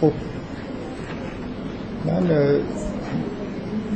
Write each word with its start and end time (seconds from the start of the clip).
خب 0.00 0.12
من 2.06 2.30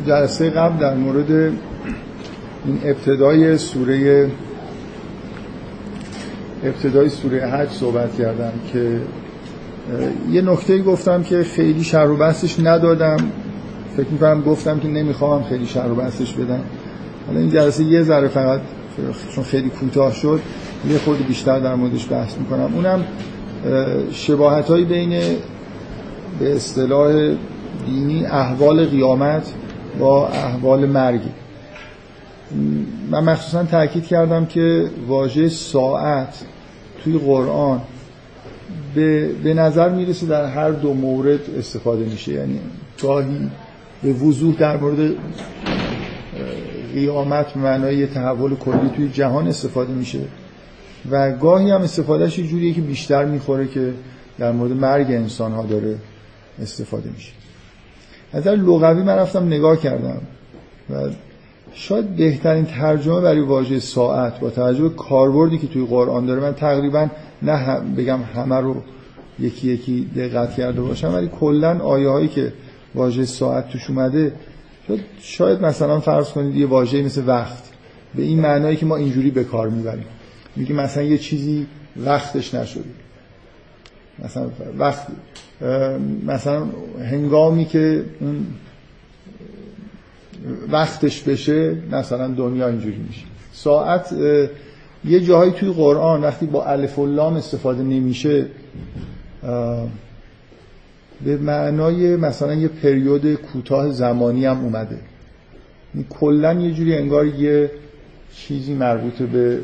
جلسه 0.06 0.50
قبل 0.50 0.78
در 0.78 0.94
مورد 0.94 1.30
این 1.30 2.78
ابتدای 2.84 3.58
سوره 3.58 4.30
ابتدای 6.64 7.08
سوره 7.08 7.46
حج 7.46 7.68
صحبت 7.68 8.16
کردم 8.18 8.52
که 8.72 9.00
یه 10.30 10.42
نکته 10.42 10.82
گفتم 10.82 11.22
که 11.22 11.42
خیلی 11.42 11.84
شر 11.84 12.10
و 12.10 12.16
بحثش 12.16 12.60
ندادم. 12.60 13.16
فکر 13.96 14.08
می‌کنم 14.08 14.42
گفتم 14.42 14.78
که 14.78 14.88
نمی‌خوام 14.88 15.42
خیلی 15.42 15.66
شر 15.66 15.88
و 15.90 15.94
بحثش 15.94 16.32
بدم. 16.32 16.60
حالا 17.26 17.40
این 17.40 17.50
جلسه 17.50 17.84
یه 17.84 18.02
ذره 18.02 18.28
فقط 18.28 18.60
چون 19.34 19.44
خیلی 19.44 19.68
کوتاه 19.68 20.14
شد 20.14 20.40
یه 20.90 20.98
خود 20.98 21.26
بیشتر 21.26 21.60
در 21.60 21.74
موردش 21.74 22.12
بحث 22.12 22.38
می‌کنم. 22.38 22.74
اونم 22.74 23.04
شباهت 24.12 24.66
های 24.66 24.84
بین 24.84 25.20
به 26.40 26.56
اصطلاح 26.56 27.34
دینی 27.86 28.26
احوال 28.26 28.86
قیامت 28.86 29.52
با 29.98 30.28
احوال 30.28 30.86
مرگی 30.86 31.30
من 33.10 33.24
مخصوصا 33.24 33.64
تاکید 33.64 34.06
کردم 34.06 34.46
که 34.46 34.90
واژه 35.06 35.48
ساعت 35.48 36.44
توی 37.04 37.18
قرآن 37.18 37.80
به, 38.94 39.28
به 39.44 39.54
نظر 39.54 39.88
می‌رسه 39.88 40.26
در 40.26 40.46
هر 40.46 40.70
دو 40.70 40.94
مورد 40.94 41.40
استفاده 41.58 42.04
میشه. 42.04 42.32
یعنی 42.32 42.60
گاهی 43.02 43.50
به 44.02 44.12
وضوح 44.12 44.54
در 44.54 44.76
مورد 44.76 45.14
قیامت 46.94 47.56
معنای 47.56 48.06
تحول 48.06 48.54
کلی 48.54 48.90
توی 48.96 49.08
جهان 49.08 49.48
استفاده 49.48 49.92
میشه 49.92 50.20
و 51.10 51.32
گاهی 51.32 51.70
هم 51.70 51.82
استفادهش 51.82 52.40
جوریه 52.40 52.72
که 52.72 52.80
بیشتر 52.80 53.24
می‌خوره 53.24 53.68
که 53.68 53.92
در 54.38 54.52
مورد 54.52 54.72
مرگ 54.72 55.06
انسان 55.06 55.52
ها 55.52 55.62
داره 55.62 55.98
استفاده 56.62 57.10
میشه. 57.10 57.32
از 58.32 58.44
در 58.44 58.56
لغوی 58.56 59.02
من 59.02 59.16
رفتم 59.16 59.46
نگاه 59.46 59.76
کردم 59.76 60.20
و 60.90 60.94
شاید 61.72 62.16
بهترین 62.16 62.64
ترجمه 62.64 63.20
برای 63.20 63.40
واژه 63.40 63.80
ساعت 63.80 64.40
با 64.40 64.50
توجه 64.50 64.88
کاربردی 64.88 65.58
که 65.58 65.66
توی 65.66 65.86
قرآن 65.86 66.26
داره 66.26 66.40
من 66.40 66.54
تقریبا 66.54 67.08
نه 67.42 67.80
بگم 67.96 68.20
همه 68.34 68.56
رو 68.56 68.82
یکی 69.38 69.68
یکی 69.68 70.10
دقت 70.16 70.54
کرده 70.54 70.80
باشم 70.80 71.14
ولی 71.14 71.28
کلا 71.40 71.78
آیه 71.78 72.08
هایی 72.08 72.28
که 72.28 72.52
واژه 72.94 73.24
ساعت 73.24 73.68
توش 73.68 73.90
اومده 73.90 74.32
شاید, 74.88 75.00
شاید 75.20 75.60
مثلا 75.60 76.00
فرض 76.00 76.30
کنید 76.30 76.56
یه 76.56 76.66
واژه 76.66 77.02
مثل 77.02 77.22
وقت. 77.26 77.62
به 78.14 78.22
این 78.22 78.40
معنایی 78.40 78.76
که 78.76 78.86
ما 78.86 78.96
اینجوری 78.96 79.30
به 79.30 79.44
کار 79.44 79.68
می‌بریم. 79.68 80.06
میگه 80.56 80.74
مثلا 80.74 81.02
یه 81.02 81.18
چیزی 81.18 81.66
وقتش 81.96 82.54
نشده 82.54 82.84
مثلا 84.24 84.50
وقت 84.78 85.06
مثلا 86.26 86.66
هنگامی 87.10 87.64
که 87.64 88.04
وقتش 90.70 91.22
بشه 91.22 91.76
مثلا 91.92 92.28
دنیا 92.28 92.68
اینجوری 92.68 92.98
میشه. 93.08 93.22
ساعت 93.52 94.14
یه 95.04 95.20
جاهایی 95.20 95.52
توی 95.52 95.72
قرآن 95.72 96.22
وقتی 96.22 96.46
با 96.46 96.64
الف 96.64 96.98
و 96.98 97.06
لام 97.06 97.34
استفاده 97.34 97.82
نمیشه 97.82 98.46
به 101.24 101.36
معنای 101.36 102.16
مثلا 102.16 102.54
یه 102.54 102.68
پریود 102.68 103.34
کوتاه 103.34 103.90
زمانی 103.90 104.46
هم 104.46 104.60
اومده. 104.64 104.98
کلا 106.10 106.52
یه 106.52 106.70
جوری 106.70 106.94
انگار 106.96 107.26
یه 107.26 107.70
چیزی 108.34 108.74
مربوط 108.74 109.22
به 109.22 109.58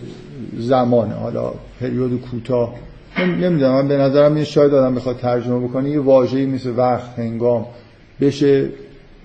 زمانه. 0.58 1.14
حالا 1.14 1.52
پریود 1.80 2.20
کوتاه 2.20 2.74
نمی‌دونم 3.18 3.72
من 3.72 3.88
به 3.88 3.96
نظرم 3.96 4.36
یه 4.36 4.44
شاید 4.44 4.74
آدم 4.74 4.94
بخواد 4.94 5.18
ترجمه 5.18 5.68
بکنه 5.68 5.90
یه 5.90 6.00
واژه‌ای 6.00 6.46
مثل 6.46 6.72
وقت 6.76 7.18
هنگام 7.18 7.66
بشه 8.20 8.68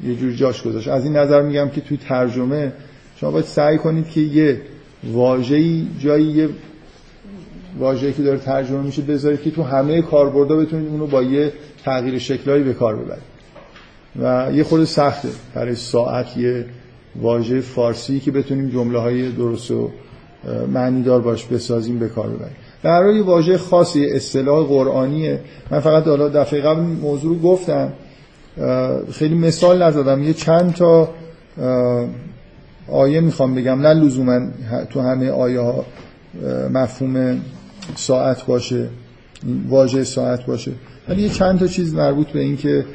یه 0.03 0.15
جور 0.15 0.33
جاش 0.33 0.63
گذاشت. 0.63 0.87
از 0.87 1.03
این 1.03 1.17
نظر 1.17 1.41
میگم 1.41 1.69
که 1.69 1.81
توی 1.81 1.97
ترجمه 1.97 2.73
شما 3.15 3.31
باید 3.31 3.45
سعی 3.45 3.77
کنید 3.77 4.09
که 4.09 4.21
یه 4.21 4.61
واژه‌ای 5.03 5.87
جایی 5.99 6.25
یه 6.25 6.49
واژه‌ای 7.79 8.13
که 8.13 8.23
داره 8.23 8.39
ترجمه 8.39 8.81
میشه 8.81 9.01
بذارید 9.01 9.41
که 9.41 9.51
تو 9.51 9.63
همه 9.63 10.01
کاربردها 10.01 10.57
بتونید 10.57 10.87
اونو 10.87 11.07
با 11.07 11.23
یه 11.23 11.53
تغییر 11.83 12.19
شکلایی 12.19 12.63
به 12.63 12.73
کار 12.73 12.95
ببرید. 12.95 13.35
و 14.21 14.51
یه 14.53 14.63
خود 14.63 14.83
سخته 14.83 15.29
برای 15.55 15.75
ساعت 15.75 16.37
یه 16.37 16.65
واژه 17.15 17.61
فارسی 17.61 18.19
که 18.19 18.31
بتونیم 18.31 18.69
جمله 18.69 18.99
های 18.99 19.31
درست 19.31 19.71
و 19.71 19.91
معنیدار 20.73 21.21
باش 21.21 21.45
بسازیم 21.45 21.99
به 21.99 22.07
کار 22.09 22.27
ببریم. 22.27 22.55
یه 22.85 23.23
واژه 23.23 23.57
خاصی 23.57 24.05
اصطلاح 24.05 24.67
قرآنیه. 24.67 25.39
من 25.71 25.79
فقط 25.79 26.07
حالا 26.07 26.29
دفعه 26.29 26.61
قبل 26.61 26.81
موضوع 26.81 27.35
رو 27.35 27.41
گفتم. 27.41 27.93
خیلی 29.11 29.35
مثال 29.35 29.83
نزدم. 29.83 30.23
یه 30.23 30.33
چند 30.33 30.73
تا 30.73 31.09
آیه 32.91 33.19
می‌خوام 33.19 33.55
بگم. 33.55 33.81
نه 33.81 33.93
لزوما 33.93 34.39
تو 34.89 35.01
همه 35.01 35.29
آیه 35.29 35.59
ها 35.59 35.85
مفهوم 36.73 37.41
ساعت 37.95 38.45
باشه 38.45 38.87
واژه 39.69 40.03
ساعت 40.03 40.45
باشه. 40.45 40.71
ولی 41.09 41.21
یه 41.21 41.29
چند 41.29 41.59
تا 41.59 41.67
چیز 41.67 41.93
مربوط 41.93 42.27
به 42.27 42.39
این 42.39 42.57
که 42.57 42.85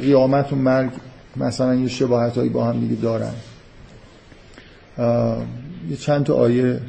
قیامت 0.00 0.52
و 0.52 0.56
مرگ 0.56 0.90
مثلا 1.36 1.74
یه 1.74 1.88
شباهت 1.88 2.36
هایی 2.36 2.48
با 2.48 2.64
هم 2.64 2.80
دیگه 2.80 2.94
دارن. 3.02 3.32
یه 5.90 5.96
چند 5.96 6.24
تا 6.24 6.34
آیه 6.34 6.80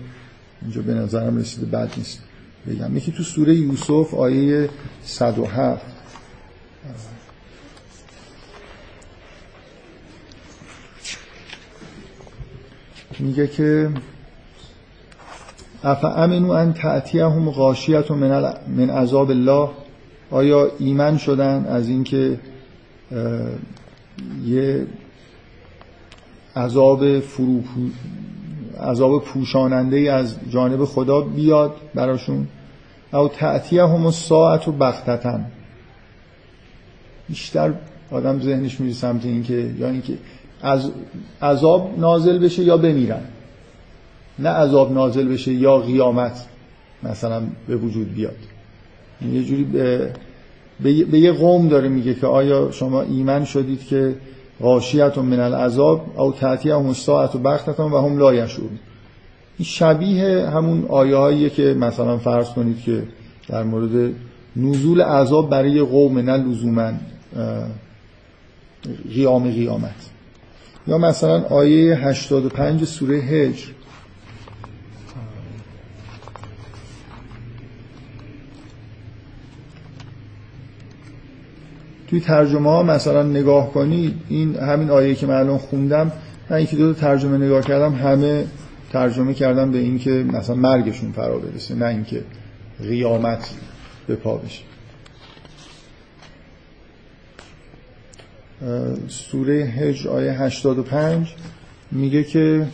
اینجا 0.63 0.81
به 0.81 0.94
نظرم 0.94 1.38
رسیده 1.38 1.66
بد 1.66 1.90
نیست. 1.97 2.19
بگم. 2.68 2.97
یکی 2.97 3.12
تو 3.12 3.24
سوره 3.24 3.56
یوسف 3.56 4.13
آیه 4.13 4.69
107 5.03 5.85
میگه 13.19 13.47
که 13.47 13.90
امنو 15.84 16.51
ان 16.51 16.74
هم 17.13 17.50
غاشیت 17.51 18.12
من, 18.12 18.53
من 18.68 18.90
عذاب 18.90 19.30
الله. 19.30 19.69
آیا 20.31 20.72
ایمن 20.80 21.18
شدن 21.18 21.66
از 21.66 21.90
اینکه 21.90 22.40
یه 24.45 24.88
عذاب 26.56 27.19
فرو 27.19 27.63
عذاب 28.81 29.23
پوشاننده 29.23 29.97
از 29.97 30.35
جانب 30.50 30.85
خدا 30.85 31.22
بیاد 31.22 31.75
براشون. 31.95 32.47
او 33.13 33.29
هم 33.79 34.11
ساعت 34.11 34.67
و 34.67 34.72
بختتن 34.72 35.45
بیشتر 37.29 37.73
آدم 38.12 38.41
ذهنش 38.41 38.79
میره 38.79 38.94
سمت 38.94 39.25
اینکه 39.25 39.72
یا 39.78 39.89
اینکه 39.89 40.17
از 40.62 40.91
عذاب 41.41 41.94
نازل 41.97 42.39
بشه 42.39 42.63
یا 42.63 42.78
بمیرن. 42.78 43.22
نه 44.39 44.50
عذاب 44.50 44.94
نازل 44.94 45.28
بشه 45.28 45.53
یا 45.53 45.78
قیامت 45.78 46.45
مثلا 47.03 47.41
به 47.67 47.75
وجود 47.75 48.13
بیاد. 48.13 48.35
یه 49.33 49.44
جوری 49.44 49.63
به, 49.63 50.12
به 50.79 51.19
یه 51.19 51.31
قوم 51.31 51.67
داره 51.67 51.89
میگه 51.89 52.13
که 52.13 52.28
آیا 52.28 52.72
شما 52.72 53.01
ایمان 53.01 53.45
شدید 53.45 53.83
که 53.85 54.16
غاشیت 54.61 55.17
من 55.17 55.39
العذاب 55.39 56.05
او 56.17 56.33
تعتی 56.33 56.71
هم 56.71 56.93
ساعت 56.93 57.35
و 57.35 57.39
بختتان 57.39 57.91
و 57.91 57.97
هم 57.97 58.17
لا 58.17 58.29
این 59.57 59.65
شبیه 59.65 60.49
همون 60.49 60.85
آیه 60.89 61.15
هاییه 61.15 61.49
که 61.49 61.63
مثلا 61.79 62.17
فرض 62.17 62.49
کنید 62.49 62.81
که 62.81 63.03
در 63.49 63.63
مورد 63.63 64.13
نزول 64.55 65.01
عذاب 65.01 65.49
برای 65.49 65.81
قوم 65.81 66.19
نه 66.19 66.37
لزوما 66.37 66.91
قیام 69.13 69.51
قیامت. 69.51 70.09
یا 70.87 70.97
مثلا 70.97 71.43
آیه 71.43 71.95
85 71.95 72.85
سوره 72.85 73.15
هجر. 73.15 73.65
توی 82.13 82.21
ترجمه 82.21 82.69
ها 82.69 82.83
مثلا 82.83 83.24
نگاه 83.24 83.71
کنید 83.71 84.13
این 84.30 84.56
همین 84.56 84.89
آیه 84.89 85.15
که 85.15 85.27
من 85.27 85.33
الان 85.33 85.57
خوندم 85.57 86.12
من 86.50 86.62
یکی 86.62 86.75
دو 86.75 86.94
ترجمه 86.94 87.38
نگاه 87.38 87.62
کردم 87.62 87.94
همه 87.94 88.45
ترجمه 88.92 89.33
کردم 89.33 89.71
به 89.71 89.77
اینکه 89.77 90.12
مثلا 90.12 90.56
مرگشون 90.56 91.12
فرا 91.12 91.38
برسه 91.38 91.75
نه 91.75 91.86
اینکه 91.86 92.24
قیامت 92.81 93.50
به 94.07 94.15
پا 94.15 94.38
بشه. 94.38 94.63
سوره 99.07 99.54
هج 99.54 100.07
آیه 100.07 100.31
85 100.31 101.36
میگه 101.92 102.24
که 102.24 102.68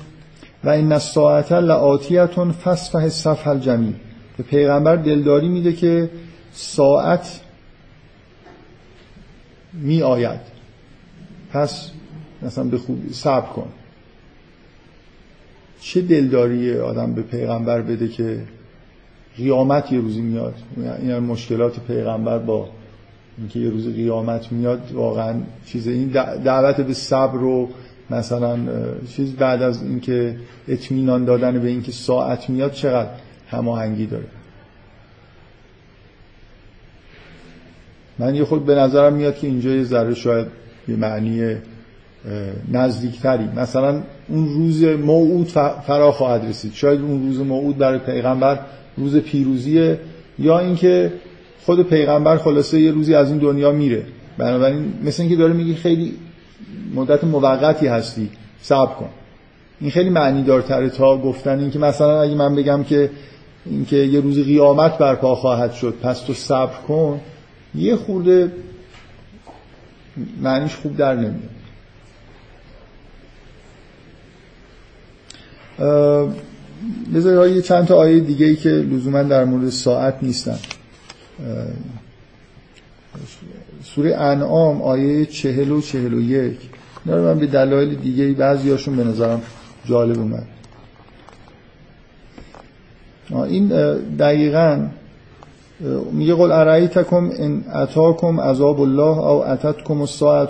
و 0.63 0.69
این 0.69 0.91
الساعت 0.91 1.51
لآتیتون 1.51 2.51
فسفه 2.51 3.09
صفح 3.09 3.47
الجمیل. 3.47 3.93
به 4.37 4.43
پیغمبر 4.43 4.95
دلداری 4.95 5.47
میده 5.47 5.73
که 5.73 6.09
ساعت 6.51 7.41
می 9.73 10.01
آید 10.01 10.39
پس 11.51 11.91
مثلا 12.41 12.63
به 12.63 12.77
خوبی 12.77 13.13
صبر 13.13 13.47
کن. 13.47 13.67
چه 15.81 16.01
دلداری 16.01 16.77
آدم 16.77 17.13
به 17.13 17.21
پیغمبر 17.21 17.81
بده 17.81 18.07
که 18.07 18.41
قیامت 19.37 19.91
یه 19.91 19.99
روزی 19.99 20.21
میاد؟ 20.21 20.53
این 21.01 21.19
مشکلات 21.19 21.79
پیغمبر 21.79 22.37
با 22.39 22.69
اینکه 23.37 23.59
یه 23.59 23.69
روز 23.69 23.87
قیامت 23.87 24.51
میاد 24.51 24.91
واقعا 24.93 25.35
چیز 25.65 25.87
این 25.87 26.07
دعوت 26.43 26.81
به 26.81 26.93
صبر 26.93 27.43
و 27.43 27.69
مثلا 28.09 28.59
چیز 29.09 29.33
بعد 29.33 29.61
از 29.61 29.83
اینکه 29.83 30.35
اطمینان 30.67 31.25
دادن 31.25 31.59
به 31.59 31.67
اینکه 31.67 31.91
ساعت 31.91 32.49
میاد 32.49 32.71
چقدر 32.71 33.09
هماهنگی 33.49 34.05
داره؟ 34.05 34.25
من 38.19 38.35
یه 38.35 38.45
خود 38.45 38.65
به 38.65 38.75
نظرم 38.75 39.13
میاد 39.13 39.37
که 39.37 39.47
اینجا 39.47 39.69
یه 39.69 39.83
ذره 39.83 40.13
شاید 40.13 40.47
یه 40.87 40.95
معنی 40.95 41.55
نزدیکتری. 42.71 43.49
مثلا 43.55 44.01
اون 44.27 44.47
روز 44.47 44.83
موعود 44.83 45.47
فرا 45.87 46.11
خواهد 46.11 46.45
رسید. 46.49 46.73
شاید 46.73 47.01
اون 47.01 47.27
روز 47.27 47.39
موعود 47.39 47.77
برای 47.77 47.99
پیغمبر 47.99 48.59
روز 48.97 49.17
پیروزیه 49.17 49.99
یا 50.39 50.59
اینکه 50.59 51.13
خود 51.65 51.89
پیغمبر 51.89 52.37
خلاصه 52.37 52.79
یه 52.79 52.91
روزی 52.91 53.15
از 53.15 53.29
این 53.29 53.37
دنیا 53.37 53.71
میره. 53.71 54.03
بنابراین 54.37 54.93
مثل 55.03 55.23
اینکه 55.23 55.35
داره 55.37 55.53
میگه 55.53 55.73
خیلی 55.73 56.13
مدت 56.95 57.23
موقتی 57.23 57.87
هستی 57.87 58.29
صبر 58.61 58.93
کن. 58.93 59.09
این 59.81 59.91
خیلی 59.91 60.09
معنی 60.09 60.43
دارتره 60.43 60.89
تا 60.89 61.17
گفتن 61.17 61.59
اینکه 61.59 61.79
مثلا 61.79 62.21
اگه 62.21 62.35
من 62.35 62.55
بگم 62.55 62.83
که 62.83 63.09
اینکه 63.65 63.95
یه 63.95 64.19
روز 64.19 64.39
قیامت 64.45 64.97
برپا 64.97 65.35
خواهد 65.35 65.73
شد 65.73 65.93
پس 66.01 66.19
تو 66.19 66.33
صبر 66.33 66.77
کن. 66.87 67.19
یه 67.75 67.95
خورده 67.95 68.51
معنیش 70.41 70.75
خوب 70.75 70.97
در 70.97 71.15
نمیاد. 71.15 71.49
بذار 77.15 77.47
یه 77.47 77.61
چند 77.61 77.85
تا 77.85 77.95
آیه 77.95 78.19
دیگه 78.19 78.45
ای 78.45 78.55
که 78.55 78.69
لزوما 78.69 79.23
در 79.23 79.45
مورد 79.45 79.69
ساعت 79.69 80.17
نیستن. 80.21 80.59
سوره 83.83 84.15
انعام 84.15 84.81
آیه 84.81 85.25
چهل 85.25 85.71
و 85.71 85.81
چهل 85.81 86.13
و 86.13 86.21
یک. 86.21 86.57
من 87.05 87.39
به 87.39 87.47
دلایل 87.47 87.95
دیگه 87.95 88.33
بعضی 88.33 88.69
هاشون 88.69 88.95
به 88.95 89.03
نظرم 89.03 89.41
جالب 89.85 90.19
اومد. 90.19 90.47
این 93.31 93.67
دقیقا 94.17 94.87
میگه 96.11 96.35
قل 96.35 96.51
ارایتکم 96.51 97.31
ان 97.37 97.63
اتاکم 97.73 98.39
عذاب 98.39 98.81
الله 98.81 99.17
او 99.17 99.47
اتتکم 99.47 100.01
الساعت 100.01 100.49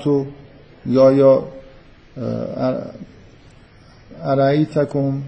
یا 0.86 1.12
یا 1.12 1.44
ارایتکم 4.24 5.22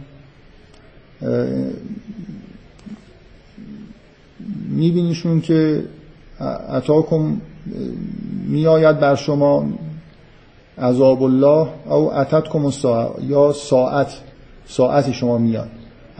میبینیشون 4.69 5.41
که 5.41 5.83
اتاکم 6.69 7.41
میآید 8.47 8.99
بر 8.99 9.15
شما 9.15 9.65
عذاب 10.77 11.23
الله 11.23 11.67
او 11.89 12.13
اتتکم 12.13 12.71
یا 13.27 13.53
ساعت 13.53 14.13
ساعت 14.67 15.11
شما 15.11 15.37
میاد. 15.37 15.69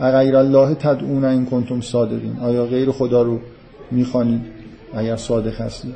غیر 0.00 0.36
الله 0.36 0.74
تدعون 0.74 1.24
این 1.24 1.46
کنتم 1.46 1.80
صادقین. 1.80 2.38
آیا 2.38 2.66
غیر 2.66 2.90
خدا 2.90 3.22
رو 3.22 3.38
می‌خوانید 3.90 4.40
اگر 4.94 5.16
صادق 5.16 5.60
هستید 5.60 5.94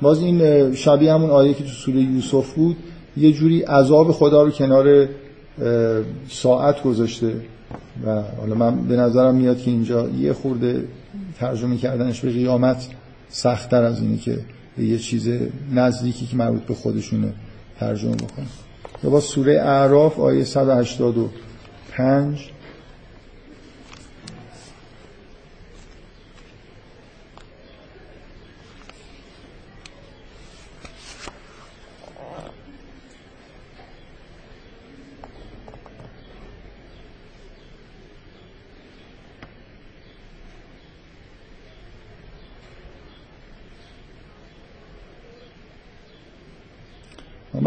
باز 0.00 0.18
این 0.18 0.74
شبیه 0.74 1.12
همون 1.12 1.30
آیه 1.30 1.54
که 1.54 1.64
تو 1.64 1.70
سوره 1.70 2.00
یوسف 2.00 2.54
بود 2.54 2.76
یه 3.16 3.32
جوری 3.32 3.62
عذاب 3.62 4.12
خدا 4.12 4.42
رو 4.42 4.50
کنار 4.50 5.08
ساعت 6.28 6.82
گذاشته. 6.82 7.32
و 8.06 8.22
حالا 8.40 8.54
من 8.54 8.88
به 8.88 8.96
نظرم 8.96 9.34
میاد 9.34 9.58
که 9.58 9.70
اینجا 9.70 10.08
یه 10.08 10.32
خورده 10.32 10.84
ترجمه 11.38 11.76
کردنش 11.76 12.20
به 12.20 12.30
قیامت 12.30 12.88
سختتر 13.28 13.82
از 13.82 14.00
اینه 14.00 14.16
که 14.16 14.38
یه 14.78 14.98
چیز 14.98 15.28
نزدیکی 15.74 16.26
که 16.26 16.36
مربوط 16.36 16.62
به 16.62 16.74
خودشونه 16.74 17.32
ترجمه 17.80 18.16
بکنه. 18.16 18.46
یا 19.04 19.10
با 19.10 19.20
سوره 19.20 19.60
اعراف 19.60 20.20
آیه 20.20 20.44
185 20.44 22.50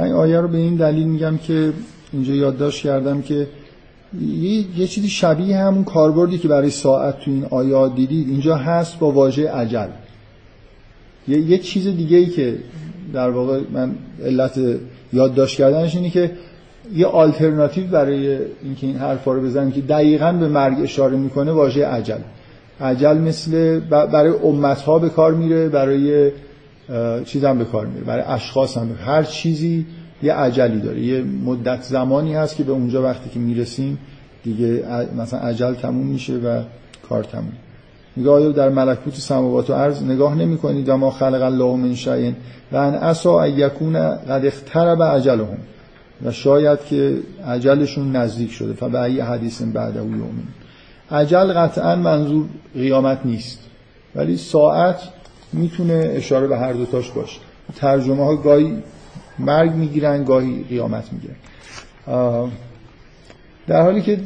من 0.01 0.07
این 0.07 0.15
آیه 0.15 0.39
رو 0.39 0.47
به 0.47 0.57
این 0.57 0.75
دلیل 0.75 1.07
میگم 1.07 1.37
که 1.37 1.73
اینجا 2.13 2.33
یادداشت 2.33 2.83
کردم 2.83 3.21
که 3.21 3.47
یه, 4.77 4.87
چیزی 4.87 5.09
شبیه 5.09 5.57
همون 5.57 5.83
کاربردی 5.83 6.37
که 6.37 6.47
برای 6.47 6.69
ساعت 6.69 7.19
تو 7.19 7.31
این 7.31 7.45
آیات 7.45 7.95
دیدید 7.95 8.29
اینجا 8.29 8.55
هست 8.55 8.99
با 8.99 9.11
واژه 9.11 9.51
عجل. 9.51 9.87
یه, 11.27 11.39
یه 11.39 11.57
چیز 11.57 11.87
دیگه 11.87 12.17
ای 12.17 12.25
که 12.25 12.57
در 13.13 13.29
واقع 13.29 13.59
من 13.73 13.95
علت 14.25 14.59
یادداشت 15.13 15.57
کردنش 15.57 15.95
اینه 15.95 16.09
که 16.09 16.31
یه 16.95 17.05
آلترناتیو 17.05 17.87
برای 17.87 18.37
اینکه 18.63 18.87
این 18.87 18.95
حرفا 18.95 19.33
رو 19.33 19.41
بزنیم 19.41 19.71
که 19.71 19.81
دقیقا 19.81 20.31
به 20.31 20.47
مرگ 20.47 20.77
اشاره 20.81 21.17
می‌کنه 21.17 21.51
واژه 21.51 21.85
عجل. 21.85 22.19
عجل 22.81 23.17
مثل 23.17 23.79
برای 23.89 24.33
امت 24.43 24.81
ها 24.81 24.99
به 24.99 25.09
کار 25.09 25.33
میره 25.33 25.69
برای 25.69 26.31
چیز 27.25 27.43
هم 27.43 27.57
به 27.57 27.65
کار 27.65 27.85
میره. 27.85 28.03
برای 28.03 28.23
اشخاص 28.23 28.77
هم. 28.77 28.89
هر 29.05 29.23
چیزی 29.23 29.85
یه 30.23 30.33
عجلی 30.33 30.79
داره. 30.79 31.01
یه 31.01 31.21
مدت 31.21 31.81
زمانی 31.81 32.35
هست 32.35 32.55
که 32.55 32.63
به 32.63 32.71
اونجا 32.71 33.03
وقتی 33.03 33.29
که 33.29 33.39
می‌رسیم 33.39 33.97
دیگه 34.43 34.83
مثلا 35.17 35.39
عجل 35.39 35.73
تموم 35.73 36.07
میشه 36.07 36.33
و 36.33 36.61
کار 37.09 37.23
تموم. 37.23 37.53
میگه 38.15 38.29
آیا 38.29 38.51
در 38.51 38.69
ملکوت 38.69 39.15
سماوات 39.15 39.69
و 39.69 39.73
عرض 39.73 40.03
نگاه 40.03 40.35
نمی 40.35 40.57
کنید 40.57 40.89
و 40.89 40.97
ما 40.97 41.11
خلق 41.11 41.41
الله 41.41 41.75
من 41.75 41.95
شیء. 41.95 42.31
و 42.71 42.75
ان 42.77 42.93
اسا 42.93 43.47
یکون 43.47 43.93
قد 44.15 44.45
اقترب 44.45 45.03
عجلهم. 45.03 45.57
و 46.25 46.31
شاید 46.31 46.79
که 46.89 47.17
عجلشون 47.47 48.15
نزدیک 48.15 48.51
شده. 48.51 48.73
فبه 48.73 49.01
ای 49.01 49.19
حدیث 49.19 49.61
بعد 49.61 49.97
او 49.97 50.09
یومین 50.09 50.47
عجل 51.11 51.53
قطعا 51.53 51.95
منظور 51.95 52.45
قیامت 52.73 53.19
نیست. 53.25 53.59
ولی 54.15 54.37
ساعت 54.37 54.99
می‌تونه 55.53 56.11
اشاره 56.15 56.47
به 56.47 56.57
هر 56.57 56.73
دوتاش 56.73 57.11
باشه. 57.11 57.39
ترجمه 57.75 58.25
ها 58.25 58.35
گاهی 58.35 58.77
مرگ 59.39 59.71
می‌گیرن 59.75 60.23
گاهی 60.23 60.65
قیامت 60.69 61.03
می‌گیرن. 61.13 61.35
در 63.67 63.81
حالی 63.81 64.01
که 64.01 64.19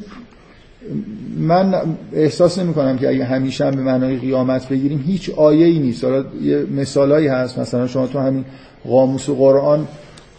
من 1.38 1.76
احساس 2.14 2.60
نمی 2.60 2.74
کنم 2.74 2.98
که 2.98 3.10
اگه 3.10 3.26
همیشه 3.26 3.66
هم 3.66 3.72
به 3.72 3.82
معنای 3.82 4.18
قیامت 4.18 4.70
بگیریم 4.70 5.04
هیچ 5.08 5.30
آیه 5.30 5.66
ای 5.66 5.80
نیست. 5.80 6.04
حالا 6.04 6.26
یه 6.42 6.66
مثالایی 6.76 7.28
هست. 7.28 7.60
مثلا 7.60 7.88
شما 7.88 8.08
تو 8.08 8.20
همین 8.20 8.46
قاموس 8.86 9.30
قرآن 9.30 9.88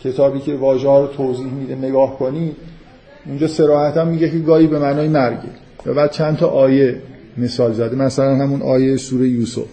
کتابی 0.04 0.40
که 0.40 0.54
واژه 0.54 0.88
ها 0.88 1.00
رو 1.00 1.06
توضیح 1.06 1.46
میده 1.46 1.74
نگاه 1.74 2.18
کنی 2.18 2.52
اونجا 3.26 3.46
سراحتا 3.46 4.04
میگه 4.04 4.30
که 4.30 4.38
گاهی 4.38 4.66
به 4.66 4.78
معنای 4.78 5.08
مرگه. 5.08 5.48
و 5.86 5.94
بعد 5.94 6.10
چند 6.10 6.36
تا 6.36 6.46
آیه 6.46 7.02
مثال 7.38 7.72
زده. 7.72 7.96
مثلا 7.96 8.36
همون 8.36 8.62
آیه 8.62 8.96
سوره 8.96 9.28
یوسف. 9.28 9.64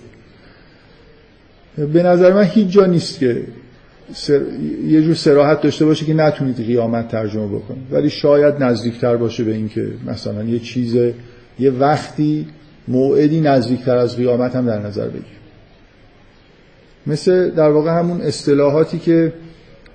به 1.78 2.04
نظر 2.04 2.34
من 2.34 2.44
هیچ 2.44 2.68
جا 2.68 2.86
نیست 2.86 3.20
که 3.20 3.44
سر... 4.14 4.42
یه 4.88 5.02
جور 5.02 5.14
سراحت 5.14 5.62
داشته 5.62 5.86
باشه 5.86 6.06
که 6.06 6.14
نتونید 6.14 6.58
قیامت 6.58 7.08
ترجمه 7.08 7.48
بکنید. 7.48 7.84
ولی 7.92 8.10
شاید 8.10 8.64
نزدیکتر 8.64 9.18
باشه 9.18 9.44
به 9.44 9.54
اینکه 9.54 9.88
مثلا 10.06 10.44
یه 10.44 10.60
چیز 10.60 10.96
یه 11.60 11.72
وقتی 11.72 12.48
موعدی 12.88 13.42
نزدیکتر 13.42 13.98
از 13.98 14.18
قیامت 14.18 14.56
هم 14.56 14.66
در 14.66 14.80
نظر 14.80 15.08
بگیر 15.08 15.44
مثل 17.08 17.50
در 17.50 17.70
واقع 17.70 18.00
همون 18.00 18.22
اصطلاحاتی 18.22 19.00
که 19.00 19.34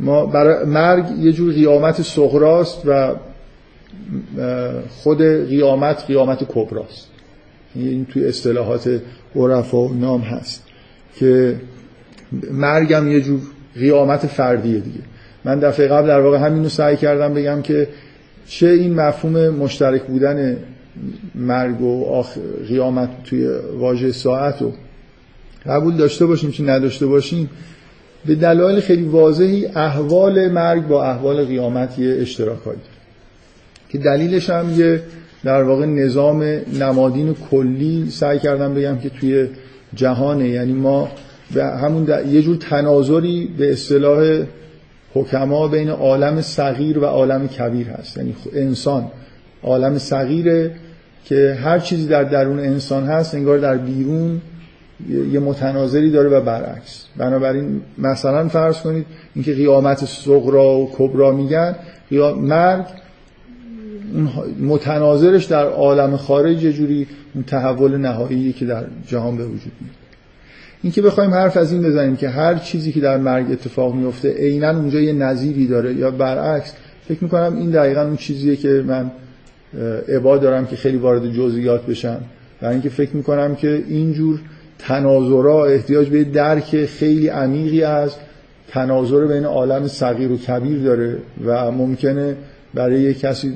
ما 0.01 0.27
برای 0.27 0.65
مرگ 0.65 1.05
یه 1.19 1.33
جور 1.33 1.53
قیامت 1.53 2.03
صغراست 2.03 2.83
و 2.87 3.15
خود 4.91 5.23
قیامت 5.23 6.05
قیامت 6.07 6.45
کبراست. 6.49 7.09
این 7.75 8.05
توی 8.05 8.29
اصطلاحات 8.29 9.01
عرفا 9.37 9.89
نام 9.89 10.21
هست. 10.21 10.68
که 11.17 11.57
مرگم 12.51 13.09
یه 13.09 13.21
جور 13.21 13.41
قیامت 13.75 14.27
فردیه 14.27 14.81
دیگه. 14.81 15.01
من 15.45 15.59
دفعه 15.59 15.89
قبل 15.89 16.07
در 16.07 16.21
واقع 16.21 16.39
همین 16.39 16.63
رو 16.63 16.69
سعی 16.69 16.97
کردم 16.97 17.35
بگم 17.35 17.63
که 17.63 17.89
چه 18.47 18.69
این 18.69 18.95
مفهوم 18.95 19.49
مشترک 19.49 20.03
بودن 20.03 20.57
مرگ 21.35 21.81
و 21.81 22.25
قیامت 22.69 23.09
توی 23.25 23.47
واژه 23.79 24.13
ساعت 24.13 24.63
رو 24.63 24.73
قبول 25.67 25.97
داشته 25.97 26.27
باشیم 26.27 26.51
چه 26.51 26.63
نداشته 26.63 27.07
باشیم 27.07 27.51
به 28.27 28.35
دلایل 28.35 28.81
خیلی 28.81 29.05
واضحی 29.05 29.67
احوال 29.67 30.49
مرگ 30.49 30.87
با 30.87 31.05
احوال 31.05 31.45
قیامت 31.45 31.99
یه 31.99 32.17
اشتراکایی 32.21 32.79
که 33.89 33.99
دلیلش 33.99 34.51
هم 34.51 34.81
یه 34.81 35.03
در 35.45 35.63
واقع 35.63 35.87
نظام 35.87 36.43
نمادین 36.81 37.37
کلی 37.51 38.11
سعی 38.11 38.39
کردم 38.39 38.75
بگم 38.75 38.99
که 38.99 39.09
توی 39.09 39.47
جهانه. 39.95 40.49
یعنی 40.49 40.73
ما 40.73 41.09
به 41.55 41.65
همون 41.65 42.09
یه 42.29 42.43
جور 42.43 42.57
تناظری 42.57 43.55
به 43.59 43.73
اصطلاح 43.73 44.43
حکما 45.15 45.69
بین 45.69 45.91
عالم 45.91 46.41
صغیر 46.41 46.99
و 46.99 47.05
عالم 47.05 47.49
کبیر 47.49 47.89
هست. 47.89 48.17
یعنی 48.17 48.37
انسان. 48.55 49.11
عالم 49.63 49.99
صغیره 49.99 50.75
که 51.25 51.59
هر 51.63 51.79
چیزی 51.79 52.07
در 52.07 52.25
درون 52.25 52.59
انسان 52.59 53.05
هست 53.05 53.35
انگار 53.35 53.59
در 53.59 53.77
بیرون 53.77 54.41
یه 55.33 55.41
متناظری 55.41 56.11
داره 56.11 56.29
و 56.29 56.41
برعکس. 56.41 57.05
بنابراین 57.17 57.81
مثلا 57.99 58.49
فرض 58.49 58.81
کنید 58.81 59.07
اینکه 59.35 59.55
قیامت 59.55 60.05
صغرا 60.05 60.79
و 60.79 60.91
کبرا 60.97 61.33
میگن 61.33 61.77
یا 62.11 62.35
مرگ 62.35 62.85
متناظرش 64.61 65.45
در 65.45 65.67
عالم 65.67 66.17
خارج 66.17 66.65
یه 66.65 66.73
جوری 66.73 67.07
اون 67.35 67.45
تحول 67.45 67.97
نهایی 67.97 68.53
که 68.53 68.67
در 68.67 68.85
جهان 69.07 69.37
به 69.37 69.45
وجود 69.45 69.73
میاد. 69.81 69.95
این 70.83 70.93
که 70.93 71.03
بخوایم 71.03 71.31
حرف 71.31 71.57
از 71.57 71.73
این 71.73 71.83
بزنیم 71.83 72.17
که 72.17 72.29
هر 72.29 72.55
چیزی 72.55 72.93
که 72.93 73.01
در 73.01 73.17
مرگ 73.17 73.53
اتفاق 73.53 73.95
میفته 73.95 74.35
عینا 74.35 74.71
اونجا 74.71 75.01
یه 75.01 75.13
نظیری 75.13 75.67
داره 75.67 75.95
یا 75.95 76.11
برعکس 76.11 76.73
فکر 77.09 77.25
می‌کنم 77.25 77.57
این 77.57 77.71
دقیقا 77.71 78.03
اون 78.03 78.17
چیزیه 78.17 78.57
که 78.57 78.85
من 78.87 79.11
عبا 80.09 80.39
دارم 80.39 80.67
که 80.67 80.77
خیلی 80.77 80.97
وارد 80.97 81.33
جزئیات 81.33 81.87
بشم 81.87 82.21
و 82.63 82.67
اینکه 82.67 82.89
فکر 82.89 83.17
می‌کنم 83.17 83.55
که 83.55 83.85
اینجور 83.89 84.41
تناظرها 84.79 85.67
احتیاج 85.67 86.09
به 86.09 86.25
درک 86.25 86.85
خیلی 86.85 87.29
عمیقی 87.29 87.83
از 87.83 88.15
تناظر 88.69 89.27
بین 89.27 89.45
عالم 89.45 89.89
صغیر 89.89 90.33
و 90.33 90.37
کبیر 90.37 90.79
داره 90.79 91.19
و 91.45 91.71
ممکنه 91.71 92.37
برای 92.75 93.01
یک 93.01 93.21
کسی 93.21 93.53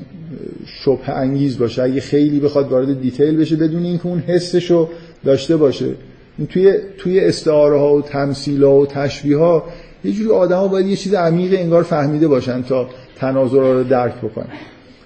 شبه 0.65 1.09
انگیز 1.09 1.57
باشه. 1.57 1.83
اگه 1.83 2.01
خیلی 2.01 2.39
بخواد 2.39 2.71
وارد 2.71 3.01
دیتیل 3.01 3.37
بشه 3.37 3.55
بدون 3.55 3.83
اینکه 3.83 4.07
اون 4.07 4.19
حسش 4.19 4.71
رو 4.71 4.89
داشته 5.25 5.57
باشه. 5.57 5.89
توی 6.49 6.73
توی 6.97 7.19
استعاره 7.19 7.79
ها 7.79 7.95
و 7.95 8.01
تمثیل 8.01 8.63
ها 8.63 8.79
و 8.79 8.85
تشبیه 8.85 9.37
ها 9.37 9.63
یه 10.03 10.11
جوری 10.11 10.29
آدم 10.29 10.57
ها 10.57 10.67
باید 10.67 10.87
یه 10.87 10.95
چیز 10.95 11.13
عمیق 11.13 11.53
انگار 11.53 11.83
فهمیده 11.83 12.27
باشن 12.27 12.61
تا 12.61 12.89
تناظر 13.15 13.73
رو 13.73 13.83
درک 13.83 14.15
بکنن. 14.15 14.47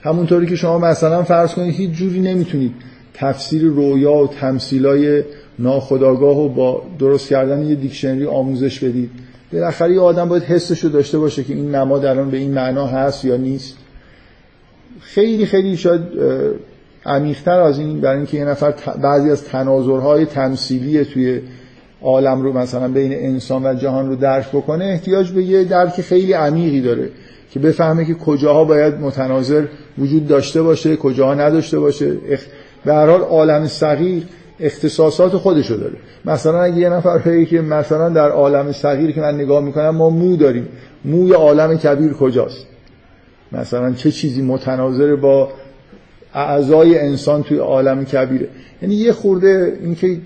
همونطوری 0.02 0.46
که 0.46 0.56
شما 0.56 0.80
مثلا 0.80 1.24
فرض 1.24 1.54
کنید 1.54 1.76
هیچ 1.76 1.92
جوری 1.92 2.20
نمی‌تونید 2.20 2.74
تفسیر 3.14 3.64
رویا 3.64 4.14
و 4.14 4.28
تمثیلای 4.28 5.24
ناخداگاه 5.60 6.38
و 6.38 6.50
با 6.50 6.82
درست 7.00 7.30
کردن 7.30 7.66
یه 7.66 7.76
دیکشنری 7.76 8.26
آموزش 8.26 8.80
بدید. 8.80 9.10
بالاخره 9.54 9.94
یه 9.94 10.00
آدم 10.00 10.30
باید 10.30 10.44
حسش 10.44 10.84
رو 10.84 10.90
داشته 10.90 11.20
باشه 11.20 11.44
که 11.44 11.54
این 11.54 11.76
نما 11.76 11.98
الان 11.98 12.30
به 12.30 12.38
این 12.38 12.54
معنا 12.54 12.88
هست 12.88 13.26
یا 13.26 13.38
نیست. 13.38 13.78
خیلی 15.00 15.46
خیلی 15.46 15.77
شاید 15.77 16.01
عمیق‌تر 17.06 17.60
از 17.60 17.80
این 17.80 18.01
برای 18.01 18.18
اینکه 18.18 18.38
یه 18.38 18.46
نفر 18.46 18.74
بعضی 19.01 19.32
از 19.32 19.44
تناظرهای 19.44 20.25
تمثیلی 20.25 21.06
توی 21.06 21.42
عالم 22.01 22.42
رو 22.42 22.54
مثلا 22.54 22.88
بین 22.88 23.13
انسان 23.13 23.66
و 23.66 23.74
جهان 23.74 24.10
رو 24.10 24.16
درک 24.16 24.50
بکنه 24.50 24.86
احتیاج 24.86 25.32
به 25.32 25.44
یه 25.44 25.63
درک 25.63 26.01
خیلی 26.01 26.34
عمیقی 26.34 26.82
داره 26.82 27.10
که 27.51 27.60
بفهمه 27.60 28.06
که 28.06 28.13
کجاها 28.13 28.63
باید 28.63 28.94
متناظر 28.94 29.66
وجود 29.98 30.27
داشته 30.27 30.62
باشه 30.62 30.96
کجاها 30.96 31.34
نداشته 31.34 31.80
باشه. 31.80 32.12
به 32.86 32.94
هر 32.94 33.08
حال 33.08 33.22
عالم 33.22 33.68
صغیر 33.68 34.24
اختصاصات 34.60 35.32
خودشو 35.32 35.75
داره. 35.75 35.96
مثلا 36.25 36.62
اگه 36.62 36.77
یه 36.77 36.89
نفر 36.89 37.44
که 37.44 37.62
مثلا 37.62 38.10
در 38.10 38.30
عالم 38.30 38.72
صغیر 38.72 39.12
که 39.12 39.22
من 39.22 39.36
نگاه 39.36 39.63
می‌کنم 39.63 39.89
ما 39.89 40.10
مو 40.10 40.36
داریم. 40.36 40.68
موی 41.06 41.34
عالم 41.34 41.77
کبیر 41.77 42.13
کجاست؟ 42.13 42.66
مثلا 43.51 43.94
چه 43.94 44.12
چیزی 44.12 44.42
متناظر 44.42 45.16
با 45.16 45.50
اعضای 46.34 47.00
انسان 47.00 47.44
توی 47.44 47.58
عالم 47.58 48.06
کبیره. 48.06 48.48
یعنی 48.82 48.96
یه 48.96 49.12
خورده 49.12 49.77
اینکه 49.82 50.18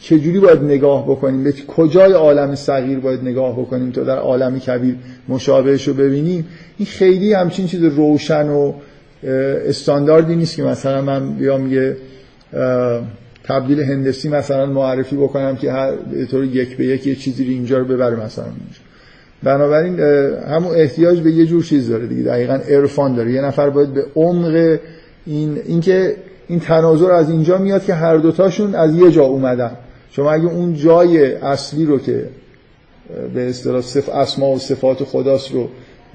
چجوری 0.00 0.40
باید 0.40 0.62
نگاه 0.62 1.04
بکنیم 1.04 1.44
به 1.44 1.52
کجای 1.52 2.12
عالم 2.12 2.54
صغیر 2.54 2.98
باید 2.98 3.20
نگاه 3.20 3.60
بکنیم 3.60 3.90
تا 3.90 4.04
در 4.04 4.18
عالم 4.18 4.58
کبیر 4.58 4.96
مشابهش 5.28 5.88
رو 5.88 5.94
ببینیم. 5.94 6.46
این 6.78 6.86
خیلی 6.86 7.32
همچین 7.32 7.66
چیز 7.66 7.82
روشن 7.82 8.48
و 8.48 8.72
استانداردی 9.68 10.36
نیست 10.36 10.56
که 10.56 10.62
مثلا 10.62 11.02
من 11.02 11.30
بیام 11.30 11.72
یه 11.72 11.96
تبدیل 13.44 13.80
هندسی 13.80 14.28
مثلا 14.28 14.66
معرفی 14.66 15.16
بکنم 15.16 15.56
که 15.56 15.72
هر 15.72 15.96
به 15.96 16.26
طور 16.26 16.44
یک 16.44 16.76
به 16.76 16.86
یک 16.86 17.06
یه 17.06 17.14
چیزی 17.14 17.44
رو 17.44 17.50
اینجا 17.50 17.78
رو 17.78 17.84
ببره 17.84 18.24
مثلا 18.24 18.44
اینجا 18.44 18.83
بنابراین 19.44 20.00
همون 20.48 20.74
احتیاج 20.74 21.20
به 21.20 21.30
یه 21.32 21.46
جور 21.46 21.64
چیز 21.64 21.88
داره 21.88 22.06
دیگه. 22.06 22.22
دقیقا 22.22 22.54
عرفان 22.54 23.14
داره. 23.14 23.32
یه 23.32 23.40
نفر 23.40 23.70
باید 23.70 23.94
به 23.94 24.04
عمق 24.16 24.78
این 25.26 25.58
اینکه 25.66 26.16
این 26.48 26.60
تناظر 26.60 27.10
از 27.10 27.30
اینجا 27.30 27.58
میاد 27.58 27.84
که 27.84 27.94
هر 27.94 28.16
دوتاشون 28.16 28.74
از 28.74 28.94
یه 28.94 29.10
جا 29.10 29.22
اومدن. 29.22 29.70
شما 30.10 30.32
اگه 30.32 30.46
اون 30.46 30.74
جای 30.74 31.34
اصلی 31.34 31.84
رو 31.84 31.98
که 31.98 32.24
به 33.34 33.48
اصطلاح 33.48 33.80
صف 33.80 34.08
اسما 34.08 34.50
و 34.50 34.58
صفات 34.58 35.04
خداست 35.04 35.52
رو 35.52 35.68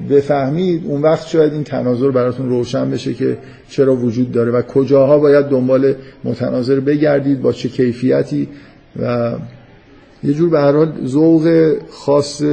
بفهمید 0.09 0.83
اون 0.85 1.01
وقت 1.01 1.27
شاید 1.27 1.53
این 1.53 1.63
تناظر 1.63 2.11
براتون 2.11 2.49
روشن 2.49 2.91
بشه 2.91 3.13
که 3.13 3.37
چرا 3.69 3.95
وجود 3.95 4.31
داره 4.31 4.51
و 4.51 4.61
کجاها 4.61 5.19
باید 5.19 5.45
دنبال 5.45 5.95
متناظر 6.23 6.79
بگردید 6.79 7.41
با 7.41 7.51
چه 7.51 7.69
کیفیتی 7.69 8.47
و 9.01 9.33
یه 10.23 10.33
جور 10.33 10.49
به 10.49 10.59
هر 10.59 10.71
حال 10.71 10.93
ذوق 11.05 11.73
خاص 11.89 12.43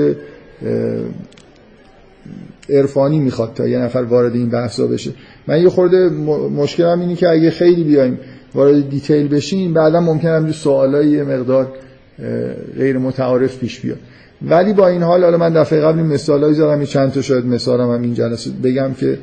عرفانی 2.69 3.19
می‌خواد 3.21 3.55
تا 3.55 3.69
یه 3.69 3.79
نفر 3.79 3.99
وارد 3.99 4.35
این 4.35 4.49
بحثا 4.49 4.87
بشه. 4.87 5.11
من 5.47 5.63
یه 5.63 5.69
خورده 5.69 6.09
مشکلم 6.49 7.01
اینه 7.01 7.15
که 7.15 7.29
اگه 7.29 7.51
خیلی 7.51 7.85
بیایم 7.85 8.19
وارد 8.55 8.91
دیتیل 8.91 9.29
بشیم 9.29 9.75
بعدا 9.75 10.01
ممکن 10.01 10.29
هم 10.29 10.53
سوالای 10.53 11.09
یه 11.09 11.23
مقدار 11.25 11.73
غیر 12.79 12.99
متعارف 12.99 13.59
پیش 13.59 13.81
بیاد. 13.81 13.99
ولی 14.43 14.73
با 14.73 14.89
این 14.89 15.03
حال 15.03 15.25
حالا 15.25 15.37
من 15.37 15.53
دفعه 15.53 15.81
قبل 15.81 15.99
این 15.99 16.07
مثالایی 16.07 16.55
زدم 16.55 16.85
چند 16.85 17.13
تا 17.13 17.23
شاید 17.23 17.47
مثالم 17.47 17.91
هم 17.91 18.03
این 18.03 18.15
جلسه 18.15 18.51
بگم 18.65 18.95
که 18.95 19.19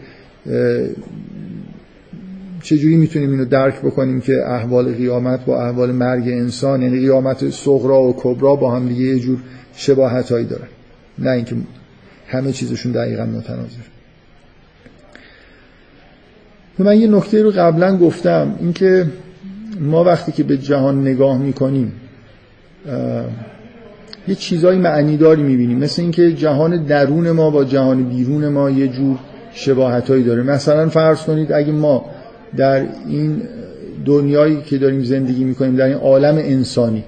چجوری 2.63 2.95
می‌تونیم 2.95 3.31
اینو 3.31 3.45
درک 3.45 3.81
بکنیم 3.81 4.21
که 4.21 4.33
احوال 4.47 4.93
قیامت 4.93 5.45
با 5.45 5.63
احوال 5.63 5.91
مرگ 5.91 6.23
انسان 6.27 6.81
یعنی 6.81 6.99
قیامت 6.99 7.49
صغرا 7.49 8.01
و 8.01 8.15
کبرا 8.17 8.55
با 8.55 8.71
هم 8.71 8.87
دیگه 8.87 9.01
یه 9.01 9.19
جور 9.19 9.37
شباهت 9.75 10.31
هایی 10.31 10.45
دارن. 10.45 10.67
نه 11.19 11.29
اینکه 11.29 11.55
همه 12.27 12.51
چیزشون 12.51 12.91
دقیقا 12.91 13.25
متناظر. 13.25 13.83
من 16.79 16.97
یه 16.97 17.07
نکته 17.07 17.41
رو 17.41 17.51
قبلا 17.51 17.97
گفتم 17.97 18.55
اینکه 18.59 19.05
ما 19.79 20.03
وقتی 20.03 20.31
که 20.31 20.43
به 20.43 20.57
جهان 20.57 21.01
نگاه 21.01 21.37
می‌کنیم 21.37 21.91
یه 24.27 24.35
چیزای 24.35 24.77
معنیداری 24.77 25.43
می‌بینیم. 25.43 25.77
مثل 25.77 26.01
اینکه 26.01 26.33
جهان 26.33 26.85
درون 26.85 27.31
ما 27.31 27.49
با 27.49 27.63
جهان 27.63 28.03
بیرون 28.03 28.47
ما 28.47 28.69
یه 28.69 28.87
جور 28.87 29.17
شباهتایی 29.53 30.23
داره. 30.23 30.43
مثلا 30.43 30.89
فرض 30.89 31.21
کنید 31.21 31.51
اگه 31.51 31.71
ما 31.71 32.05
در 32.57 32.85
این 33.07 33.41
دنیایی 34.05 34.61
که 34.61 34.77
داریم 34.77 35.03
زندگی 35.03 35.43
می‌کنیم 35.43 35.75
در 35.75 35.85
این 35.85 35.97
عالم 35.97 36.37
انسانی 36.37 37.03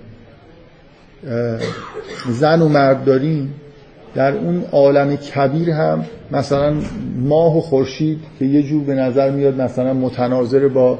زن 2.29 2.61
و 2.61 2.69
مرد 2.69 3.03
داریم 3.03 3.53
در 4.15 4.37
اون 4.37 4.63
عالم 4.71 5.15
کبیر 5.15 5.69
هم 5.69 6.05
مثلا 6.31 6.73
ماه 7.19 7.57
و 7.57 7.61
خورشید 7.61 8.19
که 8.39 8.45
یه 8.45 8.63
جور 8.63 8.83
به 8.83 8.93
نظر 8.93 9.31
میاد 9.31 9.61
مثلا 9.61 9.93
متناظر 9.93 10.67
با 10.67 10.99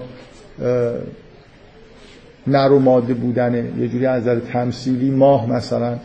نر 2.47 2.71
و 2.71 2.79
ماده 2.79 3.13
بودنه. 3.13 3.63
یه 3.79 3.87
جوری 3.87 4.05
از 4.05 4.21
نظر 4.21 4.39
تمثیلی 4.39 5.11
ماه 5.11 5.49
مثلا 5.49 5.97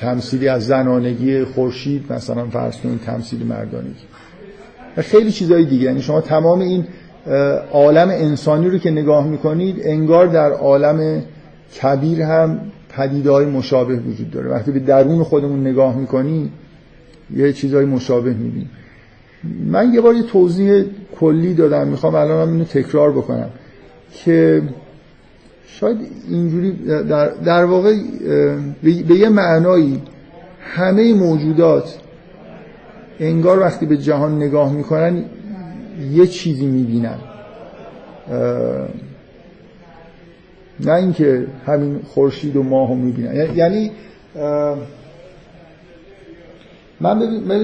تمثیلی 0.00 0.48
از 0.48 0.66
زنانگی 0.66 1.44
خورشید 1.44 2.12
مثلا 2.12 2.46
فرض 2.46 2.76
کنید 2.76 3.00
تمثیلی 3.00 3.44
مردانگی. 3.44 4.04
و 4.96 5.02
خیلی 5.02 5.32
چیزهای 5.32 5.64
دیگه. 5.64 5.84
یعنی 5.84 6.02
شما 6.02 6.20
تمام 6.20 6.60
این 6.60 6.84
عالم 7.72 8.08
انسانی 8.08 8.68
رو 8.68 8.78
که 8.78 8.90
نگاه 8.90 9.26
می‌کنید 9.26 9.76
انگار 9.84 10.26
در 10.26 10.50
عالم 10.50 11.22
کبیر 11.82 12.22
هم 12.22 12.60
پدیدهای 12.96 13.46
مشابه 13.46 13.96
وجود 13.96 14.30
داره. 14.30 14.50
وقتی 14.50 14.70
به 14.70 14.78
درون 14.78 15.22
خودمون 15.22 15.60
نگاه 15.66 15.96
می‌کنیم 15.96 16.52
یه 17.36 17.52
چیزهای 17.52 17.84
مشابه 17.84 18.30
می‌بینیم. 18.30 18.70
من 19.66 19.94
یه 19.94 20.00
بار 20.00 20.14
یه 20.14 20.22
توضیح 20.22 20.84
کلی 21.20 21.54
دادم. 21.54 21.88
می‌خوام 21.88 22.14
الان 22.14 22.48
هم 22.48 22.52
اینو 22.52 22.64
تکرار 22.64 23.12
بکنم 23.12 23.50
که 24.12 24.62
شاید 25.66 25.96
اینجوری 26.28 26.72
در, 26.86 27.28
در 27.28 27.64
واقع 27.64 27.94
به 28.82 29.14
یه 29.14 29.28
معنایی 29.28 30.02
همه 30.60 31.14
موجودات 31.14 31.98
انگار 33.20 33.60
وقتی 33.60 33.86
به 33.86 33.96
جهان 33.96 34.36
نگاه 34.36 34.72
می‌کنن 34.72 35.24
یه 36.12 36.26
چیزی 36.26 36.66
می‌بینن. 36.66 37.18
نه 40.80 40.92
اینکه 40.92 41.46
همین 41.66 42.00
خورشید 42.14 42.56
و 42.56 42.62
ماه 42.62 42.88
رو 42.88 42.94
می‌بینن. 42.94 43.56
یعنی 43.56 43.90
من 47.00 47.18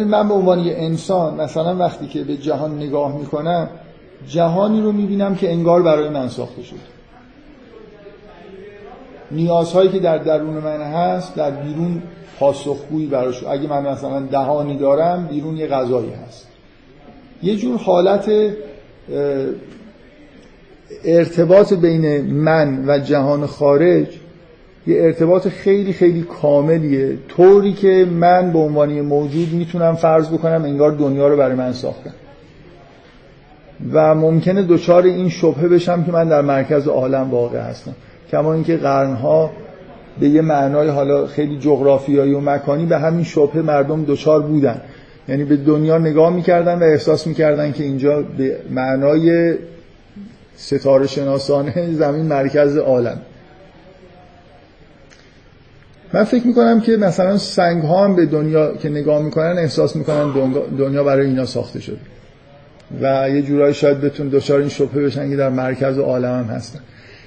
من 0.05 0.29
به 0.29 0.35
عنوان 0.35 0.59
یه 0.59 0.75
انسان 0.77 1.41
مثلا 1.41 1.77
وقتی 1.77 2.07
که 2.07 2.23
به 2.25 2.37
جهان 2.37 2.77
نگاه 2.77 3.19
می‌کنم 3.19 3.69
جهانی 4.29 4.81
رو 4.81 4.93
می‌بینم 4.93 5.35
که 5.35 5.53
انگار 5.53 5.83
برای 5.83 6.09
من 6.09 6.29
ساخته 6.29 6.63
شد 6.63 6.77
نیازهایی 9.31 9.91
که 9.91 9.99
در 9.99 10.19
درون 10.19 10.55
من 10.55 10.81
هست 10.81 11.35
در 11.35 11.51
بیرون 11.51 12.03
پاسخگویی 12.39 13.07
براش. 13.07 13.45
اگه 13.45 13.69
من 13.69 13.87
مثلا 13.87 14.21
دهانی 14.21 14.77
دارم 14.77 15.27
بیرون 15.27 15.57
یه 15.57 15.67
غذایی 15.67 16.11
هست. 16.11 16.49
یه 17.43 17.57
جور 17.57 17.79
حالت 17.79 18.31
ارتباط 21.05 21.73
بین 21.73 22.21
من 22.21 22.85
و 22.87 22.99
جهان 22.99 23.47
خارج 23.47 24.07
یه 24.87 25.03
ارتباط 25.03 25.49
خیلی 25.49 25.93
خیلی 25.93 26.23
کاملیه. 26.23 27.19
طوری 27.29 27.73
که 27.73 28.07
من 28.11 28.53
به 28.53 28.59
عنوان 28.59 29.01
موجود 29.01 29.53
می‌تونم 29.53 29.95
فرض 29.95 30.29
بکنم 30.29 30.65
انگار 30.65 30.91
دنیا 30.91 31.29
رو 31.29 31.37
برای 31.37 31.55
من 31.55 31.73
ساختم 31.73 32.15
و 33.93 34.15
ممکنه 34.15 34.63
دچار 34.63 35.03
این 35.03 35.29
شبهه 35.29 35.69
بشم 35.69 36.05
که 36.05 36.13
من 36.13 36.29
در 36.29 36.41
مرکز 36.43 36.89
عالم 36.89 37.31
واقع 37.31 37.61
هستم. 37.61 37.95
کما 38.33 38.55
اینکه 38.55 38.77
قرنها 38.77 39.51
به 40.21 40.29
یه 40.29 40.43
معنای 40.43 40.89
حالا 40.89 41.27
خیلی 41.27 41.59
جغرافیایی 41.59 42.35
و 42.35 42.41
مکانی 42.41 42.87
به 42.87 42.99
همین 42.99 43.25
شبهه 43.25 43.63
مردم 43.63 44.05
دچار 44.05 44.43
بودن. 44.43 44.81
یعنی 45.29 45.45
به 45.45 45.57
دنیا 45.57 45.99
نگاه 45.99 46.31
می‌کردن 46.31 46.79
و 46.79 46.83
احساس 46.83 47.27
می‌کردن 47.27 47.73
که 47.73 47.85
اینجا 47.85 48.23
به 48.39 48.57
معنای 48.71 49.55
ستاره 50.63 51.07
شناسانه 51.07 51.93
زمین 52.03 52.27
مرکز 52.27 52.77
عالم. 52.77 53.21
من 56.13 56.25
فکر 56.25 56.47
می‌کنم 56.47 56.81
که 56.81 56.97
مثلا 56.97 57.39
سنگ 57.39 57.83
ها 57.83 58.05
هم 58.05 58.17
به 58.17 58.27
دنیا 58.27 58.77
که 58.77 58.89
نگاه 58.89 59.23
می‌کنن 59.23 59.59
احساس 59.59 59.97
می‌کنن 59.97 60.53
دنیا 60.79 61.05
برای 61.05 61.27
اینا 61.27 61.47
ساخته 61.47 61.81
شده. 61.81 61.99
و 63.03 63.31
یه 63.31 63.43
جورایی 63.43 63.75
شاید 63.75 64.01
بتون 64.01 64.29
دچار 64.29 64.61
این 64.61 64.69
شبهه 64.69 65.03
بشن 65.03 65.31
که 65.31 65.37
در 65.37 65.49
مرکز 65.49 65.99
عالم 65.99 66.39
هم 66.39 66.55
هستن. 66.55 66.81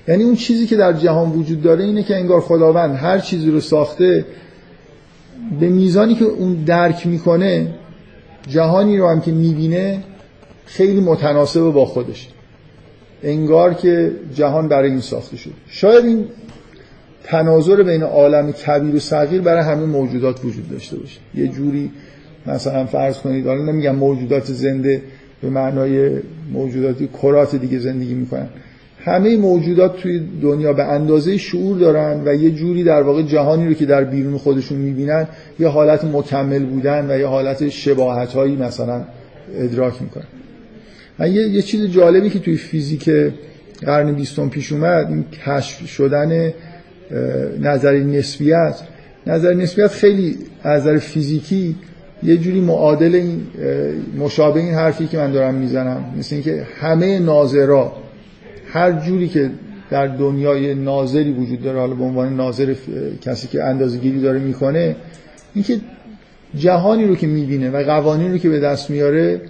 یعنی 0.08 0.24
اون 0.24 0.36
چیزی 0.36 0.68
که 0.68 0.76
در 0.76 0.94
جهان 0.94 1.32
وجود 1.32 1.62
داره 1.62 1.84
اینه 1.84 2.04
که 2.04 2.16
انگار 2.16 2.42
خداوند 2.42 2.96
هر 2.96 3.20
چیزی 3.20 3.52
رو 3.52 3.60
ساخته 3.60 4.26
به 5.60 5.70
میزانی 5.70 6.16
که 6.16 6.26
اون 6.26 6.54
درک 6.54 7.08
می‌کنه 7.08 7.68
جهانی 8.48 8.98
رو 8.98 9.10
هم 9.10 9.22
که 9.22 9.32
می‌بینه 9.32 10.04
خیلی 10.66 11.02
متناسب 11.02 11.62
با 11.62 11.86
خودش 11.86 12.30
انگار 13.24 13.74
که 13.74 14.12
جهان 14.34 14.68
برای 14.68 14.90
این 14.90 15.00
ساخته 15.00 15.38
شد 15.38 15.52
شاید 15.68 16.06
این 16.06 16.26
تناظر 17.24 17.84
بین 17.84 18.04
عالم 18.04 18.52
کبیر 18.52 18.96
و 18.96 19.00
صغیر 19.00 19.42
برای 19.42 19.64
همه 19.64 19.86
موجودات 19.86 20.46
وجود 20.46 20.70
داشته 20.70 20.98
باشه. 20.98 21.20
یه 21.36 21.48
جوری 21.48 21.92
مثلا 22.48 22.86
فرض 22.86 23.18
کنید 23.18 23.48
حالا 23.48 23.64
نمیگم 23.64 23.96
موجودات 23.96 24.46
زنده 24.46 25.02
به 25.42 25.50
معنای 25.50 26.20
موجوداتی 26.54 27.10
کرات 27.22 27.56
دیگه 27.56 27.80
زندگی 27.80 28.14
می‌کنن. 28.14 28.50
همه 29.00 29.38
موجودات 29.38 29.98
توی 29.98 30.22
دنیا 30.42 30.74
به 30.74 30.84
اندازه 30.84 31.38
شعور 31.38 31.78
دارن 31.78 32.22
و 32.26 32.36
یه 32.36 32.52
جوری 32.52 32.84
در 32.84 33.02
واقع 33.02 33.22
جهانی 33.22 33.68
رو 33.68 33.74
که 33.74 33.86
در 33.86 34.04
بیرون 34.04 34.38
خودشون 34.38 34.78
می‌بینن 34.78 35.28
یه 35.60 35.68
حالت 35.68 36.04
مکمل 36.04 36.66
بودن 36.66 37.12
و 37.12 37.20
یه 37.20 37.28
حالت 37.28 37.70
شباهت 37.70 38.34
هایی 38.34 38.56
مثلا 38.56 39.04
ادراک 39.58 40.02
می‌کنن. 40.02 40.26
من 41.20 41.34
یه, 41.34 41.48
یه 41.48 41.62
چیز 41.62 41.86
جالبی 41.86 42.30
که 42.30 42.40
توی 42.40 42.56
فیزیک 42.56 43.10
قرن 43.82 44.14
بیستم 44.14 44.50
پیش 44.50 44.72
اومد 44.72 45.08
این 45.08 45.26
کشف 45.46 45.88
شدن 45.88 46.54
نظری 47.62 48.04
نسبیت. 48.04 48.76
نظر 49.28 49.54
نسبیت 49.54 49.88
خیلی 49.88 50.38
از 50.64 50.82
نظر 50.82 50.98
فیزیکی 50.98 51.76
یه 52.24 52.38
جوری 52.38 52.62
معادل 52.62 53.16
این 53.16 53.42
مشابه 54.18 54.60
این 54.60 54.74
حرفی 54.74 55.08
که 55.08 55.18
من 55.18 55.32
دارم 55.32 55.56
می‌زنم. 55.56 56.14
مثل 56.18 56.36
اینکه 56.36 56.64
همه 56.82 57.20
ناظرا 57.20 57.94
هر 58.74 58.92
جوری 58.92 59.28
که 59.28 59.52
در 59.90 60.08
دنیای 60.08 60.76
ناظری 60.76 61.32
وجود 61.32 61.62
داره 61.62 61.80
حالا 61.80 61.94
به 61.94 62.04
عنوان 62.04 62.36
ناظر 62.36 62.76
کسی 63.22 63.48
که 63.48 63.64
اندازه‌گیری 63.64 64.22
داره 64.22 64.40
می‌کنه 64.40 64.96
اینکه 65.54 65.78
جهانی 66.58 67.06
رو 67.06 67.16
که 67.16 67.28
می‌بینه 67.28 67.70
و 67.70 67.84
قوانین 67.84 68.32
رو 68.32 68.38
که 68.38 68.50
به 68.50 68.60
دست 68.60 68.90
میاره 68.90 69.42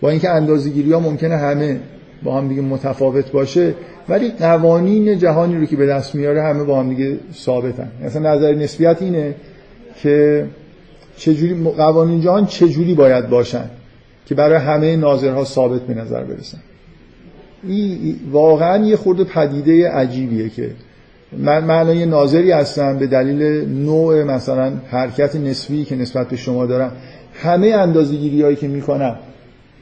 با 0.00 0.10
اینکه 0.10 0.30
اندازه‌گیری 0.30 0.92
ها 0.92 1.00
ممکنه 1.00 1.36
همه 1.36 1.80
با 2.22 2.38
هم 2.38 2.48
دیگه 2.48 2.62
متفاوت 2.62 3.32
باشه 3.32 3.74
ولی 4.08 4.30
قوانین 4.30 5.18
جهانی 5.18 5.56
رو 5.56 5.64
که 5.64 5.76
به 5.76 5.86
دست 5.86 6.14
میاره 6.14 6.42
همه 6.42 6.64
با 6.64 6.80
هم 6.80 6.88
دیگه 6.88 7.18
ثابتن. 7.34 7.90
مثلا 8.04 8.34
نظر 8.34 8.54
نسبیت 8.54 9.02
اینه 9.02 9.34
که 10.02 10.46
چجوری 11.16 11.54
قوانین 11.76 12.20
جهان 12.20 12.46
چجوری 12.46 12.94
باید 12.94 13.28
باشن 13.28 13.64
که 14.26 14.34
برای 14.34 14.58
همه 14.58 14.96
ناظرها 14.96 15.44
ثابت 15.44 15.80
به 15.80 15.94
نظر 15.94 16.24
برسن. 16.24 16.58
این 17.64 18.16
واقعا 18.30 18.84
یه 18.84 18.96
خورده 18.96 19.24
پدیده 19.24 19.90
عجیبیه 19.90 20.48
که 20.48 20.70
من 21.38 21.64
ناظری 22.04 22.50
هستم 22.50 22.98
به 22.98 23.06
دلیل 23.06 23.68
نوع 23.68 24.22
مثلا 24.22 24.72
حرکت 24.90 25.36
نسبی 25.36 25.84
که 25.84 25.96
نسبت 25.96 26.28
به 26.28 26.36
شما 26.36 26.66
دارم. 26.66 26.92
همه 27.34 27.66
اندازه‌گیری 27.66 28.42
هایی 28.42 28.56
که 28.56 28.68
می‌کنم 28.68 29.16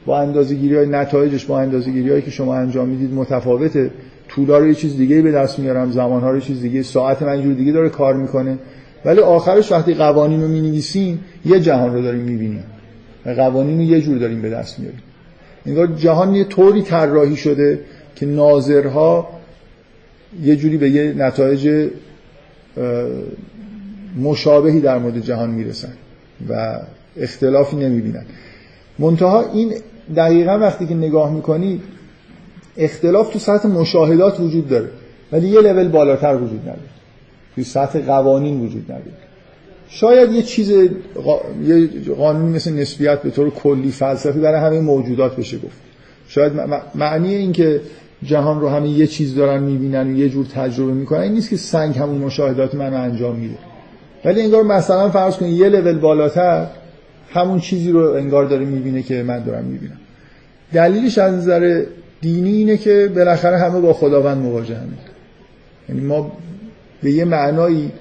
با 0.07 0.19
اندازه‌گیری 0.19 0.75
های 0.75 0.85
نتایجش 0.85 1.45
با 1.45 1.59
اندازه‌گیری 1.59 2.09
هایی 2.09 2.21
که 2.21 2.31
شما 2.31 2.55
انجام 2.55 2.87
می‌دید 2.87 3.13
متفاوته 3.13 3.91
طولا 4.27 4.57
رو 4.57 4.67
یه 4.67 4.73
چیز 4.73 4.97
دیگه 4.97 5.21
به 5.21 5.31
دست 5.31 5.59
میارم 5.59 5.91
زمان 5.91 6.21
ها 6.21 6.31
رو 6.31 6.39
چیز 6.39 6.61
دیگه 6.61 6.83
ساعت 6.83 7.21
من 7.21 7.41
جور 7.41 7.53
دیگه 7.53 7.71
داره 7.71 7.89
کار 7.89 8.13
می‌کنه. 8.13 8.57
ولی 9.05 9.19
آخرش 9.19 9.71
وقتی 9.71 9.93
قوانین 9.93 10.41
رو 10.41 10.47
می‌نویسیم 10.47 11.19
یه 11.45 11.59
جهان 11.59 11.93
رو 11.93 12.01
داریم 12.01 12.21
می‌بینیم. 12.21 12.63
و 13.25 13.29
قوانین 13.29 13.77
رو 13.77 13.83
یه 13.83 14.01
جور 14.01 14.17
داریم 14.17 14.41
به 14.41 14.49
دست 14.49 14.79
میاریم. 14.79 15.01
انگار 15.65 15.87
جهان 15.87 16.35
یه 16.35 16.43
طوری 16.43 16.81
طراحی 16.81 17.35
شده 17.35 17.79
که 18.15 18.25
ناظرها 18.25 19.29
یه 20.43 20.55
جوری 20.55 20.77
به 20.77 20.89
یه 20.89 21.13
نتایج 21.17 21.89
مشابهی 24.21 24.79
در 24.79 24.97
مورد 24.97 25.19
جهان 25.19 25.49
می‌رسن 25.49 25.93
و 26.49 26.79
اختلافی 27.17 27.75
نمی‌بینن. 27.75 28.25
منتها 28.99 29.51
این 29.53 29.73
دقیقا 30.15 30.59
وقتی 30.59 30.87
که 30.87 30.95
نگاه 30.95 31.33
می‌کنی 31.33 31.81
اختلاف 32.77 33.33
تو 33.33 33.39
سطح 33.39 33.67
مشاهدات 33.67 34.39
وجود 34.39 34.69
داره 34.69 34.89
ولی 35.31 35.47
یه 35.47 35.61
لول 35.61 35.87
بالاتر 35.87 36.35
وجود 36.35 36.61
نداره. 36.61 36.79
توی 37.55 37.63
سطح 37.63 37.99
قوانین 37.99 38.61
وجود 38.61 38.83
نداره. 38.83 39.17
شاید 39.89 40.31
یه 40.31 40.41
چیز 40.41 40.69
یه 40.69 41.89
قانونی 42.17 42.55
مثل 42.55 42.73
نسبیت 42.73 43.21
به 43.21 43.29
طور 43.29 43.49
کلی 43.49 43.91
فلسفی 43.91 44.39
برای 44.39 44.61
همه 44.61 44.79
موجودات 44.79 45.35
بشه 45.35 45.57
گفت. 45.57 45.77
شاید 46.27 46.53
معنی 46.95 47.35
این 47.35 47.51
که 47.51 47.81
جهان 48.23 48.61
رو 48.61 48.69
همه 48.69 48.89
یه 48.89 49.07
چیز 49.07 49.35
دارن 49.35 49.63
می‌بینن 49.63 50.07
و 50.07 50.17
یه 50.17 50.29
جور 50.29 50.45
تجربه 50.45 50.91
می‌کنن 50.91 51.19
این 51.19 51.31
نیست 51.31 51.49
که 51.49 51.57
سنگ 51.57 51.97
همون 51.97 52.17
مشاهدات 52.17 52.75
من 52.75 52.93
رو 52.93 53.01
انجام 53.01 53.35
میده. 53.35 53.57
ولی 54.25 54.41
انگار 54.41 54.63
مثلا 54.63 55.09
فرض 55.09 55.37
کنید 55.37 55.59
یه 55.59 55.69
لول 55.69 55.99
بالاتر 55.99 56.67
همون 57.33 57.59
چیزی 57.59 57.91
رو 57.91 58.13
انگار 58.13 58.45
داره 58.45 58.65
می‌بینه 58.65 59.01
که 59.01 59.23
من 59.23 59.43
دارم 59.43 59.63
می‌بینم. 59.65 59.97
دلیلش 60.73 61.17
از 61.17 61.33
نظر 61.33 61.83
دینی 62.21 62.51
اینه 62.51 62.77
که 62.77 63.11
بالاخره 63.15 63.57
همه 63.57 63.79
با 63.79 63.93
خداوند 63.93 64.37
مواجهن 64.37 64.87
یعنی 65.89 66.01
ما 66.01 66.31
به 67.03 67.11
یه 67.11 67.25
معنایی 67.25 67.91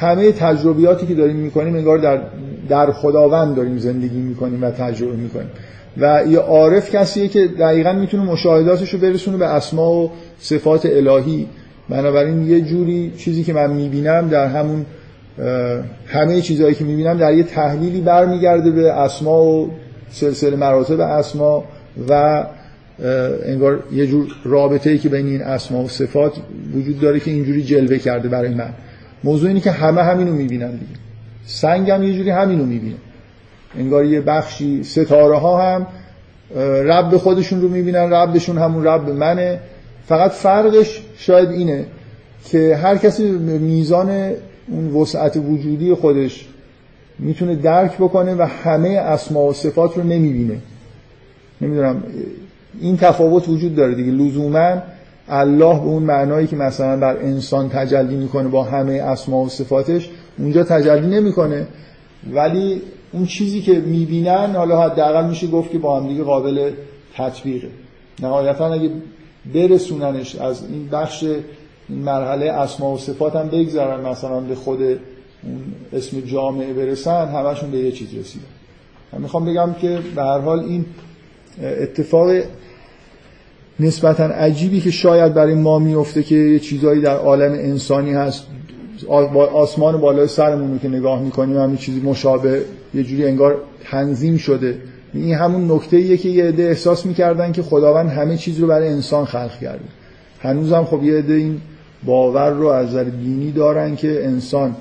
همه 0.00 0.32
تجربیاتی 0.32 1.06
که 1.06 1.14
داریم 1.14 1.36
می‌کنیم 1.36 1.74
انگار 1.74 1.98
در 1.98 2.20
در 2.68 2.92
خداوند 2.92 3.56
داریم 3.56 3.78
زندگی 3.78 4.20
می‌کنیم 4.20 4.62
و 4.62 4.70
تجربه 4.70 5.16
می‌کنیم. 5.16 5.50
و 5.96 6.22
یه 6.28 6.38
عارف 6.38 6.90
کسیه 6.94 7.28
که 7.28 7.46
دقیقا 7.46 7.92
می‌تونه 7.92 8.22
مشاهداتش 8.22 8.94
رو 8.94 9.00
برسونه 9.00 9.36
به 9.36 9.46
اسما 9.46 9.92
و 9.92 10.10
صفات 10.38 10.86
الهی. 10.86 11.48
بنابراین 11.88 12.46
یه 12.46 12.60
جوری 12.60 13.12
چیزی 13.16 13.44
که 13.44 13.52
من 13.52 13.70
می‌بینم 13.70 14.28
در 14.28 14.46
همون 14.46 14.86
همه 16.06 16.40
چیزهایی 16.40 16.74
که 16.74 16.84
می‌بینم 16.84 17.18
در 17.18 17.34
یه 17.34 17.42
تحلیلی 17.42 18.00
برمیگرده 18.00 18.70
به 18.70 18.92
اسما 18.92 19.44
و 19.44 19.70
سلسله 20.10 20.56
مراتب 20.56 21.00
اسما 21.00 21.64
و 22.08 22.44
انگار 23.46 23.82
یه 23.92 24.06
جور 24.06 24.26
رابطه 24.44 24.90
ای 24.90 24.98
که 24.98 25.08
بین 25.08 25.26
این 25.26 25.42
اسما 25.42 25.82
و 25.82 25.88
صفات 25.88 26.32
وجود 26.74 27.00
داره 27.00 27.20
که 27.20 27.30
اینجوری 27.30 27.62
جلوه 27.62 27.98
کرده 27.98 28.28
برای 28.28 28.54
من. 28.54 28.70
موضوع 29.24 29.48
اینه 29.48 29.60
که 29.60 29.70
همه 29.70 30.02
همینو 30.02 30.32
می‌بینن 30.32 30.70
دیگه. 30.70 31.00
سنگ 31.46 31.90
هم 31.90 32.02
یه 32.02 32.14
جوری 32.14 32.30
همینو 32.30 32.64
می‌بینه. 32.64 32.96
انگار 33.78 34.04
یه 34.04 34.20
بخشی 34.20 34.84
ستاره 34.84 35.38
ها 35.38 35.74
هم 35.74 35.86
رب 36.84 37.16
خودشون 37.16 37.60
رو 37.60 37.68
می‌بینن 37.68 38.12
ربشون 38.12 38.58
همون 38.58 38.84
رب 38.84 39.10
منه. 39.10 39.60
فقط 40.06 40.30
فرقش 40.30 41.02
شاید 41.16 41.50
اینه 41.50 41.84
که 42.44 42.76
هر 42.76 42.96
کسی 42.96 43.30
میزان 43.30 44.30
اون 44.68 44.94
وسعت 44.94 45.36
وجودی 45.36 45.94
خودش 45.94 46.46
می‌تونه 47.18 47.54
درک 47.54 47.96
بکنه 47.96 48.34
و 48.34 48.42
همه 48.42 48.88
اسما 48.88 49.46
و 49.46 49.52
صفات 49.52 49.96
رو 49.96 50.02
نمی‌بینه. 50.02 50.58
نمی‌دونم 51.60 52.02
این 52.80 52.96
تفاوت 52.96 53.48
وجود 53.48 53.74
داره 53.76 53.94
دیگه. 53.94 54.12
لزوما 54.12 54.82
الله 55.28 55.74
به 55.80 55.86
اون 55.86 56.02
معنایی 56.02 56.46
که 56.46 56.56
مثلا 56.56 56.96
بر 56.96 57.16
انسان 57.16 57.68
تجلی 57.68 58.16
می‌کنه 58.16 58.48
با 58.48 58.62
همه 58.62 58.92
اسما 58.92 59.42
و 59.42 59.48
صفاتش 59.48 60.10
اونجا 60.38 60.64
تجلی 60.64 61.06
نمی‌کنه. 61.06 61.66
ولی 62.32 62.82
اون 63.12 63.26
چیزی 63.26 63.60
که 63.60 63.72
می‌بینن 63.72 64.56
حالا 64.56 64.82
حداقل 64.82 65.28
میشه 65.28 65.46
گفت 65.46 65.70
که 65.70 65.78
با 65.78 66.00
هم 66.00 66.08
دیگه 66.08 66.22
قابل 66.22 66.70
تطبیقه. 67.16 67.68
نهایتا 68.22 68.72
اگه 68.72 68.90
برسوننش 69.54 70.36
از 70.36 70.62
این 70.68 70.88
بخش 70.88 71.24
این 71.88 71.98
مرحله 71.98 72.52
اسما 72.52 72.94
و 72.94 72.98
صفات 72.98 73.36
هم 73.36 73.48
بگذارن 73.48 74.08
مثلا 74.08 74.40
به 74.40 74.54
خود 74.54 74.78
اسم 75.92 76.20
جامعه 76.20 76.72
برسن 76.72 77.28
همشون 77.28 77.70
به 77.70 77.78
یه 77.78 77.92
چیز 77.92 78.08
رسیدن. 78.14 78.44
من 79.12 79.20
می‌خوام 79.20 79.44
بگم 79.44 79.74
که 79.80 79.98
به 80.14 80.22
هر 80.22 80.38
حال 80.38 80.60
این 80.60 80.84
اتفاق 81.62 82.30
نسبتا 83.80 84.24
عجیبی 84.24 84.80
که 84.80 84.90
شاید 84.90 85.34
برای 85.34 85.54
ما 85.54 85.78
میفته 85.78 86.22
که 86.22 86.34
یه 86.34 86.58
چیزایی 86.58 87.00
در 87.00 87.16
عالم 87.16 87.52
انسانی 87.52 88.12
هست 88.12 88.46
آسمان 89.54 90.00
بالای 90.00 90.28
سرمون 90.28 90.78
که 90.78 90.88
نگاه 90.88 91.22
می‌کنیم 91.22 91.58
همین 91.58 91.76
چیزی 91.76 92.00
مشابه 92.00 92.62
یه 92.94 93.02
جوری 93.02 93.24
انگار 93.26 93.56
تنظیم 93.84 94.36
شده. 94.36 94.78
این 95.14 95.34
همون 95.34 95.70
نکته 95.70 95.96
ایه 95.96 96.16
که 96.16 96.28
یه 96.28 96.44
عده 96.44 96.62
احساس 96.62 97.06
می‌کردن 97.06 97.52
که 97.52 97.62
خداوند 97.62 98.10
همه 98.10 98.36
چیز 98.36 98.60
رو 98.60 98.66
برای 98.66 98.88
انسان 98.88 99.24
خلق 99.24 99.58
کرده. 99.60 99.84
هنوزم 100.40 100.84
خب 100.84 101.04
یه 101.04 101.18
عده 101.18 101.34
این 101.34 101.60
باور 102.06 102.50
رو 102.50 102.66
از 102.66 102.88
نظر 102.88 103.04
دینی 103.04 103.52
دارن 103.52 103.96
که 103.96 104.24
انسان 104.24 104.76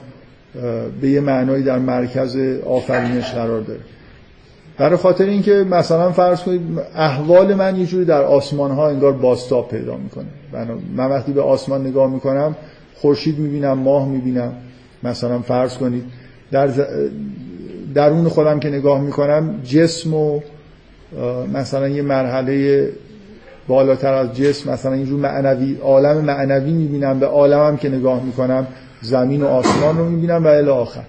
به 1.01 1.09
یه 1.09 1.19
معنایی 1.21 1.63
در 1.63 1.79
مرکز 1.79 2.37
آفرینش 2.65 3.31
قرار 3.31 3.61
داره. 3.61 3.79
برای 4.77 4.97
خاطر 4.97 5.25
اینکه 5.25 5.51
مثلا 5.51 6.11
فرض 6.11 6.41
کنید 6.41 6.61
احوال 6.95 7.53
من 7.53 7.75
یه 7.75 7.85
جوری 7.85 8.05
در 8.05 8.21
آسمان 8.21 8.71
ها 8.71 8.89
انگار 8.89 9.13
باستاب 9.13 9.67
پیدا 9.67 9.97
می‌کنه. 9.97 10.25
من 10.95 11.09
وقتی 11.09 11.31
به 11.31 11.41
آسمان 11.41 11.87
نگاه 11.87 12.11
می‌کنم 12.11 12.55
خورشید 12.95 13.39
می‌بینم 13.39 13.77
ماه 13.77 14.09
می‌بینم. 14.09 14.53
مثلا 15.03 15.39
فرض 15.39 15.77
کنید 15.77 16.03
در 16.51 16.69
درون 17.93 18.29
خودم 18.29 18.59
که 18.59 18.69
نگاه 18.69 19.01
می‌کنم 19.01 19.61
جسم 19.63 20.13
و 20.13 20.39
مثلا 21.53 21.89
یه 21.89 22.01
مرحله 22.01 22.89
بالاتر 23.67 24.13
از 24.13 24.33
جسم 24.33 24.71
مثلا 24.71 24.93
اینجور 24.93 25.19
معنوی 25.19 25.77
عالم 25.81 26.17
معنوی 26.17 26.71
می‌بینم 26.71 27.19
به 27.19 27.25
عالمم 27.25 27.77
که 27.77 27.89
نگاه 27.89 28.23
می‌کنم 28.23 28.67
زمین 29.01 29.41
و 29.41 29.47
آسمان 29.47 29.97
رو 29.97 30.09
می‌بینم 30.09 30.43
و 30.43 30.47
الی 30.47 30.69
آخر. 30.69 31.03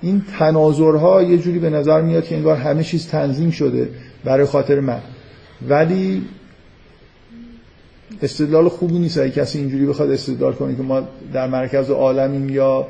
این 0.00 0.22
تناظرها 0.38 1.22
یه 1.22 1.38
جوری 1.38 1.58
به 1.58 1.70
نظر 1.70 2.00
میاد 2.00 2.24
که 2.24 2.36
انگار 2.36 2.56
همه 2.56 2.84
چیز 2.84 3.08
تنظیم 3.08 3.50
شده 3.50 3.88
برای 4.24 4.46
خاطر 4.46 4.80
من. 4.80 5.00
ولی 5.68 6.24
استدلال 8.22 8.68
خوبی 8.68 8.98
نیست. 8.98 9.18
اگه 9.18 9.30
کسی 9.30 9.58
اینجوری 9.58 9.86
بخواد 9.86 10.10
استدلال 10.10 10.52
کنه 10.52 10.76
که 10.76 10.82
ما 10.82 11.02
در 11.32 11.48
مرکز 11.48 11.90
عالمیم 11.90 12.48
یا 12.48 12.86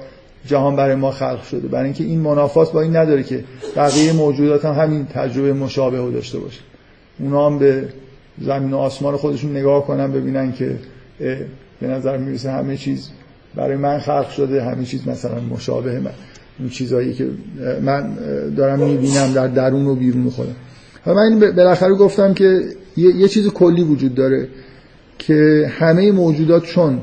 جهان 0.47 0.77
برای 0.77 0.95
ما 0.95 1.11
خلق 1.11 1.43
شده. 1.43 1.69
برای 1.69 1.85
اینکه 1.85 2.05
این 2.05 2.21
منافات 2.21 2.73
با 2.73 2.81
این 2.81 2.97
نداره 2.97 3.23
که 3.23 3.45
بقیه 3.77 4.13
موجودات 4.13 4.65
هم 4.65 4.75
همین 4.75 5.07
تجربه 5.07 5.53
مشابه 5.53 5.99
رو 5.99 6.11
داشته 6.11 6.39
باشه 6.39 6.61
اونا 7.19 7.47
هم 7.47 7.59
به 7.59 7.89
زمین 8.41 8.73
و 8.73 8.77
آسمان 8.77 9.17
خودشون 9.17 9.57
نگاه 9.57 9.87
کنن 9.87 10.13
ببینن 10.13 10.53
که 10.53 10.77
به 11.81 11.87
نظر 11.87 12.17
می‌رسه 12.17 12.51
همه 12.51 12.77
چیز 12.77 13.09
برای 13.55 13.77
من 13.77 13.99
خلق 13.99 14.31
شده 14.31 14.65
همه 14.65 14.85
چیز 14.85 15.09
مثلا 15.09 15.41
مشابه 15.41 16.01
من. 16.01 16.11
این 16.59 16.69
چیزایی 16.69 17.15
که 17.15 17.29
من 17.83 18.15
دارم 18.57 18.79
می‌بینم 18.79 19.33
در 19.35 19.47
درون 19.47 19.87
و 19.87 19.95
بیرون 19.95 20.31
خودم. 20.31 20.57
حالا 21.05 21.29
من 21.31 21.41
بالاخره 21.41 21.95
گفتم 21.95 22.35
که 22.35 22.63
یه 22.97 23.29
چیز 23.29 23.49
کلی 23.49 23.83
وجود 23.83 24.15
داره 24.15 24.49
که 25.19 25.71
همه 25.79 26.13
موجودات 26.13 26.65
چون 26.65 27.01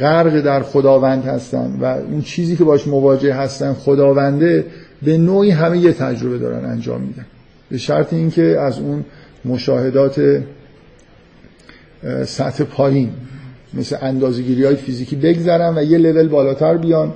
غرق 0.00 0.40
در 0.40 0.62
خداوند 0.62 1.24
هستن 1.24 1.76
و 1.80 1.84
اون 1.84 2.22
چیزی 2.22 2.56
که 2.56 2.64
باش 2.64 2.86
مواجه 2.86 3.34
هستن 3.34 3.72
خداونده 3.72 4.64
به 5.02 5.18
نوعی 5.18 5.50
همه 5.50 5.78
یه 5.78 5.92
تجربه 5.92 6.38
دارن 6.38 6.64
انجام 6.64 7.00
میدن. 7.00 7.26
به 7.70 7.78
شرط 7.78 8.12
اینکه 8.12 8.42
از 8.42 8.78
اون 8.78 9.04
مشاهدات 9.44 10.42
سطح 12.24 12.64
پایین 12.64 13.10
مثل 13.74 13.96
اندازگیری 14.02 14.64
های 14.64 14.76
فیزیکی 14.76 15.16
بگذرن 15.16 15.78
و 15.78 15.82
یه 15.82 15.98
لول 15.98 16.28
بالاتر 16.28 16.76
بیان. 16.76 17.12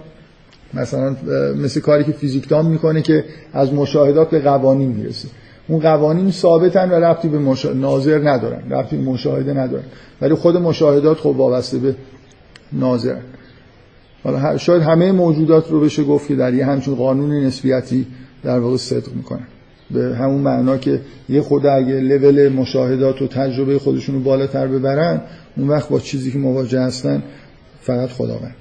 مثلا 0.75 1.17
مثل 1.57 1.81
کاری 1.81 2.05
که 2.05 2.13
فیزیکدان 2.13 2.67
می‌کنه 2.67 3.03
که 3.03 3.25
از 3.53 3.73
مشاهدات 3.73 4.31
به 4.31 4.41
قوانین 4.41 4.89
می‌رسه. 4.89 5.29
اون 5.69 5.81
قوانین 5.81 6.31
ثابتن 6.31 6.91
و 6.91 6.95
رفتی 6.95 7.29
به 7.29 7.39
مشا... 7.39 7.73
ناظر 7.73 8.29
ندارن 8.29 8.71
رفتی 8.71 8.97
به 8.97 9.03
مشاهده 9.03 9.53
ندارن. 9.53 9.85
ولی 10.21 10.35
خود 10.35 10.57
مشاهدات 10.57 11.19
خب 11.19 11.27
وابسته 11.27 11.79
به 11.79 11.95
ناظرن 12.73 13.23
حالا 14.25 14.57
شاید 14.57 14.83
همه 14.83 15.13
موجودات 15.13 15.71
رو 15.71 15.81
بشه 15.81 16.05
گفت 16.05 16.29
که 16.29 16.37
در 16.37 16.55
یه 16.55 16.67
همچون 16.67 16.95
قانون 16.95 17.45
نسبیتی 17.45 18.07
در 18.43 18.59
واقع 18.59 18.77
صدق 18.77 19.13
می‌کنن. 19.15 19.47
به 19.91 20.17
همون 20.17 20.41
معنا 20.41 20.79
که 20.79 21.01
یه 21.29 21.41
خود 21.41 21.67
اگه 21.67 22.01
لول 22.01 22.49
مشاهدات 22.49 23.23
و 23.23 23.27
تجربه 23.27 23.79
خودشون 23.79 24.23
بالاتر 24.23 24.67
ببرن 24.67 25.21
اون 25.57 25.69
وقت 25.69 25.89
با 25.89 26.01
چیزی 26.01 26.33
که 26.33 26.39
مواجه 26.39 26.81
هستن 26.81 27.23
فقط 27.81 28.09
خداوند. 28.09 28.55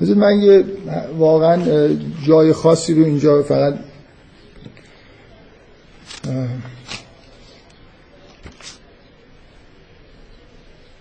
مثل 0.00 0.14
من 0.14 0.38
یه 0.38 0.64
واقعا 1.18 1.88
جای 2.26 2.52
خاصی 2.52 2.94
رو 2.94 3.04
اینجا 3.04 3.42
فقط 3.42 3.74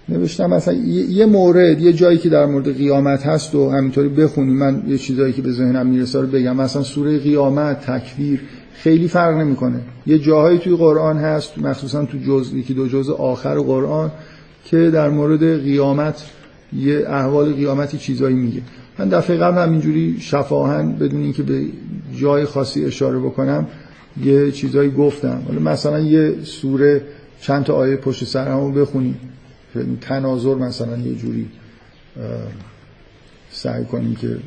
نوشتم 0.09 0.49
مثلا 0.49 0.73
یه 1.09 1.25
مورد 1.25 1.81
یه 1.81 1.93
جایی 1.93 2.17
که 2.17 2.29
در 2.29 2.45
مورد 2.45 2.77
قیامت 2.77 3.25
هست 3.25 3.55
و 3.55 3.69
همینطوری 3.69 4.09
بخونیم. 4.09 4.53
من 4.53 4.83
یه 4.87 4.97
چیزایی 4.97 5.33
که 5.33 5.41
به 5.41 5.51
ذهنم 5.51 5.87
می‌رسه 5.87 6.21
رو 6.21 6.27
بگم. 6.27 6.55
مثلا 6.55 6.83
سوره 6.83 7.19
قیامت 7.19 7.85
تکویر 7.85 8.41
خیلی 8.73 9.07
فرق 9.07 9.37
نمی‌کنه. 9.37 9.79
یه 10.07 10.19
جاهایی 10.19 10.59
توی 10.59 10.75
قرآن 10.75 11.17
هست 11.17 11.57
مخصوصا 11.57 12.05
تو 12.05 12.17
جزء 12.17 12.55
یکی 12.55 12.73
دو 12.73 12.87
جزء 12.87 13.13
آخر 13.13 13.59
قرآن 13.59 14.11
که 14.65 14.89
در 14.89 15.09
مورد 15.09 15.63
قیامت 15.63 16.23
یه 16.73 17.03
احوال 17.07 17.53
قیامتی 17.53 17.97
چیزایی 17.97 18.35
میگه. 18.35 18.61
من 18.99 19.09
دفعه 19.09 19.37
قبل 19.37 19.57
همینجوری 19.57 20.17
شفاهن 20.19 20.91
بدون 20.91 21.21
اینکه 21.21 21.43
به 21.43 21.61
جای 22.19 22.45
خاصی 22.45 22.85
اشاره 22.85 23.19
بکنم 23.19 23.67
یه 24.23 24.51
چیزایی 24.51 24.89
گفتم. 24.91 25.41
مثلا 25.65 25.99
یه 25.99 26.35
سوره 26.43 27.01
چند 27.41 27.63
تا 27.63 27.73
آیه 27.73 27.95
پشت 27.95 28.23
سر 28.23 28.47
همو 28.47 28.71
بخونیم. 28.71 29.15
تناظر 30.01 30.55
مثلا 30.55 30.97
یه 30.97 31.15
جوری 31.15 31.49
سعی 33.51 33.85
کنیم 33.85 34.15
که 34.15 34.37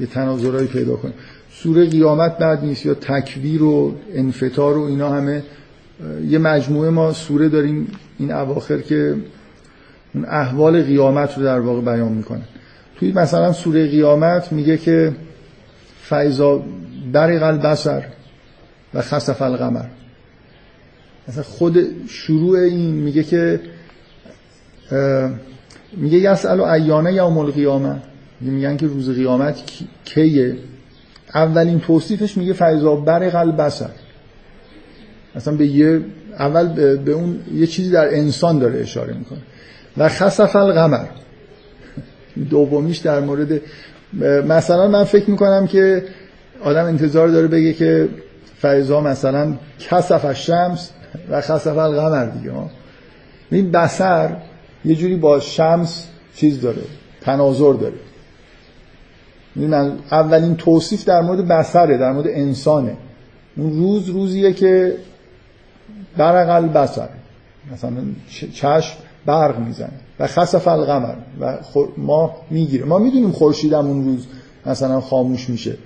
یه 0.00 0.06
تناظرهایی 0.06 0.66
پیدا 0.66 0.96
کنیم. 0.96 1.14
سوره 1.50 1.86
قیامت 1.86 2.38
بعد 2.38 2.64
نیست 2.64 2.86
یا 2.86 2.94
تکویر 2.94 3.62
و 3.62 3.94
انفتار 4.14 4.78
و 4.78 4.82
اینا 4.82 5.12
همه 5.12 5.42
یه 6.28 6.38
مجموعه 6.38 6.90
ما 6.90 7.12
سوره 7.12 7.48
داریم 7.48 7.92
این 8.18 8.32
اواخر 8.32 8.78
که 8.78 9.16
اون 10.14 10.24
احوال 10.24 10.82
قیامت 10.82 11.38
رو 11.38 11.44
در 11.44 11.60
واقع 11.60 11.80
بیان 11.80 12.12
می‌کنه. 12.12 12.42
توی 12.96 13.12
مثلا 13.12 13.52
سوره 13.52 13.86
قیامت 13.86 14.52
میگه 14.52 14.76
که 14.76 15.12
فیضا 16.02 16.62
برق 17.12 17.42
البصر 17.42 18.04
و 18.94 19.02
خسف 19.02 19.42
القمر. 19.42 19.84
مثلا 21.28 21.42
خود 21.42 21.78
شروع 22.08 22.58
این 22.58 22.90
میگه 22.90 23.22
که 23.22 23.60
میگه 25.96 26.18
یسأل 26.18 26.60
ایانه 26.60 27.12
یا 27.12 27.26
القیامه. 27.26 27.96
میگن 28.40 28.76
که 28.76 28.86
روز 28.86 29.10
قیامت 29.10 29.62
کیه؟ 30.04 30.56
اولین 31.34 31.80
توصیفش 31.80 32.36
میگه 32.36 32.52
فیضا 32.52 32.96
برق 32.96 33.34
البصر. 33.34 33.90
مثلا 35.34 35.54
به 35.54 35.66
یه 35.66 36.00
اول 36.38 36.96
به 36.96 37.12
اون 37.12 37.40
یه 37.54 37.66
چیزی 37.66 37.90
در 37.90 38.14
انسان 38.14 38.58
داره 38.58 38.80
اشاره 38.80 39.14
می‌کنه. 39.14 39.38
و 39.96 40.08
خسف 40.08 40.56
القمر. 40.56 41.04
دومیش 42.50 42.98
در 42.98 43.20
مورد 43.20 43.60
مثلا 44.48 44.88
من 44.88 45.04
فکر 45.04 45.30
می‌کنم 45.30 45.66
که 45.66 46.04
آدم 46.62 46.84
انتظار 46.84 47.28
داره 47.28 47.46
بگه 47.46 47.72
که 47.72 48.08
فیضا 48.62 49.00
مثلا 49.00 49.54
کسف 49.78 50.32
شمس 50.32 50.90
و 51.30 51.40
خسف 51.40 51.78
القمر 51.78 52.24
دیگه 52.24 52.52
این 53.50 53.70
بسر 53.70 54.36
یه 54.84 54.94
جوری 54.94 55.16
با 55.16 55.40
شمس 55.40 56.06
چیز 56.36 56.60
داره 56.60 56.82
تناظر 57.20 57.72
داره. 57.72 57.94
من 59.56 59.98
اولین 60.12 60.56
توصیف 60.56 61.04
در 61.04 61.20
مورد 61.20 61.48
بسره 61.48 61.98
در 61.98 62.12
مورد 62.12 62.26
انسانه. 62.28 62.96
اون 63.56 63.72
روز 63.72 64.08
روزیه 64.08 64.52
که 64.52 64.96
برقل 66.16 66.68
بسر 66.68 67.08
مثلا 67.72 67.92
چشم 68.52 68.96
برق 69.26 69.58
می‌زنه 69.58 69.90
و 70.18 70.26
خسف 70.26 70.68
القمر 70.68 71.14
و 71.40 71.58
ما 71.96 72.36
می‌گیره 72.50 72.84
ما 72.84 72.98
می‌دونیم 72.98 73.32
خورشیدم 73.32 73.86
اون 73.86 74.04
روز 74.04 74.26
مثلا 74.66 75.00
خاموش 75.00 75.50
میشه. 75.50 75.76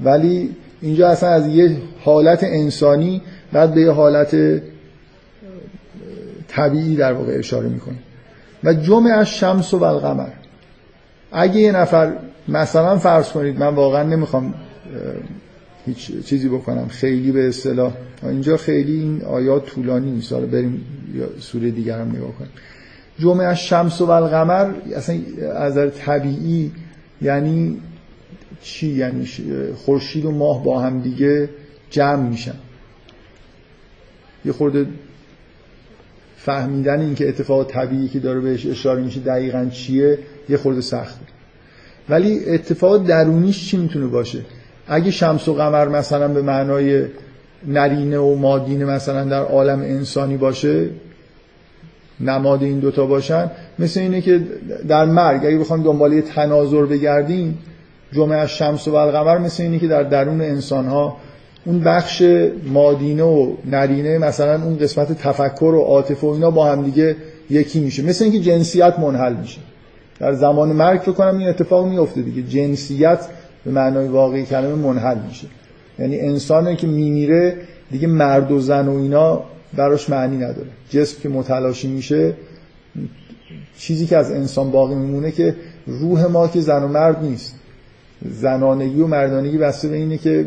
ولی 0.00 0.50
اینجا 0.80 1.08
اصلا 1.08 1.28
از 1.28 1.46
یه 1.46 1.76
حالت 2.00 2.44
انسانی 2.44 3.22
بعد 3.52 3.74
به 3.74 3.80
یه 3.80 3.90
حالت 3.90 4.36
طبیعی 6.48 6.96
در 6.96 7.12
واقع 7.12 7.38
اشاره 7.38 7.68
می‌کنه. 7.68 7.98
و 8.64 8.74
جمع 8.74 9.10
از 9.10 9.28
شمس 9.28 9.74
و 9.74 9.82
القمر 9.82 10.28
اگه 11.32 11.56
یه 11.56 11.72
نفر 11.72 12.12
مثلا 12.48 12.98
فرض 12.98 13.28
کنید 13.28 13.58
من 13.58 13.74
واقعا 13.74 14.02
نمی‌خوام 14.02 14.54
هیچ 15.86 16.24
چیزی 16.24 16.48
بکنم. 16.48 16.88
خیلی 16.88 17.32
به 17.32 17.48
اصطلاح. 17.48 17.92
اینجا 18.22 18.56
خیلی 18.56 18.92
این 19.00 19.22
آیات 19.22 19.66
طولانی 19.66 20.10
نیست. 20.10 20.32
حالا 20.32 20.46
بریم 20.46 20.84
سوره 21.40 21.70
دیگر 21.70 21.98
هم 22.00 22.08
نگاه 22.08 22.32
کنیم. 22.32 22.50
جمعه 23.18 23.54
شمس 23.54 24.00
و 24.00 24.10
القمر 24.10 24.70
اصلا 24.96 25.20
از 25.56 25.78
طبیعی 25.98 26.72
یعنی 27.22 27.80
چی؟ 28.62 28.88
یعنی 28.88 29.28
خورشید 29.76 30.24
و 30.24 30.30
ماه 30.30 30.64
با 30.64 30.80
هم 30.80 31.00
دیگه 31.00 31.48
جمع 31.90 32.28
میشن. 32.28 32.54
یه 34.44 34.52
خورده 34.52 34.86
فهمیدن 36.44 37.00
این 37.00 37.14
که 37.14 37.28
اتفاق 37.28 37.70
طبیعی 37.70 38.08
که 38.08 38.18
داره 38.18 38.40
بهش 38.40 38.66
اشاره 38.66 39.02
میشه 39.02 39.20
دقیقا 39.20 39.68
چیه 39.72 40.18
یه 40.48 40.56
خورده 40.56 40.80
سخته 40.80 41.26
ولی 42.08 42.44
اتفاق 42.46 43.06
درونیش 43.06 43.70
چی 43.70 43.76
می‌تونه 43.76 44.06
باشه؟ 44.06 44.38
اگه 44.88 45.10
شمس 45.10 45.48
و 45.48 45.54
قمر 45.54 45.88
مثلا 45.88 46.28
به 46.28 46.42
معنای 46.42 47.04
نرینه 47.66 48.18
و 48.18 48.34
مادینه 48.34 48.84
مثلا 48.84 49.24
در 49.24 49.42
عالم 49.42 49.80
انسانی 49.80 50.36
باشه 50.36 50.88
نماد 52.20 52.62
این 52.62 52.78
دوتا 52.78 53.06
باشن 53.06 53.50
مثل 53.78 54.00
اینه 54.00 54.20
که 54.20 54.42
در 54.88 55.04
مرگ 55.04 55.46
اگه 55.46 55.58
بخوام 55.58 55.82
دنباله 55.82 56.22
تناظر 56.22 56.84
بگردیم 56.84 57.58
جمعه 58.12 58.46
شمس 58.46 58.88
و 58.88 58.94
القمر 58.94 59.38
مثل 59.38 59.62
اینه 59.62 59.78
که 59.78 59.88
در 59.88 60.02
درون 60.02 60.40
انسان 60.40 60.86
ها 60.86 61.16
اون 61.66 61.80
بخش 61.80 62.22
مادینه 62.66 63.22
و 63.22 63.52
نرینه 63.64 64.18
مثلا 64.18 64.64
اون 64.64 64.78
قسمت 64.78 65.12
تفکر 65.12 65.64
و 65.64 65.80
عاطفه 65.80 66.26
و 66.26 66.30
اینا 66.30 66.50
با 66.50 66.66
هم 66.66 66.82
دیگه 66.82 67.16
یکی 67.50 67.80
میشه. 67.80 68.02
مثل 68.02 68.24
اینکه 68.24 68.40
جنسیت 68.40 68.98
منحل 68.98 69.34
میشه. 69.34 69.60
در 70.20 70.32
زمان 70.32 70.68
مرگ 70.68 71.00
فکر 71.00 71.12
کنم 71.12 71.38
این 71.38 71.48
اتفاق 71.48 71.86
میفته 71.86 72.22
دیگه. 72.22 72.42
جنسیت 72.42 73.26
به 73.64 73.70
معنای 73.70 74.08
واقعی 74.08 74.44
کلمه 74.44 74.74
منحل 74.74 75.18
میشه. 75.28 75.46
یعنی 75.98 76.20
انسانی 76.20 76.76
که 76.76 76.86
میمیره 76.86 77.56
دیگه 77.90 78.06
مرد 78.06 78.52
و 78.52 78.60
زن 78.60 78.88
و 78.88 78.96
اینا 78.96 79.42
براش 79.76 80.10
معنی 80.10 80.36
نداره. 80.36 80.68
جسم 80.90 81.20
که 81.22 81.28
متلاشی 81.28 81.88
میشه 81.88 82.34
چیزی 83.78 84.06
که 84.06 84.16
از 84.16 84.32
انسان 84.32 84.70
باقی 84.70 84.94
میمونه 84.94 85.30
که 85.30 85.54
روح 85.86 86.26
ما 86.26 86.48
که 86.48 86.60
زن 86.60 86.82
و 86.82 86.88
مرد 86.88 87.22
نیست. 87.22 87.54
زنانگی 88.30 89.00
و 89.00 89.06
مردانگی 89.06 89.58
بسته 89.58 89.88
به 89.88 89.96
اینه 89.96 90.18
که 90.18 90.46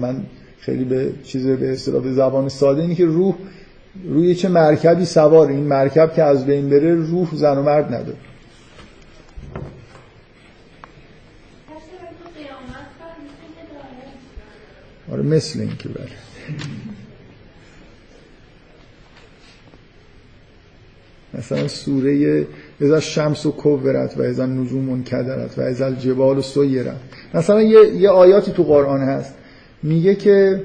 من 0.00 0.22
خیلی 0.64 0.84
به 0.84 1.12
چیز 1.24 1.46
به 1.46 1.72
اصطلاح 1.72 2.02
به 2.02 2.12
زبان 2.12 2.48
ساده 2.48 2.82
اینه 2.82 2.94
که 2.94 3.04
روح 3.06 3.34
روی 4.04 4.34
چه 4.34 4.48
مرکبی 4.48 5.04
سوار 5.04 5.48
این 5.48 5.64
مرکب 5.66 6.12
که 6.12 6.22
از 6.22 6.46
بین 6.46 6.70
بره 6.70 6.94
روح 6.94 7.28
زن 7.34 7.58
و 7.58 7.62
مرد 7.62 7.94
نداره. 7.94 8.16
آره 15.12 15.22
مثل 15.22 15.60
این 15.60 15.76
که 15.76 15.88
بله. 15.88 16.08
مثلا 21.34 21.68
سوره 21.68 22.46
ازا 22.80 23.00
شمس 23.00 23.46
و 23.46 23.54
کبرت 23.56 24.16
و 24.16 24.22
ازا 24.22 24.46
نجوم 24.46 25.04
کدرت 25.04 25.58
و 25.58 25.60
ازا 25.60 25.86
الجبال 25.86 26.38
و 26.38 26.42
سیرت. 26.42 26.96
مثلا 27.34 27.62
یه،, 27.62 27.94
یه 27.94 28.10
آیاتی 28.10 28.52
تو 28.52 28.62
قرآن 28.62 29.00
هست. 29.00 29.34
میگه 29.84 30.14
که 30.14 30.62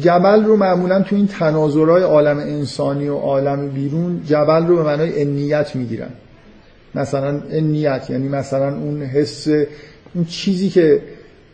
جبل 0.00 0.44
رو 0.44 0.56
معمولا 0.56 1.02
تو 1.02 1.16
این 1.16 1.26
تناظرهای 1.26 2.02
عالم 2.02 2.38
انسانی 2.38 3.08
و 3.08 3.16
عالم 3.16 3.68
بیرون 3.68 4.22
جبل 4.26 4.66
رو 4.66 4.76
به 4.76 4.82
معنای 4.82 5.22
انیت 5.22 5.76
می‌گیرن. 5.76 6.10
مثلا 6.94 7.42
انیت 7.50 8.10
یعنی 8.10 8.28
مثلا 8.28 8.76
اون 8.76 9.02
حس 9.02 9.48
اون 10.14 10.24
چیزی 10.28 10.68
که 10.68 11.02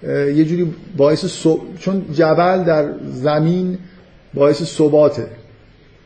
یه 0.06 0.44
جوری 0.44 0.74
باعث 0.96 1.46
چون 1.78 2.04
جبل 2.12 2.64
در 2.64 2.92
زمین 3.04 3.78
باعث 4.34 4.62
ثباته. 4.62 5.26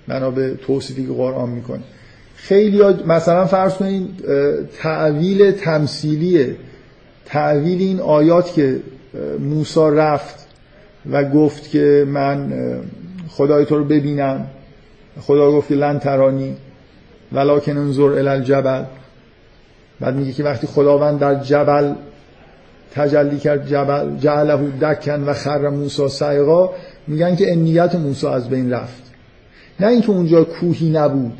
بنا 0.08 0.30
به 0.30 0.54
توصیفی 0.66 1.06
که 1.06 1.12
قرآن 1.12 1.50
می‌کنه. 1.50 1.80
خیلی 2.36 2.82
مثلا 3.06 3.46
فرض 3.46 3.74
کنید 3.74 4.10
تعویل 4.78 5.50
تمثیلیه 5.50 6.56
تعویل 7.26 7.80
این 7.80 8.00
آیات 8.00 8.52
که 8.52 8.80
موسی 9.40 9.80
رفت 9.80 10.43
و 11.10 11.24
گفت 11.24 11.70
که 11.70 12.04
من 12.08 12.52
خدای 13.28 13.64
تو 13.64 13.78
رو 13.78 13.84
ببینم. 13.84 14.46
خدا 15.20 15.52
گفت 15.52 15.68
که 15.68 15.74
لن 15.74 15.98
ترانی 15.98 16.56
ولکن 17.32 17.76
انظر 17.76 18.02
الی 18.02 18.28
الجبل. 18.28 18.82
بعد 20.00 20.14
میگه 20.16 20.32
که 20.32 20.44
وقتی 20.44 20.66
خداوند 20.66 21.18
در 21.18 21.34
جبل 21.34 21.92
تجلی 22.94 23.38
کرد 23.38 23.66
جبل 23.66 24.16
جعله 24.16 24.56
دکن 24.80 25.24
و 25.24 25.32
خر 25.32 25.68
موسی 25.68 26.08
سایقا 26.08 26.70
میگن 27.06 27.36
که 27.36 27.52
انیت 27.52 27.94
موسی 27.94 28.26
از 28.26 28.48
بین 28.48 28.72
رفت. 28.72 29.02
نه 29.80 29.86
اینکه 29.86 30.10
اونجا 30.10 30.44
کوهی 30.44 30.90
نبود. 30.90 31.38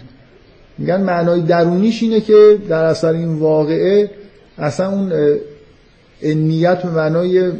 میگن 0.79 1.00
معنای 1.00 1.40
درونیش 1.40 2.03
اینه 2.03 2.20
که 2.20 2.59
در 2.68 2.85
اثر 2.85 3.12
این 3.12 3.38
واقعه 3.38 4.11
اصلا 4.59 4.90
اون 4.90 5.12
نیت 6.24 6.82
به 6.82 6.90
معنای 6.90 7.52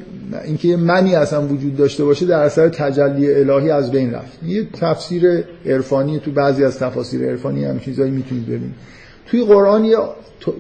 اینکه 0.45 0.69
یه 0.69 0.77
منی 0.77 1.15
اصلا 1.15 1.47
وجود 1.47 1.77
داشته 1.77 2.05
باشه 2.05 2.27
در 2.27 2.41
اثر 2.41 2.69
تجلی 2.69 3.35
الهی 3.35 3.71
از 3.71 3.91
بین 3.91 4.15
رفت. 4.15 4.39
یه 4.43 4.69
تفسیر 4.73 5.45
عرفانی 5.67 6.19
تو 6.19 6.31
بعضی 6.31 6.65
از 6.65 6.79
تفاسیر 6.79 7.29
عرفانی 7.29 7.65
هم 7.65 7.81
چیزایی 7.81 8.11
می‌تونید 8.11 8.47
ببینید. 8.47 8.75
توی 9.27 9.45
قرآن 9.45 9.85
یه 9.85 9.97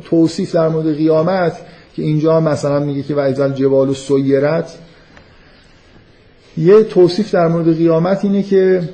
توصیف 0.04 0.54
در 0.54 0.68
مورد 0.68 0.96
قیامت 0.96 1.56
که 1.96 2.02
اینجا 2.02 2.40
مثلا 2.40 2.80
میگه 2.80 3.02
که 3.02 3.14
وعیزل 3.14 3.52
جبال 3.52 3.88
و 3.88 3.94
سیرت 3.94 4.74
یه 6.56 6.82
توصیف 6.82 7.34
در 7.34 7.48
مورد 7.48 7.76
قیامت 7.76 8.24
اینه 8.24 8.42
که 8.42 8.88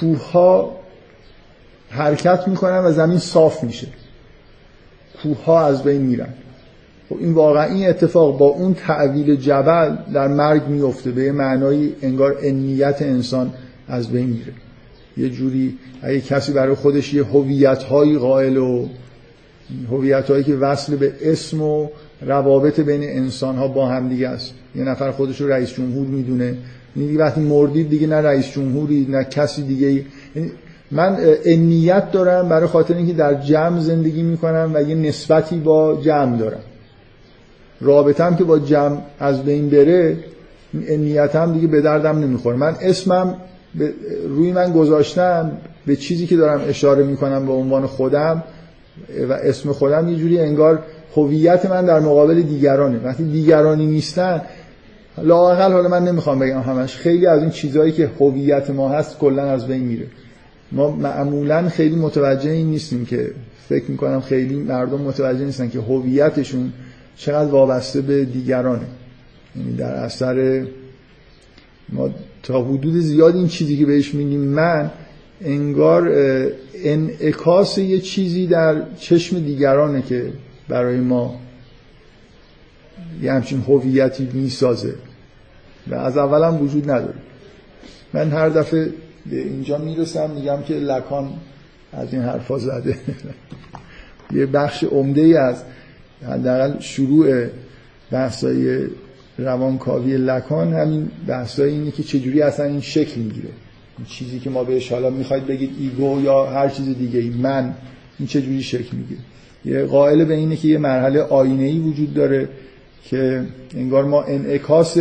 کوه 0.00 0.70
حرکت 1.90 2.48
می‌کنن 2.48 2.78
و 2.78 2.92
زمین 2.92 3.18
صاف 3.18 3.64
میشه. 3.64 3.86
کوه 5.22 5.50
از 5.50 5.82
بین 5.82 6.02
میرن. 6.02 6.28
خب 7.08 7.16
این 7.20 7.32
واقعا 7.32 7.64
این 7.64 7.88
اتفاق 7.88 8.38
با 8.38 8.46
اون 8.46 8.74
تعویل 8.74 9.36
جبل 9.36 9.96
در 10.14 10.28
مرگ 10.28 10.68
میفته 10.68 11.10
به 11.10 11.32
معنای 11.32 11.92
انگار 12.02 12.36
انیت 12.42 13.02
انسان 13.02 13.50
از 13.88 14.08
بین 14.08 14.26
میره. 14.26 14.52
یه 15.16 15.28
جوری 15.28 15.78
اگه 16.02 16.20
کسی 16.20 16.52
برای 16.52 16.74
خودش 16.74 17.14
یه 17.14 17.24
هویت 17.24 17.82
هایی 17.82 18.18
قائل 18.18 18.56
و 18.56 18.86
هویت 19.90 20.30
هایی 20.30 20.44
که 20.44 20.54
وصل 20.54 20.96
به 20.96 21.12
اسم 21.22 21.62
و 21.62 21.88
روابط 22.22 22.80
بین 22.80 23.02
انسان 23.02 23.56
ها 23.56 23.68
با 23.68 23.88
هم 23.88 24.08
دیگه 24.08 24.28
است. 24.28 24.54
یه 24.76 24.84
نفر 24.84 25.10
خودش 25.10 25.40
رو 25.40 25.48
رئیس 25.48 25.72
جمهور 25.72 26.06
می‌دونه. 26.06 26.56
دیگه 26.96 27.18
وقتی 27.18 27.40
مردید 27.40 27.90
دیگه 27.90 28.06
نه 28.06 28.16
رئیس 28.16 28.52
جمهوری 28.52 29.06
نه 29.10 29.24
کسی 29.24 29.62
دیگه 29.62 30.04
من 30.90 31.18
انیت 31.44 32.12
دارم 32.12 32.48
برای 32.48 32.66
خاطر 32.66 32.94
اینکه 32.94 33.12
در 33.12 33.34
جمع 33.34 33.80
زندگی 33.80 34.22
می‌کنم 34.22 34.70
و 34.74 34.82
یه 34.82 34.94
نسبتی 34.94 35.56
با 35.56 36.00
جمع 36.02 36.36
دارم. 36.36 36.60
رابطم 37.80 38.36
که 38.36 38.44
با 38.44 38.58
جمع 38.58 38.98
از 39.18 39.42
بین 39.42 39.70
بره 39.70 40.16
نیتم 40.98 41.52
دیگه 41.52 41.66
به 41.66 41.80
دردم 41.80 42.18
نمی‌خوره. 42.18 42.56
من 42.56 42.76
اسمم 42.80 43.36
روی 44.28 44.52
من 44.52 44.72
گذاشتم 44.72 45.52
به 45.86 45.96
چیزی 45.96 46.26
که 46.26 46.36
دارم 46.36 46.60
اشاره 46.68 47.04
می‌کنم 47.04 47.46
به 47.46 47.52
عنوان 47.52 47.86
خودم 47.86 48.42
و 49.28 49.32
اسم 49.32 49.72
خودم 49.72 50.08
یه 50.08 50.16
جوری 50.16 50.40
انگار 50.40 50.82
هویت 51.16 51.66
من 51.66 51.84
در 51.84 52.00
مقابل 52.00 52.42
دیگرانه. 52.42 53.00
وقتی 53.04 53.24
دیگرانی 53.24 53.86
نیستن 53.86 54.42
لااقل 55.18 55.72
حالا 55.72 55.88
من 55.88 56.04
نمی‌خوام 56.04 56.38
بگم 56.38 56.60
همش 56.60 56.96
خیلی 56.96 57.26
از 57.26 57.40
این 57.40 57.50
چیزهایی 57.50 57.92
که 57.92 58.10
هویت 58.20 58.70
ما 58.70 58.88
هست 58.88 59.18
کلا 59.18 59.42
از 59.42 59.66
بین 59.66 59.82
میره. 59.82 60.06
ما 60.72 60.90
معمولا 60.90 61.68
خیلی 61.68 61.96
متوجه 61.96 62.50
این 62.50 62.70
نیستیم 62.70 63.04
که 63.04 63.30
فکر 63.68 63.90
می‌کنم 63.90 64.20
خیلی 64.20 64.54
مردم 64.54 65.00
متوجه 65.00 65.44
نیستن 65.44 65.68
که 65.68 65.80
هویتشون 65.80 66.72
چقدر 67.16 67.50
وابسته 67.50 68.00
به 68.00 68.24
دیگرانه. 68.24 68.86
یعنی 69.56 69.76
در 69.76 69.92
اثر 69.92 70.66
ما 71.88 72.10
تا 72.42 72.64
حدود 72.64 72.94
زیاد 72.94 73.36
این 73.36 73.48
چیزی 73.48 73.76
که 73.76 73.86
بهش 73.86 74.14
میگیم 74.14 74.40
من 74.40 74.90
انگار 75.40 76.12
انعکاس 76.74 77.78
یه 77.78 78.00
چیزی 78.00 78.46
در 78.46 78.82
چشم 78.98 79.38
دیگرانه 79.38 80.02
که 80.02 80.32
برای 80.68 80.96
ما 80.96 81.40
یه 83.22 83.32
همچین 83.32 83.60
هویتی 83.60 84.28
می‌سازه. 84.32 84.94
و 85.86 85.94
از 85.94 86.16
اولم 86.16 86.62
وجود 86.62 86.90
نداره. 86.90 87.14
من 88.12 88.30
هر 88.30 88.48
دفعه 88.48 88.90
به 89.30 89.36
اینجا 89.36 89.78
می‌رسم 89.78 90.30
میگم 90.30 90.62
که 90.62 90.74
لکان 90.74 91.32
از 91.92 92.12
این 92.12 92.22
حرفا 92.22 92.58
زده. 92.58 92.98
یه 94.34 94.46
بخش 94.46 94.84
عمده 94.84 95.20
ای 95.20 95.36
از 95.36 95.62
حداقل 96.22 96.80
شروع 96.80 97.46
بحثای 98.10 98.86
روانکاوی 99.38 100.16
لکان 100.16 100.72
همین 100.72 101.10
بحثای 101.26 101.70
اینه 101.70 101.90
که 101.90 102.02
چجوری 102.02 102.42
اصلا 102.42 102.66
این 102.66 102.80
شکل 102.80 103.20
می‌گیره. 103.20 103.48
این 103.98 104.06
چیزی 104.06 104.38
که 104.38 104.50
ما 104.50 104.64
بهش 104.64 104.92
حالا 104.92 105.10
می‌خواید 105.10 105.46
بگید 105.46 105.70
ایگو 105.78 106.20
یا 106.22 106.46
هر 106.46 106.68
چیز 106.68 106.98
دیگه 106.98 107.18
ای 107.18 107.28
من 107.28 107.74
این 108.18 108.28
چجوری 108.28 108.62
شکل 108.62 108.96
می‌گیره. 108.96 109.20
یه 109.64 109.84
قائل 109.84 110.24
به 110.24 110.34
اینه 110.34 110.56
که 110.56 110.68
یه 110.68 110.78
مرحله 110.78 111.20
آینه 111.20 111.64
ای 111.64 111.78
وجود 111.78 112.14
داره 112.14 112.48
که 113.04 113.44
انگار 113.74 114.04
ما 114.04 114.22
انعکاس 114.22 114.96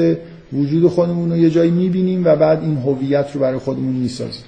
وجود 0.54 0.88
خودمون 0.88 1.32
رو 1.32 1.38
یه 1.38 1.50
جایی 1.50 1.72
می‌بینیم 1.72 2.26
و 2.26 2.36
بعد 2.36 2.62
این 2.62 2.78
هویت 2.78 3.28
رو 3.34 3.42
برای 3.42 3.58
خودمون 3.58 3.96
می‌سازیم. 3.96 4.44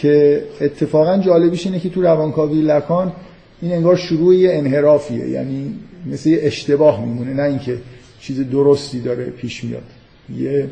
که 0.00 0.42
اتفاقا 0.60 1.18
جالبیش 1.18 1.66
اینه 1.66 1.80
که 1.80 1.88
تو 1.88 2.02
روانکاوی 2.02 2.60
لکان 2.60 3.12
این 3.62 3.72
انگار 3.72 3.96
شروع 3.96 4.34
یه 4.34 4.50
انحرافیه 4.52 5.28
یعنی 5.28 5.74
مثل 6.06 6.28
یه 6.28 6.38
اشتباه 6.42 7.04
میمونه 7.04 7.34
نه 7.34 7.42
اینکه 7.42 7.78
چیز 8.20 8.50
درستی 8.50 9.00
داره 9.00 9.24
پیش 9.24 9.64
میاد. 9.64 9.82
یه 10.36 10.68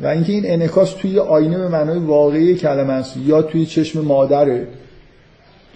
و 0.00 0.06
اینکه 0.06 0.32
این 0.32 0.42
انعکاس 0.46 0.94
توی 0.94 1.18
آینه 1.18 1.58
به 1.58 1.68
معنای 1.68 1.98
واقعی 1.98 2.54
کلمه 2.54 2.92
است 2.92 3.16
یا 3.16 3.42
توی 3.42 3.66
چشم 3.66 4.00
مادره 4.00 4.66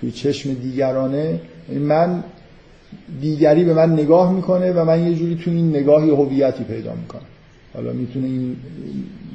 توی 0.00 0.10
چشم 0.10 0.54
دیگرانه. 0.54 1.40
یعنی 1.68 1.84
من 1.84 2.24
دیگری 3.20 3.64
به 3.64 3.74
من 3.74 3.92
نگاه 3.92 4.32
می‌کنه 4.32 4.72
و 4.72 4.84
من 4.84 5.06
یه 5.10 5.14
جوری 5.14 5.36
توی 5.44 5.54
این 5.54 5.76
نگاهی 5.76 6.10
هویتی 6.10 6.64
پیدا 6.64 6.94
می‌کنم. 6.94 7.26
حالا 7.74 7.92
می‌تونه 7.92 8.26
این 8.26 8.56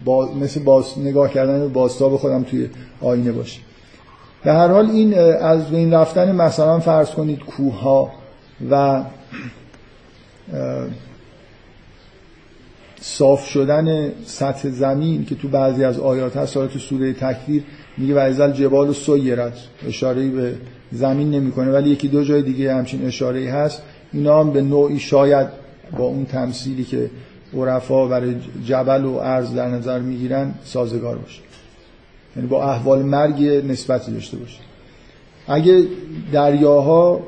با... 0.06 0.34
مثل 0.34 0.64
باز... 0.64 0.86
نگاه 1.00 1.34
کردن 1.34 1.68
باستاب 1.68 2.18
خودم 2.18 2.44
توی 2.44 2.68
آینه 3.02 3.32
باشه. 3.32 3.60
به 4.44 4.54
هر 4.54 4.68
حال 4.68 4.90
این 4.90 5.20
از 5.20 5.70
بین 5.70 5.94
رفتن 5.94 6.36
مثلا 6.36 6.80
فرض 6.80 7.10
کنید 7.10 7.40
کوه 7.40 7.80
ها 7.80 8.12
و 8.72 9.04
صاف 13.02 13.48
شدن 13.48 14.12
سطح 14.26 14.70
زمین 14.70 15.26
که 15.26 15.36
تو 15.36 15.48
بعضی 15.48 15.84
از 15.84 16.00
آیات 16.00 16.38
هست 16.38 16.54
تو 16.54 16.80
سوره 16.80 17.14
تکویر 17.14 17.64
میگه 17.98 18.16
و 18.16 18.18
ازل 18.18 18.52
جبال 18.52 18.90
و 18.90 18.94
سیرت 18.94 19.54
اشاره 19.88 20.28
به 20.28 20.56
زمین 20.92 21.32
نمی‌کنه 21.32 21.72
ولی 21.72 21.90
یکی 21.90 22.08
دو 22.08 22.24
جای 22.24 22.42
دیگه 22.42 22.74
همچین 22.74 23.06
اشاره 23.06 23.52
هست. 23.52 23.82
اینا 24.14 24.40
هم 24.40 24.52
به 24.52 24.62
نوعی 24.62 25.00
شاید 25.00 25.48
با 25.98 26.04
اون 26.04 26.26
تمثیلی 26.26 26.84
که 26.84 27.10
عرفا 27.58 28.08
برای 28.08 28.36
جبل 28.66 29.06
و 29.06 29.14
ارز 29.16 29.54
در 29.54 29.68
نظر 29.68 30.00
می‌گیرن 30.00 30.54
سازگار 30.64 31.18
باشه. 31.18 31.49
یعنی 32.40 32.50
با 32.50 32.72
احوال 32.72 33.02
مرگ 33.02 33.44
نسبتی 33.44 34.12
داشته 34.12 34.38
باشه. 34.38 34.60
اگه 35.48 35.84
دریاها 36.32 37.20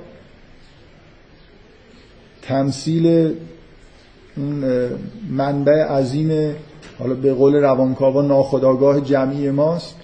تمثیل 2.42 3.34
اون 4.38 4.64
منبع 5.30 5.84
عظیم 5.84 6.56
حالا 7.00 7.14
به 7.14 7.34
قول 7.34 7.56
روانکاوا 7.56 8.22
ناخداگاه 8.22 9.02
جمعی 9.02 9.50
ماست 9.50 9.96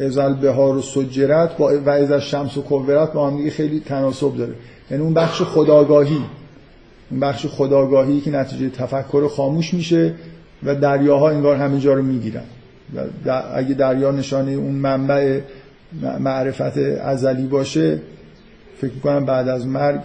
ازل 0.00 0.34
بهار 0.34 0.76
و 0.76 0.82
سجرت 0.82 1.56
با 1.56 1.72
و 1.86 1.90
از 1.90 2.12
شمس 2.12 2.56
و 2.56 2.62
کورت 2.62 3.12
با 3.12 3.30
هم 3.30 3.50
خیلی 3.50 3.80
تناسب 3.80 4.36
داره. 4.36 4.54
یعنی 4.90 5.02
اون 5.02 5.14
بخش 5.14 5.42
خداگاهی 5.42 6.20
اون 7.10 7.20
بخش 7.20 7.46
خداگاهی 7.46 8.20
که 8.20 8.30
نتیجه 8.30 8.70
تفکر 8.70 9.28
خاموش 9.28 9.74
میشه 9.74 10.14
و 10.62 10.74
دریاها 10.74 11.30
انگار 11.30 11.56
همه 11.56 11.80
جا 11.80 11.94
رو 11.94 12.02
می‌گیرن. 12.02 12.44
اگه 13.54 13.74
دریا 13.74 14.10
نشانه 14.10 14.50
اون 14.50 14.74
منبع 14.74 15.40
معرفت 16.20 16.78
ازلی 16.78 17.46
باشه 17.46 18.00
فکر 18.80 18.98
کنم 19.02 19.24
بعد 19.24 19.48
از 19.48 19.66
مرگ 19.66 20.00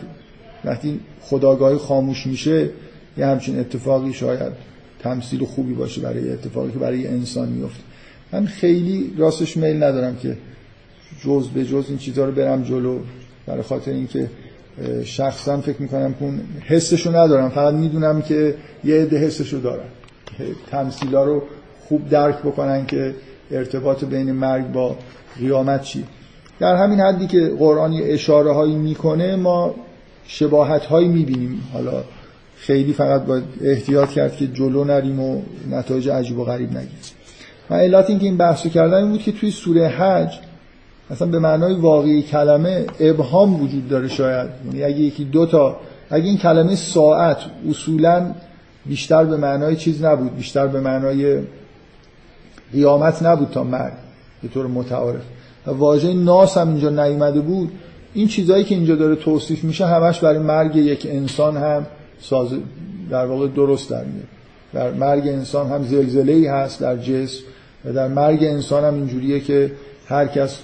وقتی 0.65 0.99
خداگاهی 1.21 1.77
خاموش 1.77 2.27
میشه 2.27 2.69
یه 3.17 3.25
همچین 3.25 3.59
اتفاقی 3.59 4.13
شاید 4.13 4.53
تمثیل 4.99 5.45
خوبی 5.45 5.73
باشه 5.73 6.01
برای 6.01 6.31
اتفاقی 6.31 6.71
که 6.71 6.79
برای 6.79 7.07
انسان 7.07 7.49
میفته 7.49 7.83
من 8.31 8.45
خیلی 8.45 9.13
راستش 9.17 9.57
میل 9.57 9.83
ندارم 9.83 10.15
که 10.15 10.37
جز 11.23 11.47
به 11.47 11.65
جز 11.65 11.85
این 11.89 11.97
چیزها 11.97 12.25
رو 12.25 12.31
برم 12.31 12.63
جلو. 12.63 12.99
برای 13.47 13.61
خاطر 13.61 13.91
اینکه 13.91 14.29
شخصا 15.03 15.61
فکر 15.61 15.81
می‌کنم 15.81 16.13
که 16.13 16.25
حسشو 16.65 17.09
ندارم. 17.09 17.49
فقط 17.49 17.73
می‌دونم 17.73 18.21
که 18.21 18.55
یه 18.83 18.95
عده 18.95 19.17
حسشو 19.17 19.57
دارم 19.57 19.89
تمثیلا 20.71 21.23
رو 21.23 21.43
خوب 21.87 22.09
درک 22.09 22.39
بکنن 22.39 22.85
که 22.85 23.15
ارتباط 23.51 24.03
بین 24.03 24.31
مرگ 24.31 24.71
با 24.71 24.95
قیامت 25.39 25.81
چی. 25.81 26.03
در 26.59 26.75
همین 26.75 26.99
حدی 26.99 27.27
که 27.27 27.51
قرآن 27.59 27.93
اشاره 28.03 28.51
هایی 28.51 28.75
می‌کنه 28.75 29.35
ما 29.35 29.75
شباهت 30.27 30.85
هایی 30.85 31.07
می‌بینیم. 31.07 31.63
حالا 31.73 32.03
خیلی 32.57 32.93
فقط 32.93 33.25
باید 33.25 33.43
احتیاط 33.61 34.09
کرد 34.09 34.35
که 34.35 34.47
جلو 34.47 34.83
نریم 34.83 35.19
و 35.19 35.41
نتایج 35.71 36.09
عجیب 36.09 36.39
و 36.39 36.43
غریب 36.43 36.69
نگیریم 36.69 37.15
و 37.69 37.73
علت 37.73 38.09
اینکه 38.09 38.25
این 38.25 38.37
بحثو 38.37 38.69
کردن 38.69 38.97
این 38.97 39.11
بود 39.11 39.21
که 39.21 39.31
توی 39.31 39.51
سوره 39.51 39.87
حج 39.87 40.39
مثلا 41.09 41.27
به 41.27 41.39
معنای 41.39 41.73
واقعی 41.73 42.21
کلمه 42.21 42.85
ابهام 42.99 43.61
وجود 43.61 43.89
داره 43.89 44.07
شاید. 44.07 44.49
یعنی 44.65 44.83
اگه 44.83 44.99
یکی 44.99 45.23
دو 45.23 45.45
تا 45.45 45.77
اگه 46.09 46.25
این 46.25 46.37
کلمه 46.37 46.75
ساعت 46.75 47.37
اصولا 47.69 48.31
بیشتر 48.85 49.23
به 49.23 49.37
معنای 49.37 49.75
چیز 49.75 50.03
نبود 50.03 50.35
بیشتر 50.35 50.67
به 50.67 50.79
معنای 50.79 51.39
قیامت 52.73 53.23
نبود 53.23 53.49
تا 53.49 53.63
مرگ. 53.63 53.93
به 54.41 54.47
طور 54.47 54.67
متعارف. 54.67 55.23
و 55.67 55.71
واژه 55.71 56.13
ناس 56.13 56.57
هم 56.57 56.67
اینجا 56.67 56.89
نیومده 56.89 57.41
بود. 57.41 57.71
این 58.13 58.27
چیزهایی 58.27 58.63
که 58.63 58.75
اینجا 58.75 58.95
داره 58.95 59.15
توصیف 59.15 59.63
میشه 59.63 59.85
همش 59.85 60.19
برای 60.19 60.39
مرگ 60.39 60.75
یک 60.75 61.07
انسان 61.09 61.57
هم 61.57 61.85
ساز 62.19 62.47
در 63.09 63.25
واقع 63.25 63.47
درست 63.47 63.89
در 63.89 64.03
میاد. 64.03 64.27
در 64.73 64.91
مرگ 64.91 65.27
انسان 65.27 65.69
هم 65.69 65.83
زلزله 65.83 66.33
ای 66.33 66.47
هست 66.47 66.79
در 66.81 66.97
جسم 66.97 67.43
و 67.85 67.93
در 67.93 68.07
مرگ 68.07 68.43
انسان 68.43 68.83
هم 68.83 68.93
اینجوریه 68.93 69.39
که 69.39 69.71
هر 70.07 70.27
کس 70.27 70.59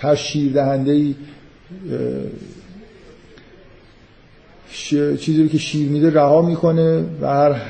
هر 0.00 0.14
شیر 0.14 0.52
دهنده 0.52 0.92
ای 0.92 1.14
چیزی 5.18 5.48
که 5.48 5.58
شیر 5.58 5.88
میده 5.88 6.10
رها 6.10 6.42
می‌کنه 6.42 7.04
و 7.20 7.26
هر 7.26 7.60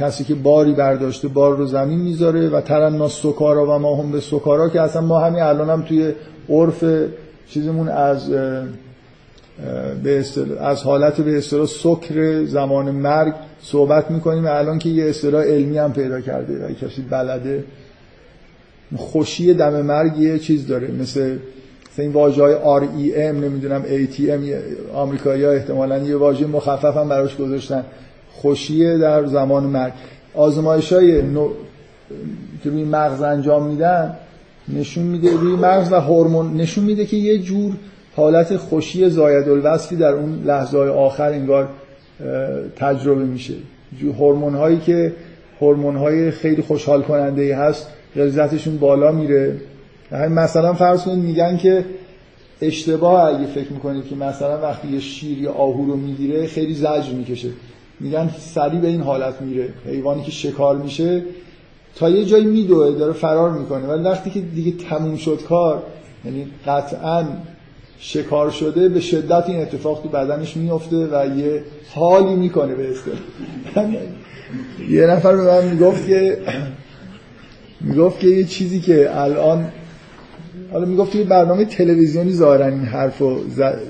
کسی 0.00 0.24
که 0.24 0.34
باری 0.34 0.72
برداشته 0.72 1.28
بار 1.28 1.56
رو 1.56 1.66
زمین 1.66 1.98
می‌ذاره 1.98 2.48
و 2.48 2.60
ترنا 2.60 3.08
سکارا 3.08 3.66
و 3.66 3.78
ما 3.78 3.96
هم 3.96 4.12
به 4.12 4.20
سکارا 4.20 4.68
که 4.68 4.80
اصلا 4.80 5.02
ما 5.02 5.20
همین 5.20 5.42
الان 5.42 5.70
هم 5.70 5.82
توی 5.82 6.12
عرف 6.48 6.84
چیزمون 7.48 7.88
از 7.88 8.30
به 10.02 10.24
از 10.60 10.82
حالت 10.82 11.20
به 11.20 11.38
اصطلاح 11.38 11.66
سکر 11.66 12.44
زمان 12.44 12.90
مرگ 12.90 13.34
صحبت 13.62 14.10
می‌کنیم. 14.10 14.46
الان 14.46 14.78
که 14.78 14.88
یه 14.88 15.04
اصطلاح 15.04 15.44
علمی 15.44 15.78
هم 15.78 15.92
پیدا 15.92 16.20
کرده 16.20 16.66
و 16.66 16.72
کسی 16.72 17.02
بلده 17.10 17.64
خوشی 18.96 19.54
دم 19.54 19.80
مرگ 19.80 20.18
یه 20.18 20.38
چیز 20.38 20.66
داره. 20.66 20.90
مثل 20.90 21.38
مثل 21.92 22.02
این 22.02 22.12
واژه 22.12 22.42
های 22.42 22.54
REM 22.54 23.34
نمی‌دونم 23.34 23.82
ATM 23.82 24.54
آمریکایی 24.94 25.44
ها 25.44 25.50
احتمالا 25.50 25.98
یه 25.98 26.16
واژه 26.16 26.46
مخفف 26.46 26.96
هم 26.96 27.08
براش 27.08 27.36
گذاشتن. 27.36 27.84
خوشی 28.40 28.98
در 28.98 29.26
زمان 29.26 29.64
مرگ. 29.64 29.92
آزمایش 30.34 30.92
های 30.92 31.22
نو... 31.22 31.48
که 32.64 32.70
روی 32.70 32.84
مغز 32.84 33.22
انجام 33.22 33.66
میدن 33.66 34.16
نشون 34.68 35.04
میده 35.04 35.32
روی 35.32 35.56
مغز 35.56 35.92
و 35.92 36.00
هورمون 36.00 36.56
نشون 36.56 36.84
میده 36.84 37.06
که 37.06 37.16
یه 37.16 37.38
جور 37.38 37.72
حالت 38.16 38.56
خوشی 38.56 39.10
زاید 39.10 39.48
الوصفی 39.48 39.96
در 39.96 40.12
اون 40.12 40.42
لحظه 40.44 40.78
های 40.78 40.88
آخر 40.88 41.32
انگار 41.32 41.68
تجربه 42.76 43.24
میشه. 43.24 43.54
هورمون 44.18 44.54
هایی 44.54 44.78
که 44.78 45.12
هورمون 45.60 45.96
های 45.96 46.30
خیلی 46.30 46.62
خوشحال 46.62 47.02
کننده 47.02 47.42
ای 47.42 47.52
هست 47.52 47.86
غلظتشون 48.16 48.76
بالا 48.76 49.12
میره. 49.12 49.56
مثلا 50.30 50.74
فرض 50.74 51.02
کنید 51.02 51.24
میگن 51.24 51.56
که 51.56 51.84
اشتباه 52.62 53.34
اگه 53.34 53.46
فکر 53.46 53.72
می‌کنید 53.72 54.08
که 54.08 54.14
مثلا 54.14 54.60
وقتی 54.60 54.88
یه 54.88 55.00
شیر 55.00 55.38
یا 55.38 55.52
آهو 55.52 55.86
رو 55.86 55.96
می‌گیره 55.96 56.46
خیلی 56.46 56.74
زجر 56.74 57.12
می‌کشه. 57.12 57.48
میگن 58.00 58.30
سریع 58.38 58.80
به 58.80 58.88
این 58.88 59.00
حالت 59.00 59.40
میره. 59.40 59.68
حیوانی 59.86 60.22
که 60.22 60.30
شکار 60.30 60.76
میشه 60.76 61.22
تا 61.96 62.10
یه 62.10 62.24
جایی 62.24 62.44
میدوه 62.44 62.98
داره 62.98 63.12
فرار 63.12 63.50
می‌کنه. 63.50 63.86
ولی 63.86 64.02
وقتی 64.02 64.30
که 64.30 64.40
دیگه 64.40 64.72
تموم 64.84 65.16
شد 65.16 65.40
کار 65.48 65.82
یعنی 66.24 66.46
قطعا 66.66 67.24
شکار 67.98 68.50
شده 68.50 68.88
به 68.88 69.00
شدت 69.00 69.44
این 69.48 69.60
اتفاق 69.60 70.02
تو 70.02 70.08
بدنش 70.08 70.56
میفته 70.56 70.96
و 70.96 71.38
یه 71.38 71.62
حالی 71.94 72.34
می‌کنه 72.34 72.74
به 72.74 72.88
یه 74.90 75.06
نفر 75.06 75.36
به 75.36 75.42
من 75.42 75.64
می‌گفت 75.68 76.06
که 76.06 76.38
می‌گفت 77.80 78.20
که 78.20 78.26
یه 78.26 78.44
چیزی 78.44 78.80
که 78.80 79.20
الان 79.20 79.72
حالا 80.72 80.84
می‌گفت 80.84 81.14
یه 81.14 81.24
برنامه 81.24 81.64
تلویزیونی 81.64 82.32
ظاهرا 82.32 82.66
این 82.66 82.84
حرفو 82.84 83.36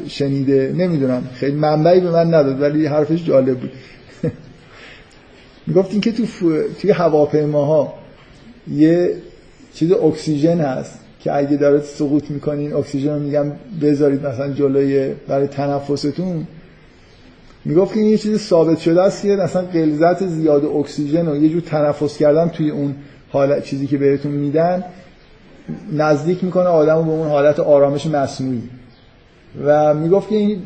شنیده 0.09 0.75
نمی‌دونم 0.77 1.29
خیلی 1.35 1.57
منبعی 1.57 2.01
به 2.01 2.11
من 2.11 2.27
نداد 2.27 2.61
ولی 2.63 2.87
حرفش 2.87 3.25
جالب 3.25 3.59
بود. 3.59 3.71
می‌گفت 5.67 5.93
این 5.93 6.01
که 6.01 6.13
تو 6.13 6.27
توی 6.81 6.91
هواپیماها 6.91 7.95
یه 8.73 9.15
چیز 9.75 9.93
اکسیژن 9.93 10.61
هست 10.61 10.99
که 11.21 11.37
اگه 11.37 11.57
داره 11.57 11.81
سقوط 11.81 12.31
می‌کنین 12.31 12.73
اکسیژن 12.75 13.15
رو 13.15 13.19
میگم 13.19 13.53
بذارید 13.83 14.27
مثلا 14.27 14.53
جلوی 14.53 15.15
برای 15.29 15.47
تنفستون. 15.47 16.47
می‌گفت 17.65 17.95
که 17.95 18.01
این 18.01 18.09
یه 18.11 18.19
چیز 18.19 18.39
ثابت 18.39 18.79
شده 18.79 19.03
است 19.03 19.23
که 19.23 19.29
مثلا 19.29 19.63
غلظت 19.63 20.27
زیاد 20.27 20.65
اکسیژن 20.65 21.29
و 21.29 21.43
یه 21.43 21.49
جور 21.49 21.61
تنفس 21.61 22.19
کردن 22.19 22.49
توی 22.49 22.71
اون 22.71 22.95
حالت 23.29 23.65
چیزی 23.65 23.87
که 23.87 23.99
بهتون 23.99 24.33
میدن 24.33 24.85
نزدیک 25.93 26.45
می‌کنه 26.45 26.67
آدمو 26.67 27.03
به 27.03 27.11
اون 27.11 27.29
حالت 27.29 27.61
آرامش 27.61 28.07
مصنوعی. 28.07 28.63
و 29.65 29.95
می‌گفت 29.95 30.29
که 30.29 30.37
این 30.37 30.63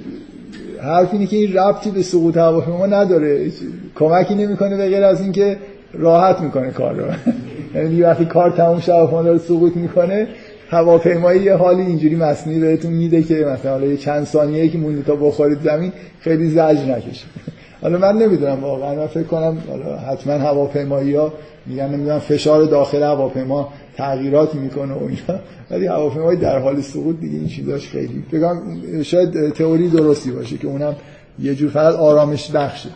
حرف 0.83 1.09
اینه 1.13 1.27
که 1.27 1.37
این 1.37 1.57
ربطی 1.57 1.91
به 1.91 2.03
سقوط 2.03 2.37
هواپیما 2.37 2.87
نداره. 2.87 3.51
کمکی 3.95 4.35
نمی‌کنه 4.35 4.77
به 4.77 4.89
غیر 4.89 5.05
از 5.05 5.21
اینکه 5.21 5.57
راحت 5.93 6.41
می‌کنه 6.41 6.71
کار 6.71 6.95
رو. 6.95 7.05
یعنی 7.81 8.03
وقتی 8.03 8.25
کار 8.25 8.51
تموم 8.51 8.81
شد 8.81 8.93
هواپیما 8.93 9.23
داره 9.23 9.39
سقوط 9.39 9.77
می‌کنه 9.77 10.29
هواپیمایی 10.69 11.43
یه 11.43 11.55
حالی 11.55 11.83
اینجوری 11.83 12.17
مصنوعی 12.17 12.61
بهتون 12.61 12.93
میده 12.93 13.23
که 13.23 13.35
مثلا 13.35 13.87
یه 13.87 13.97
چند 13.97 14.25
ثانیه 14.25 14.69
که 14.69 14.79
مونده 14.79 15.03
تا 15.03 15.17
بخورید 15.17 15.59
زمین 15.61 15.93
خیلی 16.21 16.51
زجر 16.51 16.85
نکشید 16.97 17.25
حالا 17.83 17.99
من 17.99 18.19
نمی‌دونم 18.19 18.65
واقعا 18.65 18.95
من 18.95 19.07
فکر 19.07 19.23
کنم 19.23 19.59
حالا 19.69 19.97
حتما 19.97 20.33
هواپیمایی 20.33 21.15
ها 21.15 21.33
میگن 21.67 21.89
نمی‌دونم 21.89 22.19
فشار 22.19 22.65
داخل 22.65 23.03
هواپیما 23.03 23.73
تغییرات 23.97 24.55
می‌کنه 24.55 24.95
و 24.95 25.05
اینا. 25.05 25.41
ولی 25.71 25.87
هواپیمای 25.87 26.37
در 26.37 26.59
حال 26.59 26.81
سقوط 26.81 27.21
دیگه 27.21 27.39
این 27.39 27.49
چیزاش 27.49 27.89
خیلی. 27.89 28.25
بگم 28.33 28.57
شاید 29.03 29.53
تئوری 29.53 29.89
درستی 29.89 30.31
باشه 30.31 30.59
که 30.59 30.67
اونم 30.67 30.97
یه 31.39 31.55
جور 31.55 31.71
فقط 31.71 31.95
آرامش 31.95 32.51
بخشه. 32.51 32.89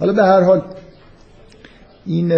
حالا 0.00 0.12
به 0.12 0.22
هر 0.22 0.42
حال 0.42 0.62
این 2.06 2.32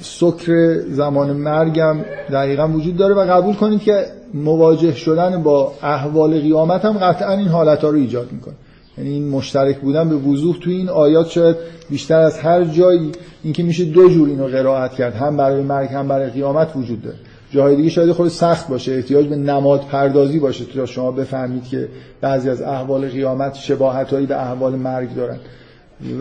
سکر 0.00 0.78
زمان 0.90 1.32
مرگم 1.32 1.96
دقیقا 2.32 2.68
وجود 2.68 2.96
داره 2.96 3.14
و 3.14 3.20
قبول 3.20 3.54
کنید 3.54 3.82
که 3.82 4.06
مواجه 4.34 4.94
شدن 4.94 5.42
با 5.42 5.72
احوال 5.82 6.40
قیامت 6.40 6.84
هم 6.84 6.98
قطعا 6.98 7.32
این 7.32 7.48
حالت 7.48 7.84
ها 7.84 7.90
رو 7.90 7.96
ایجاد 7.96 8.32
می‌کنه. 8.32 8.54
یعنی 8.98 9.10
این 9.10 9.28
مشترک 9.28 9.78
بودن 9.78 10.08
به 10.08 10.16
وضوح 10.16 10.58
تو 10.58 10.70
این 10.70 10.88
آیات 10.88 11.30
شاید 11.30 11.56
بیشتر 11.90 12.20
از 12.20 12.38
هر 12.38 12.64
جایی 12.64 13.12
اینکه 13.42 13.62
میشه 13.62 13.84
دو 13.84 14.08
جور 14.08 14.28
اینو 14.28 14.46
قرائت 14.46 14.92
کرد 14.92 15.14
هم 15.14 15.36
برای 15.36 15.62
مرگ 15.62 15.88
هم 15.88 16.08
برای 16.08 16.30
قیامت 16.30 16.76
وجود 16.76 17.02
داره. 17.02 17.16
جای 17.50 17.76
دیگه 17.76 17.90
شاید 17.90 18.12
خود 18.12 18.28
سخت 18.28 18.68
باشه 18.68 18.92
احتیاج 18.92 19.26
به 19.26 19.36
نماد 19.36 19.80
پردازی 19.80 20.38
باشه. 20.38 20.64
تا 20.64 20.86
شما 20.86 21.10
بفهمید 21.10 21.64
که 21.64 21.88
بعضی 22.20 22.50
از 22.50 22.62
احوال 22.62 23.08
قیامت 23.08 23.54
شباهتایی 23.54 24.26
به 24.26 24.42
احوال 24.42 24.74
مرگ 24.74 25.14
دارن. 25.14 25.38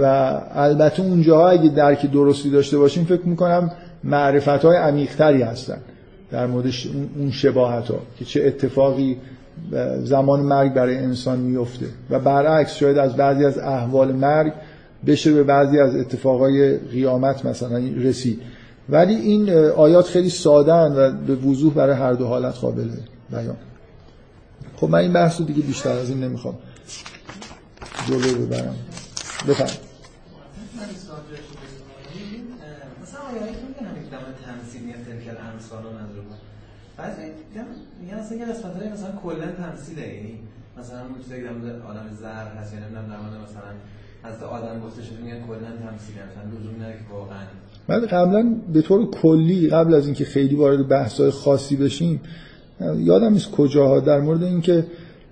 و 0.02 0.06
البته 0.54 1.04
اونجاها 1.04 1.50
اگه 1.50 1.70
درک 1.70 2.12
درستی 2.12 2.50
داشته 2.50 2.78
باشیم 2.78 3.06
فکر 3.06 3.26
می‌کنم 3.26 3.72
معرفت 4.04 4.66
های 4.66 4.78
عمیقتری 4.78 5.42
هستن 5.42 5.78
در 6.32 6.48
مورد 6.48 6.66
اون 7.20 7.32
شباهت 7.32 7.88
ها 7.88 8.00
که 8.20 8.26
چه 8.26 8.44
اتفاقی 8.46 9.18
زمان 10.04 10.40
مرگ 10.40 10.74
برای 10.74 10.98
انسان 10.98 11.40
میفته 11.40 11.86
و 12.10 12.20
برعکس 12.20 12.76
شاید 12.76 12.98
از 12.98 13.16
بعضی 13.16 13.46
از 13.46 13.58
احوال 13.58 14.12
مرگ 14.12 14.54
بشه 15.06 15.34
به 15.34 15.44
بعضی 15.44 15.80
از 15.80 15.96
اتفاقای 15.96 16.78
قیامت 16.78 17.46
مثلا 17.46 17.78
رسید. 17.78 18.42
ولی 18.90 19.16
این 19.16 19.50
آیات 19.70 20.06
خیلی 20.06 20.30
ساده 20.30 20.74
و 20.74 21.12
به 21.12 21.36
وضوح 21.36 21.74
برای 21.74 21.96
هر 21.96 22.14
دو 22.14 22.28
حالت 22.28 22.56
قابل 22.56 22.90
بیان. 23.32 23.58
خب 24.76 24.90
من 24.90 25.00
این 25.00 25.14
بحث 25.14 25.42
دیگه 25.42 25.62
بیشتر 25.62 25.92
از 25.92 26.10
این 26.10 26.24
نمی‌خوام. 26.24 26.56
جلو 28.08 28.46
ببرم. 28.46 28.76
بفهم 29.48 29.68
مثلا 33.02 33.22
که 33.32 33.62
میگن 33.68 33.96
تمثیلی 34.46 34.94
تلکل 34.94 35.38
بعضی 36.98 37.22
میگن 38.02 38.14
اصلا 38.14 38.38
یه 38.38 38.46
قسمت 38.46 38.76
های 38.78 38.90
مثلا 38.90 39.12
کلا 39.24 39.52
تمثیله. 39.52 40.08
یعنی 40.16 40.40
مثلا 40.80 41.00
اون 41.00 41.24
چیزایی 41.24 41.42
که 41.42 41.50
آدم 41.88 42.06
زر 42.22 42.48
هست 42.62 42.74
یا 42.74 42.80
نمی‌دونم 42.80 43.08
در 43.08 43.18
مثلا 43.18 43.72
از 44.24 44.44
آدم 44.44 44.80
گفته 44.80 45.04
شده 45.04 45.22
میگن 45.24 45.48
کلا 45.48 45.58
تمثیله. 45.58 46.20
مثلا 46.32 46.60
لزومی 46.60 46.76
نداره 46.76 46.94
که 46.94 47.14
واقعا 47.14 47.44
بعد 47.88 48.06
قبلا 48.06 48.56
به 48.74 48.82
طور 48.82 49.10
کلی 49.10 49.70
قبل 49.70 49.94
از 49.94 50.06
اینکه 50.06 50.26
خیلی 50.26 50.56
وارد 50.56 50.88
بحث‌های 50.88 51.32
خاصی 51.32 51.76
بشیم 51.76 52.22
یادم 52.98 53.34
نیست 53.34 53.52
کجاها 53.52 54.00
در 54.00 54.20
مورد 54.20 54.44
اینکه 54.44 54.86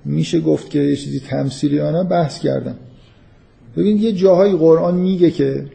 میشه 0.05 0.41
گفت 0.41 0.69
که 0.69 0.79
یه 0.79 0.95
چیزی 0.95 1.19
تمثیلی 1.19 1.75
یا 1.75 1.91
نه 1.91 2.03
بحث 2.03 2.39
کردم. 2.39 2.75
ببین 3.77 3.97
یه 3.97 4.11
جاهای 4.11 4.51
قرآن 4.51 4.95
میگه 4.95 5.31
که 5.31 5.65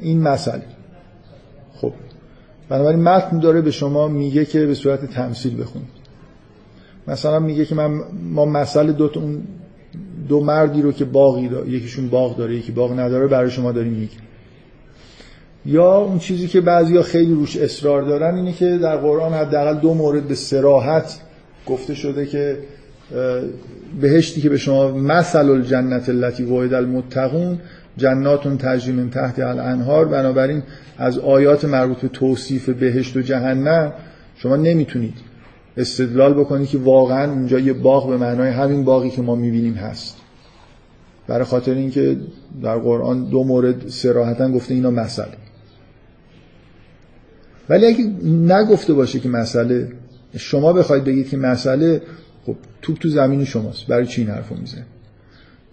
این 0.00 0.20
مسئله. 0.20 0.62
بنابراین 2.68 3.02
متن 3.02 3.38
داره 3.38 3.60
به 3.60 3.70
شما 3.70 4.08
میگه 4.08 4.44
که 4.44 4.66
به 4.66 4.74
صورت 4.74 5.04
تمثیل 5.04 5.60
بخونید 5.60 5.88
مثلا 7.08 7.38
میگه 7.38 7.64
که 7.64 7.74
من 7.74 8.00
ما 8.22 8.44
مسئله 8.44 8.92
دو 8.92 9.10
اون 9.14 9.42
دو 10.28 10.40
مردی 10.40 10.82
رو 10.82 10.92
که 10.92 11.04
باقی 11.04 11.48
داره 11.48 11.70
یکیشون 11.70 12.08
باغ 12.08 12.36
داره 12.36 12.56
یکی 12.56 12.72
باغ 12.72 12.98
نداره 12.98 13.26
برای 13.26 13.50
شما 13.50 13.72
داریم 13.72 13.92
میگه 13.92 14.16
یا 15.66 15.96
اون 15.96 16.18
چیزی 16.18 16.48
که 16.48 16.60
بعضیا 16.60 17.02
خیلی 17.02 17.34
روش 17.34 17.56
اصرار 17.56 18.02
دارن 18.02 18.34
اینه 18.34 18.52
که 18.52 18.78
در 18.78 18.96
قرآن 18.96 19.34
حداقل 19.34 19.74
دو 19.80 19.94
مورد 19.94 20.28
به 20.28 20.34
سراحت 20.34 21.20
گفته 21.66 21.94
شده 21.94 22.26
که 22.26 22.58
بهشتی 24.00 24.40
که 24.40 24.48
به 24.48 24.56
شما 24.56 24.90
مثل 24.90 25.50
الجنت 25.50 26.08
التي 26.08 26.44
وعد 26.44 26.74
المتقون 26.74 27.58
جناتون 27.98 28.58
تجری 28.58 28.92
من 28.92 29.10
تحت 29.10 29.38
الانهار. 29.38 30.08
بنابراین 30.08 30.62
از 30.98 31.18
آیات 31.18 31.64
مربوط 31.64 31.96
به 31.96 32.08
توصیف 32.08 32.68
بهشت 32.68 33.16
و 33.16 33.20
جهنم 33.20 33.92
شما 34.36 34.56
نمی‌تونید 34.56 35.14
استدلال 35.76 36.34
بکنید 36.34 36.68
که 36.68 36.78
واقعا 36.78 37.32
اونجا 37.32 37.58
یه 37.58 37.72
باغ 37.72 38.08
به 38.08 38.16
معنای 38.16 38.50
همین 38.50 38.84
باقی 38.84 39.10
که 39.10 39.22
ما 39.22 39.34
می‌بینیم 39.34 39.74
هست. 39.74 40.16
برای 41.26 41.44
خاطر 41.44 41.74
اینکه 41.74 42.16
در 42.62 42.78
قرآن 42.78 43.24
دو 43.24 43.44
مورد 43.44 43.88
سراحتا 43.88 44.50
گفته 44.50 44.74
اینا 44.74 44.90
مسئله. 44.90 45.36
ولی 47.68 47.86
اگه 47.86 48.04
نگفته 48.54 48.94
باشه 48.94 49.20
که 49.20 49.28
مسئله 49.28 49.92
شما 50.36 50.72
بخواید 50.72 51.04
بگید 51.04 51.28
که 51.28 51.36
مسئله 51.36 52.02
خب 52.46 52.56
توپ 52.82 52.98
تو 52.98 53.08
زمین 53.08 53.44
شماست. 53.44 53.86
برای 53.86 54.06
چی 54.06 54.20
این 54.20 54.30
حرفو 54.30 54.54
می‌زنید؟ 54.54 54.97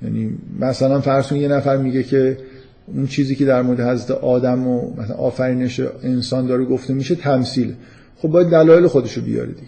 یعنی 0.01 0.37
مثلا 0.59 1.01
فرض 1.01 1.31
یه 1.31 1.47
نفر 1.47 1.77
میگه 1.77 2.03
که 2.03 2.37
اون 2.87 3.07
چیزی 3.07 3.35
که 3.35 3.45
در 3.45 3.61
مورد 3.61 3.79
حضرت 3.79 4.11
آدم 4.11 4.67
و 4.67 4.91
مثلا 4.97 5.15
آفرینش 5.15 5.81
انسان 6.03 6.47
داره 6.47 6.65
گفته 6.65 6.93
میشه 6.93 7.15
تمثیل. 7.15 7.73
خب 8.17 8.27
باید 8.27 8.49
دلایل 8.49 8.87
خودشو 8.87 9.21
بیاره 9.21 9.47
دیگه 9.47 9.67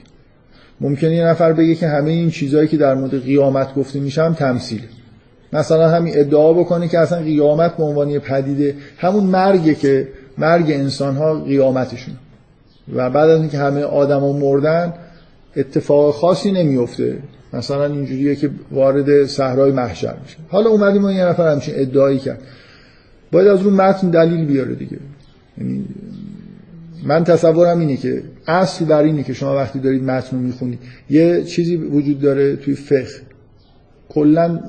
ممکنه 0.81 1.15
یه 1.15 1.25
نفر 1.25 1.53
بگه 1.53 1.75
که 1.75 1.87
همه 1.87 2.11
این 2.11 2.29
چیزهایی 2.29 2.67
که 2.67 2.77
در 2.77 2.95
مورد 2.95 3.23
قیامت 3.23 3.75
گفته 3.75 3.99
میشه 3.99 4.23
هم 4.23 4.33
تمثیله 4.33 4.83
مثلا 5.53 5.89
همین 5.89 6.13
ادعا 6.17 6.53
بکنه 6.53 6.87
که 6.87 6.99
اصلا 6.99 7.19
قیامت 7.19 7.77
به 7.77 7.83
عنوان 7.83 8.19
پدیده 8.19 8.75
همون 8.97 9.23
مرگه 9.23 9.75
که 9.75 10.07
مرگ 10.37 10.71
انسان 10.71 11.15
ها 11.15 11.33
قیامتشون. 11.33 12.13
و 12.93 13.09
بعد 13.09 13.29
از 13.29 13.39
اینکه 13.39 13.57
همه 13.57 13.81
آدما 13.81 14.33
مردن 14.33 14.93
اتفاق 15.55 16.15
خاصی 16.15 16.51
نمیفته 16.51 17.17
مثلا 17.53 17.85
اینجوریه 17.85 18.35
که 18.35 18.49
وارد 18.71 19.25
صحرای 19.25 19.71
محشر 19.71 20.15
میشه. 20.23 20.37
حالا 20.49 20.69
اومدیم 20.69 21.05
و 21.05 21.11
یه 21.11 21.25
نفر 21.25 21.51
همچین 21.51 21.73
ادعایی 21.77 22.19
کرد. 22.19 22.41
باید 23.31 23.47
از 23.47 23.63
اون 23.63 23.73
متن 23.73 24.09
دلیل 24.09 24.45
بیاره 24.45 24.75
دیگه. 24.75 24.99
یعنی 25.57 25.85
من 27.03 27.23
تصورم 27.23 27.79
اینه 27.79 27.97
که 27.97 28.23
اصل 28.47 28.85
بر 28.85 29.03
اینه 29.03 29.23
که 29.23 29.33
شما 29.33 29.55
وقتی 29.55 29.79
دارید 29.79 30.03
متن 30.03 30.37
رو 30.37 30.43
می‌خونید 30.43 30.79
یه 31.09 31.43
چیزی 31.43 31.75
وجود 31.75 32.21
داره 32.21 32.55
توی 32.55 32.75
فقه. 32.75 33.21
کلا 34.09 34.59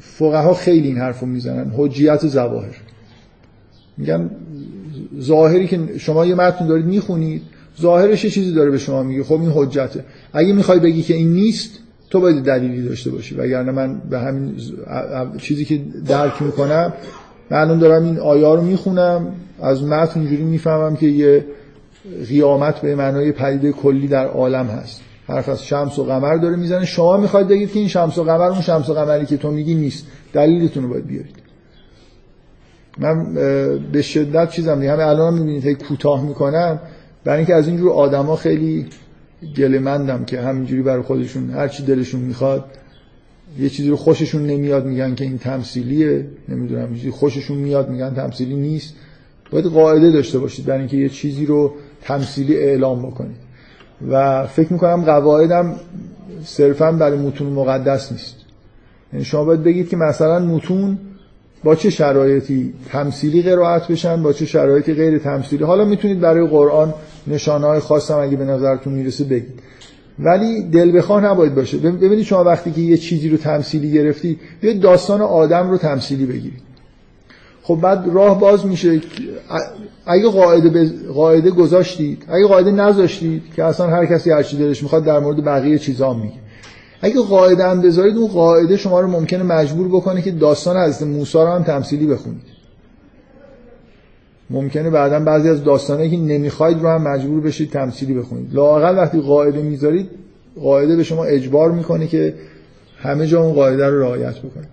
فقها 0.00 0.54
خیلی 0.54 0.88
این 0.88 0.98
حرف 0.98 1.20
رو 1.20 1.26
می‌زنن. 1.26 1.72
حجیت 1.76 2.26
زواهر. 2.26 2.76
میگن 3.96 4.30
ظاهری 5.20 5.66
که 5.66 5.98
شما 5.98 6.26
یه 6.26 6.34
متن 6.34 6.66
دارید 6.66 6.86
می‌خونید 6.86 7.42
ظاهرش 7.80 8.24
یه 8.24 8.30
چیزی 8.30 8.52
داره 8.52 8.70
به 8.70 8.78
شما 8.78 9.02
میگه. 9.02 9.24
خب 9.24 9.40
این 9.40 9.50
حجته. 9.54 10.04
اگه 10.32 10.52
می‌خوای 10.52 10.78
بگی 10.78 11.02
که 11.02 11.14
این 11.14 11.32
نیست 11.32 11.70
تو 12.10 12.20
باید 12.20 12.44
دلیلی 12.44 12.88
داشته 12.88 13.10
باشی. 13.10 13.34
وگرنه 13.34 13.72
من 13.72 14.00
به 14.10 14.18
همین 14.18 14.54
چیزی 15.38 15.64
که 15.64 15.80
درک 16.08 16.42
می‌کنم 16.42 16.92
من 17.50 17.78
دارم 17.78 18.04
این 18.04 18.18
آیا 18.18 18.54
رو 18.54 18.62
می‌خونم. 18.62 19.32
از 19.60 19.82
متن 19.82 20.20
اینجوری 20.20 20.42
می‌فهمم 20.42 20.96
که 20.96 21.06
یه 21.06 21.46
قیامت 22.28 22.80
به 22.80 22.94
معنای 22.94 23.32
پدیده 23.32 23.72
کلی 23.72 24.08
در 24.08 24.26
عالم 24.26 24.66
هست. 24.66 25.00
حرف 25.28 25.48
از 25.48 25.64
شمس 25.64 25.98
و 25.98 26.04
قمر 26.04 26.36
داره 26.36 26.56
می‌زنه. 26.56 26.84
شما 26.84 27.16
می‌خواید 27.16 27.48
بگید 27.48 27.72
که 27.72 27.78
این 27.78 27.88
شمس 27.88 28.18
و 28.18 28.24
قمر 28.24 28.48
اون 28.48 28.60
شمس 28.60 28.88
و 28.88 28.94
قمری 28.94 29.26
که 29.26 29.36
تو 29.36 29.50
میگی 29.50 29.74
نیست. 29.74 30.06
دلیلتون 30.32 30.82
رو 30.82 30.88
باید 30.88 31.06
بیارید. 31.06 31.36
من 32.98 33.34
به 33.92 34.02
شدت 34.02 34.50
چیزم 34.50 34.80
دیگه. 34.80 34.92
همه 34.92 35.06
الان 35.06 35.34
می‌بینید 35.34 35.82
کوتاه 35.82 36.24
می‌کنم. 36.24 36.80
برای 37.26 37.38
اینکه 37.38 37.54
از 37.54 37.68
اینجور 37.68 37.92
آدما 37.92 38.36
خیلی 38.36 38.86
گلمندم 39.56 40.24
که 40.24 40.40
همینجوری 40.40 40.82
برای 40.82 41.02
خودشون 41.02 41.50
هر 41.50 41.68
چی 41.68 41.82
دلشون 41.84 42.20
می‌خواد 42.20 42.64
یه 43.58 43.68
چیزی 43.68 43.88
رو 43.88 43.96
خوششون 43.96 44.46
نمیاد 44.46 44.86
میگن 44.86 45.14
که 45.14 45.24
این 45.24 45.38
تمثیلیه 45.38 46.26
نمی‌دونم 46.48 46.94
چیزی 46.94 47.10
خوششون 47.10 47.58
میاد 47.58 47.90
میگن 47.90 48.14
تمثیلی 48.14 48.56
نیست. 48.56 48.94
باید 49.50 49.64
قاعده 49.64 50.10
داشته 50.10 50.38
باشید 50.38 50.66
برای 50.66 50.78
اینکه 50.78 50.96
یه 50.96 51.08
چیزی 51.08 51.46
رو 51.46 51.72
تمثیلی 52.02 52.56
اعلام 52.56 53.02
بکنید. 53.02 53.36
و 54.10 54.46
فکر 54.46 54.72
می‌کنم 54.72 55.04
قواعدم 55.04 55.74
صرفا 56.44 56.92
برای 56.92 57.18
متون 57.18 57.52
مقدس 57.52 58.12
نیست. 58.12 58.36
یعنی 59.12 59.24
شما 59.24 59.44
باید 59.44 59.62
بگید 59.62 59.88
که 59.88 59.96
مثلا 59.96 60.38
متون 60.38 60.98
با 61.66 61.74
چه 61.74 61.90
شرایطی 61.90 62.74
تمثیلی 62.92 63.42
قرائت 63.42 63.88
بشن 63.88 64.22
با 64.22 64.32
چه 64.32 64.46
شرایطی 64.46 64.94
غیر 64.94 65.18
تمثیلی. 65.18 65.64
حالا 65.64 65.84
می‌تونید 65.84 66.20
برای 66.20 66.46
قرآن 66.46 66.94
نشانه 67.26 67.66
های 67.66 67.80
خاص 67.80 68.10
هم 68.10 68.18
اگه 68.18 68.36
به 68.36 68.44
نظرتون 68.44 68.92
می‌رسه 68.92 69.24
بگید. 69.24 69.60
ولی 70.18 70.62
دل 70.62 70.96
بخواه 70.98 71.24
نباید 71.24 71.54
باشه. 71.54 71.78
ببینید 71.78 72.24
شما 72.24 72.44
وقتی 72.44 72.70
که 72.70 72.80
یه 72.80 72.96
چیزی 72.96 73.28
رو 73.28 73.36
تمثیلی 73.36 73.92
گرفتی 73.92 74.38
یه 74.62 74.74
داستان 74.74 75.20
آدم 75.20 75.70
رو 75.70 75.78
تمثیلی 75.78 76.26
بگیرید. 76.26 76.62
خب 77.62 77.78
بعد 77.82 78.04
راه 78.12 78.40
باز 78.40 78.66
میشه. 78.66 79.00
اگه 80.06 80.28
قاعده 80.28 80.68
به 80.68 80.90
قاعده 81.14 81.50
گذاشتید 81.50 82.22
اگه 82.28 82.46
قاعده 82.46 82.70
نذاشتید 82.70 83.42
که 83.56 83.64
اصلا 83.64 83.86
هر 83.86 84.06
کسی 84.06 84.30
هر 84.30 84.42
چی 84.42 84.56
دلش 84.56 84.82
می‌خواد 84.82 85.04
در 85.04 85.18
مورد 85.18 85.44
بقیه 85.44 85.78
چیزا 85.78 86.14
میگه. 86.14 86.45
اگه 87.00 87.20
قاعده 87.20 87.64
هم 87.64 87.82
بذارید 87.82 88.16
اون 88.16 88.28
قاعده 88.28 88.76
شما 88.76 89.00
رو 89.00 89.06
ممکنه 89.08 89.42
مجبور 89.42 89.88
بکنه 89.88 90.22
که 90.22 90.30
داستان 90.30 90.76
حضرت 90.76 91.08
موسی 91.08 91.38
رو 91.38 91.46
هم 91.46 91.62
تمثیلی 91.62 92.06
بخونید. 92.06 92.56
ممکنه 94.50 94.90
بعدا 94.90 95.20
بعضی 95.20 95.48
از 95.48 95.64
داستانایی 95.64 96.10
که 96.10 96.16
نمی‌خواید 96.16 96.80
رو 96.80 96.88
هم 96.88 97.02
مجبور 97.02 97.40
بشید 97.40 97.70
تمثیلی 97.70 98.14
بخونید. 98.14 98.54
لااقل 98.54 98.98
وقتی 98.98 99.20
قاعده 99.20 99.62
می‌ذارید 99.62 100.10
قاعده 100.60 100.96
به 100.96 101.02
شما 101.02 101.24
اجبار 101.24 101.72
می‌کنه 101.72 102.06
که 102.06 102.34
همه 102.98 103.26
جا 103.26 103.42
اون 103.42 103.52
قاعده 103.52 103.86
رو 103.86 104.00
رعایت 104.00 104.38
بکنید. 104.38 104.68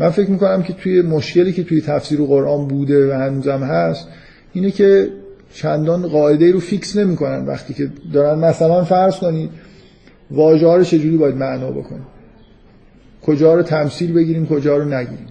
من 0.00 0.10
فکر 0.10 0.30
می‌کنم 0.30 0.62
که 0.62 0.72
توی 0.72 1.02
مشکلی 1.02 1.52
که 1.52 1.64
توی 1.64 1.80
تفسیر 1.80 2.20
قرآن 2.20 2.68
بوده 2.68 3.10
و 3.10 3.18
هنوزم 3.18 3.62
هست 3.62 4.08
اینه 4.52 4.70
که 4.70 5.08
چندان 5.54 6.08
قاعده 6.08 6.52
رو 6.52 6.60
فیکس 6.60 6.96
نمی‌کنن 6.96 7.46
وقتی 7.46 7.74
که 7.74 7.90
دارن 8.12 8.38
مثلا 8.38 8.84
فرض 8.84 9.16
کنید 9.16 9.50
واژه 10.30 10.66
ها 10.66 10.76
رو 10.76 10.84
چجوری 10.84 11.16
باید 11.16 11.36
معنا 11.36 11.70
بکنیم؟ 11.70 12.06
کجا 13.26 13.54
رو 13.54 13.62
تمثیل 13.62 14.12
بگیریم 14.12 14.46
کجا 14.46 14.76
رو 14.76 14.84
نگیریم؟ 14.84 15.26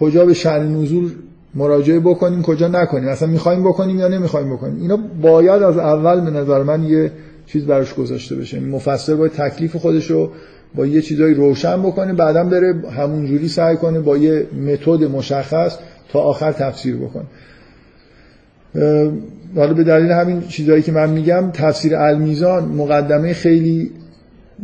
کجا 0.00 0.26
به 0.26 0.34
شأن 0.34 0.76
نزول 0.76 1.10
مراجعه 1.54 2.00
بکنیم 2.00 2.42
کجا 2.42 2.68
نکنیم؟ 2.68 3.08
اصلا 3.08 3.28
می‌خوایم 3.28 3.64
بکنیم 3.64 3.98
یا 3.98 4.08
نمی‌خوایم 4.08 4.50
بکنیم؟ 4.54 4.80
اینا 4.80 4.98
باید 5.22 5.62
از 5.62 5.78
اول 5.78 6.20
به 6.20 6.30
نظر 6.30 6.62
من 6.62 6.82
یه 6.82 7.12
چیز 7.46 7.66
براش 7.66 7.94
گذاشته 7.94 8.36
بشه. 8.36 8.56
یعنی 8.56 8.70
مفسر 8.70 9.14
باید 9.14 9.32
تکلیف 9.32 9.76
خودش 9.76 10.10
رو 10.10 10.30
با 10.74 10.86
یه 10.86 11.02
چیزایی 11.02 11.34
روشن 11.34 11.82
بکنه 11.82 12.12
بعدا 12.12 12.44
بره 12.44 12.74
همونجوری 12.90 13.48
سعی 13.48 13.76
کنه 13.76 14.00
با 14.00 14.16
یه 14.16 14.46
متد 14.66 15.04
مشخص 15.04 15.78
تا 16.12 16.20
آخر 16.20 16.52
تفسیر 16.52 16.96
بکنه. 16.96 17.24
حالا 19.56 19.74
به 19.74 19.84
دلیل 19.84 20.10
همین 20.10 20.40
چیزهایی 20.40 20.82
که 20.82 20.92
من 20.92 21.10
میگم 21.10 21.50
تفسیر 21.52 21.96
المیزان 21.96 22.64
مقدمه 22.64 23.32
خیلی 23.32 23.90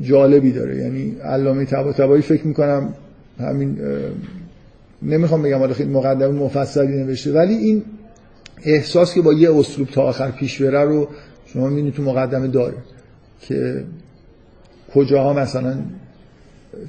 جالبی 0.02 0.52
داره. 0.52 0.76
یعنی 0.76 1.16
علامه 1.24 1.64
طباطبایی 1.64 2.22
فکر 2.22 2.46
می‌کنم 2.46 2.94
همین 3.38 3.78
نمی‌خوام 5.02 5.42
بگم 5.42 5.58
حالا 5.58 5.74
خیلی 5.74 5.90
مقدمه 5.90 6.40
مفصلی 6.40 6.96
نوشته 6.96 7.32
ولی 7.32 7.54
این 7.54 7.82
احساس 8.64 9.14
که 9.14 9.22
با 9.22 9.32
یه 9.32 9.56
اسلوب 9.56 9.88
تا 9.88 10.02
آخر 10.02 10.30
پیش 10.30 10.62
بره 10.62 10.80
رو 10.80 11.08
شما 11.46 11.68
می‌بینید 11.68 11.94
تو 11.94 12.02
مقدمه 12.02 12.46
داره 12.46 12.76
که 13.40 13.84
کجاها 14.94 15.32
مثلا 15.32 15.74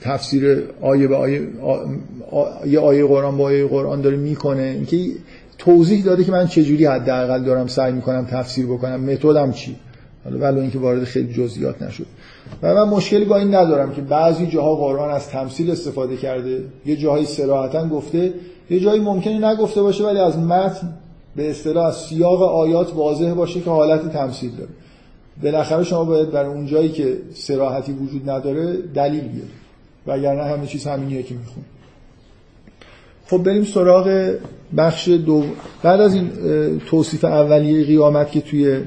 تفسیر 0.01 0.64
آیه 0.82 1.08
به 1.08 1.16
آیه 1.16 1.41
یه 2.66 2.80
آیه 2.80 3.06
قرآن 3.06 3.38
با 3.38 3.43
آیه 3.43 3.68
قرآن 3.68 4.01
داره 4.01 4.18
می‌کنه. 4.18 4.62
اینکه 4.62 4.97
توضیح 5.58 6.03
داده 6.03 6.24
که 6.24 6.32
من 6.32 6.47
چجوری 6.47 6.86
حداقل 6.86 7.43
دارم 7.43 7.68
سعی 7.68 7.91
می‌کنم 7.91 8.26
تفسیر 8.26 8.66
بکنم 8.66 8.99
متدم 8.99 9.51
چی؟ 9.51 9.76
حالا 10.24 10.38
ولو 10.38 10.62
اینکه 10.62 10.80
وارد 10.80 11.03
خیلی 11.03 11.34
جزئیات 11.34 11.82
نشد. 11.82 12.06
و 12.62 12.74
من 12.74 12.89
مشکلی 12.89 13.26
با 13.26 13.38
این 13.38 13.56
ندارم 13.56 13.93
که 13.93 14.02
بعضی 14.02 14.48
جاها 14.48 14.76
قرآن 14.76 15.12
از 15.12 15.30
تمثیل 15.30 15.72
استفاده 15.72 16.18
کرده. 16.18 16.64
یه 16.86 16.96
جاهایی 16.96 17.26
صراحتا 17.26 17.88
گفته 17.88 18.34
یه 18.70 18.80
جایی 18.80 19.02
ممکنه 19.02 19.52
نگفته 19.52 19.82
باشه 19.82 20.04
ولی 20.04 20.20
از 20.20 20.38
متن 20.38 20.93
به 21.36 21.50
اصطلاح 21.50 21.86
از 21.86 21.96
سیاق 21.96 22.41
آیات 22.41 22.96
واضح 22.96 23.34
باشه 23.34 23.62
که 23.62 23.70
حالت 23.70 24.14
تمثیل 24.14 24.52
داره. 24.52 24.70
بالاخره 25.43 25.84
شما 25.84 26.04
باید 26.04 26.32
در 26.32 26.46
اون 26.46 26.66
جایی 26.66 26.89
که 26.89 27.18
سراحتی 27.34 27.91
وجود 27.91 28.30
نداره 28.30 28.78
دلیل 28.78 29.22
بیارید 29.22 29.66
وگرنه 30.08 30.43
همه 30.43 30.68
چیز 30.68 30.88
همینیه 30.88 31.24
که 31.24 31.36
میخون 31.36 31.64
خب 33.28 33.38
بریم 33.38 33.64
سراغ 33.64 34.36
بخش 34.78 35.08
دو. 35.08 35.43
بعد 35.84 36.02
از 36.02 36.14
این 36.14 36.30
توصیف 36.89 37.26
اولیه 37.26 37.86
قیامت 37.86 38.32
که 38.32 38.41
توی 38.41 38.82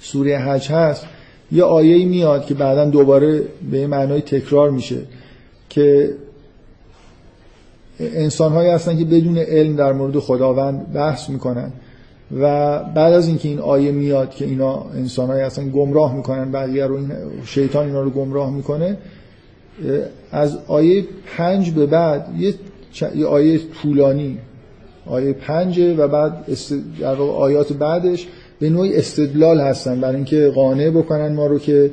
سوره 0.00 0.38
حج 0.38 0.70
هست 0.70 1.06
یه 1.52 1.64
آیه 1.64 2.06
میاد 2.06 2.46
که 2.46 2.54
بعدا 2.54 2.84
دوباره 2.84 3.42
به 3.70 3.86
معنای 3.86 4.20
تکرار 4.20 4.70
میشه 4.70 5.02
که 5.68 6.14
انسان 8.00 8.52
هایی 8.52 8.70
هستن 8.70 8.98
که 8.98 9.04
بدون 9.04 9.38
علم 9.38 9.76
در 9.76 9.92
مورد 9.92 10.18
خداوند 10.18 10.92
بحث 10.92 11.30
می‌کنن 11.30 11.72
و 12.40 12.78
بعد 12.78 13.12
از 13.12 13.28
اینکه 13.28 13.48
این 13.48 13.58
آیه 13.58 13.92
میاد 13.92 14.30
که 14.30 14.44
اینا 14.44 14.86
انسان 14.94 15.26
هایی 15.26 15.42
هستن 15.42 15.70
گمراه 15.70 16.16
می‌کنن 16.16 16.52
بقیه 16.52 16.86
رو 16.86 16.96
این 16.96 17.12
شیطان 17.44 17.86
اینا 17.86 18.02
رو 18.02 18.10
گمراه 18.10 18.50
می‌کنه 18.50 18.96
از 20.32 20.58
آیه 20.66 21.04
پنج 21.36 21.70
به 21.70 21.86
بعد 21.86 22.28
یه, 22.38 22.54
آیه 23.26 23.60
طولانی 23.82 24.38
آیه 25.06 25.32
پنج 25.32 25.80
و 25.98 26.08
بعد 26.08 26.44
است... 26.48 26.74
آیات 27.36 27.72
بعدش 27.72 28.26
به 28.60 28.70
نوعی 28.70 28.96
استدلال 28.96 29.60
هستن 29.60 30.00
برای 30.00 30.16
اینکه 30.16 30.48
قانع 30.54 30.90
بکنن 30.90 31.32
ما 31.32 31.46
رو 31.46 31.58
که 31.58 31.90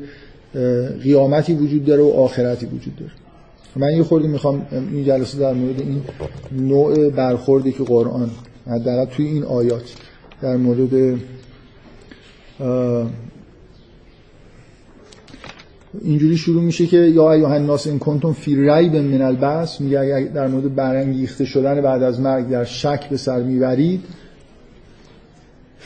قیامتی 1.04 1.54
وجود 1.54 1.86
داره 1.86 2.04
و 2.04 2.08
آخرتی 2.08 2.66
وجود 2.66 2.96
داره. 2.96 3.12
من 3.76 3.98
یه 3.98 4.04
خوردی 4.04 4.28
می‌خوام 4.28 4.68
این 4.72 5.06
جلسه 5.06 5.40
در 5.40 5.54
مورد 5.54 5.80
این 5.80 6.02
نوع 6.52 7.10
برخوردی 7.10 7.72
که 7.72 7.84
قرآن 7.84 8.30
حداقل 8.68 9.06
توی 9.06 9.26
این 9.26 9.44
آیات 9.44 9.96
در 10.42 10.58
مورد 10.58 11.20
اینجوری 16.02 16.38
شروع 16.38 16.64
میشه 16.64 16.88
که 16.88 16.98
یا 16.98 17.32
ایها 17.32 17.54
الناس 17.54 17.88
ان 17.88 18.00
کنتم 18.00 18.34
فی 18.34 18.56
ریب 18.56 18.96
من 18.96 19.22
البعث 19.22 19.82
میگه 19.82 20.00
اگر 20.00 20.24
در 20.24 20.48
مورد 20.48 20.76
برانگیخته 20.76 21.46
شدن 21.46 21.82
بعد 21.82 22.04
از 22.04 22.20
مرگ 22.20 22.50
در 22.50 22.64
شک 22.64 23.10
به 23.10 23.18
سر 23.18 23.42
می‌برید 23.42 24.04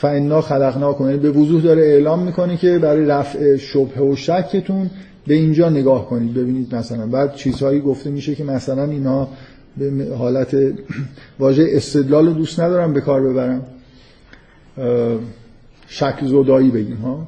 فانا 0.02 0.40
خلقناکم. 0.40 1.04
یعنی 1.04 1.18
به 1.18 1.30
وضوح 1.30 1.62
داره 1.62 1.82
اعلام 1.82 2.22
می‌کنه 2.22 2.56
که 2.56 2.78
برای 2.78 3.06
رفع 3.06 3.56
شبهه 3.56 4.02
و 4.02 4.16
شکتون 4.16 4.90
به 5.26 5.34
اینجا 5.34 5.68
نگاه 5.68 6.08
کنید. 6.08 6.34
ببینید 6.34 6.74
مثلا 6.74 7.06
بعد 7.06 7.34
چیزهایی 7.34 7.80
گفته 7.80 8.10
میشه 8.10 8.34
که 8.34 8.44
مثلا 8.44 8.84
اینا 8.84 9.28
به 9.76 10.16
حالت 10.18 10.56
واژه 11.40 11.66
استدلال 11.68 12.26
رو 12.26 12.32
دوست 12.32 12.60
ندارم 12.60 12.92
به 12.92 13.00
کار 13.00 13.22
ببرم. 13.22 13.62
شک 15.86 16.24
زدایی 16.24 16.70
بگیم 16.70 16.96
ها؟ 16.96 17.26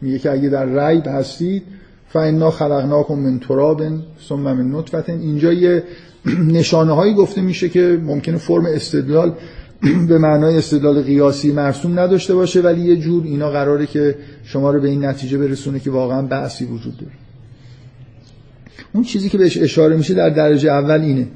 میگه 0.00 0.18
که 0.18 0.32
اگه 0.32 0.48
در 0.48 0.88
ریب 0.88 1.06
هستید 1.06 1.62
فانا 2.08 2.50
خلقناکم 2.50 3.14
من 3.14 3.38
تراب 3.38 3.82
ثم 4.28 4.34
من 4.34 4.78
نطفه 4.78 5.04
اینجا 5.08 5.52
یه 5.52 5.82
نشانه 6.58 6.92
هایی 6.92 7.14
گفته 7.14 7.40
میشه 7.40 7.68
که 7.68 8.00
ممکنه 8.04 8.36
فرم 8.36 8.66
استدلال 8.66 9.32
به 10.08 10.18
معنای 10.18 10.58
استدلال 10.58 11.02
قیاسی 11.02 11.52
مرسوم 11.52 11.98
نداشته 11.98 12.34
باشه 12.34 12.60
ولی 12.60 12.80
یه 12.80 12.96
جور 12.96 13.24
اینا 13.24 13.50
قراره 13.50 13.86
که 13.86 14.14
شما 14.44 14.70
رو 14.70 14.80
به 14.80 14.88
این 14.88 15.04
نتیجه 15.04 15.38
برسونه 15.38 15.80
که 15.80 15.90
واقعا 15.90 16.22
بحثی 16.22 16.64
وجود 16.64 16.96
داره. 16.96 17.12
اون 18.92 19.04
چیزی 19.04 19.28
که 19.28 19.38
بهش 19.38 19.58
اشاره 19.58 19.96
میشه 19.96 20.14
در 20.14 20.30
درجه 20.30 20.70
اول 20.70 21.00
اینه. 21.00 21.28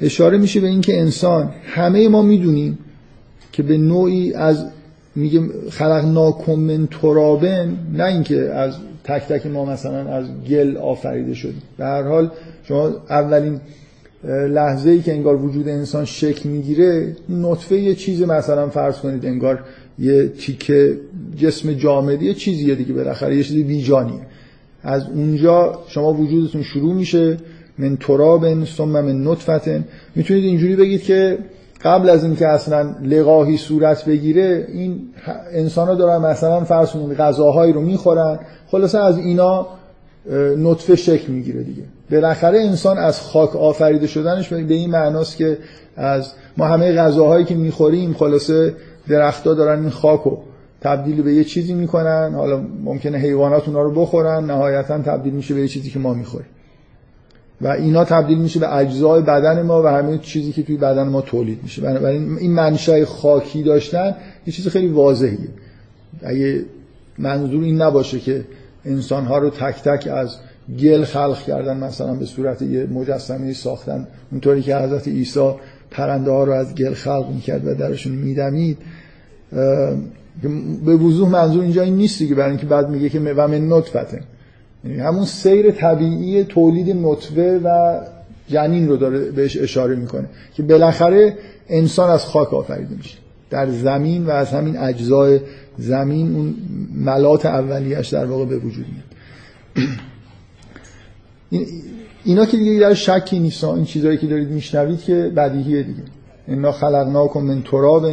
اشاره 0.00 0.38
میشه 0.38 0.60
به 0.60 0.66
اینکه 0.66 1.00
انسان 1.00 1.50
همه 1.64 2.08
ما 2.08 2.22
می‌دونیم 2.22 2.78
که 3.52 3.62
به 3.62 3.76
نوعی 3.76 4.34
از 4.34 4.66
میگه 5.16 5.40
خلق 5.70 6.04
ناکم 6.04 6.86
ترابن 6.86 7.78
نه 7.92 8.04
اینکه 8.04 8.36
از 8.36 8.74
تک 9.04 9.22
تک 9.28 9.46
ما 9.46 9.64
مثلا 9.64 10.14
از 10.14 10.26
گل 10.48 10.76
آفریده 10.76 11.34
شدیم. 11.34 11.62
به 11.78 11.84
هر 11.84 12.02
حال 12.02 12.30
شما 12.64 12.90
اولین 13.10 13.60
لحظه 14.24 14.90
ای 14.90 15.00
که 15.00 15.12
انگار 15.12 15.36
وجود 15.36 15.68
انسان 15.68 16.04
شکل 16.04 16.48
می‌گیره 16.48 17.16
نطفه 17.28 17.76
یه 17.76 17.94
چیز 17.94 18.22
مثلا 18.22 18.68
فرض 18.68 18.98
کنید 18.98 19.26
انگار 19.26 19.64
یه 19.98 20.28
تیکه 20.28 20.96
جسم 21.36 21.72
جامدی 21.72 22.26
یه 22.26 22.34
چیزیه 22.34 22.74
دیگه 22.74 22.92
بالاخره 22.92 23.36
یه 23.36 23.42
چیزی 23.42 23.62
بیجانیه 23.62 24.20
از 24.82 25.06
اونجا 25.14 25.78
شما 25.88 26.12
وجودتون 26.12 26.62
شروع 26.62 26.94
میشه 26.94 27.36
من 27.78 27.96
ترابن 27.96 28.64
ثم 28.64 28.84
من 28.84 29.26
نطفتن. 29.26 29.84
می‌تونید 30.14 30.44
اینجوری 30.44 30.76
بگید 30.76 31.02
که 31.02 31.38
قبل 31.82 32.10
از 32.10 32.24
اینکه 32.24 32.48
اصلا 32.48 32.94
لقاهی 33.02 33.56
صورت 33.56 34.04
بگیره 34.04 34.66
این 34.72 35.00
انسان 35.52 35.88
ها 35.88 35.94
دارن 35.94 36.30
مثلا 36.30 36.64
فرض 36.64 36.90
کنید 36.90 37.16
غذاهایی 37.16 37.72
رو 37.72 37.80
می‌خورن 37.80 38.38
خلاصه 38.66 38.98
از 38.98 39.18
اینا 39.18 39.66
نطفه 40.56 40.96
شکل 40.96 41.32
می‌گیره 41.32 41.62
دیگه. 41.62 41.82
بالاخره 42.10 42.60
انسان 42.60 42.98
از 42.98 43.20
خاک 43.20 43.56
آفریده 43.56 44.06
شدنش 44.06 44.52
به 44.52 44.74
این 44.74 44.90
معناست 44.90 45.36
که 45.36 45.58
از 45.96 46.32
ما 46.56 46.66
همه 46.66 46.92
غذاهایی 46.92 47.44
که 47.44 47.54
می‌خوریم 47.54 48.14
خلاصه 48.14 48.74
درختها 49.08 49.54
دارن 49.54 49.80
این 49.80 49.90
خاکو 49.90 50.36
تبدیل 50.80 51.22
به 51.22 51.34
یه 51.34 51.44
چیزی 51.44 51.74
می‌کنن. 51.74 52.34
حالا 52.34 52.62
ممکنه 52.84 53.18
حیوانات 53.18 53.68
اونا 53.68 53.82
رو 53.82 53.90
بخورن 53.90 54.44
نهایتا 54.44 54.98
تبدیل 54.98 55.32
میشه 55.32 55.54
به 55.54 55.60
یه 55.60 55.68
چیزی 55.68 55.90
که 55.90 55.98
ما 55.98 56.14
می‌خوریم. 56.14 56.48
و 57.60 57.68
اینا 57.68 58.04
تبدیل 58.04 58.38
میشه 58.38 58.60
به 58.60 58.76
اجزای 58.76 59.22
بدن 59.22 59.62
ما 59.62 59.82
و 59.82 59.86
همه 59.86 60.18
چیزی 60.18 60.52
که 60.52 60.62
توی 60.62 60.76
بدن 60.76 61.08
ما 61.08 61.20
تولید 61.20 61.62
میشه. 61.62 61.82
بنابراین 61.82 62.38
این 62.38 62.52
منشأ 62.52 63.04
خاکی 63.04 63.62
داشتن 63.62 64.14
یه 64.46 64.52
چیز 64.52 64.68
خیلی 64.68 64.88
واضحیه. 64.88 65.48
اگه 66.22 66.64
منظور 67.18 67.64
این 67.64 67.82
نباشه 67.82 68.20
که 68.20 68.44
انسان 68.84 69.24
ها 69.24 69.38
رو 69.38 69.50
تک 69.50 69.82
تک 69.82 70.08
از 70.08 70.36
گل 70.80 71.04
خلق 71.04 71.42
کردن 71.42 71.76
مثلا 71.76 72.14
به 72.14 72.24
صورت 72.24 72.62
یه 72.62 72.86
مجسمه 72.86 73.52
ساختن. 73.52 74.06
اونطوری 74.32 74.62
که 74.62 74.76
حضرت 74.76 75.08
عیسی 75.08 75.50
پرنده 75.90 76.30
ها 76.30 76.44
رو 76.44 76.52
از 76.52 76.74
گل 76.74 76.94
خلق 76.94 77.30
می‌کرد 77.34 77.66
و 77.66 77.74
درشون 77.74 78.12
میدمید. 78.12 78.78
به 80.84 80.96
وضوح 80.96 81.28
منظور 81.28 81.62
اینجا 81.62 81.82
این 81.82 81.96
نیست 81.96 82.18
که 82.18 82.34
برای 82.34 82.50
اینکه 82.50 82.66
بعد 82.66 82.90
میگه 82.90 83.08
که 83.08 83.20
و 83.20 83.48
من 83.48 83.72
نطفته. 83.72 84.20
یعنی 84.84 84.98
همون 84.98 85.24
سیر 85.24 85.70
طبیعی 85.70 86.44
تولید 86.44 86.96
نطفه 86.96 87.60
و 87.64 88.00
جنین 88.48 88.88
رو 88.88 88.96
داره 88.96 89.30
بهش 89.30 89.56
اشاره 89.56 89.96
می‌کنه 89.96 90.28
که 90.54 90.62
بالاخره 90.62 91.34
انسان 91.68 92.10
از 92.10 92.24
خاک 92.24 92.54
آفریده 92.54 92.94
میشه. 92.96 93.18
در 93.50 93.70
زمین 93.70 94.26
و 94.26 94.30
از 94.30 94.50
همین 94.50 94.76
اجزای 94.76 95.40
زمین 95.78 96.34
اون 96.34 96.54
ملات 96.94 97.46
اولیش 97.46 98.08
در 98.08 98.24
واقع 98.24 98.44
به 98.44 98.56
وجود 98.58 98.86
میاد. 98.86 99.88
اینا 102.24 102.46
که 102.46 102.56
دیگه 102.56 102.80
در 102.80 102.94
شکی 102.94 103.38
نیست 103.38 103.64
این 103.64 103.84
چیزایی 103.84 104.18
که 104.18 104.26
دارید 104.26 104.48
میشنوید 104.48 105.00
که 105.00 105.32
بدیهیه 105.36 105.82
دیگه. 105.82 106.02
اینا 106.48 106.72
خلقناکم 106.72 107.40
من 107.40 107.62
تراب 107.62 108.06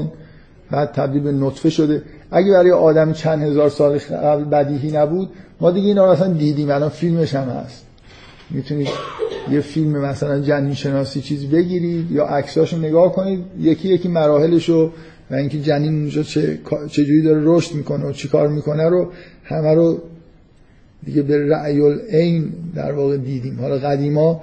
بعد 0.71 0.91
تبدیل 0.91 1.21
به 1.21 1.31
نطفه 1.31 1.69
شده. 1.69 2.01
اگه 2.31 2.51
برای 2.51 2.71
آدم 2.71 3.13
چند 3.13 3.43
هزار 3.43 3.69
سال 3.69 3.97
قبل 3.97 4.43
بدیهی 4.43 4.91
نبود 4.91 5.29
ما 5.61 5.71
دیگه 5.71 5.87
اینا 5.87 6.11
اصلا 6.11 6.33
دیدیم. 6.33 6.69
الان 6.69 6.89
فیلمش 6.89 7.35
هم 7.35 7.49
هست. 7.49 7.85
می‌تونید 8.49 8.87
یه 9.51 9.59
فیلم 9.59 9.97
مثلا 9.97 10.39
جنین 10.39 10.73
شناسی 10.73 11.21
چیز 11.21 11.45
بگیرید 11.45 12.11
یا 12.11 12.25
عکساشو 12.25 12.77
نگاه 12.77 13.13
کنید. 13.13 13.43
یکی 13.59 13.89
یکی 13.89 14.07
مراحلشو 14.07 14.91
و 15.31 15.35
اینکه 15.35 15.61
جنین 15.61 15.93
اونجا 15.93 16.23
چه 16.23 16.59
چجوری 16.89 17.21
داره 17.21 17.41
رشد 17.43 17.75
می‌کنه 17.75 18.05
و 18.05 18.11
چی 18.11 18.27
کار 18.27 18.47
می‌کنه 18.47 18.89
رو 18.89 19.11
همه 19.43 19.73
رو 19.73 20.01
دیگه 21.05 21.21
به 21.21 21.49
رأی 21.49 21.81
این 21.81 22.53
در 22.75 22.91
واقع 22.91 23.17
دیدیم. 23.17 23.59
حالا 23.59 23.77
قدیما 23.77 24.41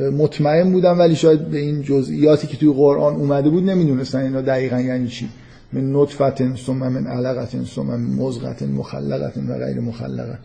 مطمئن 0.00 0.72
بودم 0.72 0.98
ولی 0.98 1.16
شاید 1.16 1.40
به 1.40 1.58
این 1.58 1.82
جزئیاتی 1.82 2.46
که 2.46 2.56
توی 2.56 2.72
قرآن 2.72 3.14
اومده 3.14 3.50
بود 3.50 3.70
نمی‌دونستن 3.70 4.18
اینا 4.18 4.40
دقیقا 4.40 4.80
یعنی 4.80 5.08
چی. 5.08 5.28
من 5.72 5.92
نطفت 5.92 6.56
ثم 6.56 6.72
من 6.72 7.06
علقت 7.06 7.64
ثم 7.64 7.82
من 7.82 8.00
مزغت 8.00 8.62
مخلقت 8.62 9.36
و 9.48 9.58
غیر 9.58 9.80
مخلقه. 9.80 10.38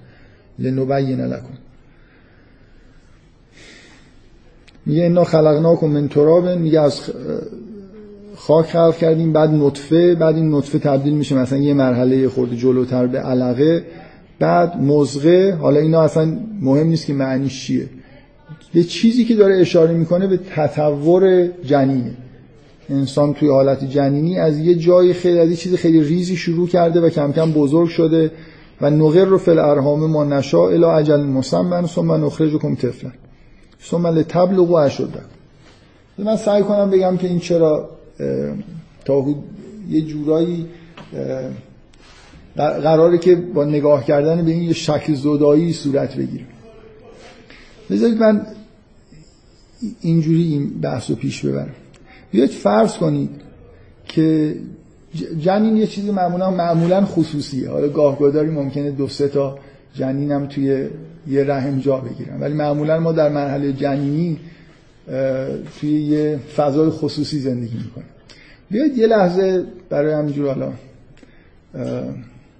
لنبین 0.60 1.22
لکن 1.22 1.58
میگه 4.86 5.04
اینا 5.04 5.24
خلقناکم 5.24 5.88
من 5.88 6.08
تراب 6.08 6.50
میگه 6.50 6.82
از 6.82 7.02
خاک 8.36 8.66
خلق 8.66 8.98
کردیم 8.98 9.34
بعد 9.34 9.50
نطفه 9.50 10.16
بعد 10.16 10.36
این 10.36 10.56
نطفه 10.56 10.80
تبدیل 10.80 11.14
میشه 11.14 11.36
مثلا 11.36 11.60
یه 11.60 11.74
مرحله 11.74 12.30
خورده 12.30 12.56
جلوتر 12.56 13.08
به 13.08 13.20
علقه. 13.20 13.84
بعد 14.40 14.78
مزغه 14.82 15.56
حالا 15.56 15.80
اینا 15.80 16.02
اصلا 16.02 16.40
مهم 16.62 16.88
نیست 16.88 17.06
که 17.06 17.14
معنیش 17.14 17.66
چیه. 17.66 17.90
یه 18.74 18.84
چیزی 18.84 19.26
که 19.26 19.36
داره 19.36 19.58
اشاره 19.58 19.94
می‌کنه 19.94 20.28
به 20.28 20.38
تطور 20.38 21.48
جنینه. 21.64 22.12
انسان 22.90 23.34
توی 23.34 23.50
حالت 23.50 23.90
جنینی 23.90 24.40
از 24.40 24.60
یه 24.60 24.76
جای 24.76 25.14
خیلی 25.14 25.40
از 25.40 25.50
یه 25.50 25.56
چیز 25.56 25.76
خیلی 25.76 26.04
ریزی 26.04 26.36
شروع 26.36 26.68
کرده 26.68 27.02
و 27.02 27.10
کم 27.10 27.32
کم 27.32 27.52
بزرگ 27.52 27.90
شده 27.90 28.32
و 28.82 28.90
نغر 28.90 29.26
رو 29.26 29.38
فل 29.38 29.60
ارهام 29.60 30.12
ما 30.12 30.24
نشا 30.24 30.70
الا 30.70 30.98
عجل 30.98 31.20
مسمن 31.20 31.86
ثم 31.86 32.26
نخرجکم 32.26 32.76
طفلا. 32.76 33.12
ثم 33.90 34.08
لتبلغوا 34.08 34.82
اشدکم 34.82 35.26
من 36.18 36.36
سعی 36.36 36.64
کنم 36.64 36.90
بگم 36.90 37.18
که 37.18 37.28
این 37.28 37.40
چرا 37.40 37.90
تا 39.06 39.26
یه 39.90 40.02
جورایی 40.02 40.66
قراره 42.58 43.18
که 43.18 43.36
با 43.36 43.66
نگاه 43.66 44.06
کردن 44.06 44.46
به 44.46 44.52
این 44.52 44.64
یه 44.64 44.74
شکل 44.74 45.14
زدایی 45.14 45.74
صورت 45.74 46.16
بگیره. 46.16 46.46
بذارید 47.90 48.18
من 48.18 48.46
اینجوری 50.02 50.44
این 50.44 50.80
بحث 50.82 51.10
رو 51.10 51.16
پیش 51.16 51.46
ببرم. 51.46 51.76
بیاید 52.32 52.50
فرض 52.50 52.98
کنید 52.98 53.30
که 54.06 54.56
جنین 55.40 55.78
یه 55.78 55.88
چیزی 55.88 56.12
معمولا 56.12 56.52
معمولا 56.52 57.06
خصوصیه. 57.06 57.70
حالا 57.70 57.88
گاهگداری 57.90 58.50
ممکنه 58.50 58.92
دو 58.92 59.08
سه 59.08 59.28
تا 59.28 59.60
جنینم 59.94 60.46
توی 60.46 60.88
یه 61.28 61.44
رحم 61.44 61.80
جا 61.80 61.98
بگیرن. 61.98 62.40
ولی 62.40 62.54
معمولا 62.54 63.00
ما 63.00 63.12
در 63.12 63.30
مرحله 63.30 63.74
جنینی 63.74 64.40
توی 65.80 66.02
یه 66.02 66.40
فضای 66.56 66.90
خصوصی 66.90 67.40
زندگی 67.40 67.78
می‌کنیم. 67.78 68.08
بیاید 68.72 68.98
یه 68.98 69.08
لحظه 69.08 69.66
برای 69.90 70.14
همینجور 70.14 70.48
حالا 70.48 70.72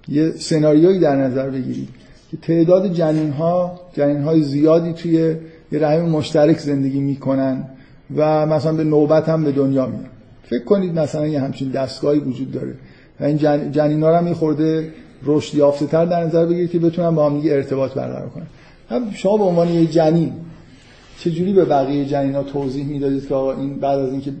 یه 0.08 0.30
سناریویی 0.30 0.98
در 0.98 1.16
نظر 1.16 1.50
بگیرید 1.50 1.88
که 2.30 2.36
تعداد 2.36 2.92
جنین 2.92 3.30
ها 3.30 3.80
جنین 3.92 4.22
های 4.22 4.42
زیادی 4.42 4.92
توی 4.92 5.12
یه 5.72 5.78
رحم 5.78 6.08
مشترک 6.08 6.58
زندگی 6.58 7.00
می‌کنن 7.00 7.64
و 8.16 8.46
مثلا 8.46 8.72
به 8.72 8.84
نوبت 8.84 9.28
هم 9.28 9.44
به 9.44 9.52
دنیا 9.52 9.86
میان. 9.86 10.04
فکر 10.42 10.64
کنید 10.64 10.98
مثلا 10.98 11.26
یه 11.26 11.40
همچین 11.40 11.70
دستگاهی 11.70 12.18
وجود 12.18 12.52
داره 12.52 12.74
و 13.20 13.24
این 13.24 13.36
جن... 13.36 13.72
جنین 13.72 14.02
ها 14.02 14.10
رو 14.10 14.16
هم 14.16 14.34
خورده 14.34 14.92
رشد 15.24 15.54
یافته 15.54 15.86
تر 15.86 16.04
در 16.04 16.24
نظر 16.24 16.46
بگیرید 16.46 16.70
که 16.70 16.78
بتونن 16.78 17.14
با 17.14 17.30
هم 17.30 17.40
ارتباط 17.44 17.94
برقرار 17.94 18.28
کنن. 18.28 18.46
هم 18.90 19.10
شما 19.10 19.36
به 19.36 19.44
عنوان 19.44 19.68
یه 19.68 19.86
جنین 19.86 20.32
چجوری 21.18 21.52
به 21.52 21.64
بقیه 21.64 22.04
جنین 22.04 22.34
ها 22.34 22.42
توضیح 22.42 22.86
می‌دادید 22.86 23.28
که 23.28 23.34
آقا 23.34 23.52
این 23.52 23.74
بعد 23.80 23.98
از 23.98 24.12
اینکه 24.12 24.32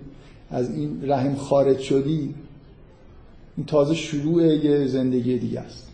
از 0.50 0.70
این 0.70 0.98
رحم 1.02 1.34
خارج 1.34 1.78
شدی 1.78 2.34
این 3.58 3.66
تازه 3.66 3.94
شروع 3.94 4.42
یه 4.42 4.86
زندگی 4.86 5.38
دیگه 5.38 5.60
است. 5.60 5.88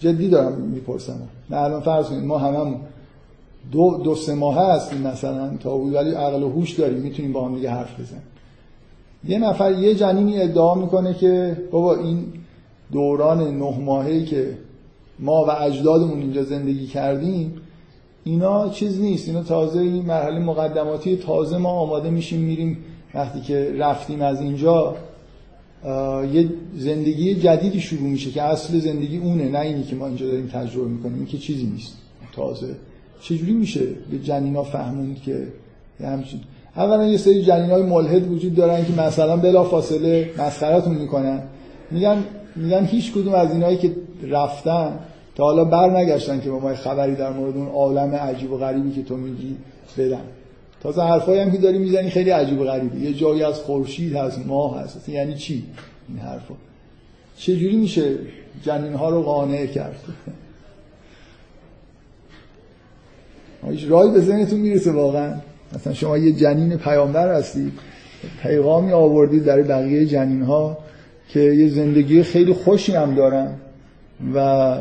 جدی 0.00 0.28
دارم 0.28 0.52
می‌پرسم. 0.52 1.20
نه 1.50 1.56
الان 1.56 1.80
فرض 1.80 2.06
کنید 2.06 2.24
ما 2.24 2.38
همم 2.38 2.80
دو 3.72 4.00
دو 4.04 4.14
سه 4.14 4.34
ماه 4.34 4.72
هستیم 4.74 5.00
مثلا 5.00 5.56
تا 5.56 5.78
ولی 5.78 6.10
عقل 6.10 6.42
و 6.42 6.48
هوش 6.48 6.72
داریم 6.72 6.98
می‌تونیم 6.98 7.32
با 7.32 7.46
هم 7.46 7.54
دیگه 7.54 7.70
حرف 7.70 8.00
بزنیم. 8.00 8.22
یه 9.24 9.38
نفر 9.38 9.72
یه 9.72 9.94
جنینی 9.94 10.42
ادعا 10.42 10.74
می‌کنه 10.74 11.14
که 11.14 11.56
بابا 11.70 11.96
این 11.96 12.24
دوران 12.92 13.58
نه 13.58 13.78
ماهه 13.78 14.24
که 14.24 14.58
ما 15.18 15.44
و 15.44 15.50
اجدادمون 15.50 16.20
اینجا 16.20 16.42
زندگی 16.42 16.86
کردیم 16.86 17.54
اینا 18.24 18.68
چیز 18.68 19.00
نیست. 19.00 19.28
اینا 19.28 19.42
تازه 19.42 19.80
این 19.80 20.06
مرحله 20.06 20.38
مقدماتی 20.38 21.16
تازه 21.16 21.58
ما 21.58 21.70
آماده 21.70 22.10
میشیم 22.10 22.40
میریم. 22.40 22.78
وقتی 23.14 23.40
که 23.40 23.74
رفتیم 23.78 24.22
از 24.22 24.40
اینجا 24.40 24.96
یه 26.32 26.48
زندگی 26.76 27.34
جدیدی 27.34 27.80
شروع 27.80 28.02
میشه 28.02 28.30
که 28.30 28.42
اصل 28.42 28.78
زندگی 28.78 29.18
اونه 29.18 29.48
نه 29.48 29.58
اینی 29.58 29.82
که 29.82 29.96
ما 29.96 30.06
اینجا 30.06 30.26
داریم 30.26 30.46
تجربه 30.46 30.88
می‌کنیم. 30.88 31.14
این 31.14 31.26
که 31.26 31.38
چیزی 31.38 31.66
نیست. 31.66 31.96
تازه. 32.32 32.76
چجوری 33.20 33.52
میشه 33.52 33.86
به 34.10 34.18
جنینا 34.18 34.62
فهموند 34.62 35.22
که 35.22 35.46
همچین 36.00 36.40
اولا 36.76 37.06
یه 37.06 37.16
سری 37.16 37.42
جنین 37.42 37.70
های 37.70 37.82
ملحد 37.82 38.32
وجود 38.32 38.54
دارن 38.54 38.84
که 38.84 38.92
مثلا 38.92 39.36
بلا 39.36 39.64
فاصله 39.64 40.30
مسخرتون 40.38 40.94
می‌کنن. 40.94 41.42
میگن 41.90 42.24
میگن 42.56 42.84
هیچ 42.84 43.12
کدوم 43.12 43.34
از 43.34 43.52
اینایی 43.52 43.76
که 43.76 43.92
رفتن 44.22 44.98
تا 45.34 45.44
حالا 45.44 45.64
بر 45.64 45.90
نگشتن 45.90 46.40
که 46.40 46.50
با 46.50 46.58
ما 46.58 46.74
خبری 46.74 47.14
در 47.14 47.32
مورد 47.32 47.56
اون 47.56 47.68
عالم 47.68 48.14
عجیب 48.14 48.52
و 48.52 48.56
غریبی 48.56 48.90
که 48.90 49.02
تو 49.02 49.16
میگی 49.16 49.56
بدن 49.98 50.20
تازه 50.80 51.02
حرفایی 51.02 51.40
هم 51.40 51.50
که 51.50 51.58
داری 51.58 51.78
می‌زنی 51.78 52.10
خیلی 52.10 52.30
عجیب 52.30 52.60
و 52.60 52.64
غریبه. 52.64 52.98
یه 52.98 53.12
جایی 53.12 53.42
از 53.42 53.58
خورشید 53.58 54.16
هست 54.16 54.46
ماه 54.46 54.80
هست. 54.80 55.08
یعنی 55.08 55.34
چی 55.34 55.64
این 56.08 56.18
حرفا؟ 56.18 56.54
چجوری 57.36 57.76
میشه 57.76 58.14
جنین 58.62 58.92
ها 58.92 59.10
رو 59.10 59.22
قانع 59.22 59.66
کرد؟ 59.66 59.96
هیچ 63.70 63.84
راهی 63.88 64.10
به 64.12 64.20
ذهنتون 64.20 64.60
می‌رسه 64.60 64.92
واقعا؟ 64.92 65.34
مثلا 65.74 65.94
شما 65.94 66.18
یه 66.18 66.32
جنین 66.32 66.76
پیامبر 66.76 67.34
هستید 67.34 67.72
پیغامی 68.42 68.92
آوردید 68.92 69.44
برای 69.44 69.62
بقیه 69.62 70.06
جنین 70.06 70.42
ها 70.42 70.78
که 71.28 71.40
یه 71.40 71.68
زندگی 71.68 72.22
خیلی 72.22 72.52
خوشی 72.52 72.92
هم 72.92 73.14
دارن 73.14 73.54
و 74.34 74.76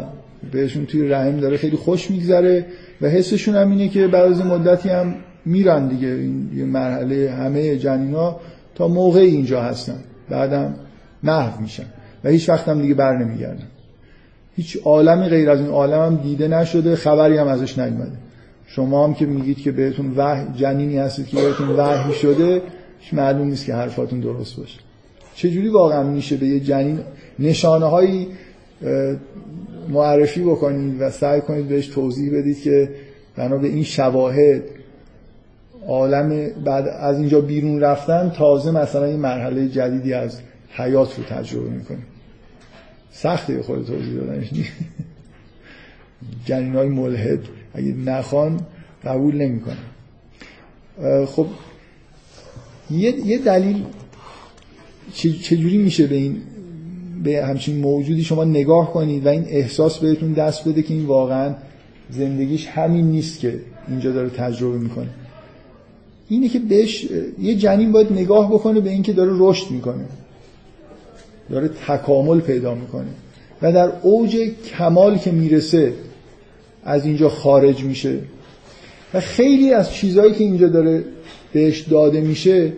بهشون 0.51 0.85
توی 0.85 1.07
رحم 1.07 1.39
داره 1.39 1.57
خیلی 1.57 1.77
خوش 1.77 2.11
میگذره 2.11 2.65
و 3.01 3.07
حسشون 3.09 3.55
هم 3.55 3.71
اینه 3.71 3.89
که 3.89 4.07
بعد 4.07 4.31
از 4.31 4.45
مدتی 4.45 4.89
هم 4.89 5.15
میرن 5.45 5.87
دیگه 5.87 6.07
این 6.07 6.49
یه 6.55 6.65
مرحله 6.65 7.31
همه 7.31 7.77
جنینا 7.77 8.39
تا 8.75 8.87
موقع 8.87 9.19
اینجا 9.19 9.61
هستن. 9.61 9.99
بعدم 10.29 10.75
محو 11.23 11.61
میشن. 11.61 11.85
و 12.23 12.29
هیچ 12.29 12.49
وقت 12.49 12.67
هم 12.67 12.81
دیگه 12.81 12.93
بر 12.93 13.17
نمیگردن. 13.17 13.67
هیچ 14.55 14.77
عالمی 14.83 15.27
غیر 15.27 15.49
از 15.49 15.59
این 15.59 15.69
عالم 15.69 16.05
هم 16.05 16.15
دیده 16.15 16.47
نشده 16.47 16.95
خبری 16.95 17.37
هم 17.37 17.47
ازش 17.47 17.79
نیومده. 17.79 18.17
شما 18.67 19.07
هم 19.07 19.13
که 19.13 19.25
میگید 19.25 19.57
که 19.57 19.71
بهتون 19.71 20.13
وحی 20.17 20.45
جنینی 20.55 20.97
هستید 20.97 21.27
که 21.27 21.37
بهتون 21.37 21.69
وحی 21.69 22.13
شده 22.13 22.61
هیچ 22.99 23.13
معلوم 23.13 23.47
نیست 23.47 23.65
که 23.65 23.73
حرفاتون 23.73 24.19
درست 24.19 24.57
باشه. 24.57 24.79
چجوری 25.35 25.69
واقعا 25.69 26.03
میشه 26.03 26.37
به 26.37 26.47
یه 26.47 26.59
جنین 26.59 26.99
نشانه 27.39 27.85
هایی 27.85 28.27
معرفی 29.89 30.41
بکنید 30.41 31.01
و 31.01 31.09
سعی 31.09 31.41
کنید 31.41 31.67
بهش 31.67 31.87
توضیح 31.87 32.37
بدید 32.37 32.61
که 32.61 32.89
بنا 33.35 33.57
به 33.57 33.67
این 33.67 33.83
شواهد 33.83 34.63
عالم 35.89 36.49
بعد 36.65 36.87
از 36.87 37.19
اینجا 37.19 37.41
بیرون 37.41 37.81
رفتن 37.81 38.29
تازه 38.29 38.71
مثلا 38.71 39.05
این 39.05 39.19
مرحله 39.19 39.67
جدیدی 39.67 40.13
از 40.13 40.39
حیات 40.71 41.17
رو 41.17 41.23
تجربه 41.23 41.69
می‌کنیم. 41.69 42.05
سخته 43.11 43.63
خود 43.63 43.85
توضیح 43.85 44.13
دادنش 44.13 44.49
جنین 46.45 46.75
های 46.75 46.87
ملحد 46.89 47.39
اگه 47.73 47.93
نخوان 47.93 48.59
قبول 49.05 49.35
نمی‌کنن. 49.35 49.77
خب 51.25 51.47
یه, 52.91 53.27
یه 53.27 53.37
دلیل 53.37 53.83
چجوری 55.13 55.77
میشه 55.77 56.07
به 56.07 56.15
این 56.15 56.37
به 57.23 57.45
همچین 57.45 57.77
موجودی 57.77 58.23
شما 58.23 58.43
نگاه 58.43 58.93
کنید 58.93 59.25
و 59.25 59.29
این 59.29 59.45
احساس 59.47 59.97
بهتون 59.97 60.33
دست 60.33 60.67
بده 60.67 60.81
که 60.81 60.93
این 60.93 61.05
واقعا 61.05 61.55
زندگیش 62.09 62.67
همین 62.67 63.05
نیست 63.05 63.39
که 63.39 63.59
اینجا 63.87 64.11
داره 64.11 64.29
تجربه 64.29 64.77
می‌کنه. 64.77 65.09
اینه 66.29 66.49
که 66.49 66.59
بهش 66.59 67.07
یه 67.41 67.55
جنین 67.55 67.91
باید 67.91 68.11
نگاه 68.11 68.53
بکنه 68.53 68.79
به 68.79 68.89
اینکه 68.89 69.13
داره 69.13 69.31
رشد 69.33 69.71
می‌کنه. 69.71 70.05
داره 71.51 71.69
تکامل 71.87 72.39
پیدا 72.39 72.75
می‌کنه. 72.75 73.07
و 73.61 73.71
در 73.71 73.91
اوج 74.01 74.37
کمال 74.77 75.17
که 75.17 75.31
می‌رسه 75.31 75.93
از 76.83 77.05
اینجا 77.05 77.29
خارج 77.29 77.83
میشه. 77.83 78.17
و 79.13 79.19
خیلی 79.19 79.73
از 79.73 79.93
چیزهایی 79.93 80.33
که 80.33 80.43
اینجا 80.43 80.67
داره 80.67 81.03
بهش 81.53 81.79
داده 81.79 82.21
میشه 82.21 82.73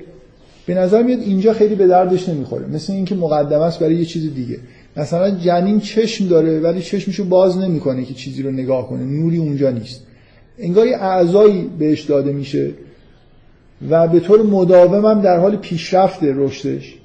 به 0.65 0.73
نظر 0.73 1.03
میاد 1.03 1.19
اینجا 1.19 1.53
خیلی 1.53 1.75
به 1.75 1.87
دردش 1.87 2.29
نمی‌خوره. 2.29 2.67
مثل 2.67 2.93
اینکه 2.93 3.15
مقدمه 3.15 3.63
است 3.63 3.79
برای 3.79 3.95
یه 3.95 4.05
چیز 4.05 4.33
دیگه. 4.33 4.59
مثلا 4.97 5.31
جنین 5.31 5.79
چشم 5.79 6.27
داره 6.27 6.59
ولی 6.59 6.81
چشمشو 6.81 7.23
باز 7.23 7.57
نمی‌کنه 7.57 8.05
که 8.05 8.13
چیزی 8.13 8.43
رو 8.43 8.51
نگاه 8.51 8.89
کنه. 8.89 9.03
نوری 9.03 9.37
اونجا 9.37 9.69
نیست. 9.71 10.01
انگار 10.59 10.87
یه 10.87 10.97
اعضایی 10.97 11.69
بهش 11.79 12.01
داده 12.01 12.31
میشه. 12.31 12.71
و 13.89 14.07
به 14.07 14.19
طور 14.19 14.41
مداوم 14.43 15.05
هم 15.05 15.21
در 15.21 15.37
حال 15.37 15.55
پیشرفت 15.55 16.19
رشدش. 16.23 16.95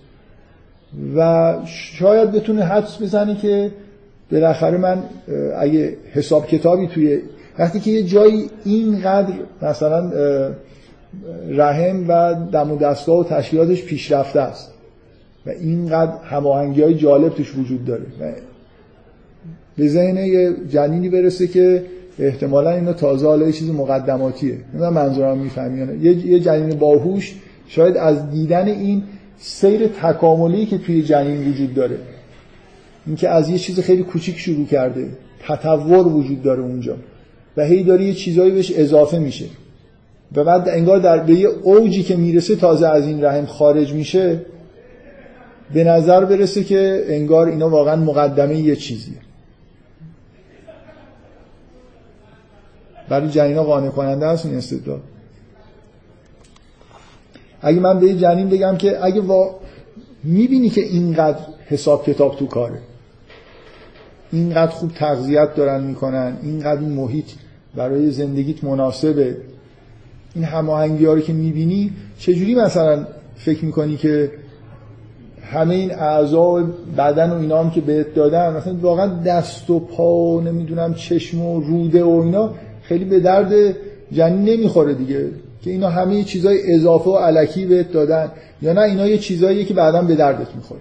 و 1.16 1.54
شاید 1.66 2.32
بتونه 2.32 2.64
حدس 2.64 3.02
بزنه 3.02 3.36
که 3.36 3.70
بالاخره 4.32 4.78
من 4.78 5.02
اگه 5.58 5.96
حساب 6.12 6.46
کتابی 6.46 6.86
توی 6.86 7.20
وقتی 7.58 7.80
که 7.80 7.90
یه 7.90 8.02
جایی 8.02 8.50
اینقدر 8.64 9.34
مثلا 9.62 10.12
رحم 11.48 12.04
و 12.08 12.34
دم 12.52 12.72
و 12.72 12.78
دستگاه 12.78 13.18
و 13.18 13.24
تشکیلاتش 13.24 13.82
پیشرفته 13.82 14.40
است 14.40 14.72
و 15.46 15.50
اینقدر 15.50 16.12
هماهنگی 16.24 16.82
های 16.82 16.94
جالب 16.94 17.34
توش 17.34 17.54
وجود 17.56 17.84
داره. 17.84 18.06
به 19.76 19.88
ذهن 19.88 20.16
یه 20.16 20.54
جنینی 20.68 21.08
برسه 21.08 21.46
که 21.46 21.84
احتمالا 22.18 22.70
اینا 22.70 22.92
تازه 22.92 23.26
حالا 23.26 23.46
یه 23.46 23.52
چیز 23.52 23.70
مقدماتیه. 23.70 24.58
من 24.74 24.88
منظورم 24.88 25.38
می‌فهمی 25.38 26.04
یه 26.04 26.40
جنین 26.40 26.78
باهوش 26.78 27.34
شاید 27.68 27.96
از 27.96 28.30
دیدن 28.30 28.68
این 28.68 29.02
سیر 29.38 29.86
تکاملی 29.86 30.66
که 30.66 30.78
توی 30.78 31.02
جنین 31.02 31.48
وجود 31.48 31.74
داره. 31.74 31.98
اینکه 33.06 33.28
از 33.28 33.50
یه 33.50 33.58
چیز 33.58 33.80
خیلی 33.80 34.02
کوچیک 34.02 34.38
شروع 34.38 34.66
کرده. 34.66 35.08
تطور 35.48 36.08
وجود 36.08 36.42
داره 36.42 36.62
اونجا. 36.62 36.96
و 37.56 37.64
هی 37.64 37.82
داره 37.82 38.04
یه 38.04 38.14
چیزایی 38.14 38.50
بهش 38.50 38.72
اضافه 38.76 39.18
میشه. 39.18 39.44
و 40.36 40.44
بعد 40.44 40.68
انگار 40.68 40.98
در 40.98 41.18
به 41.18 41.34
یه 41.34 41.48
اوجی 41.48 42.02
که 42.02 42.16
می‌رسه 42.16 42.56
تازه 42.56 42.88
از 42.88 43.06
این 43.06 43.24
رحم 43.24 43.46
خارج 43.46 43.92
میشه 43.92 44.40
به 45.74 45.84
نظر 45.84 46.24
برسه 46.24 46.64
که 46.64 47.04
انگار 47.08 47.48
اینا 47.48 47.70
واقعا 47.70 47.96
مقدمه 47.96 48.56
یه 48.56 48.76
چیزیه. 48.76 49.14
برای 53.08 53.28
جنینا 53.28 53.62
قانع 53.62 53.88
کننده 53.88 54.26
هست 54.26 54.46
این 54.46 54.56
استدلال. 54.56 55.00
اگه 57.62 57.80
من 57.80 58.00
به 58.00 58.14
جنین 58.14 58.48
بگم 58.48 58.76
که 58.76 59.04
اگه 59.04 59.20
وا... 59.20 59.54
می‌بینی 60.24 60.68
که 60.68 60.80
اینقدر 60.80 61.38
حساب 61.66 62.04
کتاب 62.04 62.36
تو 62.36 62.46
کاره. 62.46 62.78
اینقدر 64.32 64.72
خوب 64.72 64.90
تغذیت 64.92 65.54
دارن 65.54 65.84
می‌کنن 65.84 66.36
اینقدر 66.42 66.80
این 66.80 66.92
محیط 66.92 67.26
برای 67.74 68.10
زندگیت 68.10 68.64
مناسبه. 68.64 69.36
این 70.34 70.44
هماهنگی 70.44 71.04
ها 71.04 71.14
رو 71.14 71.20
که 71.20 71.32
می‌بینی 71.32 71.92
چجوری 72.18 72.54
مثلا 72.54 73.06
فکر 73.36 73.64
می‌کنی 73.64 73.96
که 73.96 74.30
همه 75.52 75.74
این 75.74 75.94
اعضا 75.94 76.66
بدن 76.98 77.30
و 77.30 77.34
اینا 77.34 77.62
هم 77.62 77.70
که 77.70 77.80
بهت 77.80 78.14
دادن 78.14 78.56
مثلا 78.56 78.74
واقعا 78.74 79.06
دست 79.06 79.70
و 79.70 79.80
پا 79.80 80.14
و 80.14 80.40
نمی‌دونم 80.40 80.94
چشم 80.94 81.40
و 81.40 81.60
روده 81.60 82.04
و 82.04 82.20
اینا 82.24 82.54
خیلی 82.88 83.04
به 83.04 83.20
درد 83.20 83.76
جنین 84.12 84.44
نمی‌خوره 84.44 84.94
دیگه 84.94 85.30
که 85.62 85.70
اینا 85.70 85.90
همه 85.90 86.24
چیزای 86.24 86.74
اضافه 86.74 87.10
و 87.10 87.16
علکی 87.16 87.66
بهت 87.66 87.92
دادن. 87.92 88.30
یا 88.62 88.72
نه 88.72 88.80
اینا 88.80 89.06
یه 89.06 89.18
چیزاییه 89.18 89.64
که 89.64 89.74
بعدا 89.74 90.02
به 90.02 90.14
دردت 90.14 90.54
می‌خوره. 90.54 90.80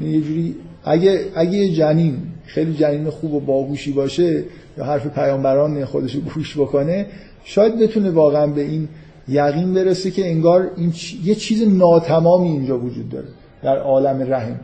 یه 0.00 0.20
جوری 0.20 0.56
اگه 0.84 1.24
اگه 1.34 1.68
جنین 1.68 2.16
خیلی 2.46 2.74
جنین 2.74 3.10
خوب 3.10 3.34
و 3.34 3.40
باهوشی 3.40 3.92
باشه 3.92 4.44
یا 4.78 4.84
حرف 4.84 5.06
پیامبران 5.06 5.84
خودش 5.84 6.14
رو 6.14 6.20
گوش 6.20 6.58
بکنه 6.58 7.06
شاید 7.44 7.78
بتونه 7.78 8.10
واقعا 8.10 8.46
به 8.46 8.60
این 8.60 8.88
یقین 9.28 9.74
برسه 9.74 10.10
که 10.10 10.30
انگار 10.30 10.70
این 10.76 10.92
یه 11.24 11.34
چیز 11.34 11.68
ناتمامی 11.68 12.48
اینجا 12.48 12.78
وجود 12.78 13.10
داره 13.10 13.28
در 13.62 13.78
عالم 13.78 14.32
رحم. 14.32 14.60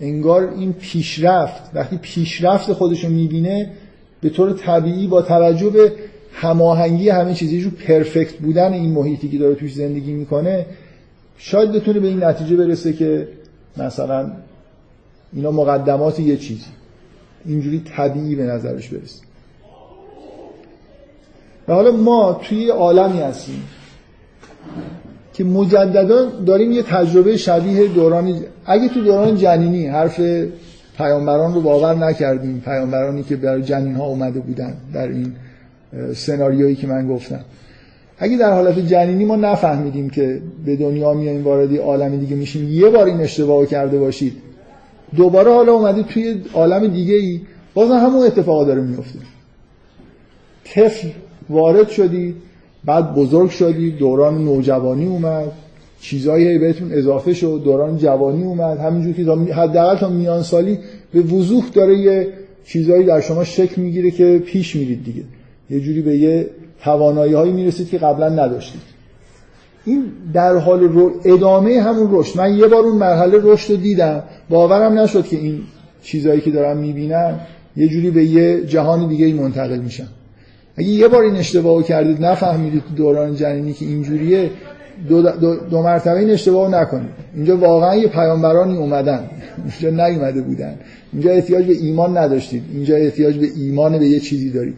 انگار 0.00 0.52
این 0.58 0.72
پیشرفت 0.72 1.62
وقتی 1.74 1.96
پیشرفت 1.96 2.72
خودش 2.72 3.04
رو 3.04 3.10
می‌بینه 3.10 3.70
به 4.20 4.30
طور 4.30 4.52
طبیعی 4.52 5.06
با 5.06 5.22
توجه 5.22 5.70
به 5.70 5.92
هماهنگی 6.32 7.08
همه 7.08 7.34
چیزی 7.34 7.60
جو 7.60 7.70
پرفکت 7.70 8.34
بودن 8.34 8.72
این 8.72 8.90
محیطی 8.90 9.28
که 9.28 9.38
داره 9.38 9.54
توش 9.54 9.74
زندگی 9.74 10.12
می‌کنه 10.12 10.66
شاید 11.38 11.72
بتونه 11.72 12.00
به 12.00 12.08
این 12.08 12.24
نتیجه 12.24 12.56
برسه 12.56 12.92
که 12.92 13.28
مثلا 13.76 14.30
اینا 15.32 15.50
مقدمات 15.50 16.20
یه 16.20 16.36
چیزی 16.36 16.70
اینجوری 17.44 17.82
طبیعی 17.96 18.34
به 18.34 18.42
نظرش 18.42 18.88
برسه. 18.88 19.22
و 21.68 21.72
حالا 21.72 21.90
ما 21.90 22.40
توی 22.42 22.70
عالمی 22.70 23.20
هستیم 23.20 23.62
که 25.34 25.44
مجددا 25.44 26.24
داریم 26.24 26.72
یه 26.72 26.82
تجربه 26.82 27.36
شبیه 27.36 27.86
دوران 27.86 28.40
اگه 28.66 28.88
تو 28.88 29.00
دوران 29.00 29.36
جنینی 29.36 29.86
حرف 29.86 30.20
پیامبران 30.98 31.54
رو 31.54 31.60
باور 31.60 31.94
نکردیم. 31.94 32.62
پیامبرانی 32.64 33.22
که 33.22 33.36
برای 33.36 33.62
جنین 33.62 33.94
ها 33.94 34.04
اومده 34.04 34.40
بودن 34.40 34.74
در 34.94 35.08
این 35.08 35.32
سناریویی 36.14 36.74
که 36.74 36.86
من 36.86 37.08
گفتم. 37.08 37.40
اگه 38.18 38.36
در 38.36 38.52
حالت 38.52 38.78
جنینی 38.78 39.24
ما 39.24 39.36
نفهمیدیم 39.36 40.10
که 40.10 40.42
به 40.64 40.76
دنیا 40.76 41.12
میاییم 41.12 41.44
واردی 41.44 41.76
عالم 41.76 42.16
دیگه 42.16 42.36
میشیم 42.36 42.68
یه 42.68 42.88
بار 42.88 43.06
این 43.06 43.20
اشتباه 43.20 43.66
کرده 43.66 43.98
باشید. 43.98 44.32
دوباره 45.16 45.50
حالا 45.50 45.72
اومدید 45.72 46.06
توی 46.06 46.42
عالم 46.54 46.86
دیگه 46.86 47.14
ای 47.14 47.40
باز 47.74 47.90
همون 47.90 48.26
اتفاقا 48.26 48.64
داره 48.64 48.80
میفته 48.80 49.18
طفل 50.64 51.08
وارد 51.50 51.88
شدید 51.88 52.36
بعد 52.84 53.14
بزرگ 53.14 53.50
شدید 53.50 53.96
دوران 53.96 54.44
نوجوانی 54.44 55.06
اومد. 55.06 55.52
چیزایی 56.00 56.58
بهتون 56.58 56.92
اضافه 56.92 57.34
شد 57.34 57.60
دوران 57.64 57.98
جوانی 57.98 58.42
اومد 58.42 58.78
همینجور 58.78 59.12
که 59.46 59.54
حداقل 59.54 59.96
تا 59.96 60.08
میان 60.08 60.42
سالی 60.42 60.78
به 61.12 61.20
وضوح 61.20 61.64
داره 61.74 61.98
یه 61.98 62.28
چیزایی 62.64 63.04
در 63.04 63.20
شما 63.20 63.44
شکل 63.44 63.82
می‌گیره 63.82 64.10
که 64.10 64.42
پیش 64.46 64.76
میرید 64.76 65.04
دیگه. 65.04 65.22
یه 65.70 65.80
جوری 65.80 66.02
به 66.02 66.16
یه 66.16 66.46
توانایی 66.84 67.32
هایی 67.32 67.52
می‌رسید 67.52 67.88
که 67.88 67.98
قبلا 67.98 68.28
نداشتید. 68.28 68.80
این 69.84 70.04
در 70.34 70.56
حال 70.56 70.80
رو 70.80 71.12
ادامه 71.24 71.80
همون 71.80 72.08
رشد. 72.10 72.38
من 72.38 72.54
یه 72.54 72.66
بار 72.66 72.84
اون 72.84 72.98
مرحله 72.98 73.38
رشد 73.42 73.70
رو 73.70 73.76
دیدم. 73.76 74.22
باورم 74.50 74.98
نشد 74.98 75.26
که 75.26 75.36
این 75.36 75.60
چیزایی 76.02 76.40
که 76.40 76.50
دارم 76.50 76.76
می‌بینم 76.76 77.40
یه 77.76 77.88
جوری 77.88 78.10
به 78.10 78.24
یه 78.24 78.66
جهان 78.66 79.08
دیگه 79.08 79.34
منتقل 79.34 79.78
میشن 79.78 80.06
اگه 80.76 80.88
یه 80.88 81.08
بار 81.08 81.22
این 81.22 81.36
اشتباهو 81.36 81.82
کردید 81.82 82.24
نفهمیدید 82.24 82.82
دوران 82.96 83.36
جنینی 83.36 83.72
که 83.72 83.84
اینجوریه 83.84 84.50
دو, 85.08 85.22
دو, 85.22 85.56
دو 85.56 85.82
مرتبه 85.82 86.18
این 86.18 86.30
اشتباه 86.30 86.70
نکنید. 86.70 87.10
اینجا 87.34 87.56
واقعا 87.56 87.96
یه 87.96 88.08
پیامبرانی 88.08 88.76
اومدن. 88.76 89.30
اینجا 89.82 90.06
نیومده 90.06 90.40
بودن. 90.40 90.74
اینجا 91.12 91.30
احتیاج 91.30 91.66
به 91.66 91.72
ایمان 91.72 92.18
نداشتید. 92.18 92.62
اینجا 92.72 92.96
احتیاج 92.96 93.36
به 93.38 93.48
ایمان 93.56 93.98
به 93.98 94.08
یه 94.08 94.20
چیزی 94.20 94.50
دارید. 94.50 94.74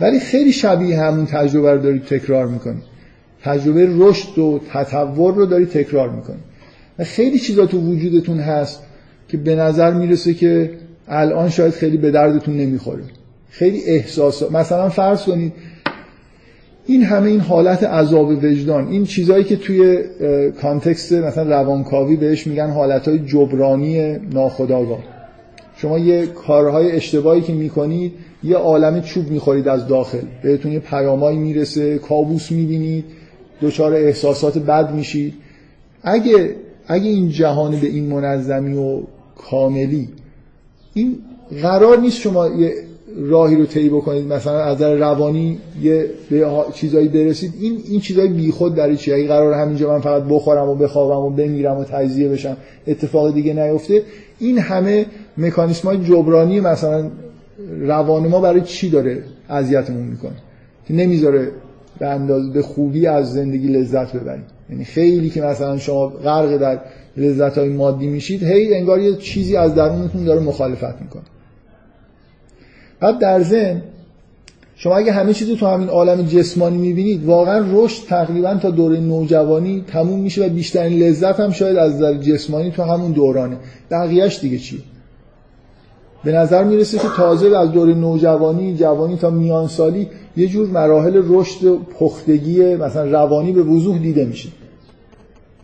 ولی 0.00 0.20
خیلی 0.20 0.52
شبیه 0.52 1.00
همون 1.00 1.26
تجربه 1.26 1.72
رو 1.72 1.82
دارید 1.82 2.04
تکرار 2.04 2.46
می‌کنید. 2.46 2.82
تجربه 3.42 3.88
رشد 3.98 4.38
و 4.38 4.60
تطور 4.72 5.34
رو 5.34 5.46
دارید 5.46 5.68
تکرار 5.68 6.10
می‌کنید. 6.10 6.44
و 6.98 7.04
خیلی 7.04 7.38
چیزا 7.38 7.66
تو 7.66 7.78
وجودتون 7.78 8.38
هست 8.38 8.82
که 9.28 9.36
به 9.36 9.56
نظر 9.56 9.94
می‌رسه 9.94 10.34
که 10.34 10.70
الان 11.08 11.50
شاید 11.50 11.72
خیلی 11.72 11.96
به 11.96 12.10
دردتون 12.10 12.56
نمی‌خوره. 12.56 13.02
خیلی 13.50 13.84
احساس 13.86 14.52
مثلا 14.52 14.88
فرض 14.88 15.22
کنید 15.22 15.52
این 16.90 17.02
همه 17.02 17.30
این 17.30 17.40
حالت 17.40 17.84
عذاب 17.84 18.28
وجدان 18.28 18.88
این 18.88 19.04
چیزهایی 19.04 19.44
که 19.44 19.56
توی 19.56 20.02
کانتکست 20.62 21.12
مثلا 21.12 21.60
روانکاوی 21.60 22.16
بهش 22.16 22.46
میگن 22.46 22.70
حالتهای 22.70 23.18
جبرانی 23.18 24.16
ناخودآگاه. 24.32 24.98
شما 25.76 25.98
یه 25.98 26.26
کارهای 26.26 26.92
اشتباهی 26.92 27.40
که 27.40 27.52
می‌کنید 27.52 28.12
یه 28.44 28.56
عالم 28.56 29.00
چوب 29.00 29.30
می‌خورید 29.30 29.68
از 29.68 29.86
داخل. 29.86 30.18
بهتون 30.42 30.72
یه 30.72 30.78
پیامایی 30.78 31.38
می‌رسه 31.38 31.98
کابوس 31.98 32.52
می‌بینید 32.52 33.04
دچار 33.62 33.94
احساسات 33.94 34.58
بد 34.58 34.94
میشید. 34.94 35.34
اگه 36.02 36.54
اگه 36.86 37.10
این 37.10 37.28
جهان 37.28 37.80
به 37.80 37.86
این 37.86 38.06
منظمی 38.06 38.76
و 38.76 39.00
کاملی 39.36 40.08
این 40.94 41.18
قرار 41.62 41.98
نیست 41.98 42.20
شما 42.20 42.48
یه 42.48 42.72
راهی 43.16 43.56
رو 43.56 43.66
طی 43.66 43.88
بکنید. 43.88 44.32
مثلا 44.32 44.60
از 44.60 44.76
نظر 44.76 44.96
روانی 44.96 45.58
یه 45.82 46.06
چیزایی 46.74 47.08
برسید. 47.08 47.52
این 47.60 47.78
این 47.90 48.00
چیزای 48.00 48.28
بیخود 48.28 48.74
در 48.74 48.94
چیه 48.94 49.14
اگه 49.14 49.26
قرار 49.26 49.54
همینجا 49.54 49.88
من 49.88 50.00
فقط 50.00 50.22
بخورم 50.22 50.68
و 50.68 50.74
بخوابم 50.74 51.26
و 51.26 51.30
بمیرم 51.30 51.78
و 51.78 51.84
تجزیه 51.84 52.28
بشم. 52.28 52.56
اتفاق 52.86 53.34
دیگه 53.34 53.52
نیفته. 53.54 54.02
این 54.38 54.58
همه 54.58 55.06
مکانیسم 55.38 55.88
های 55.88 55.98
جبرانی 55.98 56.60
مثلا 56.60 57.10
روان 57.80 58.28
ما 58.28 58.40
برای 58.40 58.60
چی 58.60 58.90
داره 58.90 59.22
اذیتمون 59.48 60.02
می‌کنه؟ 60.02 60.36
که 60.88 60.94
نمی‌ذاره 60.94 61.50
به 61.98 62.06
اندازه 62.06 62.50
به 62.52 62.62
خوبی 62.62 63.06
از 63.06 63.32
زندگی 63.32 63.68
لذت 63.68 64.16
ببریم. 64.16 64.44
یعنی 64.70 64.84
خیلی 64.84 65.30
که 65.30 65.42
مثلا 65.42 65.78
شما 65.78 66.06
غرق 66.06 66.56
در 66.56 66.80
لذت 67.16 67.58
های 67.58 67.68
مادی 67.68 68.06
میشید 68.06 68.42
هی 68.42 68.74
انگار 68.74 69.00
یه 69.00 69.16
چیزی 69.16 69.56
از 69.56 69.74
درونتون 69.74 70.24
داره 70.24 70.40
مخالفت 70.40 71.02
می‌کنه. 71.02 71.22
بعد 73.00 73.18
در 73.18 73.42
ذهن 73.42 73.82
شما 74.76 74.96
اگه 74.96 75.12
همه 75.12 75.32
چیز 75.32 75.56
تو 75.58 75.66
همین 75.66 75.88
عالم 75.88 76.22
جسمانی 76.22 76.78
می‌بینید 76.78 77.24
واقعا 77.24 77.64
رشد 77.72 78.06
تقریبا 78.06 78.54
تا 78.54 78.70
دوره 78.70 79.00
نوجوانی 79.00 79.84
تموم 79.86 80.20
میشه 80.20 80.46
و 80.46 80.48
بیشترین 80.48 81.02
لذت 81.02 81.40
هم 81.40 81.50
شاید 81.50 81.76
از 81.76 81.94
نظر 81.94 82.14
جسمانی 82.14 82.70
تو 82.70 82.82
همون 82.82 83.12
دورانه. 83.12 83.56
بقیهش 83.90 84.38
دیگه 84.40 84.58
چیه 84.58 84.80
به 86.24 86.32
نظر 86.32 86.64
می‌رسه 86.64 86.98
که 86.98 87.08
تازه 87.16 87.58
از 87.58 87.72
دوره 87.72 87.94
نوجوانی 87.94 88.76
جوانی 88.76 89.16
تا 89.16 89.30
میان 89.30 89.68
سالی 89.68 90.08
یه 90.36 90.46
جور 90.46 90.68
مراحل 90.68 91.22
رشد 91.28 91.64
و 91.64 91.78
پختگی 91.78 92.74
مثلا 92.74 93.04
روانی 93.04 93.52
به 93.52 93.62
وضوح 93.62 93.98
دیده 93.98 94.24
میشه. 94.24 94.48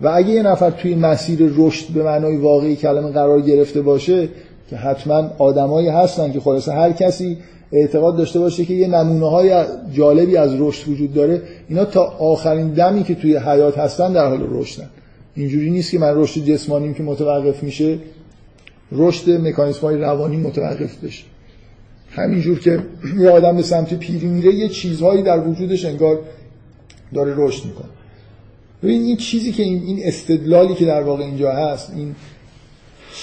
و 0.01 0.09
اگه 0.09 0.29
یه 0.29 0.43
نفر 0.43 0.71
توی 0.71 0.95
مسیر 0.95 1.53
رشد 1.57 1.95
به 1.95 2.03
معنای 2.03 2.37
واقعی 2.37 2.77
کلمه 2.77 3.11
قرار 3.11 3.41
گرفته 3.41 3.83
باشه 3.83 4.29
که 4.71 4.77
حتما 4.77 5.31
آدمایی 5.39 5.89
هستن 5.89 6.33
که 6.33 6.41
خلاصه 6.41 6.73
هر 6.73 6.93
کسی 6.93 7.39
اعتقاد 7.73 8.17
داشته 8.17 8.39
باشه 8.39 8.65
که 8.65 8.75
یه 8.75 8.87
نمونه 8.87 9.31
های 9.31 9.65
جالبی 9.93 10.37
از 10.37 10.61
رشد 10.61 10.89
وجود 10.89 11.15
داره. 11.15 11.43
اینا 11.69 11.85
تا 11.85 12.03
آخرین 12.03 12.69
دمی 12.69 13.03
که 13.03 13.15
توی 13.15 13.37
حیات 13.37 13.79
هستن 13.79 14.13
در 14.13 14.29
حال 14.29 14.47
رشدن. 14.51 14.91
اینجوری 15.35 15.71
نیست 15.71 15.91
که 15.91 15.99
من 15.99 16.13
رشد 16.17 16.45
جسمانیم 16.45 16.95
که 16.95 17.03
متوقف 17.03 17.63
میشه 17.63 17.99
رشد 18.93 19.31
مکانیسم 19.31 19.81
های 19.81 19.97
روانی 19.97 20.37
متوقف 20.37 21.05
بشه. 21.05 21.25
همینجور 22.11 22.59
که 22.59 22.79
یه 23.19 23.31
آدم 23.31 23.57
به 23.57 23.63
سمت 23.63 23.95
پیری 23.95 24.27
میره 24.27 24.55
یه 24.55 24.69
چیزهایی 24.69 25.23
در 25.23 25.49
وجودش 25.49 25.85
انگار 25.85 26.19
داره 27.15 27.35
رشد 27.37 27.65
می‌کنه. 27.65 27.89
ببین 28.83 29.03
این 29.03 29.17
چیزی 29.17 29.53
که 29.53 29.63
این, 29.63 29.83
این 29.83 29.99
استدلالی 30.03 30.75
که 30.75 30.85
در 30.85 31.03
واقع 31.03 31.25
اینجا 31.25 31.53
هست 31.53 31.93
این 31.97 32.15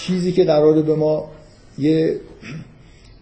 چیزی 0.02 0.32
که 0.32 0.43
قراره 0.43 0.82
به 0.82 0.95
ما 0.95 1.30
یه 1.78 2.20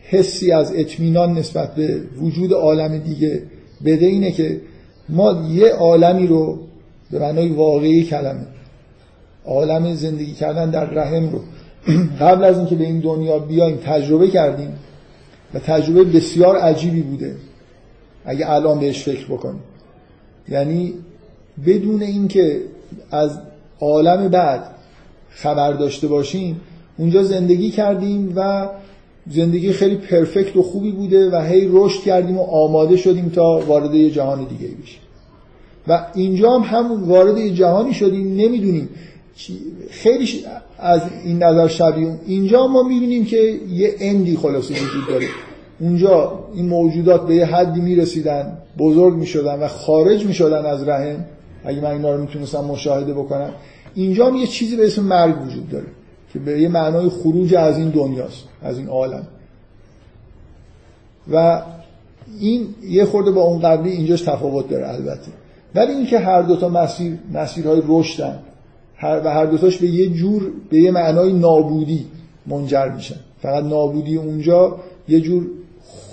حسی 0.01 0.51
از 0.51 0.71
اطمینان 0.75 1.34
نسبت 1.34 1.75
به 1.75 2.01
وجود 2.21 2.53
عالم 2.53 2.97
دیگه 2.97 3.43
بده 3.86 4.05
اینه 4.05 4.32
که 4.32 4.61
ما 5.09 5.47
یه 5.49 5.69
عالمی 5.69 6.27
رو 6.27 6.59
به 7.11 7.19
معنای 7.19 7.49
واقعی 7.49 8.03
کلمه 8.03 8.47
عالم 9.45 9.93
زندگی 9.93 10.34
کردن 10.34 10.69
در 10.69 10.86
رحم 10.86 11.30
رو. 11.30 11.41
قبل 12.25 12.43
از 12.43 12.57
اینکه 12.57 12.75
به 12.75 12.84
این 12.84 12.99
دنیا 12.99 13.39
بیایم 13.39 13.77
تجربه 13.77 14.27
کردیم 14.27 14.80
و 15.53 15.59
تجربه 15.59 16.03
بسیار 16.03 16.57
عجیبی 16.57 17.01
بوده. 17.01 17.36
اگه 18.25 18.51
الان 18.51 18.80
بهش 18.80 19.03
فکر 19.03 19.25
بکنیم 19.25 19.63
یعنی 20.49 20.93
بدون 21.65 22.01
اینکه 22.01 22.61
از 23.11 23.39
عالم 23.80 24.30
بعد 24.30 24.63
خبر 25.30 25.73
داشته 25.73 26.07
باشیم 26.07 26.61
اونجا 27.00 27.24
زندگی 27.24 27.70
کردیم 27.70 28.34
و 28.36 28.70
زندگی 29.32 29.74
خیلی 29.74 29.95
پرفکت 29.95 30.56
و 30.56 30.64
خوبی 30.64 30.91
بوده 30.91 31.30
و 31.30 31.41
هی 31.41 31.70
رشد 31.72 32.02
کردیم 32.02 32.38
و 32.38 32.41
آماده 32.41 32.97
شدیم 32.97 33.30
تا 33.30 33.60
وارد 33.68 33.95
یه 33.95 34.12
جهان 34.12 34.39
دیگه 34.43 34.74
بشیم. 34.84 35.00
و 35.88 36.06
اینجا 36.16 36.52
هم 36.52 36.78
همون 36.78 37.04
وارد 37.04 37.38
یه 37.38 37.54
جهانی 37.54 37.93
شدیم 37.93 38.36
نمی‌دونیم 38.36 38.89
خیلی 39.89 40.30
از 40.80 41.02
این 41.26 41.43
نظر 41.43 41.68
شبیه 41.68 42.20
اینجا 42.26 42.68
ما 42.68 42.84
می‌بینیم 42.84 43.26
که 43.26 43.60
یه 43.70 43.95
اندی 44.00 44.38
خلاصه 44.38 44.74
وجود 44.74 45.08
داره. 45.10 45.28
اونجا 45.80 46.39
این 46.56 46.68
موجودات 46.68 47.28
به 47.28 47.36
یه 47.36 47.45
حدی 47.45 47.82
می‌رسیدن 47.82 48.58
بزرگ 48.78 49.16
می‌شدن 49.16 49.60
و 49.60 49.68
خارج 49.68 50.26
می‌شدن 50.26 50.66
از 50.66 50.88
رحم. 50.88 51.26
اگه 51.66 51.82
من 51.82 51.91
اینا 51.91 52.16
رو 52.16 52.22
می‌تونستم 52.22 52.66
مشاهده 52.66 53.14
بکنم. 53.14 53.50
اینجا 53.95 54.28
هم 54.28 54.36
یه 54.36 54.47
چیزی 54.47 54.76
به 54.76 54.86
اسم 54.86 55.04
مرگ 55.04 55.45
وجود 55.47 55.70
داره. 55.70 55.86
که 56.34 56.39
به 56.39 56.61
یه 56.61 56.69
معنای 56.69 57.09
خروج 57.09 57.55
از 57.55 57.77
این 57.77 57.89
دنیاست 57.89 58.43
از 58.61 58.77
این 58.77 58.88
عالم. 58.88 59.27
و 61.32 61.61
این 62.39 62.67
یه 62.89 63.05
خورده 63.05 63.32
با 63.32 63.41
اون 63.41 63.59
قبلی 63.59 63.91
اینجاش 63.91 64.21
تفاوت 64.21 64.69
داره 64.69 64.89
البته. 64.89 65.32
ولی 65.75 65.91
اینکه 65.91 66.19
هر 66.19 66.41
دوتا 66.41 66.69
مسیر 66.69 67.17
مسیرهای 67.34 67.82
رشدن 67.88 68.39
هر 68.95 69.21
و 69.25 69.34
هر 69.34 69.45
دوتاش 69.45 69.77
به 69.77 69.88
یه 69.88 70.09
جور 70.09 70.51
به 70.69 70.77
یه 70.77 70.91
معنای 70.91 71.34
نابودی 71.34 72.05
منجر 72.47 72.89
میشن. 72.89 73.19
فقط 73.41 73.63
نابودی 73.63 74.17
اونجا 74.17 74.80
یه 75.07 75.21
جور 75.21 75.47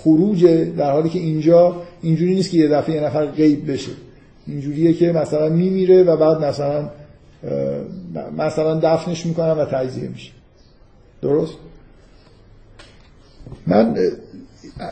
خروجه 0.03 0.65
در 0.65 0.91
حالی 0.91 1.09
که 1.09 1.19
اینجا 1.19 1.75
اینجوری 2.01 2.35
نیست 2.35 2.51
که 2.51 2.57
یه 2.57 2.67
دفعه 2.67 2.95
یه 2.95 3.01
نفر 3.01 3.25
غیب 3.25 3.71
بشه. 3.71 3.91
اینجوریه 4.47 4.93
که 4.93 5.11
مثلا 5.11 5.49
میمیره 5.49 6.03
و 6.03 6.17
بعد 6.17 6.45
مثلا 6.45 6.89
مثلا 8.37 8.79
دفنش 8.83 9.25
می‌کنن 9.25 9.51
و 9.51 9.65
تجزیه 9.65 10.09
میشه. 10.09 10.31
درست؟ 11.21 11.53
من 13.67 13.95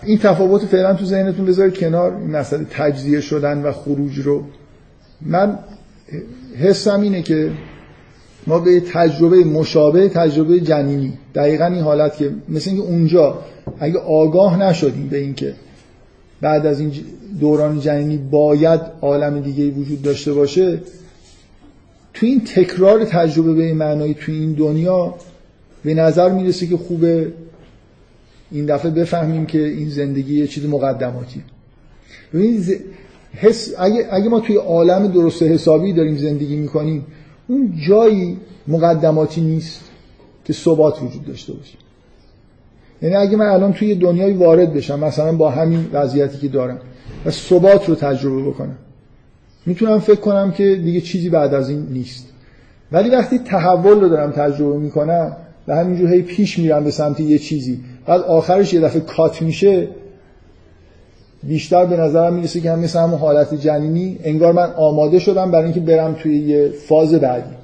این 0.04 0.18
تفاوت 0.18 0.66
فعلا 0.66 0.94
تو 0.94 1.06
ذهنتون 1.06 1.46
بذارید 1.46 1.78
کنار 1.78 2.16
این 2.16 2.32
مسئله 2.32 2.66
تجزیه 2.72 3.22
شدن 3.22 3.62
و 3.62 3.72
خروج 3.72 4.20
رو. 4.20 4.44
من 5.22 5.60
حسم 6.60 7.02
اینه 7.02 7.22
که 7.22 7.52
ما 8.48 8.60
به 8.60 8.80
تجربه 8.80 9.44
مشابه 9.44 10.10
تجربه 10.10 10.60
جنینی. 10.60 11.14
دقیقا 11.36 11.66
این 11.66 11.82
حالت 11.82 12.18
که 12.18 12.32
مثل 12.50 12.70
اینکه 12.70 12.86
اونجا 12.86 13.40
اگه 13.80 14.00
آگاه 14.00 14.60
نشدیم 14.60 15.08
به 15.08 15.18
اینکه 15.18 15.54
بعد 16.42 16.66
از 16.66 16.80
این 16.80 16.92
دوران 17.40 17.80
جنینی 17.80 18.18
باید 18.18 18.82
عالم 19.02 19.42
دیگه 19.42 19.70
وجود 19.70 20.02
داشته 20.02 20.34
باشه 20.34 20.80
تو 22.16 22.26
این 22.26 22.42
تکرار 22.44 23.06
تجربه 23.06 23.54
به 23.54 23.64
این 23.64 23.78
معنایی 23.78 24.14
تو 24.14 24.32
این 24.32 24.54
دنیا 24.54 25.16
به 25.84 25.94
نظر 25.94 26.32
می‌رسه 26.32 26.68
که 26.68 26.78
خوبه 26.78 27.34
این 28.52 28.66
دفعه 28.66 28.92
بفهمیم 28.92 29.46
که 29.46 29.60
این 29.68 29.90
زندگی 29.90 30.40
یه 30.40 30.48
چیز 30.48 30.66
مقدماتی. 30.66 31.44
ببینید 32.34 32.82
حس 33.36 33.74
اگه, 33.78 34.08
اگه 34.12 34.30
ما 34.30 34.40
توی 34.40 34.56
عالم 34.56 35.08
درست 35.08 35.44
حسابی 35.44 35.94
داریم 35.94 36.18
زندگی 36.18 36.56
می‌کنیم 36.56 37.06
اون 37.48 37.74
جایی 37.88 38.38
مقدماتی 38.68 39.42
نیست 39.42 39.82
که 40.46 40.54
ثبات 40.54 41.04
وجود 41.04 41.26
داشته 41.26 41.54
باشه. 41.54 41.78
یعنی 43.02 43.16
اگه 43.16 43.38
من 43.38 43.46
الان 43.46 43.74
توی 43.74 43.96
دنیای 43.96 44.34
وارد 44.34 44.74
بشم 44.74 45.00
مثلا 45.00 45.32
با 45.32 45.50
همین 45.52 45.88
وضعیتی 45.94 46.38
که 46.38 46.48
دارم 46.48 46.80
و 47.26 47.32
ثبات 47.32 47.90
رو 47.90 47.96
تجربه 47.96 48.42
بکنم 48.42 48.78
می‌تونم 49.66 50.00
فکر 50.00 50.20
کنم 50.20 50.52
که 50.52 50.76
دیگه 50.76 51.02
چیزی 51.02 51.30
بعد 51.30 51.54
از 51.54 51.70
این 51.70 51.88
نیست. 51.92 52.28
ولی 52.92 53.10
وقتی 53.10 53.40
تحول 53.40 54.00
رو 54.00 54.10
دارم 54.10 54.32
تجربه 54.32 54.78
می‌کنم 54.78 55.38
و 55.68 55.76
همینجور 55.76 56.14
هی 56.14 56.22
پیش 56.22 56.60
میرم 56.60 56.84
به 56.84 56.92
سمت 56.92 57.20
یه 57.20 57.38
چیزی 57.38 57.80
بعد 58.06 58.22
آخرش 58.22 58.74
یه 58.74 58.82
دفعه 58.82 59.00
کات 59.00 59.42
میشه 59.42 59.88
بیشتر 61.44 61.86
به 61.86 61.98
نظرم 61.98 62.34
می‌رسه 62.34 62.62
که 62.62 62.72
هم 62.72 62.80
مثل 62.80 63.00
همون 63.00 63.20
حالت 63.20 63.54
جنینی 63.54 64.20
انگار 64.24 64.54
من 64.54 64.72
آماده 64.72 65.20
شدم 65.20 65.52
برای 65.52 65.64
اینکه 65.64 65.80
برم 65.80 66.14
توی 66.14 66.38
یه 66.38 66.70
فاز 66.70 67.14
بعدی. 67.14 67.56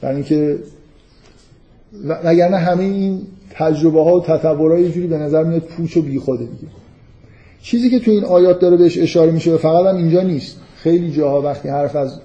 برای 0.00 0.14
اینکه 0.14 0.58
وگرنه 2.24 2.56
همه 2.56 2.84
این 2.84 3.22
تجربه 3.50 4.04
ها 4.04 4.16
و 4.16 4.22
تصورها 4.22 4.78
یه 4.78 4.90
جوری 4.90 5.06
به 5.06 5.18
نظر 5.18 5.44
میاد 5.44 5.62
پوچ 5.62 5.96
و 5.96 6.02
بیخوده 6.02 6.44
دیگه. 6.44 6.72
چیزی 7.62 7.90
که 7.90 7.98
تو 7.98 8.10
این 8.10 8.24
آیات 8.24 8.60
داره 8.60 8.76
بهش 8.76 8.98
اشاره 8.98 9.30
میشه 9.30 9.54
و 9.54 9.58
فقط 9.58 9.86
هم 9.86 9.96
اینجا 9.96 10.22
نیست. 10.22 10.56
خیلی 10.82 11.10
جاها 11.10 11.42
وقتی 11.42 11.68
حرف 11.68 11.96
از 11.96 12.20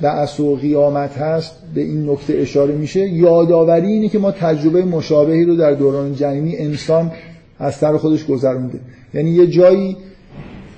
بعث 0.00 0.40
و 0.40 0.56
قیامت 0.56 1.18
هست 1.18 1.52
به 1.74 1.80
این 1.80 2.10
نکته 2.10 2.34
اشاره 2.34 2.74
میشه. 2.74 3.00
یادآوری 3.00 3.86
اینه 3.86 4.08
که 4.08 4.18
ما 4.18 4.30
تجربه 4.30 4.84
مشابهی 4.84 5.44
رو 5.44 5.56
در 5.56 5.72
دوران 5.72 6.14
جنینی 6.14 6.56
انسان 6.56 7.12
از 7.58 7.74
سر 7.74 7.96
خودش 7.96 8.26
گذرونده. 8.26 8.80
یعنی 9.14 9.30
یه 9.30 9.46
جایی 9.46 9.96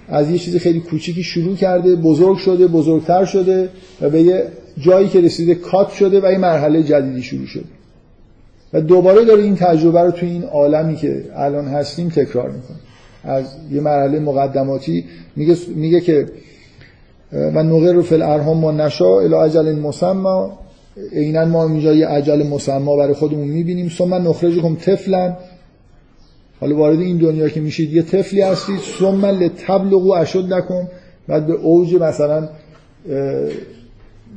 از 0.08 0.30
یه 0.30 0.38
چیز 0.38 0.56
خیلی 0.56 0.80
کوچیکی 0.80 1.22
شروع 1.22 1.56
کرده 1.56 1.96
بزرگ 1.96 2.36
شده 2.36 2.66
بزرگتر 2.66 3.24
شده 3.24 3.68
و 4.00 4.10
به 4.10 4.22
یه 4.22 4.44
جایی 4.78 5.08
که 5.08 5.20
رسیده 5.20 5.54
کات 5.54 5.90
شده 5.90 6.20
و 6.20 6.32
یه 6.32 6.38
مرحله 6.38 6.82
جدیدی 6.82 7.22
شروع 7.22 7.46
شده. 7.46 7.64
و 8.72 8.80
دوباره 8.80 9.24
داره 9.24 9.42
این 9.42 9.56
تجربه 9.56 10.00
رو 10.00 10.10
توی 10.10 10.28
این 10.28 10.42
عالمی 10.42 10.96
که 10.96 11.24
الان 11.34 11.68
هستیم 11.68 12.08
تکرار 12.08 12.50
می‌کنه. 12.50 12.76
از 13.24 13.44
یه 13.72 13.80
مرحله 13.80 14.18
مقدماتی 14.18 15.04
میگه, 15.36 15.56
میگه 15.74 16.00
که 16.00 16.26
و 17.32 17.58
رو 17.92 18.02
فل 18.02 18.22
ارهام 18.22 18.58
ما 18.58 18.72
نشا 18.72 19.20
الی 19.20 19.34
اجل 19.34 19.72
مسمى. 19.72 20.50
عینا 21.12 21.44
ما 21.44 21.64
اینجا 21.64 21.94
یه 21.94 22.10
اجل 22.10 22.46
مسمى 22.46 22.96
برای 22.96 23.14
خودمون 23.14 23.48
می‌بینیم. 23.48 23.88
ثم 23.88 24.14
نخرجکم 24.14 24.74
طفلا 24.74 25.36
حالا 26.60 26.76
وارد 26.76 27.00
این 27.00 27.18
دنیا 27.18 27.48
که 27.48 27.60
میشید 27.60 27.92
یه 27.92 28.02
طفلی 28.02 28.40
هستید. 28.40 28.78
ثم 29.00 29.26
لتبلغوا 29.26 30.16
اشدکم. 30.16 30.88
بعد 31.28 31.46
به 31.46 31.52
اوج 31.52 31.94
مثلا 31.94 32.48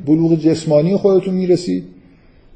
بلوغ 0.06 0.36
جسمانی 0.36 0.96
خودتون 0.96 1.34
می‌رسید. 1.34 1.84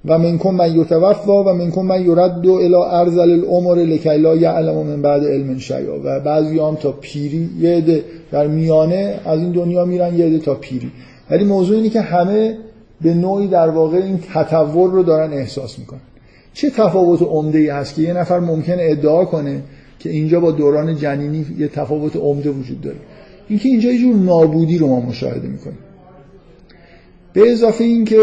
و 0.07 0.17
منکم 0.17 0.49
من 0.49 0.75
یتوفا 0.75 1.43
و 1.43 1.53
منکم 1.53 1.81
من 1.81 2.05
یرد 2.05 2.47
الى 2.47 2.75
ارزل 2.75 3.19
الامر 3.19 3.75
لکی 3.75 4.17
لا 4.17 4.35
یعلم 4.35 4.75
من 4.75 5.01
بعد 5.01 5.23
علم 5.23 5.57
شیء. 5.57 5.95
و 6.03 6.19
بعضی 6.19 6.59
هم 6.59 6.75
تا 6.75 6.91
پیری 6.91 7.49
یه 7.59 7.69
عده 7.69 8.03
در 8.31 8.47
میانه 8.47 9.19
از 9.25 9.39
این 9.39 9.51
دنیا 9.51 9.85
میرن 9.85 10.15
یه 10.15 10.25
عده 10.25 10.39
تا 10.39 10.55
پیری. 10.55 10.91
ولی 11.29 11.43
موضوع 11.43 11.77
اینه 11.77 11.89
که 11.89 12.01
همه 12.01 12.57
به 13.01 13.13
نوعی 13.13 13.47
در 13.47 13.69
واقع 13.69 13.97
این 13.97 14.19
تطور 14.33 14.91
رو 14.91 15.03
دارن 15.03 15.33
احساس 15.33 15.79
می‌کنن. 15.79 15.99
چه 16.53 16.69
تفاوت 16.69 17.21
عمده 17.21 17.57
ای 17.59 17.69
هست 17.69 17.95
که 17.95 18.01
یه 18.01 18.13
نفر 18.13 18.39
ممکنه 18.39 18.77
ادعا 18.79 19.25
کنه 19.25 19.61
که 19.99 20.09
اینجا 20.09 20.39
با 20.39 20.51
دوران 20.51 20.97
جنینی 20.97 21.45
یه 21.57 21.67
تفاوت 21.67 22.15
عمده 22.15 22.49
وجود 22.49 22.81
داره. 22.81 22.97
اینکه 23.49 23.69
اینجا 23.69 23.91
یه 23.91 23.99
جور 23.99 24.15
نابودی 24.15 24.77
رو 24.77 24.87
ما 24.87 24.99
مشاهده 24.99 25.47
می‌کنیم. 25.47 25.77
به 27.33 27.51
اضافه 27.51 27.83
اینکه 27.83 28.17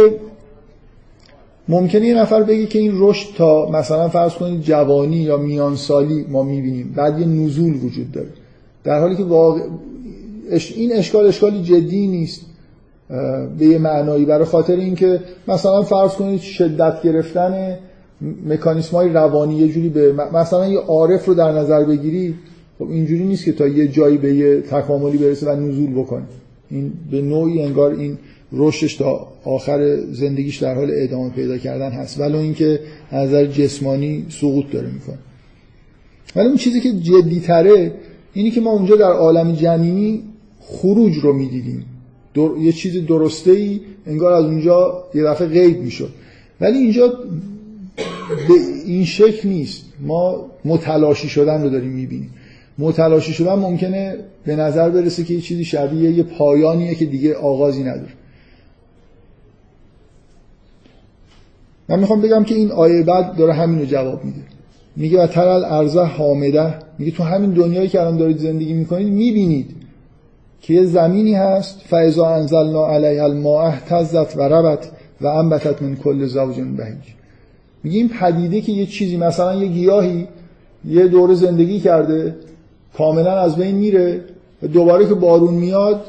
ممکنه 1.69 2.07
یه 2.07 2.15
نفر 2.15 2.43
بگه 2.43 2.67
که 2.67 2.79
این 2.79 2.93
رشد 2.95 3.35
تا 3.37 3.71
مثلا 3.71 4.09
فرض 4.09 4.33
کنید 4.33 4.61
جوانی 4.61 5.17
یا 5.17 5.37
میانسالی 5.37 6.25
ما 6.29 6.43
می‌بینیم. 6.43 6.93
بعد 6.97 7.19
یه 7.19 7.27
نزول 7.27 7.75
وجود 7.75 8.13
داره. 8.13 8.29
در 8.85 9.01
حالی 9.01 9.17
که 9.17 9.25
واقع 9.25 9.61
این 10.75 10.93
اشکال 10.93 11.27
اشکالی 11.27 11.63
جدی 11.63 12.07
نیست. 12.07 12.41
به 13.59 13.67
یه 13.67 13.79
معنایی. 13.79 14.25
برای 14.25 14.45
خاطر 14.45 14.77
اینکه 14.77 15.21
مثلا 15.49 15.83
فرض 15.83 16.11
کنید 16.11 16.41
شدت 16.41 17.03
گرفتن 17.03 17.79
مکانیسم 18.47 18.97
های 18.97 19.09
روانی 19.09 19.55
یه 19.55 19.69
جوری 19.69 19.89
به 19.89 20.13
مثلا 20.13 20.69
یه 20.69 20.79
عارف 20.79 21.27
رو 21.27 21.35
در 21.35 21.53
نظر 21.53 21.85
بگیری 21.85 22.35
خب 22.79 22.91
اینجوری 22.91 23.25
نیست 23.25 23.45
که 23.45 23.53
تا 23.53 23.67
یه 23.67 23.89
جایی 23.89 24.19
به 24.19 24.35
یه 24.35 24.61
تکاملی 24.61 25.19
برسه 25.19 25.47
و 25.53 25.57
نزول 25.57 25.95
بکنه 25.95 26.23
این 26.71 26.93
به 27.11 27.23
نوعی 27.23 27.63
انگار 27.63 27.91
این 27.91 28.19
رشدش 28.53 28.95
تا 28.95 29.29
آخر 29.45 29.97
زندگیش 29.97 30.57
در 30.57 30.75
حال 30.75 30.91
ادامه 30.95 31.31
پیدا 31.31 31.59
کردن 31.59 31.91
هست. 31.91 32.21
ولی 32.21 32.37
اینکه 32.37 32.81
از 33.11 33.29
نظر 33.29 33.47
جسمانی 33.47 34.27
سقوط 34.29 34.71
داره 34.71 34.91
می‌کنه. 34.91 35.19
ولی 36.37 36.47
اون 36.47 36.57
چیزی 36.57 36.81
که 36.81 36.93
جدی 36.93 37.41
تره 37.41 37.93
اینی 38.33 38.51
که 38.51 38.61
ما 38.61 38.71
اونجا 38.71 38.97
در 38.97 39.13
عالم 39.13 39.53
جنینی 39.53 40.23
خروج 40.61 41.17
رو 41.17 41.33
می‌دیدیم. 41.33 41.85
یه 42.61 42.73
چیز 42.73 43.07
درسته 43.07 43.51
ای 43.51 43.81
انگار 44.07 44.33
از 44.33 44.45
اونجا 44.45 45.05
یه 45.15 45.23
دفعه 45.23 45.47
غیب 45.47 45.81
می‌شد. 45.81 46.11
ولی 46.61 46.79
اینجا 46.79 47.09
به 48.49 48.55
این 48.87 49.05
شکل 49.05 49.49
نیست. 49.49 49.85
ما 50.01 50.47
متلاشی 50.65 51.29
شدن 51.29 51.63
رو 51.63 51.71
داریم 51.71 51.91
می‌بینیم. 51.93 52.31
متلاشی 52.79 53.33
شدن 53.33 53.55
ممکنه 53.55 54.17
به 54.45 54.57
نظر 54.57 54.91
برسه 54.91 55.25
که 55.25 55.35
یه 55.35 55.41
چیزی 55.41 55.65
شبیه 55.65 56.11
یه 56.11 56.23
پایانیه 56.23 56.95
که 56.95 57.05
دیگه 57.05 57.35
آغازی 57.35 57.83
نداره. 57.83 58.09
من 61.93 61.99
می‌خوام 61.99 62.21
بگم 62.21 62.45
که 62.45 62.55
این 62.55 62.71
آیه 62.71 63.03
بعد 63.03 63.37
داره 63.37 63.53
همین 63.53 63.79
رو 63.79 63.85
جواب 63.85 64.25
میده. 64.25 64.41
میگه 64.97 65.23
و 65.23 65.27
ترال 65.27 65.65
ارزه 65.65 66.03
حامده. 66.03 66.75
میگه 66.99 67.11
تو 67.11 67.23
همین 67.23 67.51
دنیایی 67.51 67.89
که 67.89 68.01
الان 68.01 68.17
دارید 68.17 68.39
زندگی 68.39 68.73
می‌کنید 68.73 69.13
می‌بینید 69.13 69.71
که 70.61 70.75
یه 70.75 70.85
زمینی 70.85 71.35
هست 71.35 71.83
فاذا 71.87 72.27
انزلنا 72.27 72.87
علیها 72.87 73.25
الماء 73.25 73.67
اهتزت 73.67 74.37
و 74.37 74.43
ربت 74.43 74.91
و 75.21 75.27
انبتت 75.27 75.83
من 75.83 75.97
کل 75.97 76.27
زوج 76.27 76.55
بهیج 76.57 77.05
میگه 77.85 77.99
این 77.99 78.09
پدیده 78.09 78.61
که 78.61 78.73
یه 78.73 78.87
چیزی 78.87 79.17
مثلا 79.17 79.55
یه 79.55 79.67
گیاهی 79.67 80.29
یه 80.89 81.09
دوره 81.09 81.35
زندگی 81.35 81.81
کرده 81.81 82.37
کاملا 82.99 83.41
از 83.41 83.57
بین 83.57 83.77
میره 83.77 84.21
و 84.63 84.67
دوباره 84.67 85.07
که 85.07 85.15
بارون 85.15 85.55
میاد 85.55 86.05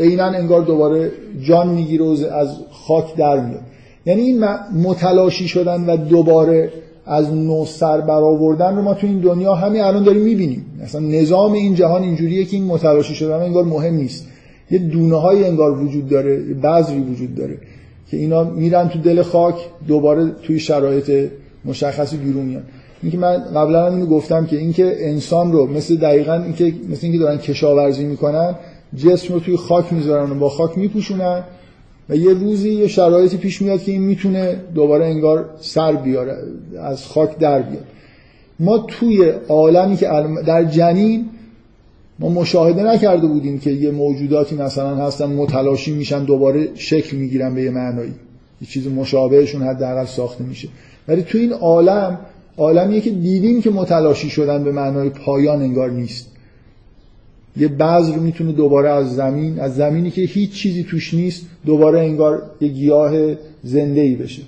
عینا 0.00 0.24
انگار 0.24 0.62
دوباره 0.62 1.12
جان 1.42 1.68
می‌گیره 1.68 2.34
از 2.34 2.56
خاک 2.70 3.16
در 3.16 3.40
میاد. 3.40 3.67
یعنی 4.08 4.22
این 4.22 4.44
متلاشی 4.82 5.48
شدن 5.48 5.84
و 5.84 5.96
دوباره 5.96 6.72
از 7.06 7.32
نو 7.32 7.64
سر 7.64 8.00
برآوردن 8.00 8.76
رو 8.76 8.82
ما 8.82 8.94
تو 8.94 9.06
این 9.06 9.20
دنیا 9.20 9.54
همین 9.54 9.82
الان 9.82 10.04
داریم 10.04 10.22
می‌بینیم. 10.22 10.66
مثلا 10.82 11.00
نظام 11.00 11.52
این 11.52 11.74
جهان 11.74 12.02
اینجوریه 12.02 12.44
که 12.44 12.56
این 12.56 12.66
متلاشی 12.66 13.14
شدن 13.14 13.42
انگار 13.42 13.64
مهم 13.64 13.94
نیست. 13.94 14.26
یه 14.70 14.78
دونه 14.78 15.16
های 15.16 15.44
انگار 15.44 15.78
وجود 15.78 16.08
داره 16.08 16.36
بذری 16.54 17.00
وجود 17.00 17.34
داره 17.34 17.58
که 18.10 18.16
اینا 18.16 18.44
میرن 18.44 18.88
تو 18.88 18.98
دل 18.98 19.22
خاک 19.22 19.54
دوباره 19.88 20.30
توی 20.42 20.58
شرایط 20.58 21.30
مشخصی 21.64 22.16
بیرون 22.16 22.44
میان. 22.44 22.62
اینکه 23.02 23.18
من 23.18 23.36
قبلا 23.54 23.86
هم 23.86 23.94
اینو 23.94 24.06
گفتم 24.06 24.46
که 24.46 24.58
اینکه 24.58 24.96
انسان 24.98 25.52
رو 25.52 25.66
مثل 25.66 25.96
دقیقا 25.96 26.34
اینکه 26.34 26.72
مثل 26.90 27.00
اینکه 27.02 27.18
دارن 27.18 27.38
کشاورزی 27.38 28.04
می‌کنن 28.04 28.54
جسم 28.96 29.34
رو 29.34 29.40
توی 29.40 29.56
خاک 29.56 29.92
می‌ذارن 29.92 30.30
و 30.30 30.34
با 30.34 30.48
خاک 30.48 30.78
میپوشونن 30.78 31.42
و 32.08 32.16
یه 32.16 32.34
روزی 32.34 32.70
یه 32.70 32.88
شرایطی 32.88 33.36
پیش 33.36 33.62
میاد 33.62 33.82
که 33.82 33.92
این 33.92 34.02
می‌تونه 34.02 34.56
دوباره 34.74 35.04
انگار 35.04 35.50
سر 35.60 35.92
بیاره 35.92 36.36
از 36.82 37.06
خاک 37.06 37.38
در 37.38 37.62
بیاد. 37.62 37.84
ما 38.60 38.78
توی 38.78 39.32
عالمی 39.48 39.96
که 39.96 40.06
در 40.46 40.64
جنین 40.64 41.28
ما 42.18 42.28
مشاهده 42.28 42.82
نکرده 42.82 43.26
بودیم 43.26 43.58
که 43.58 43.70
یه 43.70 43.90
موجوداتی 43.90 44.56
مثلا 44.56 44.96
هستن 44.96 45.26
متلاشی 45.26 45.92
میشن 45.92 46.24
دوباره 46.24 46.68
شکل 46.74 47.16
می‌گیرن 47.16 47.54
به 47.54 47.62
یه 47.62 47.70
معنایی. 47.70 48.14
یه 48.60 48.68
چیز 48.68 48.86
مشابهشون 48.86 49.62
حداقل 49.62 50.04
ساخته 50.04 50.44
میشه. 50.44 50.68
ولی 51.08 51.22
توی 51.22 51.40
این 51.40 51.52
عالم 51.52 52.18
عالمیه 52.56 53.00
که 53.00 53.10
دیدیم 53.10 53.62
که 53.62 53.70
متلاشی 53.70 54.30
شدن 54.30 54.64
به 54.64 54.72
معنای 54.72 55.08
پایان 55.08 55.62
انگار 55.62 55.90
نیست. 55.90 56.26
یه 57.56 57.68
بذر 57.68 58.18
می‌تونه 58.18 58.52
دوباره 58.52 58.90
از 58.90 59.16
زمین 59.16 59.60
از 59.60 59.76
زمینی 59.76 60.10
که 60.10 60.22
هیچ 60.22 60.52
چیزی 60.52 60.84
توش 60.84 61.14
نیست 61.14 61.46
دوباره 61.66 61.98
انگار 61.98 62.42
یه 62.60 62.68
گیاه 62.68 63.12
زنده 63.62 64.00
ای 64.00 64.14
بشه. 64.14 64.42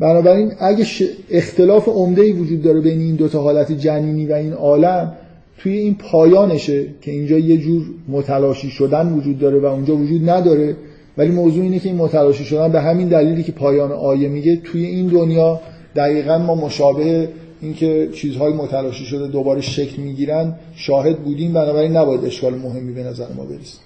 بنابراین 0.00 0.52
اگه 0.60 0.86
اختلاف 1.30 1.88
عمده 1.88 2.22
ای 2.22 2.32
وجود 2.32 2.62
داره 2.62 2.80
بین 2.80 3.00
این 3.00 3.14
دوتا 3.14 3.42
حالت 3.42 3.72
جنینی 3.72 4.26
و 4.26 4.32
این 4.32 4.52
عالم 4.52 5.12
توی 5.58 5.76
این 5.76 5.94
پایانشه 5.94 6.86
که 7.00 7.10
اینجا 7.10 7.38
یه 7.38 7.56
جور 7.56 7.82
متلاشی 8.08 8.70
شدن 8.70 9.12
وجود 9.12 9.38
داره 9.38 9.58
و 9.58 9.64
اونجا 9.64 9.96
وجود 9.96 10.30
نداره. 10.30 10.76
ولی 11.18 11.30
موضوع 11.30 11.62
اینه 11.62 11.78
که 11.78 11.88
این 11.88 11.98
متلاشی 11.98 12.44
شدن 12.44 12.72
به 12.72 12.80
همین 12.80 13.08
دلیلی 13.08 13.42
که 13.42 13.52
پایان 13.52 13.92
آیه 13.92 14.28
میگه 14.28 14.56
توی 14.56 14.84
این 14.84 15.06
دنیا 15.06 15.60
دقیقا 15.96 16.38
ما 16.38 16.54
مشابه 16.54 17.28
اینکه 17.66 18.08
چیزهای 18.14 18.52
متلاشی 18.52 19.04
شده 19.04 19.26
دوباره 19.26 19.60
شکل 19.60 20.02
می‌گیرن 20.02 20.54
شاهد 20.74 21.18
بودیم 21.18 21.52
بنابراین 21.52 21.96
نباید 21.96 22.24
اشکال 22.24 22.54
مهمی 22.54 22.92
به 22.92 23.02
نظر 23.02 23.32
ما 23.36 23.44
برسه 23.44 23.78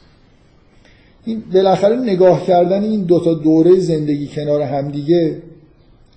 این 1.24 1.42
بالاخره 1.54 1.96
نگاه 1.96 2.46
کردن 2.46 2.82
این 2.82 3.02
دوتا 3.02 3.34
دوره 3.34 3.78
زندگی 3.78 4.26
کنار 4.26 4.62
همدیگه 4.62 5.36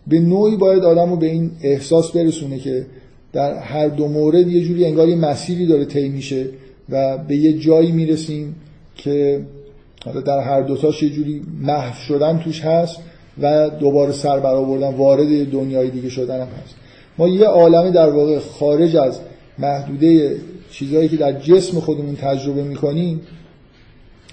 به 0.08 0.20
نوعی 0.20 0.56
باید 0.56 0.84
آدم 0.84 1.10
رو 1.10 1.16
به 1.16 1.26
این 1.26 1.52
احساس 1.62 2.12
برسونه 2.12 2.60
که 2.60 2.86
در 3.34 3.58
هر 3.58 3.88
دو 3.88 4.08
مورد 4.08 4.48
یه 4.48 4.62
جوری 4.62 4.86
انگار 4.86 5.10
یه 5.10 5.16
مسیری 5.16 5.66
داره 5.66 5.86
طی 5.86 6.10
میشه 6.10 6.46
و 6.90 7.18
به 7.18 7.36
یه 7.36 7.54
جایی 7.54 7.92
می‌رسیم 7.92 8.56
که 8.96 9.42
حالا 10.06 10.22
در 10.22 10.40
هر 10.40 10.62
دوتاش 10.62 11.04
یه 11.04 11.10
جوری 11.10 11.42
محو 11.62 11.94
شدن 12.08 12.40
توش 12.40 12.62
هست 12.62 12.98
و 13.42 13.70
دوباره 13.70 14.12
سر 14.12 14.40
برآوردن 14.40 14.94
وارد 14.94 15.52
دنیای 15.52 15.90
دیگه 15.90 16.10
شدن 16.10 16.42
هم 16.42 16.48
هست. 16.64 16.76
ما 17.18 17.28
یه 17.28 17.46
عالمی 17.46 17.92
در 17.92 18.10
واقع 18.10 18.40
خارج 18.40 18.96
از 18.96 19.20
محدوده 19.60 20.38
چیزهایی 20.72 21.10
که 21.10 21.18
در 21.18 21.40
جسم 21.40 21.80
خودمون 21.80 22.16
تجربه 22.16 22.64
می‌کنیم 22.64 23.22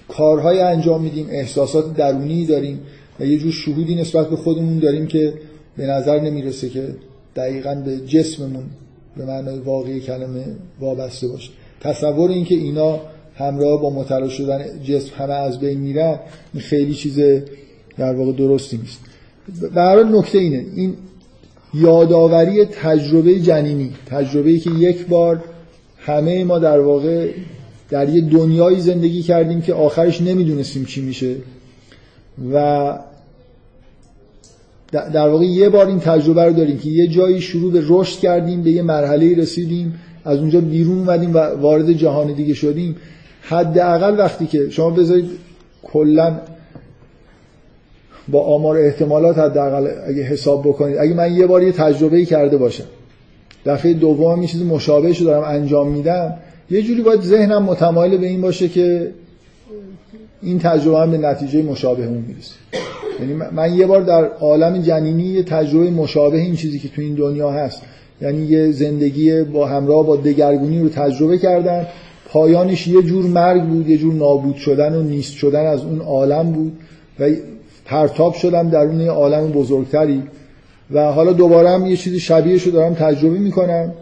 کارهای 0.08 0.60
انجام 0.60 1.02
میدیم 1.02 1.26
احساسات 1.30 1.94
درونی 1.94 2.46
داریم 2.46 2.80
و 3.20 3.24
یه 3.24 3.38
جور 3.38 3.52
شهودی 3.52 3.94
نسبت 3.94 4.28
به 4.30 4.36
خودمون 4.36 4.78
داریم 4.78 5.06
که 5.06 5.34
به 5.76 5.86
نظر 5.86 6.20
نمی‌رسه 6.20 6.68
که 6.68 6.88
دقیقا 7.36 7.74
به 7.74 7.96
جسممون 7.96 8.64
به 9.16 9.24
معنای 9.24 9.58
واقعی 9.58 10.00
کلمه 10.00 10.44
وابسته 10.80 11.28
باشه. 11.28 11.50
تصور 11.80 12.30
این 12.30 12.44
که 12.44 12.54
اینا 12.54 13.00
همراه 13.34 13.82
با 13.82 13.90
مطلع 13.90 14.28
شدن 14.28 14.82
جسم 14.82 15.14
همه 15.16 15.32
از 15.32 15.60
بین 15.60 15.80
میرن 15.80 16.18
خیلی 16.58 16.94
چیز 16.94 17.20
در 17.98 18.14
واقع 18.14 18.32
درستی 18.32 18.76
نیست. 18.76 19.00
برای 19.74 20.04
نکته 20.18 20.38
اینه. 20.38 20.64
این 20.76 20.94
یادآوری 21.74 22.64
تجربه 22.64 23.40
جنینی 23.40 23.92
تجربه‌ای 24.06 24.58
که 24.58 24.70
یک 24.70 25.06
بار 25.06 25.44
همه 25.98 26.44
ما 26.44 26.58
در 26.58 26.80
واقع 26.80 27.30
در 27.90 28.08
یه 28.08 28.20
دنیایی 28.20 28.80
زندگی 28.80 29.22
کردیم 29.22 29.62
که 29.62 29.74
آخرش 29.74 30.20
نمی‌دونستیم 30.20 30.84
چی 30.84 31.00
میشه. 31.00 31.36
و 32.52 32.98
در 34.92 35.28
واقع 35.28 35.44
یه 35.44 35.68
بار 35.68 35.86
این 35.86 36.00
تجربه 36.00 36.44
رو 36.44 36.52
داریم 36.52 36.78
که 36.78 36.88
یه 36.88 37.08
جایی 37.08 37.40
شروع 37.40 37.72
به 37.72 37.82
رشد 37.88 38.20
کردیم 38.20 38.62
به 38.62 38.70
یه 38.70 38.82
مرحله 38.82 39.36
رسیدیم 39.36 39.94
از 40.24 40.38
اونجا 40.38 40.60
بیرون 40.60 40.98
اومدیم 40.98 41.34
و 41.34 41.38
وارد 41.38 41.92
جهان 41.92 42.32
دیگه 42.32 42.54
شدیم. 42.54 42.96
حداقل 43.42 44.18
وقتی 44.18 44.46
که 44.46 44.70
شما 44.70 44.90
بذارید 44.90 45.30
کلا 45.82 46.40
با 48.28 48.44
آمار 48.44 48.76
احتمالات 48.76 49.38
حداقل 49.38 49.88
اگه 50.06 50.22
حساب 50.22 50.62
بکنید. 50.68 50.98
اگه 50.98 51.14
من 51.14 51.34
یه 51.34 51.46
بار 51.46 51.62
یه 51.62 51.72
تجربه 51.72 52.24
کرده 52.24 52.56
باشم. 52.56 52.84
دفعه 53.66 53.92
دوم 53.92 54.42
یه 54.42 54.48
چیز 54.48 54.62
مشابهش 54.62 55.18
رو 55.18 55.26
دارم 55.26 55.44
انجام 55.44 55.88
میدم. 55.88 56.34
یه 56.70 56.82
جوری 56.82 57.02
باید 57.02 57.20
ذهنم 57.20 57.62
متمایل 57.62 58.18
به 58.18 58.26
این 58.26 58.40
باشه 58.40 58.68
که 58.68 59.10
این 60.42 60.58
تجربه 60.58 60.98
هم 60.98 61.10
به 61.10 61.18
نتیجه 61.18 61.62
مشابه 61.62 62.06
اون 62.06 62.24
می‌رسه. 62.28 62.54
یعنی 63.20 63.32
من 63.52 63.74
یه 63.74 63.86
بار 63.86 64.02
در 64.02 64.24
عالم 64.24 64.82
جنینی 64.82 65.22
یه 65.22 65.42
تجربه 65.42 65.90
مشابه 65.90 66.38
این 66.38 66.56
چیزی 66.56 66.78
که 66.78 66.88
تو 66.88 67.02
این 67.02 67.14
دنیا 67.14 67.50
هست. 67.50 67.82
یعنی 68.22 68.42
یه 68.42 68.72
زندگی 68.72 69.42
با 69.42 69.66
همراه 69.66 70.06
با 70.06 70.16
دگرگونی 70.16 70.80
رو 70.80 70.88
تجربه 70.88 71.38
کردم. 71.38 71.86
پایانش 72.28 72.88
یه 72.88 73.02
جور 73.02 73.24
مرگ 73.24 73.62
بود 73.62 73.88
یه 73.88 73.98
جور 73.98 74.14
نابود 74.14 74.56
شدن 74.56 74.94
و 74.94 75.02
نیست 75.02 75.32
شدن 75.32 75.66
از 75.66 75.84
اون 75.84 76.00
عالم 76.00 76.52
بود. 76.52 76.72
و 77.20 77.30
پرتاب 77.90 78.34
شدم 78.34 78.70
در 78.70 78.80
اون 78.80 79.00
عالم 79.00 79.52
بزرگتری 79.52 80.22
و 80.90 81.12
حالا 81.12 81.32
دوباره 81.32 81.70
هم 81.70 81.86
یه 81.86 81.96
چیزی 81.96 82.20
شبیهش 82.20 82.62
رو 82.62 82.72
دارم 82.72 82.94
تجربه 82.94 83.38
می‌کنم 83.38 83.92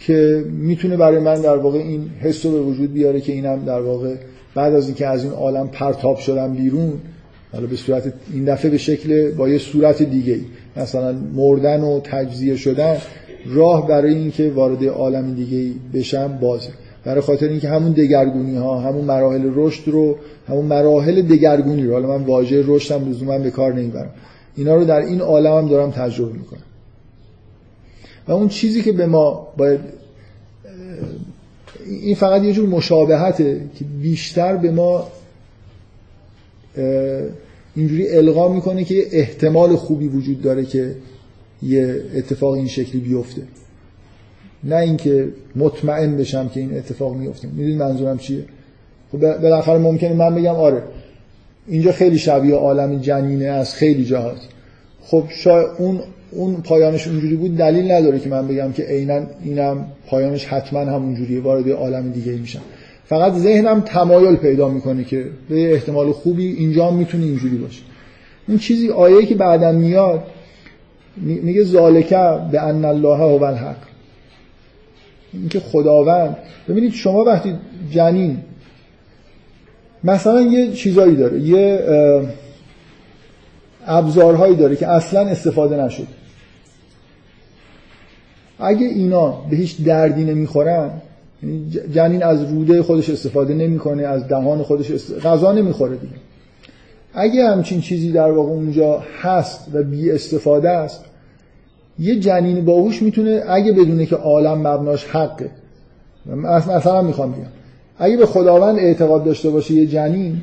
که 0.00 0.44
می‌تونه 0.50 0.96
برای 0.96 1.18
من 1.18 1.40
در 1.40 1.56
واقع 1.56 1.78
این 1.78 2.10
حس 2.20 2.46
رو 2.46 2.52
به 2.52 2.60
وجود 2.60 2.92
بیاره 2.92 3.20
که 3.20 3.32
اینم 3.32 3.64
در 3.64 3.80
واقع 3.80 4.14
بعد 4.54 4.74
از 4.74 4.86
اینکه 4.86 5.06
از 5.06 5.24
این 5.24 5.32
عالم 5.32 5.68
پرتاب 5.68 6.18
شدم 6.18 6.54
بیرون 6.54 6.92
حالا 7.52 7.66
به 7.66 7.76
صورت 7.76 8.12
این 8.32 8.44
دفعه 8.44 8.70
به 8.70 8.78
شکل 8.78 9.30
با 9.30 9.48
یه 9.48 9.58
صورت 9.58 10.02
دیگه 10.02 10.32
ای 10.32 10.44
مثلا 10.76 11.16
مردن 11.34 11.80
و 11.80 12.00
تجزیه 12.00 12.56
شدن 12.56 12.96
راه 13.46 13.88
برای 13.88 14.14
اینکه 14.14 14.50
وارد 14.50 14.84
عالم 14.84 15.34
دیگه 15.34 15.74
بشم 15.94 16.38
بازه. 16.40 16.70
برای 17.04 17.20
خاطر 17.20 17.48
اینکه 17.48 17.68
همون 17.68 17.92
دگرگونی 17.92 18.56
ها 18.56 18.80
همون 18.80 19.04
مراحل 19.04 19.50
رشد 19.54 19.88
رو 19.88 20.18
همون 20.48 20.64
مراحل 20.64 21.22
دگرگونی 21.22 21.84
رو 21.84 21.92
حالا 21.92 22.18
من 22.18 22.24
واژه 22.24 22.64
رشدم 22.66 23.10
لزوما 23.10 23.38
به 23.38 23.50
کار 23.50 23.74
نمی‌برم. 23.74 24.10
اینا 24.56 24.76
رو 24.76 24.84
در 24.84 25.00
این 25.00 25.20
عالم 25.20 25.56
هم 25.56 25.68
دارم 25.68 25.90
تجربه 25.90 26.32
می‌کنم. 26.32 26.62
و 28.28 28.32
اون 28.32 28.48
چیزی 28.48 28.82
که 28.82 28.92
به 28.92 29.06
ما 29.06 29.48
باید 29.56 29.80
این 31.86 32.14
فقط 32.14 32.42
یه 32.42 32.52
جور 32.52 32.68
مشابهته 32.68 33.60
که 33.78 33.84
بیشتر 34.02 34.56
به 34.56 34.70
ما 34.70 35.08
اینجوری 37.76 38.08
القا 38.16 38.52
می‌کنه 38.52 38.84
که 38.84 39.06
احتمال 39.12 39.76
خوبی 39.76 40.08
وجود 40.08 40.42
داره 40.42 40.64
که 40.64 40.94
یه 41.62 42.02
اتفاق 42.14 42.52
این 42.52 42.68
شکلی 42.68 43.00
بیفته. 43.00 43.42
نه 44.64 44.76
اینکه 44.76 45.28
مطمئن 45.56 46.16
بشم 46.16 46.48
که 46.48 46.60
این 46.60 46.76
اتفاق 46.76 47.16
میفته 47.16 47.48
می‌دونید 47.48 47.78
منظورم 47.78 48.18
چیه؟ 48.18 48.44
خب 49.12 49.18
بالاخره 49.18 49.78
ممکنه 49.78 50.12
من 50.14 50.34
بگم 50.34 50.54
آره 50.54 50.82
اینجا 51.66 51.92
خیلی 51.92 52.18
شبیه 52.18 52.54
عالم 52.54 52.98
جنینه 52.98 53.44
از 53.44 53.74
خیلی 53.74 54.04
جهات. 54.04 54.38
خب 55.02 55.24
شاید 55.28 55.66
اون 55.78 56.00
اون 56.30 56.56
پایانش 56.56 57.08
اونجوری 57.08 57.36
بود 57.36 57.56
دلیل 57.56 57.92
نداره 57.92 58.18
که 58.18 58.28
من 58.28 58.48
بگم 58.48 58.72
که 58.72 58.82
عینا 58.82 59.20
اینم 59.44 59.86
پایانش 60.06 60.44
حتما 60.44 60.80
همونجوریه 60.80 61.40
وارد 61.40 61.70
عالم 61.70 62.10
دیگه 62.10 62.32
میشم. 62.32 62.60
فقط 63.04 63.32
ذهنم 63.32 63.80
تمایل 63.80 64.36
پیدا 64.36 64.68
می‌کنه 64.68 65.04
که 65.04 65.24
به 65.48 65.72
احتمال 65.72 66.12
خوبی 66.12 66.46
اینجا 66.46 66.90
می‌تونه 66.90 67.24
اینجوری 67.24 67.56
باشه. 67.56 67.82
این 68.48 68.58
چیزی 68.58 68.88
آیه 68.88 69.26
که 69.26 69.34
بعدا 69.34 69.72
میاد 69.72 70.22
میگه 71.16 71.64
ذالکه 71.64 72.38
به 72.52 72.62
ان 72.62 72.84
الله 72.84 73.16
هو 73.16 73.44
الحق. 73.44 73.87
اینکه 75.40 75.60
خداوند 75.60 76.36
ببینید 76.68 76.92
شما 76.92 77.24
وقتی 77.24 77.54
جنین 77.90 78.38
مثلا 80.04 80.40
یه 80.40 80.72
چیزایی 80.72 81.16
داره 81.16 81.40
یه 81.40 81.82
ابزارهایی 83.86 84.56
داره 84.56 84.76
که 84.76 84.88
اصلا 84.88 85.20
استفاده 85.20 85.84
نشد 85.84 86.06
اگه 88.58 88.86
اینا 88.86 89.30
به 89.30 89.56
هیچ 89.56 89.84
دردی 89.84 90.24
نمی‌خورن 90.24 90.90
یعنی 91.42 91.70
جنین 91.94 92.22
از 92.22 92.52
روده 92.52 92.82
خودش 92.82 93.10
استفاده 93.10 93.54
نمی‌کنه 93.54 94.02
از 94.02 94.28
دهان 94.28 94.62
خودش 94.62 94.90
است... 94.90 95.26
غذا 95.26 95.52
نمی‌خوره 95.52 95.96
دیگه. 95.96 96.14
اگه 97.14 97.48
همچین 97.48 97.80
چیزی 97.80 98.12
در 98.12 98.30
واقع 98.30 98.50
اونجا 98.50 99.02
هست 99.20 99.68
و 99.72 99.82
بی 99.82 100.10
استفاده 100.10 100.70
است 100.70 101.04
یه 101.98 102.20
جنین 102.20 102.64
باهوش 102.64 103.02
می‌تونه 103.02 103.42
اگه 103.48 103.72
بدونه 103.72 104.06
که 104.06 104.16
عالم 104.16 104.58
مبناش 104.58 105.04
حقه. 105.04 105.50
مثلا 106.46 107.02
می‌خوام 107.02 107.32
بگم. 107.32 107.42
اگه 107.98 108.16
به 108.16 108.26
خداوند 108.26 108.78
اعتقاد 108.78 109.24
داشته 109.24 109.50
باشه 109.50 109.74
یه 109.74 109.86
جنین 109.86 110.40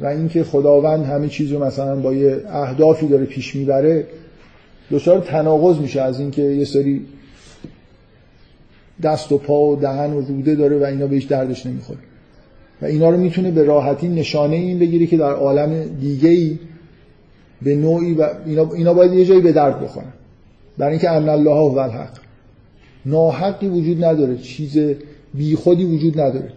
و 0.00 0.06
اینکه 0.06 0.44
خداوند 0.44 1.04
همه 1.04 1.28
چیز 1.28 1.52
رو 1.52 1.64
مثلا 1.64 1.96
با 1.96 2.14
یه 2.14 2.40
اهدافی 2.48 3.08
داره 3.08 3.24
پیش 3.24 3.56
می‌بره 3.56 4.06
دچار 4.90 5.20
تناقض 5.20 5.78
میشه 5.78 6.00
از 6.00 6.20
اینکه 6.20 6.42
یه 6.42 6.64
سری 6.64 7.06
دست 9.02 9.32
و 9.32 9.38
پا 9.38 9.64
و 9.64 9.76
دهن 9.76 10.12
و 10.12 10.20
روده 10.20 10.54
داره 10.54 10.78
و 10.78 10.84
اینا 10.84 11.06
بهش 11.06 11.24
دردش 11.24 11.66
نمی‌خوره. 11.66 11.98
و 12.82 12.84
اینا 12.84 13.10
رو 13.10 13.16
می‌تونه 13.16 13.50
به 13.50 13.64
راحتی 13.64 14.08
نشانه 14.08 14.56
این 14.56 14.78
بگیره 14.78 15.06
که 15.06 15.16
در 15.16 15.32
عالم 15.32 15.82
دیگه 16.00 16.28
ای 16.28 16.58
به 17.62 17.76
نوعی 17.76 18.14
و 18.14 18.28
اینا, 18.46 18.70
اینا 18.74 18.94
باید 18.94 19.12
یه 19.12 19.24
جایی 19.24 19.40
به 19.40 19.52
درد 19.52 19.80
بخورن. 19.80 20.12
برای 20.78 20.92
اینکه 20.92 21.10
ان 21.10 21.28
الله 21.28 21.50
هو 21.50 21.78
الحق. 21.78 22.10
ناحقی 23.06 23.68
وجود 23.68 24.04
نداره 24.04 24.36
چیز 24.36 24.78
بیخودی 25.34 25.84
وجود 25.84 26.20
نداره. 26.20 26.52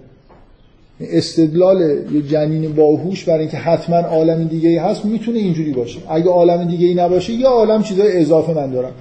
استدلال 1.01 1.82
یه 2.13 2.22
جنین 2.22 2.74
باهوش 2.74 3.24
برای 3.24 3.39
اینکه 3.39 3.57
حتما 3.57 3.95
عالم 3.95 4.43
دیگه 4.43 4.82
هست 4.82 5.05
می‌تونه 5.05 5.39
اینجوری 5.39 5.72
باشه. 5.72 5.99
اگه 6.09 6.30
عالم 6.30 6.67
دیگه 6.67 6.88
ای 6.88 6.95
نباشه 6.95 7.34
یا 7.34 7.49
عالم 7.49 7.84
چیزای 7.84 8.17
اضافه 8.17 8.53
من 8.53 8.72
دارم. 8.72 8.91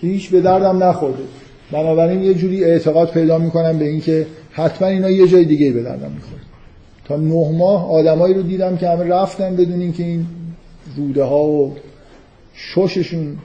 که 0.00 0.06
هیچ 0.06 0.30
به 0.30 0.40
دردم 0.40 0.84
نخورده. 0.84 1.22
بنابراین 1.72 2.24
یه 2.24 2.34
جوری 2.34 2.64
اعتقاد 2.64 3.10
پیدا 3.10 3.38
می‌کنم 3.38 3.78
به 3.78 3.88
اینکه 3.88 4.26
حتما 4.50 4.88
اینا 4.88 5.10
یه 5.10 5.28
جای 5.28 5.44
دیگه 5.44 5.72
به 5.72 5.82
دردم 5.82 6.12
می‌خوره. 6.12 6.42
تا 7.04 7.16
نه 7.16 7.58
ماه 7.58 7.90
آدمایی 7.90 8.34
رو 8.34 8.42
دیدم 8.42 8.76
که 8.76 8.88
همه 8.88 9.04
رفتن 9.04 9.56
بدون 9.56 9.80
اینکه 9.80 10.02
این 10.02 10.26
روده 10.96 11.22
ها 11.22 11.44
و 11.44 11.72
شششون 12.54 13.38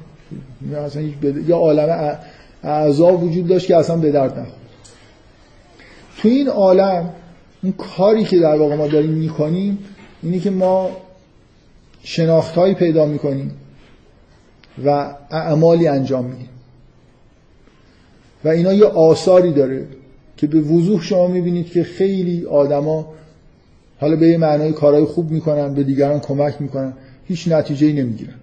اصلا 0.76 1.02
یا 1.48 1.58
عالم 1.58 2.18
اعضا 2.64 3.18
وجود 3.18 3.48
داشت 3.48 3.68
که 3.68 3.78
اصلا 3.78 3.98
به 3.98 4.12
درد 4.12 4.40
نخورد. 4.40 4.62
تو 6.18 6.28
این 6.28 6.48
عالم 6.48 7.10
اون 7.64 7.72
کاری 7.72 8.24
که 8.24 8.40
در 8.40 8.56
واقع 8.56 8.76
ما 8.76 8.88
داریم 8.88 9.12
می‌کنیم 9.12 9.80
اینه 10.24 10.40
که 10.40 10.50
ما 10.50 10.90
شناختهایی 12.04 12.74
پیدا 12.74 13.06
می‌کنیم 13.06 13.52
و 14.86 15.16
اعمالی 15.32 15.88
انجام 15.88 16.26
میدیم. 16.26 16.50
و 18.44 18.48
اینا 18.48 18.74
یه 18.74 18.86
آثاری 18.86 19.54
داره 19.54 19.88
که 20.38 20.48
به 20.48 20.60
وضوح 20.60 21.04
شما 21.04 21.28
می‌بینید 21.28 21.72
که 21.72 21.84
خیلی 21.84 22.46
آدما 22.46 23.14
حالا 24.00 24.16
به 24.16 24.28
یه 24.28 24.38
معنای 24.38 24.72
کارهای 24.72 25.06
خوب 25.06 25.32
می‌کنن 25.32 25.74
به 25.74 25.84
دیگران 25.84 26.20
کمک 26.20 26.62
می‌کنن 26.62 26.94
هیچ 27.28 27.48
نتیجه 27.48 27.94
نمی‌گیرن. 27.94 28.34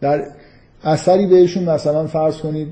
در 0.00 0.26
اثری 0.84 1.26
بهشون 1.26 1.64
مثلا 1.64 2.06
فرض 2.06 2.36
کنید 2.36 2.68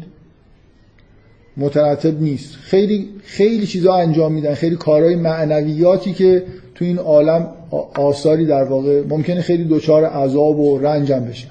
مترتب 1.56 2.22
نیست. 2.22 2.55
خیلی 2.55 3.09
خیلی 3.22 3.66
چیزا 3.66 3.94
انجام 3.94 4.32
میدن 4.32 4.55
خیلی 4.55 4.76
کارهای 4.76 5.16
معنویاتی 5.16 6.12
که 6.12 6.43
تو 6.74 6.85
این 6.85 6.98
عالم 6.98 7.48
آثاری 7.94 8.47
در 8.47 8.64
واقع 8.64 9.02
ممکنه 9.09 9.40
خیلی 9.40 9.64
دچار 9.64 10.05
عذاب 10.05 10.59
و 10.59 10.78
رنجم 10.78 11.20
بشن. 11.20 11.48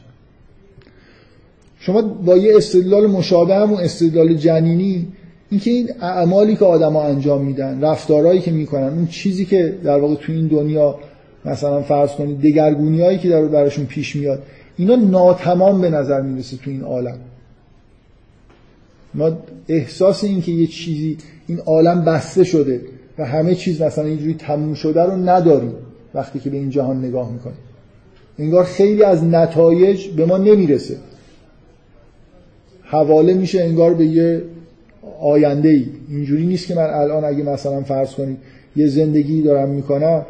شما 1.80 2.02
با 2.02 2.38
یه 2.38 2.58
استدلال 2.58 3.08
مشابه 3.08 3.56
همون 3.56 3.80
استدلال 3.80 4.34
جنینی 4.34 5.08
اینکه 5.50 5.72
این 5.72 5.90
اعمالی 6.02 6.56
که 6.56 6.66
آدما 6.66 7.04
انجام 7.04 7.46
میدن 7.46 7.82
رفتارهایی 7.82 8.40
که 8.40 8.52
می‌کنن 8.52 8.88
اون 8.88 9.08
چیزی 9.08 9.46
که 9.46 9.78
در 9.84 10.00
واقع 10.00 10.16
تو 10.16 10.32
این 10.32 10.48
دنیا 10.48 10.96
مثلا 11.46 11.82
فرض 11.82 12.12
کنید 12.12 12.42
دگرگونی 12.42 13.18
که 13.18 13.30
در 13.30 13.46
براشون 13.46 13.86
پیش 13.86 14.16
میاد 14.16 14.44
اینا 14.78 14.96
ناتمام 14.96 15.82
به 15.82 15.90
نظر 15.90 16.22
می‌رسه 16.22 16.58
تو 16.58 16.70
این 16.70 16.82
عالم. 16.82 17.18
ما 19.14 19.32
احساس 19.68 20.24
این 20.24 20.42
که 20.42 20.52
یه 20.52 20.68
چیزی 20.68 21.18
این 21.48 21.60
عالم 21.60 22.06
بسته 22.06 22.44
شده 22.44 22.82
و 23.18 23.26
همه 23.26 23.56
چیز 23.56 23.82
مثلا 23.82 24.06
اینجوری 24.06 24.34
تموم 24.34 24.74
شده 24.74 25.04
رو 25.04 25.30
نداریم 25.30 25.74
وقتی 26.14 26.40
که 26.40 26.50
به 26.50 26.58
این 26.58 26.70
جهان 26.70 27.06
نگاه 27.06 27.32
می‌کنیم. 27.32 27.58
انگار 28.40 28.64
خیلی 28.64 29.04
از 29.04 29.24
نتایج 29.24 30.08
به 30.08 30.26
ما 30.26 30.38
نمی‌رسه. 30.38 30.98
حواله 32.84 33.34
میشه 33.34 33.64
انگار 33.64 33.94
به 33.94 34.06
یه 34.06 34.42
آینده 35.22 35.70
ای 35.70 35.86
اینجوری 36.10 36.46
نیست 36.46 36.68
که 36.68 36.76
من 36.76 36.90
الان 36.90 37.26
اگه 37.26 37.44
مثلا 37.44 37.82
فرض 37.82 38.14
کنید 38.14 38.38
یه 38.76 38.88
زندگی 38.88 39.42
دارم 39.42 39.70
می‌کنم 39.70 40.26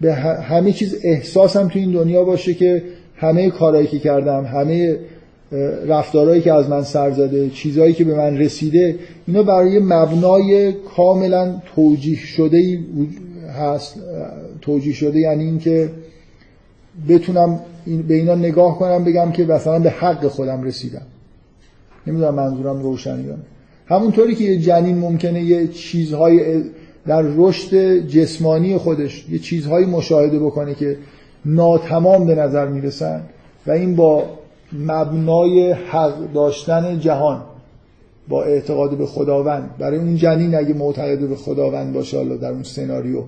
به 0.00 0.14
همه 0.14 0.72
چیز 0.72 0.96
احساسم 1.02 1.68
تو 1.68 1.78
این 1.78 1.92
دنیا 1.92 2.24
باشه 2.24 2.54
که 2.54 2.82
همه 3.18 3.50
کارهایی 3.50 3.86
که 3.86 3.98
کردم 3.98 4.44
همه 4.44 4.98
رفتارهایی 5.86 6.40
که 6.40 6.52
از 6.52 6.68
من 6.68 6.82
سر 6.82 7.10
زده 7.10 7.50
چیزهایی 7.50 7.92
که 7.92 8.04
به 8.04 8.14
من 8.14 8.38
رسیده 8.38 8.98
اینا 9.26 9.42
برای 9.42 9.78
مبنای 9.78 10.72
کاملا 10.72 11.62
توجیه 11.74 12.16
شده 12.16 12.78
هست. 13.58 13.96
توجیه 14.60 14.92
شده 14.92 15.18
یعنی 15.18 15.44
اینکه 15.44 15.90
بتونم 17.08 17.60
به 18.08 18.14
اینا 18.14 18.34
نگاه 18.34 18.78
کنم 18.78 19.04
بگم 19.04 19.32
که 19.32 19.44
مثلا 19.44 19.78
به 19.78 19.90
حق 19.90 20.28
خودم 20.28 20.62
رسیدم. 20.62 21.06
نمی‌دونم 22.06 22.34
منظورم 22.34 22.82
روشنی 22.82 23.24
همونطوری 23.86 24.34
که 24.34 24.44
یه 24.44 24.58
جنین 24.58 24.98
ممکنه 24.98 25.42
یه 25.42 25.68
چیزهای 25.68 26.62
در 27.06 27.22
رشد 27.22 27.98
جسمانی 28.06 28.76
خودش 28.76 29.26
یه 29.30 29.38
چیزهایی 29.38 29.86
مشاهده 29.86 30.38
بکنه 30.38 30.74
که 30.74 30.96
ناتمام 31.48 32.26
به 32.26 32.34
نظر 32.34 32.68
می‌رسن 32.68 33.22
و 33.66 33.70
این 33.70 33.96
با 33.96 34.24
مبنای 34.72 35.72
حق 35.72 36.32
داشتن 36.32 37.00
جهان 37.00 37.42
با 38.28 38.44
اعتقاد 38.44 38.98
به 38.98 39.06
خداوند. 39.06 39.70
برای 39.78 39.98
اون 39.98 40.16
جنین 40.16 40.54
اگه 40.54 40.74
معتقد 40.74 41.28
به 41.28 41.36
خداوند 41.36 41.92
باشه 41.92 42.16
حالا 42.16 42.36
در 42.36 42.50
اون 42.50 42.62
سناریو 42.62 43.22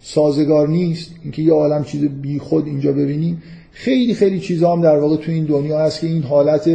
سازگار 0.00 0.68
نیست. 0.68 1.10
اینکه 1.22 1.42
یه 1.42 1.52
عالم 1.52 1.84
چیز 1.84 2.04
بی 2.04 2.38
خود 2.38 2.66
اینجا 2.66 2.92
ببینیم. 2.92 3.42
خیلی 3.72 4.14
خیلی 4.14 4.40
چیزا 4.40 4.72
هم 4.72 4.80
در 4.80 4.98
واقع 4.98 5.16
تو 5.16 5.32
این 5.32 5.44
دنیا 5.44 5.78
هست 5.78 6.00
که 6.00 6.06
این 6.06 6.22
حالت 6.22 6.70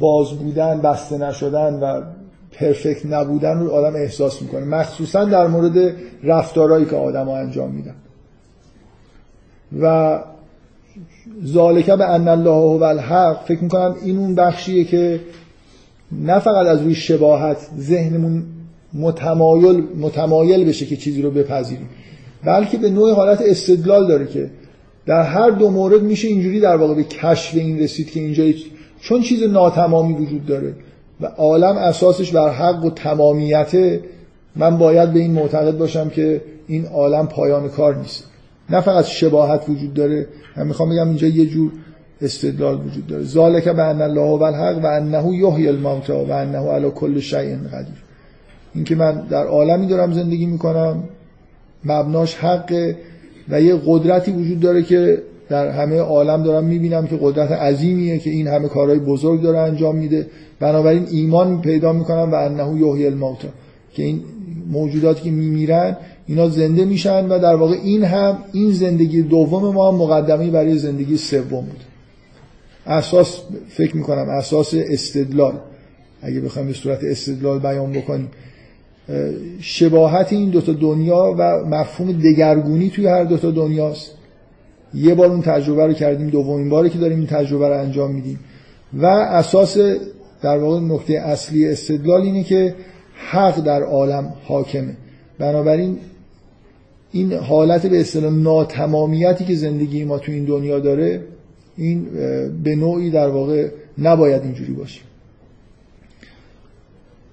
باز 0.00 0.32
بودن 0.32 0.80
بسته 0.80 1.18
نشدن 1.18 1.74
و 1.74 2.02
پرفکت 2.52 3.06
نبودن 3.06 3.58
رو 3.58 3.70
آدم 3.70 3.96
احساس 3.96 4.42
می‌کنه. 4.42 4.64
مخصوصا 4.64 5.24
در 5.24 5.46
مورد 5.46 5.94
رفتارهایی 6.24 6.84
که 6.84 6.96
آدم 6.96 7.28
انجام 7.28 7.70
میدن. 7.70 7.94
و 9.80 10.18
ذالکه 11.46 11.96
به 11.96 12.10
ان 12.10 12.28
الله 12.28 12.50
هو 12.50 12.82
الحق 12.82 13.44
فکر 13.44 13.62
می‌کنم 13.62 13.96
این 14.04 14.18
اون 14.18 14.34
بخشیه 14.34 14.84
که 14.84 15.20
نه 16.12 16.38
فقط 16.38 16.66
از 16.66 16.82
روی 16.82 16.94
شباهت 16.94 17.56
ذهنمون 17.78 18.44
متمایل 18.94 19.84
متمایل 20.00 20.64
بشه 20.64 20.86
که 20.86 20.96
چیزی 20.96 21.22
رو 21.22 21.30
بپذیریم 21.30 21.88
بلکه 22.44 22.78
به 22.78 22.90
نوع 22.90 23.14
حالت 23.14 23.42
استدلال 23.46 24.08
داره 24.08 24.26
که 24.26 24.50
در 25.06 25.22
هر 25.22 25.50
دو 25.50 25.70
مورد 25.70 26.02
میشه 26.02 26.28
اینجوری 26.28 26.60
در 26.60 26.76
واقع 26.76 26.94
به 26.94 27.04
کشف 27.04 27.54
این 27.54 27.78
رسید 27.78 28.10
که 28.10 28.20
اینجا 28.20 28.44
چون 29.00 29.20
چیز 29.22 29.42
ناتمامی 29.42 30.14
وجود 30.14 30.46
داره 30.46 30.74
و 31.20 31.26
عالم 31.26 31.76
اساسش 31.76 32.30
بر 32.30 32.50
حق 32.50 32.84
و 32.84 32.90
تمامیت 32.90 34.00
من 34.56 34.78
باید 34.78 35.12
به 35.12 35.20
این 35.20 35.32
معتقد 35.32 35.78
باشم 35.78 36.08
که 36.08 36.40
این 36.68 36.86
عالم 36.86 37.28
پایان 37.28 37.68
کار 37.68 37.96
نیست. 37.96 38.31
نه 38.72 38.80
فقط 38.80 39.04
شباهت 39.04 39.68
وجود 39.68 39.94
داره 39.94 40.26
من 40.56 40.66
می‌خوام 40.66 40.90
بگم 40.90 41.08
اینجا 41.08 41.26
یه 41.26 41.46
جور 41.46 41.72
استدلال 42.22 42.74
وجود 42.74 43.06
داره. 43.06 43.24
ذالک 43.24 43.68
به 43.68 43.82
ان 43.82 44.02
الله 44.02 44.38
و 44.38 44.42
الحق 44.42 44.84
و 44.84 44.86
انه 44.86 45.36
یحیی 45.36 45.68
الموتى 45.68 46.12
و 46.12 46.32
انه 46.32 46.58
علی 46.58 46.90
کل 46.90 47.20
شیء 47.20 47.56
قدیر. 47.56 48.02
اینکه 48.74 48.94
من 48.94 49.22
در 49.30 49.46
عالمی 49.46 49.86
دارم 49.86 50.12
زندگی 50.12 50.46
می‌کنم 50.46 51.04
مبناش 51.84 52.34
حقه 52.34 52.96
و 53.48 53.60
یه 53.60 53.80
قدرتی 53.86 54.32
وجود 54.32 54.60
داره 54.60 54.82
که 54.82 55.22
در 55.48 55.68
همه 55.68 55.98
عالم 55.98 56.42
دارم 56.42 56.64
می‌بینم 56.64 57.06
که 57.06 57.18
قدرت 57.20 57.52
عظیمیه 57.52 58.18
که 58.18 58.30
این 58.30 58.46
همه 58.46 58.68
کارهای 58.68 58.98
بزرگ 58.98 59.42
داره 59.42 59.58
انجام 59.58 59.96
میده. 59.96 60.26
بنابراین 60.60 61.06
ایمان 61.10 61.60
پیدا 61.60 61.92
می‌کنم 61.92 62.32
و 62.32 62.34
انه 62.34 62.80
یحیی 62.80 63.06
الموتى 63.06 63.48
که 63.92 64.02
این 64.02 64.20
موجوداتی 64.70 65.22
که 65.22 65.30
میمیرن 65.30 65.96
اینا 66.26 66.48
زنده 66.48 66.84
میشن 66.84 67.28
و 67.28 67.38
در 67.38 67.54
واقع 67.54 67.76
این 67.82 68.04
هم 68.04 68.38
این 68.52 68.72
زندگی 68.72 69.22
دوم 69.22 69.74
ما 69.74 69.90
هم 69.90 69.94
مقدمه 69.94 70.50
برای 70.50 70.78
زندگی 70.78 71.16
سوم 71.16 71.60
بود 71.60 71.80
اساس 72.86 73.40
فکر 73.68 73.96
می‌کنم 73.96 74.28
اساس 74.28 74.74
استدلال. 74.74 75.54
اگه 76.22 76.40
بخوایم 76.40 76.68
به 76.68 76.74
صورت 76.74 77.04
استدلال 77.04 77.58
بیان 77.58 77.92
بکنیم 77.92 78.28
شباهت 79.60 80.32
این 80.32 80.50
دوتا 80.50 80.72
دنیا 80.72 81.34
و 81.38 81.64
مفهوم 81.64 82.12
دگرگونی 82.12 82.90
توی 82.90 83.06
هر 83.06 83.24
دوتا 83.24 83.50
دنیاست. 83.50 84.10
یه 84.94 85.14
بار 85.14 85.26
اون 85.26 85.42
تجربه 85.42 85.86
رو 85.86 85.92
کردیم 85.92 86.28
دومین 86.28 86.68
باری 86.68 86.90
که 86.90 86.98
داریم 86.98 87.18
این 87.18 87.26
تجربه 87.26 87.68
رو 87.68 87.80
انجام 87.80 88.14
میدیم. 88.14 88.40
و 88.94 89.06
اساس 89.06 89.78
در 90.42 90.58
واقع 90.58 90.80
نکته 90.80 91.12
اصلی 91.12 91.68
استدلال 91.68 92.22
اینه 92.22 92.44
که 92.44 92.74
حق 93.30 93.60
در 93.64 93.82
عالم 93.82 94.34
حاکمه. 94.44 94.96
بنابراین 95.38 95.98
این 97.12 97.32
حالت 97.32 97.86
به 97.86 98.00
اصطلاح 98.00 98.32
ناتمامیتی 98.32 99.44
که 99.44 99.54
زندگی 99.54 100.04
ما 100.04 100.18
تو 100.18 100.32
این 100.32 100.44
دنیا 100.44 100.78
داره 100.78 101.24
این 101.76 102.04
به 102.64 102.76
نوعی 102.76 103.10
در 103.10 103.28
واقع 103.28 103.68
نباید 103.98 104.42
اینجوری 104.42 104.72
باشه. 104.72 105.00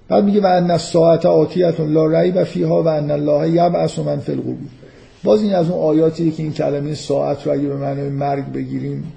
بعد 0.08 0.24
میگه 0.24 0.40
و 0.40 0.46
ان 0.46 0.70
الساعه 0.70 1.18
آتیه 1.18 1.80
لا 1.80 2.20
ریب 2.20 2.44
فیها 2.44 2.82
و 2.82 2.88
ان 2.88 3.10
الله 3.10 3.50
یبعث 3.50 3.98
من 3.98 4.18
فی 4.18 4.32
القبور. 4.32 4.56
باز 5.24 5.42
این 5.42 5.54
از 5.54 5.70
اون 5.70 5.80
آیاتی 5.80 6.30
که 6.30 6.42
این 6.42 6.52
کلمه 6.52 6.94
ساعت 6.94 7.46
رو 7.46 7.52
اگه 7.52 7.68
به 7.68 7.76
معنی 7.76 8.08
مرگ 8.08 8.52
بگیریم 8.52 9.12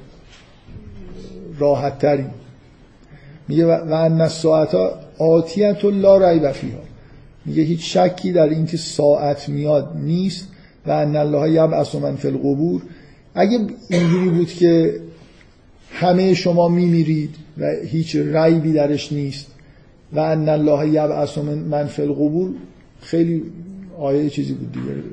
راحت 1.60 2.00
تریم. 2.00 2.32
میگه 3.48 3.66
و 3.66 3.94
ان 3.94 4.22
الساعه 4.22 4.92
آتیه 5.18 5.86
لا 5.86 6.30
ریب 6.30 6.52
فیها. 6.52 6.80
میگه 7.46 7.64
هیچ 7.64 7.98
شکی 7.98 8.32
در 8.32 8.50
اینکه 8.50 8.78
ساعت 8.78 9.50
میاد 9.50 9.92
نیست. 9.96 10.48
و 10.88 10.92
ان 10.92 11.16
الله 11.16 11.52
یبعث 11.52 11.96
من 11.96 12.16
فی 12.16 12.28
القبور. 12.28 12.82
اگه 13.36 13.60
اینجوری 13.90 14.30
بود 14.30 14.48
که 14.48 15.00
همه 15.92 16.34
شما 16.34 16.68
میمیرید 16.68 17.36
و 17.58 17.72
هیچ 17.86 18.16
ریبی 18.16 18.74
درش 18.74 19.12
نیست 19.12 19.48
و 20.14 20.20
ان 20.20 20.50
الله 20.50 20.88
یبعث 20.88 21.38
من 21.38 21.86
فی 21.86 22.02
القبور 22.02 22.52
خیلی 23.02 23.44
آیه 24.00 24.30
چیزی 24.30 24.54
بود 24.54 24.72
دیگه. 24.72 25.04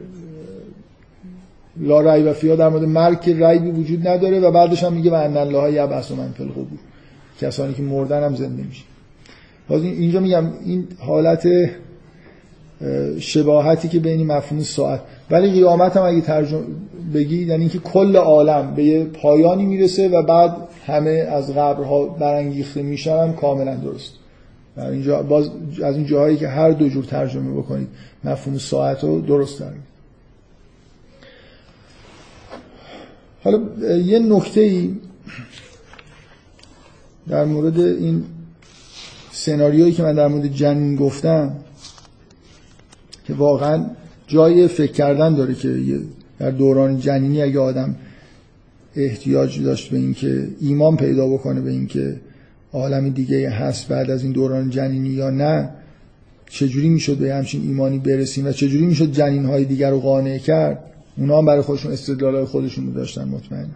لا 1.76 2.14
ریب 2.14 2.32
فیها 2.32 2.56
در 2.56 2.68
مورد 2.68 2.84
مرگ 2.84 3.44
ریبی 3.44 3.70
وجود 3.70 4.08
نداره 4.08 4.40
و 4.40 4.50
بعدش 4.50 4.84
هم 4.84 4.92
میگه 4.92 5.10
و 5.10 5.14
ان 5.14 5.36
الله 5.36 5.72
یبعث 5.72 6.10
من 6.10 6.32
فی 6.32 6.42
القبور. 6.42 6.78
کسانی 7.40 7.74
که 7.74 7.82
مردن 7.82 8.24
هم 8.24 8.34
زنده 8.34 8.62
میشه 8.62 8.82
باز 9.68 9.82
اینجا 9.82 10.20
میگم 10.20 10.44
این 10.64 10.88
حالت 10.98 11.48
شباهتی 13.18 13.88
که 13.88 13.98
بین 13.98 14.26
مفهوم 14.26 14.62
ساعت 14.62 15.00
ولی 15.30 15.50
قیامت 15.50 15.96
هم 15.96 16.02
اگه 16.02 16.20
ترجمه 16.20 16.62
بگی 17.14 17.44
یعنی 17.44 17.60
اینکه 17.60 17.78
کل 17.78 18.16
عالم 18.16 18.74
به 18.74 18.84
یه 18.84 19.04
پایانی 19.04 19.64
می‌رسه 19.66 20.08
و 20.08 20.22
بعد 20.22 20.56
همه 20.86 21.10
از 21.10 21.50
قبرها 21.50 22.04
برانگیخته 22.06 22.82
میشن 22.82 23.32
کاملا 23.32 23.74
درست. 23.74 24.12
اینجا 24.76 25.22
باز 25.22 25.50
از 25.84 25.96
این 25.96 26.06
جاهایی 26.06 26.36
که 26.36 26.48
هر 26.48 26.70
دو 26.70 26.88
جور 26.88 27.04
ترجمه 27.04 27.60
بکنید 27.60 27.88
مفهوم 28.24 28.58
ساعت 28.58 29.04
رو 29.04 29.20
درست 29.20 29.60
دارید. 29.60 29.90
حالا 33.44 33.60
یه 33.96 34.18
نکته 34.18 34.60
ای 34.60 34.94
در 37.28 37.44
مورد 37.44 37.80
این 37.80 38.24
سناریویی 39.30 39.92
که 39.92 40.02
من 40.02 40.14
در 40.14 40.28
مورد 40.28 40.46
جنین 40.46 40.96
گفتم 40.96 41.56
که 43.24 43.34
واقعا 43.34 43.84
جای 44.30 44.68
فکر 44.68 44.92
کردن 44.92 45.34
داره 45.34 45.54
که 45.54 46.00
در 46.38 46.50
دوران 46.50 46.98
جنینی 46.98 47.42
اگه 47.42 47.58
آدم 47.58 47.96
احتیاج 48.96 49.62
داشت 49.62 49.90
به 49.90 49.96
اینکه 49.96 50.48
ایمان 50.60 50.96
پیدا 50.96 51.28
بکنه 51.28 51.60
به 51.60 51.70
اینکه 51.70 52.16
عالم 52.72 53.08
دیگه 53.08 53.50
هست 53.50 53.88
بعد 53.88 54.10
از 54.10 54.22
این 54.22 54.32
دوران 54.32 54.70
جنینی 54.70 55.08
یا 55.08 55.30
نه 55.30 55.70
چجوری 56.50 56.88
می‌شد 56.88 57.16
به 57.16 57.34
همچین 57.34 57.62
ایمانی 57.62 57.98
برسیم 57.98 58.46
و 58.46 58.52
چجوری 58.52 58.86
می‌شد 58.86 59.12
جنین 59.12 59.44
های 59.44 59.64
دیگر 59.64 59.90
رو 59.90 60.00
قانع 60.00 60.38
کرد؟ 60.38 60.78
اونا 61.18 61.38
هم 61.38 61.46
برای 61.46 61.62
خودشون 61.62 61.92
استدلال 61.92 62.34
های 62.34 62.44
خودشون 62.44 62.86
رو 62.86 62.92
داشتن 62.92 63.28
مطمئن 63.28 63.66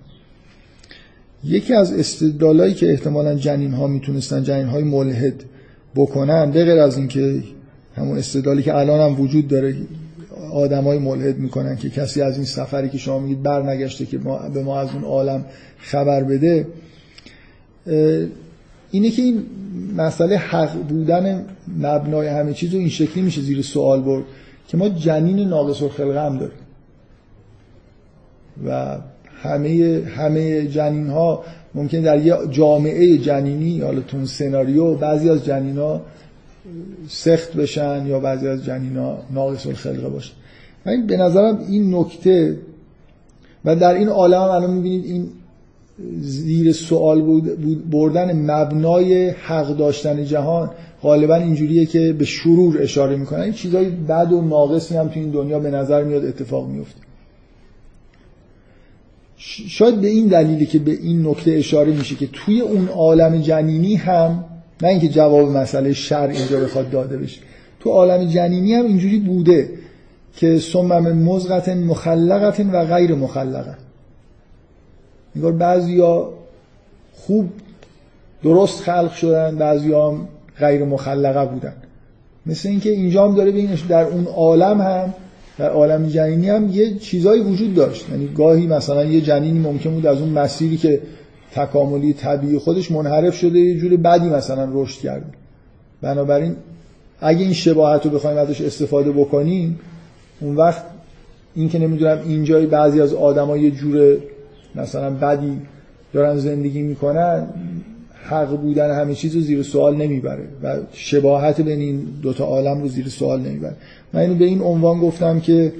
یکی 1.45 1.75
از 1.75 1.93
استدلالایی 1.93 2.75
که 2.75 2.91
احتمالا 2.91 3.35
جنین 3.35 3.73
ها 3.73 3.87
می‌تونستن 3.87 4.43
جنین 4.43 4.67
های 4.67 4.83
ملحد 4.83 5.45
بکنن 5.95 6.51
به 6.51 6.65
غیر 6.65 6.79
از 6.79 6.99
اینکه 6.99 7.43
همون 7.97 8.19
استدلالی 8.19 8.63
که 8.63 8.77
الان 8.77 9.01
هم 9.01 9.21
وجود 9.21 9.49
داره 9.49 9.75
آدمای 10.55 10.99
ملحد 10.99 11.39
می‌کنن 11.39 11.77
که 11.77 11.91
کسی 11.91 12.23
از 12.23 12.37
این 12.37 12.45
سفری 12.45 12.89
که 12.89 12.99
شما 12.99 13.19
میگید 13.19 13.43
برنگشته 13.43 14.07
که 14.07 14.19
ما 14.19 14.39
به 14.39 14.63
ما 14.63 14.81
از 14.81 14.89
اون 14.95 15.05
عالم 15.05 15.45
خبر 15.79 16.23
بده 16.23 16.67
اینه 18.91 19.11
که 19.11 19.23
این 19.23 19.47
مسئله 19.97 20.37
حق 20.37 20.73
بودن 20.73 21.47
مبنای 21.79 22.29
همه 22.29 22.53
چیز 22.53 22.73
رو 22.73 22.79
این 22.79 22.89
شکلی 22.89 23.23
میشه 23.23 23.41
زیر 23.41 23.63
سوال 23.63 24.03
برد 24.03 24.25
که 24.69 24.77
ما 24.77 24.89
جنین 24.89 25.49
ناقص 25.49 25.83
الخلقه 25.83 26.27
هم 26.27 26.39
داریم. 26.39 26.59
و 28.67 28.99
همه 29.43 30.03
همه 30.17 30.67
جنین 30.67 31.09
ها 31.09 31.45
ممکن 31.75 32.01
در 32.01 32.27
یه 32.27 32.37
جامعه 32.51 33.19
جنینی 33.19 33.81
حالا 33.81 34.01
تو 34.01 34.27
سناریو 34.27 34.95
بعضی 34.95 35.31
از 35.31 35.45
جنین 35.45 35.79
ها 35.79 36.03
سخت 37.09 37.53
بشن 37.53 38.07
یا 38.07 38.21
بعضی 38.21 38.49
از 38.49 38.65
جنین 38.65 38.97
ها 38.97 39.19
ناقص 39.31 39.67
الخلقه 39.67 40.09
باشن. 40.09 40.35
من 40.87 41.07
به 41.07 41.17
نظرم 41.17 41.59
این 41.69 41.95
نکته 41.95 42.59
و 43.65 43.77
در 43.77 43.95
این 43.95 44.09
عالم 44.09 44.41
الان 44.41 44.71
می‌بینید 44.71 45.05
این 45.05 45.29
زیر 46.21 46.73
سوال 46.73 47.23
بود 47.23 47.91
بردن 47.91 48.51
مبنای 48.51 49.29
حق 49.29 49.77
داشتن 49.77 50.25
جهان 50.25 50.71
غالبا 51.03 51.35
اینجوریه 51.35 51.87
که 51.87 52.13
به 52.19 52.25
شرور 52.25 52.83
اشاره 52.83 53.17
می‌کنن 53.17 53.41
این 53.41 53.53
چیزای 53.53 53.91
بد 53.91 54.33
و 54.33 54.41
ناقصی 54.41 54.97
هم 54.97 55.09
تو 55.09 55.21
این 55.21 55.31
دنیا 55.31 55.59
به 55.59 55.71
نظر 55.71 56.05
میاد 56.05 56.25
اتفاق 56.25 56.69
میفته 56.69 57.01
شاید 59.69 60.01
به 60.01 60.09
این 60.09 60.27
دلیلی 60.27 60.67
که 60.67 60.79
به 60.79 60.91
این 60.91 61.27
نکته 61.27 61.51
اشاره 61.51 61.93
میشه 61.93 62.15
که 62.15 62.29
توی 62.33 62.61
اون 62.61 62.89
عالم 62.89 63.41
جنینی 63.41 63.95
هم 63.95 64.45
نه 64.83 64.89
اینکه 64.89 65.09
جواب 65.09 65.49
مسئله 65.49 65.93
شر 65.93 66.29
اینجا 66.29 66.61
بخواد 66.61 66.91
داده 66.91 67.17
بشه 67.17 67.41
تو 67.81 67.91
عالم 67.91 68.25
جنینی 68.25 68.75
هم 68.75 68.87
اینجوری 68.87 69.19
بوده. 69.19 69.71
که 70.37 70.59
سمم 70.59 71.13
مزغت 71.13 71.69
مخلقت 71.69 72.61
و 72.73 72.85
غیر 72.85 73.15
مخلقه 73.15 73.75
انگار 75.37 75.53
بعضیا 75.53 76.33
خوب 77.15 77.51
درست 78.43 78.83
خلق 78.83 79.13
شدن 79.13 79.57
بعضی 79.57 79.93
هم 79.93 80.29
غیر 80.59 80.85
مخلقه 80.85 81.47
بودن. 81.47 81.73
مثل 82.47 82.69
اینکه 82.69 82.91
اینجا 82.91 83.29
هم 83.29 83.35
داره 83.35 83.51
بینش 83.51 83.81
در 83.81 84.05
اون 84.05 84.27
عالم 84.27 84.81
هم 84.81 85.15
در 85.59 85.71
عالم 85.71 86.07
جنینی 86.07 86.49
هم 86.51 86.71
یه 86.71 86.95
چیزایی 86.95 87.43
وجود 87.43 87.75
داشت. 87.75 88.11
یعنی 88.11 88.29
گاهی 88.29 88.67
مثلا 88.67 89.05
یه 89.05 89.21
جنینی 89.21 89.59
ممکن 89.59 89.91
بود 89.91 90.07
از 90.07 90.21
اون 90.21 90.29
مسیری 90.29 90.77
که 90.77 91.01
تکاملی 91.55 92.13
طبیعی 92.13 92.59
خودش 92.59 92.91
منحرف 92.91 93.37
شده 93.37 93.59
یه 93.59 93.79
جور 93.79 93.97
بدی 93.97 94.29
مثلا 94.29 94.69
رشد 94.73 95.01
کرده. 95.01 95.27
بنابراین 96.03 96.57
اگه 97.21 97.41
این 97.41 97.53
شباهت 97.53 98.07
رو 98.07 98.11
بخوایم 98.11 98.39
ازش 98.39 98.61
استفاده 98.61 99.13
بکنیم 99.13 99.81
اون 100.45 100.57
وقت 100.57 100.83
این 101.55 101.69
که 101.69 101.79
نمی‌دونم 101.79 102.19
اینجای 102.27 102.67
بعضی 102.67 103.01
از 103.01 103.15
آدمای 103.15 103.61
یه 103.61 103.71
جور 103.71 104.17
مثلا 104.75 105.11
بدی 105.11 105.59
دارن 106.13 106.37
زندگی 106.37 106.83
می‌کنن 106.83 107.47
حق 108.25 108.57
بودن 108.57 109.01
همه 109.01 109.15
چیز 109.15 109.35
رو 109.35 109.41
زیر 109.41 109.63
سوال 109.63 109.97
نمی‌بره 109.97 110.49
و 110.63 110.77
شباهت 110.93 111.61
بین 111.61 111.81
این 111.81 112.07
دوتا 112.23 112.45
عالم 112.45 112.83
رو 112.83 112.89
زیر 112.89 113.09
سوال 113.09 113.41
نمی‌بره. 113.41 113.77
من 114.13 114.39
به 114.39 114.45
این 114.45 114.61
عنوان 114.61 115.01
گفتم 115.01 115.41
که 115.41 115.73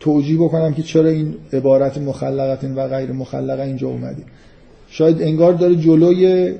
توجیه 0.00 0.38
بکنم 0.38 0.74
که 0.74 0.82
چرا 0.82 1.08
این 1.08 1.34
عبارت 1.52 1.98
مخلقت 1.98 2.64
و 2.76 2.88
غیر 2.88 3.12
مخلقه 3.12 3.62
اینجا 3.62 3.88
اومده. 3.88 4.22
شاید 4.88 5.22
انگار 5.22 5.52
داره 5.52 5.76
جلوی 5.76 6.54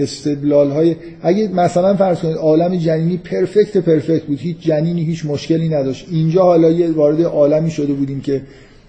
استدلال 0.00 0.70
های 0.70 0.96
اگه 1.22 1.48
مثلا 1.48 1.96
فرض 1.96 2.20
کنید 2.20 2.36
عالم 2.36 2.76
جنینی 2.76 3.16
پرفکت 3.16 3.76
پرفکت 3.76 4.22
بود 4.22 4.38
هیچ 4.38 4.58
جنینی 4.58 5.04
هیچ 5.04 5.26
مشکلی 5.26 5.68
نداشت. 5.68 6.06
اینجا 6.10 6.42
حالا 6.42 6.70
یه 6.70 6.90
وارد 6.90 7.22
عالمی 7.22 7.70
شده 7.70 7.92
بودیم 7.92 8.20
که 8.20 8.42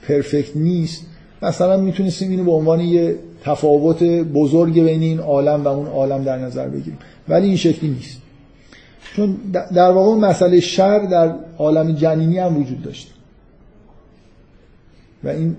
پرفکت 0.08 0.58
نیست. 0.58 1.06
مثلا 1.42 1.78
می‌تونستیم 1.78 2.30
اینو 2.30 2.44
به 2.44 2.52
عنوان 2.52 2.80
یه 2.80 3.16
تفاوت 3.44 4.04
بزرگ 4.04 4.74
بین 4.74 5.02
این 5.02 5.20
عالم 5.20 5.64
و 5.64 5.68
اون 5.68 5.88
عالم 5.88 6.24
در 6.24 6.38
نظر 6.38 6.68
بگیریم. 6.68 6.98
ولی 7.30 7.48
این 7.48 7.56
شکلی 7.56 7.90
نیست. 7.90 8.22
چون 9.16 9.38
در 9.74 9.92
واقع 9.92 10.10
اون 10.10 10.20
مسئله 10.20 10.60
شر 10.60 11.00
در 11.00 11.36
عالم 11.58 11.92
جنینی 11.92 12.38
هم 12.38 12.58
وجود 12.58 12.82
داشت 12.82 13.14
و 15.24 15.28
این 15.28 15.56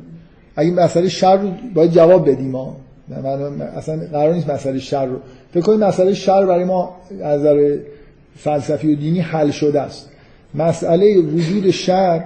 اگه 0.56 0.70
مسئله 0.70 1.08
شر 1.08 1.36
رو 1.36 1.50
باید 1.74 1.90
جواب 1.90 2.30
بدیم 2.30 2.54
ما 3.10 3.28
اصلا 3.64 4.06
قرار 4.12 4.34
نیست 4.34 4.50
مسئله 4.50 4.78
شر 4.78 5.06
رو 5.06 5.16
فکر 5.54 5.60
کنید 5.62 5.84
مسئله 5.84 6.14
شر 6.14 6.46
برای 6.46 6.64
ما 6.64 6.96
از 7.22 7.40
نظر 7.40 7.76
فلسفی 8.36 8.92
و 8.92 8.96
دینی 8.96 9.20
حل 9.20 9.50
شده 9.50 9.80
است. 9.80 10.10
مسئله 10.54 11.18
وجود 11.18 11.70
شر 11.70 12.24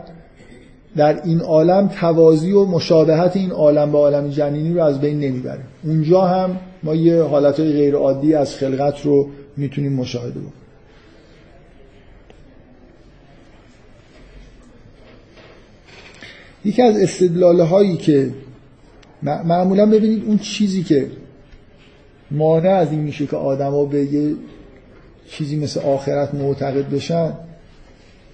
در 0.97 1.23
این 1.25 1.41
عالم 1.41 1.89
توازی 1.89 2.53
و 2.53 2.65
مشابهت 2.65 3.37
این 3.37 3.51
عالم 3.51 3.93
با 3.93 3.99
عالم 3.99 4.29
جنینی 4.29 4.75
رو 4.75 4.83
از 4.83 5.01
بین 5.01 5.21
نمی‌بره. 5.21 5.61
اونجا 5.85 6.21
هم 6.21 6.59
ما 6.83 6.95
یه 6.95 7.23
حالت 7.23 7.61
غیر 7.61 7.95
عادی 7.95 8.35
از 8.35 8.55
خلقت 8.55 9.03
رو 9.03 9.29
می‌تونیم 9.57 9.93
مشاهده 9.93 10.31
بکنیم. 10.31 10.53
یکی 16.65 16.83
از 16.83 16.97
استدلال 16.97 17.61
هایی 17.61 17.97
که 17.97 18.31
معمولا 19.25 19.87
ببینید 19.87 20.25
اون 20.27 20.39
چیزی 20.39 20.83
که 20.83 21.07
مانع 22.31 22.71
از 22.71 22.91
این 22.91 23.01
میشه 23.01 23.27
که 23.27 23.37
آدما 23.37 23.85
به 23.85 24.05
یه 24.05 24.35
چیزی 25.29 25.57
مثل 25.57 25.81
آخرت 25.81 26.35
معتقد 26.35 26.91
بشن 26.91 27.33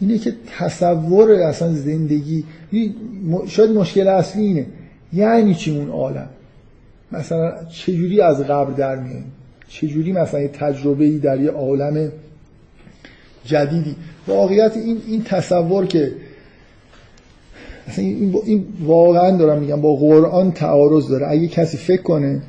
اینه 0.01 0.19
که 0.19 0.35
تصور 0.59 1.31
اصلا 1.31 1.73
زندگی 1.73 2.45
شاید 3.49 3.71
مشکل 3.71 4.09
اصلی 4.09 4.43
اینه. 4.43 4.67
یعنی 5.12 5.55
چی 5.55 5.77
اون 5.77 5.89
عالم؟ 5.89 6.29
مثلا 7.12 7.65
چجوری 7.65 8.21
از 8.21 8.41
قبر 8.41 8.73
در 8.73 8.97
میاییم 8.97 9.33
چجوری 9.69 10.12
مثلا 10.12 10.41
یه 10.41 10.49
تجربه 10.49 11.05
ای 11.05 11.19
در 11.19 11.41
یه 11.41 11.51
عالم 11.51 12.12
جدیدی؟ 13.45 13.97
واقعیت 14.27 14.77
این, 14.77 15.03
این 15.07 15.23
تصور 15.25 15.87
که 15.87 16.12
این, 17.99 18.35
این 18.45 18.65
واقعا 18.85 19.37
دارم 19.37 19.59
میگم 19.59 19.81
با 19.81 19.95
قرآن 19.95 20.53
تعارض 20.53 21.09
داره. 21.09 21.27
اگه 21.31 21.49
کسی 21.49 21.77
فکر 21.77 22.03
کنه 22.03 22.43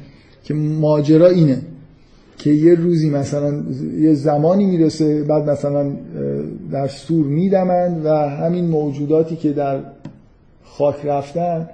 که 0.43 0.53
ماجرا 0.53 1.27
اینه 1.27 1.61
که 2.37 2.49
یه 2.49 2.75
روزی 2.75 3.09
مثلا 3.09 3.63
یه 3.99 4.13
زمانی 4.13 4.65
می‌رسه 4.65 5.23
بعد 5.23 5.49
مثلا 5.49 5.91
در 6.71 6.87
سور 6.87 7.25
میدمند 7.25 8.05
و 8.05 8.09
همین 8.29 8.65
موجوداتی 8.65 9.35
که 9.35 9.51
در 9.51 9.79
خاک 10.63 10.95
رفتن 11.05 11.69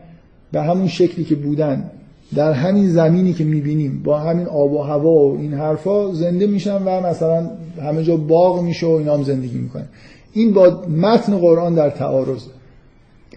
به 0.51 0.61
همون 0.61 0.87
شکلی 0.87 1.25
که 1.25 1.35
بودن 1.35 1.91
در 2.35 2.51
همین 2.51 2.89
زمینی 2.89 3.33
که 3.33 3.43
می‌بینیم 3.43 4.01
با 4.03 4.19
همین 4.19 4.45
آب 4.45 4.73
و 4.73 4.81
هوا 4.81 5.09
و 5.09 5.37
این 5.37 5.53
حرفا 5.53 6.13
زنده 6.13 6.47
میشن 6.47 6.83
و 6.83 7.07
مثلا 7.07 7.49
همه 7.81 8.03
جا 8.03 8.17
باغ 8.17 8.63
میشه 8.63 8.87
و 8.87 8.89
اینا 8.89 9.13
هم 9.13 9.23
زندگی 9.23 9.57
می‌کنن. 9.57 9.85
این 10.33 10.53
با 10.53 10.81
متن 11.01 11.37
قرآن 11.37 11.73
در 11.73 11.89
تعارض 11.89 12.43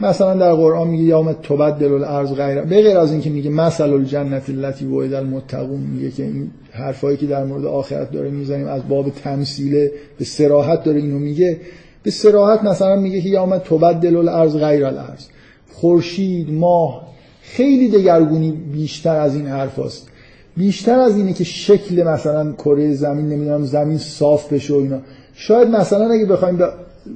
مثلا 0.01 0.35
در 0.35 0.53
قرآن 0.53 0.89
میگه 0.89 1.05
یوم 1.05 1.33
تبدل 1.33 1.93
الارض 1.93 2.33
غیر 2.33 2.61
به 2.61 2.83
غیر 2.83 2.99
از 2.99 3.13
اینکه 3.13 3.31
میگه 3.31 3.51
مثل 3.51 3.93
الجنت 3.93 4.51
التي 4.51 4.87
وعد 4.87 5.15
المتقون 5.15 5.81
میگه 5.81 6.11
که 6.11 6.23
این 6.23 6.51
حرفایی 6.73 7.17
که 7.17 7.27
در 7.27 7.45
مورد 7.45 7.65
آخرت 7.65 8.11
داره 8.11 8.31
می‌زنیم 8.31 8.67
از 8.67 8.89
باب 8.89 9.11
تمثیله 9.11 9.93
به 10.19 10.25
سراحت 10.25 10.85
داره 10.85 10.99
اینو 11.01 11.19
میگه. 11.19 11.57
به 12.03 12.11
سراحت 12.11 12.65
مثلا 12.65 12.97
میگه 12.97 13.21
که 13.21 13.29
یوم 13.29 13.59
تبدل 13.59 14.17
الارض 14.17 14.57
غیر 14.57 14.85
الارض. 14.85 15.27
خورشید 15.73 16.53
ماه 16.53 17.11
خیلی 17.43 17.89
دگرگونی 17.89 18.51
بیشتر 18.51 19.17
از 19.17 19.35
این 19.35 19.47
حرفاست 19.47 20.09
بیشتر 20.57 20.99
از 20.99 21.17
اینه 21.17 21.33
که 21.33 21.45
شکل 21.45 22.03
مثلا 22.03 22.53
کره 22.53 22.95
زمین 22.95 23.29
نمی‌دونم 23.29 23.65
زمین 23.65 23.99
صاف 23.99 24.53
بشه 24.53 24.75
و 24.75 24.77
اینا. 24.77 24.99
شاید 25.35 25.69
مثلا 25.69 26.11
اگه 26.11 26.27
بخوایم 26.27 26.59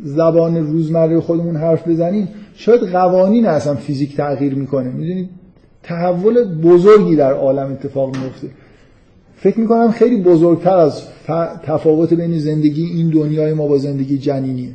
زبان 0.04 0.56
روزمره 0.56 1.20
خودمون 1.20 1.56
حرف 1.56 1.88
بزنیم 1.88 2.28
شاید 2.56 2.80
قوانین 2.80 3.46
اصلا 3.46 3.74
فیزیک 3.74 4.16
تغییر 4.16 4.54
می‌کنه. 4.54 4.90
می‌دونید 4.90 5.28
تحول 5.82 6.44
بزرگی 6.44 7.16
در 7.16 7.32
عالم 7.32 7.72
اتفاق 7.72 8.16
میفته 8.16 8.48
فکر 9.36 9.60
می‌کنم 9.60 9.90
خیلی 9.90 10.16
بزرگتر 10.16 10.76
از 10.76 11.02
تفاوت 11.62 12.14
بین 12.14 12.38
زندگی 12.38 12.84
این 12.84 13.10
دنیای 13.10 13.54
ما 13.54 13.66
با 13.66 13.78
زندگی 13.78 14.18
جنینیه. 14.18 14.70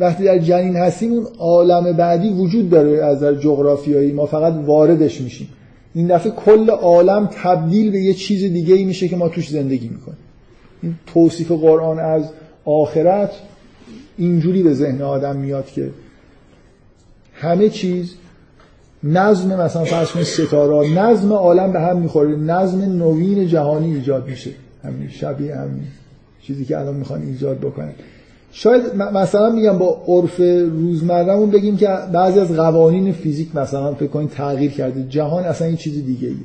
وقتی 0.00 0.24
در 0.24 0.38
جنین 0.38 0.76
هستیم 0.76 1.12
اون 1.12 1.26
عالم 1.38 1.92
بعدی 1.96 2.28
وجود 2.28 2.70
داره 2.70 3.04
از 3.04 3.20
در 3.20 3.34
جغرافیایی. 3.34 4.12
ما 4.12 4.26
فقط 4.26 4.54
واردش 4.66 5.20
میشیم. 5.20 5.48
این 5.94 6.06
دفعه 6.06 6.32
کل 6.32 6.70
عالم 6.70 7.28
تبدیل 7.42 7.90
به 7.90 7.98
یه 7.98 8.14
چیز 8.14 8.52
دیگه 8.52 8.74
ای 8.74 8.84
میشه 8.84 9.08
که 9.08 9.16
ما 9.16 9.28
توش 9.28 9.48
زندگی 9.48 9.88
می‌کنیم. 9.88 10.18
این 10.82 10.94
توصیف 11.06 11.52
قرآن 11.52 11.98
از 11.98 12.30
آخرت 12.64 13.30
اینجوری 14.18 14.62
به 14.62 14.74
ذهن 14.74 15.02
آدم 15.02 15.36
میاد 15.36 15.66
که 15.66 15.90
همه 17.34 17.68
چیز 17.68 18.14
نظم 19.02 19.60
مثلا 19.60 19.84
فرض 19.84 20.10
کنید 20.10 20.26
ستاره 20.26 20.90
نظم 20.98 21.32
عالم 21.32 21.72
به 21.72 21.80
هم 21.80 21.96
می‌خوره 21.96 22.36
نظم 22.36 22.80
نوین 22.80 23.46
جهانی 23.46 23.94
ایجاد 23.94 24.28
میشه. 24.28 24.50
همین 24.84 25.08
شبیه 25.08 25.56
همین 25.56 25.82
چیزی 26.42 26.64
که 26.64 26.78
الان 26.78 26.94
می‌خوان 26.94 27.22
ایجاد 27.22 27.58
بکنن. 27.58 27.92
شاید 28.52 28.82
مثلا 28.96 29.50
میگم 29.50 29.78
با 29.78 30.02
عرف 30.08 30.40
روزمرهمون 30.70 31.50
بگیم 31.50 31.76
که 31.76 31.88
بعضی 32.12 32.40
از 32.40 32.52
قوانین 32.52 33.12
فیزیک 33.12 33.56
مثلا 33.56 33.94
فکر 33.94 34.06
کنید 34.06 34.30
تغییر 34.30 34.70
کرده. 34.70 35.06
جهان 35.08 35.44
اصلا 35.44 35.66
این 35.66 35.76
چیز 35.76 36.06
دیگه 36.06 36.28
ایه 36.28 36.36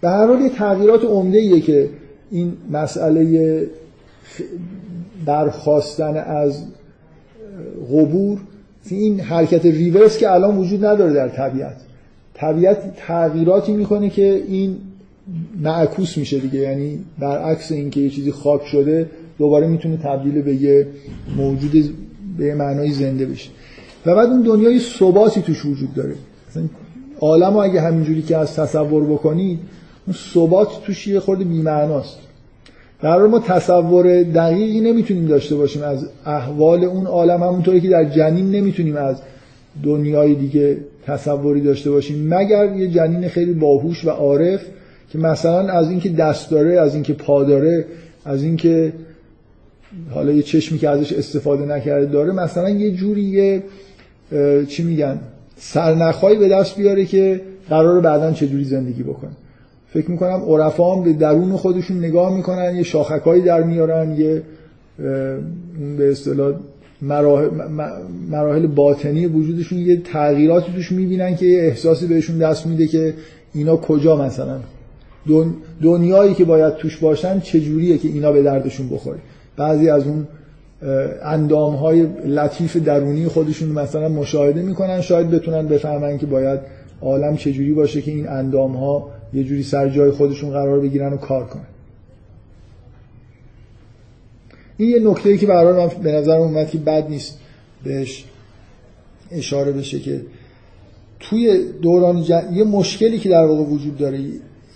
به 0.00 0.10
هر 0.10 0.26
حال 0.26 0.40
یه 0.40 0.48
تغییرات 0.48 1.04
عمده 1.04 1.38
ایه 1.38 1.60
که 1.60 1.88
این 2.30 2.52
مسئله 2.72 3.66
برخواستن 5.26 6.16
از 6.16 6.62
قبور 7.92 8.38
این 8.90 9.20
حرکت 9.20 9.64
ریورس 9.64 10.18
که 10.18 10.32
الان 10.32 10.58
وجود 10.58 10.84
نداره 10.84 11.12
در 11.12 11.28
طبیعت. 11.28 11.76
طبیعت 12.34 12.96
تغییراتی 12.96 13.72
می‌کنه 13.72 14.10
که 14.10 14.42
این 14.48 14.76
معکوس 15.62 16.18
میشه 16.18 16.38
دیگه. 16.38 16.58
یعنی 16.58 16.98
برعکس 17.18 17.72
اینکه 17.72 18.00
یه 18.00 18.10
چیزی 18.10 18.32
خاک 18.32 18.66
شده 18.66 19.10
دوباره 19.38 19.66
می‌تونه 19.66 19.96
تبدیل 19.96 20.42
به 20.42 20.54
یه 20.54 20.86
موجود 21.36 21.94
به 22.38 22.54
معنای 22.54 22.90
زنده 22.90 23.26
بشه. 23.26 23.50
و 24.06 24.14
بعد 24.14 24.28
اون 24.28 24.42
دنیای 24.42 24.80
ثباتی 24.80 25.42
توش 25.42 25.64
وجود 25.64 25.94
داره. 25.94 26.14
عالم 27.20 27.56
اگه 27.56 27.80
همینجوری 27.80 28.22
که 28.22 28.36
از 28.36 28.54
تصور 28.54 29.04
بکنید 29.04 29.58
اون 30.06 30.16
ثبات 30.34 30.68
توش 30.86 31.06
یه 31.06 31.20
خورده 31.20 31.44
بی‌معناست. 31.44 32.18
در 33.02 33.18
ما 33.18 33.38
تصور 33.38 34.22
دقیقی 34.22 34.80
نمی‌تونیم 34.80 35.26
داشته 35.26 35.56
باشیم 35.56 35.82
از 35.82 36.06
احوال 36.26 36.84
اون 36.84 37.06
عالم 37.06 37.42
همونطوری 37.42 37.80
که 37.80 37.88
در 37.88 38.04
جنین 38.04 38.50
نمی‌تونیم 38.50 38.96
از 38.96 39.16
دنیای 39.82 40.34
دیگه 40.34 40.76
تصوری 41.06 41.60
داشته 41.60 41.90
باشیم 41.90 42.34
مگر 42.34 42.76
یه 42.76 42.88
جنین 42.88 43.28
خیلی 43.28 43.52
باهوش 43.52 44.04
و 44.04 44.10
عارف 44.10 44.60
که 45.10 45.18
مثلا 45.18 45.72
از 45.72 45.90
اینکه 45.90 46.08
دست 46.08 46.50
داره 46.50 46.80
از 46.80 46.94
اینکه 46.94 47.12
پا 47.12 47.44
داره 47.44 47.84
از 48.24 48.42
اینکه 48.42 48.92
حالا 50.10 50.32
یه 50.32 50.42
چشمی 50.42 50.78
که 50.78 50.88
ازش 50.88 51.12
استفاده 51.12 51.66
نکرده 51.66 52.06
داره 52.06 52.32
مثلا 52.32 52.70
یه 52.70 52.90
جوری 52.90 53.22
یه 53.22 53.62
چی 54.68 54.82
میگن 54.82 55.18
سرنخهایی 55.56 56.38
به 56.38 56.48
دست 56.48 56.76
بیاره 56.76 57.04
که 57.04 57.40
قرار 57.70 58.00
بعدا 58.00 58.32
چجوری 58.32 58.64
زندگی 58.64 59.02
بکنه. 59.02 59.30
فکر 59.94 60.10
می‌کنم 60.10 60.42
عرفا 60.48 60.94
هم 60.94 61.04
به 61.04 61.12
درون 61.12 61.56
خودشون 61.56 61.98
نگاه 61.98 62.36
می‌کنن 62.36 62.76
یه 62.76 62.82
شاخکایی 62.82 63.42
در 63.42 63.62
میارن 63.62 64.14
یه 64.16 64.42
به 65.98 66.10
اصطلاح 66.10 66.54
مراحل, 67.02 67.48
مراحل 68.30 68.66
باطنی 68.66 69.26
وجودشون 69.26 69.78
یه 69.78 70.00
تغییراتی 70.00 70.72
توش 70.72 70.92
می‌بینن 70.92 71.36
که 71.36 71.46
یه 71.46 71.62
احساسی 71.62 72.06
بهشون 72.06 72.38
دست 72.38 72.66
میده 72.66 72.86
که 72.86 73.14
اینا 73.54 73.76
کجا 73.76 74.16
مثلا. 74.16 74.58
دنیایی 75.82 76.34
که 76.34 76.44
باید 76.44 76.74
توش 76.74 76.98
باشن 76.98 77.40
چجوریه 77.40 77.98
که 77.98 78.08
اینا 78.08 78.32
به 78.32 78.42
دردشون 78.42 78.88
بخوره؟ 78.88 79.18
بعضی 79.56 79.88
از 79.90 80.06
اون 80.06 80.26
اندام 81.22 81.74
های 81.74 82.06
لطیف 82.26 82.76
درونی 82.76 83.28
خودشون 83.28 83.68
مثلا 83.68 84.08
مشاهده 84.08 84.62
می‌کنن 84.62 85.00
شاید 85.00 85.30
بتونن 85.30 85.66
بفهمن 85.68 86.18
که 86.18 86.26
باید 86.26 86.60
عالم 87.02 87.36
چجوری 87.36 87.72
باشه 87.72 88.02
که 88.02 88.10
این 88.10 88.28
اندام 88.28 88.76
ها 88.76 89.10
یه 89.34 89.44
جوری 89.44 89.62
سر 89.62 89.88
جای 89.88 90.10
خودشون 90.10 90.50
قرار 90.50 90.80
بگیرن 90.80 91.12
و 91.12 91.16
کار 91.16 91.46
کنن. 91.46 91.66
این 94.76 94.90
یه 94.90 95.10
نکته 95.10 95.38
که 95.38 95.46
برای 95.46 95.86
من 95.86 96.02
به 96.02 96.12
نظر 96.12 96.36
اومد 96.36 96.70
که 96.70 96.78
بد 96.78 97.10
نیست 97.10 97.38
بهش 97.84 98.24
اشاره 99.30 99.72
بشه 99.72 100.00
که 100.00 100.20
توی 101.20 101.64
دوران 101.82 102.24
یه 102.52 102.64
مشکلی 102.64 103.18
که 103.18 103.28
در 103.28 103.44
واقع 103.44 103.62
وجود 103.62 103.96
داره 103.96 104.18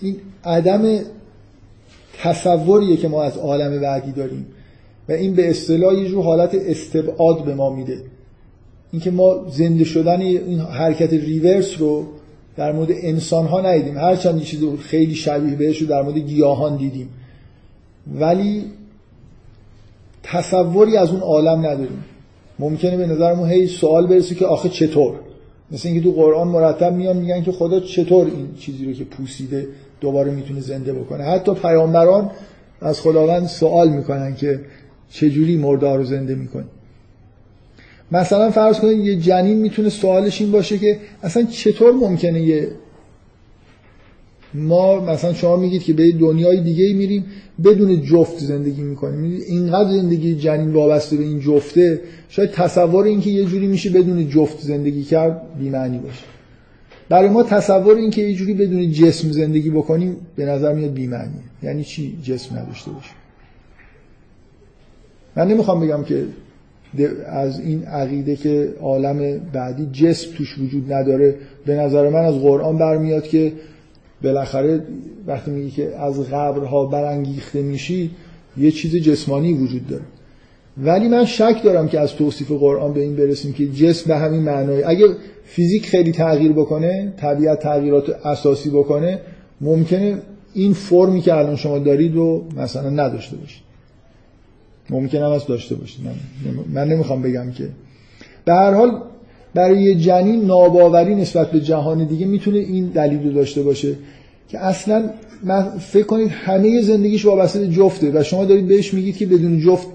این 0.01 0.15
عدم 0.43 0.99
تصوریه 2.21 2.97
که 2.97 3.07
ما 3.07 3.23
از 3.23 3.37
عالم 3.37 3.81
بعدی 3.81 4.11
داریم 4.11 4.45
و 5.09 5.11
این 5.11 5.33
به 5.33 5.49
اصطلاح 5.49 5.93
یه 5.93 6.09
جور 6.09 6.23
حالت 6.23 6.55
استبعاد 6.55 7.45
به 7.45 7.55
ما 7.55 7.69
میده. 7.69 8.01
اینکه 8.91 9.11
ما 9.11 9.45
زنده 9.49 9.83
شدن 9.83 10.21
این 10.21 10.59
حرکت 10.59 11.13
ریورس 11.13 11.79
رو 11.81 12.05
در 12.59 12.71
مورد 12.71 12.89
انسان 12.91 13.45
ها 13.45 13.61
ندیدیم 13.61 13.97
هرچند 13.97 14.37
یه 14.37 14.45
چیز 14.45 14.59
خیلی 14.79 15.15
شبیه 15.15 15.55
بهش 15.55 15.81
رو 15.81 15.87
در 15.87 16.01
مورد 16.01 16.17
گیاهان 16.17 16.77
دیدیم. 16.77 17.09
ولی 18.19 18.65
تصوری 20.23 20.97
از 20.97 21.09
اون 21.09 21.19
عالم 21.19 21.59
نداریم. 21.59 22.03
ممکنه 22.59 22.97
به 22.97 23.07
نظرمون 23.07 23.49
هی 23.49 23.67
سوال 23.67 24.07
برسه 24.07 24.35
که 24.35 24.45
آخه 24.45 24.69
چطور؟ 24.69 25.13
مثل 25.71 25.87
اینکه 25.87 26.03
تو 26.03 26.11
قرآن 26.11 26.47
مرتب 26.47 26.93
میان 26.93 27.17
میگن 27.17 27.43
که 27.43 27.51
خدا 27.51 27.79
چطور 27.79 28.25
این 28.25 28.55
چیزی 28.59 28.85
رو 28.85 28.93
که 28.93 29.03
پوسیده 29.03 29.67
دوباره 30.01 30.31
می‌تونه 30.31 30.59
زنده 30.59 30.93
بکنه. 30.93 31.23
حتی 31.23 31.53
پیامبران 31.53 32.31
از 32.81 33.01
خداوند 33.01 33.47
سوال 33.47 33.89
می‌کنن 33.89 34.35
که 34.35 34.59
چجوری 35.09 35.57
مرده 35.57 35.95
رو 35.95 36.03
زنده 36.03 36.35
می‌کنه 36.35 36.65
مثلا 38.11 38.51
فرض 38.51 38.79
کنید 38.79 39.05
یه 39.05 39.15
جنین 39.15 39.57
می‌تونه 39.57 39.89
سوالش 39.89 40.41
این 40.41 40.51
باشه 40.51 40.77
که 40.77 40.99
اصلا 41.23 41.43
چطور 41.43 41.93
ممکنه 41.93 42.41
یه 42.41 42.71
ما 44.53 44.99
مثلا 44.99 45.33
شما 45.33 45.55
میگید 45.55 45.83
که 45.83 45.93
به 45.93 46.11
دنیای 46.11 46.61
دیگه 46.61 46.93
میریم 46.93 47.25
بدون 47.63 48.01
جفت 48.01 48.39
زندگی 48.39 48.81
می‌کنیم. 48.81 49.41
اینقدر 49.47 49.91
زندگی 49.91 50.35
جنین 50.35 50.73
وابسته 50.73 51.17
به 51.17 51.23
این 51.23 51.39
جفته 51.39 52.01
شاید 52.29 52.51
تصور 52.51 53.05
این 53.05 53.21
که 53.21 53.29
یه 53.29 53.45
جوری 53.45 53.67
میشه 53.67 53.89
بدون 53.89 54.29
جفت 54.29 54.61
زندگی 54.61 55.03
کرد 55.03 55.41
بیمعنی 55.59 55.97
باشه. 55.97 56.23
برای 57.09 57.29
ما 57.29 57.43
تصور 57.43 57.95
این 57.95 58.09
که 58.09 58.21
یه 58.21 58.35
جوری 58.35 58.53
بدون 58.53 58.91
جسم 58.91 59.31
زندگی 59.31 59.69
بکنیم 59.69 60.17
به 60.35 60.45
نظر 60.45 60.73
میاد 60.73 60.93
بیمعنیه. 60.93 61.41
یعنی 61.63 61.83
چی 61.83 62.17
جسم 62.23 62.57
نداشته 62.57 62.91
باشه 62.91 63.11
من 65.35 65.47
نمی‌خوام 65.47 65.79
بگم 65.79 66.03
که 66.03 66.25
از 67.25 67.59
این 67.59 67.83
عقیده 67.83 68.35
که 68.35 68.73
عالم 68.81 69.39
بعدی 69.53 69.85
جسم 69.85 70.31
توش 70.37 70.57
وجود 70.57 70.93
نداره 70.93 71.35
به 71.65 71.75
نظر 71.75 72.09
من 72.09 72.25
از 72.25 72.35
قرآن 72.35 72.77
برمیاد 72.77 73.23
که 73.23 73.53
بالاخره 74.23 74.83
وقتی 75.27 75.51
میگی 75.51 75.71
که 75.71 75.95
از 75.95 76.29
قبرها 76.29 76.85
برانگیخته 76.85 77.61
میشی 77.61 78.11
یه 78.57 78.71
چیز 78.71 78.95
جسمانی 78.95 79.53
وجود 79.53 79.87
داره. 79.87 80.03
ولی 80.77 81.07
من 81.07 81.25
شک 81.25 81.61
دارم 81.63 81.87
که 81.87 81.99
از 81.99 82.15
توصیف 82.15 82.51
قرآن 82.51 82.93
به 82.93 83.01
این 83.01 83.15
برسیم 83.15 83.53
که 83.53 83.67
جسم 83.67 84.07
به 84.07 84.17
همین 84.17 84.41
معنای. 84.41 84.83
اگه 84.83 85.05
فیزیک 85.45 85.85
خیلی 85.85 86.11
تغییر 86.11 86.51
بکنه 86.51 87.13
طبیعت 87.17 87.59
تغییرات 87.59 88.25
اساسی 88.25 88.69
بکنه 88.69 89.19
ممکنه 89.61 90.21
این 90.53 90.73
فرمی 90.73 91.21
که 91.21 91.33
الان 91.33 91.55
شما 91.55 91.79
دارید 91.79 92.15
رو 92.15 92.45
مثلا 92.57 92.89
نداشته 92.89 93.37
باشید. 93.37 93.68
ممکنه 94.89 95.25
هم 95.25 95.31
از 95.31 95.45
داشته 95.45 95.75
باشید. 95.75 96.05
من, 96.05 96.13
من 96.73 96.87
نمی‌خوام 96.87 97.21
بگم 97.21 97.51
که. 97.51 97.69
به 98.45 98.53
هر 98.53 98.73
حال 98.73 99.01
برای 99.53 99.81
یه 99.81 99.95
جنین 99.95 100.45
ناباوری 100.45 101.15
نسبت 101.15 101.51
به 101.51 101.59
جهان 101.59 102.03
دیگه 102.03 102.25
می‌تونه 102.25 102.57
این 102.57 102.85
دلیل 102.85 103.23
رو 103.23 103.31
داشته 103.31 103.63
باشه 103.63 103.95
که 104.49 104.59
اصلا 104.59 105.09
من 105.43 105.61
فکر 105.79 106.05
کنید 106.05 106.27
همه 106.31 106.81
زندگیش 106.81 107.25
وابسته 107.25 107.67
جفته 107.67 108.11
و 108.13 108.23
شما 108.23 108.45
دارید 108.45 108.67
بهش 108.67 108.93
میگید 108.93 109.17
که 109.17 109.25
بدون 109.25 109.59
جفت 109.59 109.87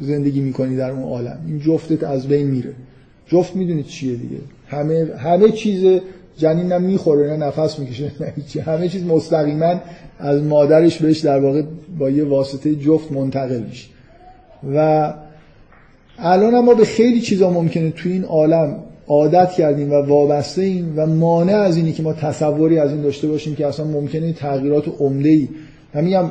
زندگی 0.00 0.40
می‌کنی 0.40 0.76
در 0.76 0.90
اون 0.90 1.02
عالم. 1.02 1.38
این 1.46 1.60
جفتت 1.60 2.04
از 2.04 2.28
بین 2.28 2.46
میره. 2.46 2.72
جفت 3.26 3.56
می‌دونید 3.56 3.86
چیه 3.86 4.16
دیگه. 4.16 4.38
همه 4.66 5.06
همه 5.18 5.50
چیز 5.50 6.00
جنینم 6.36 6.82
می‌خوره 6.82 7.36
نه 7.36 7.46
نفس 7.46 7.78
می‌کشه 7.78 8.12
نه 8.20 8.62
همه 8.62 8.88
چیز 8.88 9.04
مستقیما 9.04 9.80
از 10.18 10.42
مادرش 10.42 10.98
بهش 10.98 11.18
در 11.18 11.40
واقع 11.40 11.62
با 11.98 12.10
یه 12.10 12.24
واسطه 12.24 12.74
جفت 12.74 13.12
منتقل 13.12 13.62
میشه. 13.68 13.88
و 14.74 15.12
الان 16.18 16.60
ما 16.60 16.74
به 16.74 16.84
خیلی 16.84 17.20
چیزا 17.20 17.50
ممکنه 17.50 17.90
تو 17.90 18.08
این 18.08 18.24
عالم 18.24 18.76
عادت 19.08 19.50
کردیم 19.50 19.90
و 19.90 19.94
وابسته 19.94 20.62
ایم 20.62 20.94
و 20.96 21.06
مانع 21.06 21.56
از 21.56 21.76
اینی 21.76 21.92
که 21.92 22.02
ما 22.02 22.12
تصوری 22.12 22.78
از 22.78 22.92
این 22.92 23.02
داشته 23.02 23.28
باشیم 23.28 23.54
که 23.54 23.66
اصلا 23.66 23.86
ممکنه 23.86 24.32
تغییرات 24.32 24.84
عمده 25.00 25.28
ای 25.28 25.48
من 25.94 26.04
میگم 26.04 26.30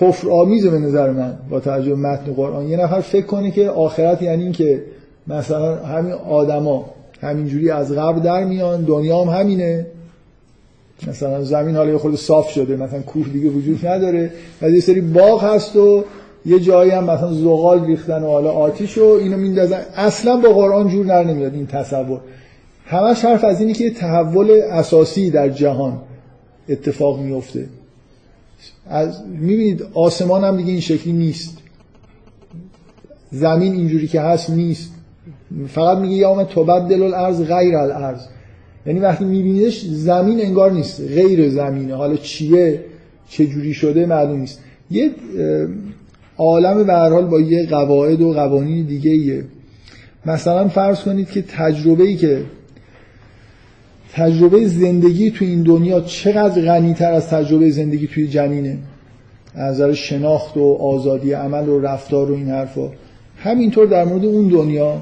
کفر 0.00 0.30
آمیزه 0.30 0.70
به 0.70 0.78
نظر 0.78 1.10
من 1.10 1.38
با 1.50 1.60
توجه 1.60 1.94
متن 1.94 2.32
قرآن. 2.32 2.68
یه 2.68 2.76
نفر 2.76 3.00
فکر 3.00 3.26
کنه 3.26 3.50
که 3.50 3.68
آخرت 3.68 4.22
یعنی 4.22 4.42
این 4.42 4.52
که 4.52 4.82
مثلا 5.26 5.76
همین 5.76 6.12
آدما 6.12 6.84
همینجوری 7.20 7.70
از 7.70 7.92
قبر 7.92 8.18
در 8.18 8.44
میان 8.44 8.84
دنیا 8.84 9.24
هم 9.24 9.40
همینه. 9.40 9.86
مثلا 11.08 11.44
زمین 11.44 11.76
حالا 11.76 11.98
خود 11.98 12.16
صاف 12.16 12.50
شده 12.50 12.76
مثلا 12.76 13.00
کوه 13.00 13.28
دیگه 13.28 13.48
وجود 13.48 13.86
نداره. 13.86 14.30
و 14.62 14.70
یه 14.70 14.80
سری 14.80 15.00
باغ 15.00 15.44
هست 15.44 15.76
و 15.76 16.04
یه 16.46 16.60
جایی 16.60 16.90
هم 16.90 17.04
مثلا 17.04 17.32
زغال 17.32 17.86
ریختن 17.86 18.22
و 18.22 18.26
حالا 18.26 18.50
آتیش 18.50 18.98
و 18.98 19.04
اینو 19.04 19.36
میندازن. 19.36 19.80
اصلا 19.96 20.36
با 20.36 20.48
قرآن 20.48 20.88
جور 20.88 21.06
در 21.06 21.24
نمیاد 21.24 21.54
این 21.54 21.66
تصور. 21.66 22.20
همش 22.86 23.24
حرف 23.24 23.44
از 23.44 23.60
اینی 23.60 23.72
که 23.72 23.90
تحول 23.90 24.60
اساسی 24.70 25.30
در 25.30 25.48
جهان 25.48 26.00
اتفاق 26.68 27.20
میفته. 27.20 27.66
از 28.86 29.22
می‌بینید 29.26 29.86
آسمان 29.94 30.44
هم 30.44 30.56
دیگه 30.56 30.70
این 30.70 30.80
شکلی 30.80 31.12
نیست. 31.12 31.58
زمین 33.30 33.72
اینجوری 33.72 34.06
که 34.06 34.20
هست 34.20 34.50
نیست. 34.50 34.90
فقط 35.68 35.98
میگه 35.98 36.16
یا 36.16 36.34
من 36.34 36.44
تبدل 36.44 37.02
الارض 37.02 37.42
غیر 37.42 37.76
الارض. 37.76 38.20
یعنی 38.86 38.98
وقتی 39.00 39.24
میبینیدش 39.24 39.84
زمین 39.86 40.40
انگار 40.40 40.72
نیست. 40.72 41.00
غیر 41.00 41.50
زمینه. 41.50 41.94
حالا 41.94 42.16
چیه؟ 42.16 42.84
چه 43.28 43.46
جوری 43.46 43.74
شده؟ 43.74 44.06
معلوم 44.06 44.40
نیست. 44.40 44.60
یه 44.90 45.10
عالم 46.42 46.84
به 46.84 46.92
هر 46.92 47.10
حال 47.10 47.24
با 47.24 47.40
یه 47.40 47.66
قواعد 47.66 48.20
و 48.20 48.32
قوانین 48.32 48.86
دیگه 48.86 49.10
ایه. 49.10 49.44
مثلا 50.26 50.68
فرض 50.68 51.00
کنید 51.00 51.30
که 51.30 51.42
تجربه 51.42 52.04
ای 52.04 52.16
که 52.16 52.42
تجربه 54.12 54.66
زندگی 54.66 55.30
تو 55.30 55.44
این 55.44 55.62
دنیا 55.62 56.00
چقدر 56.00 56.62
غنی 56.62 56.94
تر 56.94 57.12
از 57.12 57.28
تجربه 57.28 57.70
زندگی 57.70 58.06
توی 58.06 58.28
جنینه. 58.28 58.78
از 59.54 59.74
نظر 59.74 59.92
شناخت 59.92 60.56
و 60.56 60.72
آزادی 60.80 61.32
عمل 61.32 61.68
و 61.68 61.80
رفتار 61.80 62.30
و 62.30 62.34
این 62.34 62.48
حرفا. 62.48 62.90
همینطور 63.36 63.86
در 63.86 64.04
مورد 64.04 64.24
اون 64.24 64.48
دنیا. 64.48 65.00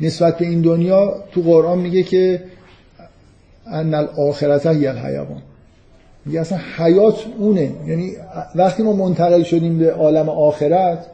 نسبت 0.00 0.38
به 0.38 0.46
این 0.46 0.60
دنیا 0.60 1.14
تو 1.32 1.42
قرآن 1.42 1.78
میگه 1.78 2.02
که 2.02 2.42
ان 3.66 3.94
الاخرت 3.94 4.66
هی 4.66 4.86
الحیوان. 4.86 5.42
میگه 6.26 6.40
اصلا 6.40 6.58
حیات 6.76 7.14
اونه. 7.38 7.72
یعنی 7.86 8.12
وقتی 8.54 8.82
ما 8.82 8.92
منتقل 8.92 9.42
شدیم 9.42 9.78
به 9.78 9.92
عالم 9.92 10.28
آخرت 10.28 11.06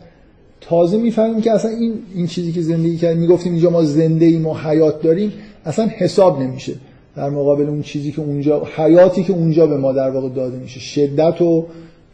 تازه 0.60 0.96
می‌فهمیم 0.96 1.40
که 1.40 1.52
اصلا 1.52 1.70
این 1.70 1.94
این 2.14 2.26
چیزی 2.26 2.52
که 2.52 2.62
زندگی 2.62 2.96
کردیم 2.96 3.20
می‌گفتیم 3.20 3.52
اینجا 3.52 3.70
ما 3.70 3.82
زنده 3.82 4.24
ایم 4.24 4.46
و 4.46 4.54
حیات 4.54 5.02
داریم 5.02 5.32
اصلا 5.64 5.86
حساب 5.86 6.42
نمیشه. 6.42 6.74
در 7.16 7.30
مقابل 7.30 7.68
اون 7.68 7.82
چیزی 7.82 8.12
که 8.12 8.20
اونجا 8.20 8.66
حیاتی 8.76 9.24
که 9.24 9.32
اونجا 9.32 9.66
به 9.66 9.76
ما 9.76 9.92
در 9.92 10.10
واقع 10.10 10.28
داده 10.28 10.58
میشه. 10.58 10.80
شدت 10.80 11.42
و 11.42 11.66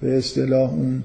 به 0.03 0.19
اصطلاح 0.19 0.73
اون 0.73 1.05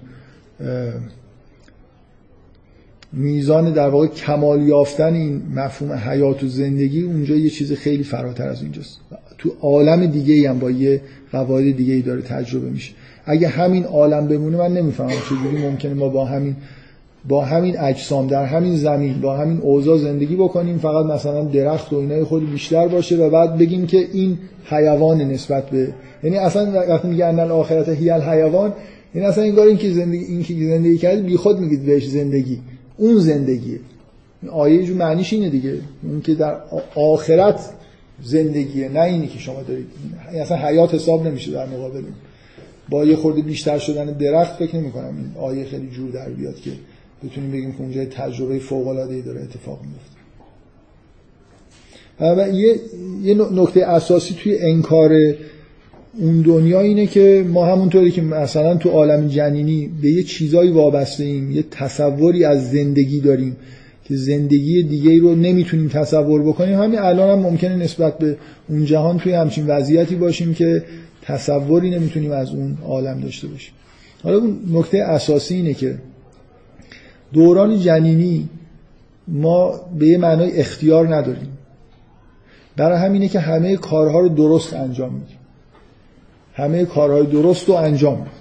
میزان 3.13 3.73
در 3.73 3.89
واقع 3.89 4.07
کمال 4.07 4.61
یافتن 4.61 5.13
این 5.13 5.41
مفهوم 5.55 5.91
حیات 5.91 6.43
و 6.43 6.47
زندگی 6.47 7.01
اونجا 7.01 7.35
یه 7.35 7.49
چیز 7.49 7.73
خیلی 7.73 8.03
فراتر 8.03 8.47
از 8.47 8.61
اینجاست. 8.61 8.99
تو 9.43 9.51
عالم 9.61 10.05
دیگه 10.05 10.49
هم 10.49 10.59
با 10.59 10.71
یه 10.71 11.01
قواعد 11.31 11.77
دیگه 11.77 11.93
ای 11.93 12.01
داره 12.01 12.21
تجربه 12.21 12.69
میشه. 12.69 12.93
اگه 13.25 13.47
همین 13.47 13.83
عالم 13.83 14.27
بمونه 14.27 14.57
من 14.57 14.73
نمی‌فهمم 14.73 15.09
چجوری 15.09 15.57
ممکنه 15.67 15.93
ما 15.93 16.09
با 16.09 16.25
همین 16.25 16.55
با 17.27 17.45
همین 17.45 17.79
اجسام 17.79 18.27
در 18.27 18.45
همین 18.45 18.75
زمین 18.75 19.21
با 19.21 19.37
همین 19.37 19.59
اوضاع 19.61 19.97
زندگی 19.97 20.35
بکنیم. 20.35 20.77
فقط 20.77 21.05
مثلا 21.05 21.43
درخت 21.43 21.93
و 21.93 21.95
اینای 21.95 22.23
خود 22.23 22.51
بیشتر 22.51 22.87
باشه 22.87 23.17
و 23.17 23.29
بعد 23.29 23.57
بگیم 23.57 23.87
که 23.87 24.07
این 24.13 24.37
حیوان 24.65 25.21
نسبت 25.21 25.69
به 25.69 25.87
یعنی 26.23 26.37
اصلا 26.37 26.85
وقتی 26.89 27.07
میگن 27.07 27.39
آخرت 27.39 27.89
هیل 27.89 28.11
حیوان 28.11 28.73
این 29.13 29.25
اصلا 29.25 29.43
انگار 29.43 29.67
این 29.67 29.77
که 29.77 29.91
زندگی 29.91 30.23
این 30.25 30.43
که 30.43 30.53
زندگی 30.53 30.97
کرد 30.97 31.25
بی 31.25 31.37
خود 31.37 31.59
میگید 31.59 31.85
بهش 31.85 32.07
زندگی. 32.07 32.59
اون 32.97 33.17
زندگیه. 33.17 33.79
آیه 34.51 34.83
جو 34.83 34.95
معنیش 34.95 35.33
اینه 35.33 35.49
دیگه. 35.49 35.73
اون 36.03 36.21
که 36.21 36.35
در 36.35 36.55
آخرت 36.95 37.69
زندگیه 38.23 38.89
نه 38.89 39.01
اینی 39.01 39.27
که 39.27 39.39
شما 39.39 39.63
دارید. 39.63 39.87
اصلا 40.27 40.57
حیات 40.57 40.93
حساب 40.93 41.27
نمیشه 41.27 41.51
در 41.51 41.65
مقابل 41.65 42.01
با 42.89 43.05
یه 43.05 43.15
خورده 43.15 43.41
بیشتر 43.41 43.77
شدن 43.77 44.05
درخت 44.05 44.55
فکر 44.55 44.75
نمی 44.75 44.91
کنم 44.91 45.17
این 45.17 45.31
آیه 45.39 45.65
خیلی 45.65 45.89
جور 45.89 46.11
در 46.11 46.29
بیاد 46.29 46.55
که 46.55 46.71
بتونیم 47.23 47.51
بگیم 47.51 47.71
که 47.71 47.81
اونجا 47.81 48.05
تجربه 48.05 48.59
فوق 48.59 48.87
العاده 48.87 49.15
ای 49.15 49.21
داره 49.21 49.41
اتفاق 49.41 49.79
میفته 49.81 50.23
و 52.19 52.49
یه 52.53 52.79
یه 53.23 53.33
نکته 53.33 53.85
اساسی 53.85 54.35
توی 54.43 54.57
انکار 54.59 55.11
اون 56.19 56.41
دنیا 56.41 56.81
اینه 56.81 57.07
که 57.07 57.45
ما 57.47 57.65
همونطوری 57.65 58.11
که 58.11 58.21
مثلا 58.21 58.75
تو 58.75 58.89
عالم 58.89 59.27
جنینی 59.27 59.91
به 60.01 60.09
یه 60.09 60.23
چیزایی 60.23 60.71
وابسته 60.71 61.23
ایم 61.23 61.51
یه 61.51 61.63
تصوری 61.71 62.45
از 62.45 62.71
زندگی 62.71 63.19
داریم. 63.19 63.55
که 64.03 64.15
زندگی 64.15 64.83
دیگه 64.83 65.19
رو 65.19 65.35
نمی‌تونیم 65.35 65.87
تصور 65.87 66.43
بکنیم. 66.43 66.81
همین 66.81 66.99
الان 66.99 67.29
هم 67.29 67.39
ممکنه 67.39 67.75
نسبت 67.75 68.17
به 68.17 68.37
اون 68.69 68.85
جهان 68.85 69.17
توی 69.17 69.33
همچین 69.33 69.67
وضعیتی 69.67 70.15
باشیم 70.15 70.53
که 70.53 70.83
تصوری 71.21 71.89
نمی‌تونیم 71.89 72.31
از 72.31 72.49
اون 72.49 72.77
عالم 72.85 73.19
داشته 73.19 73.47
باشیم. 73.47 73.73
حالا 74.23 74.37
اون 74.37 74.59
نکته 74.71 74.97
اساسی 74.97 75.55
اینه 75.55 75.73
که 75.73 75.97
دوران 77.33 77.79
جنینی 77.79 78.49
ما 79.27 79.71
به 79.99 80.07
یه 80.07 80.17
معنای 80.17 80.51
اختیار 80.51 81.15
نداریم. 81.15 81.57
برای 82.77 82.97
همینه 82.97 83.27
که 83.27 83.39
همه 83.39 83.77
کارها 83.77 84.19
رو 84.19 84.29
درست 84.29 84.73
انجام 84.73 85.13
میدیم. 85.13 85.37
همه 86.53 86.85
کارهای 86.85 87.25
درست 87.25 87.69
رو 87.69 87.75
انجام 87.75 88.17
میدیم. 88.17 88.33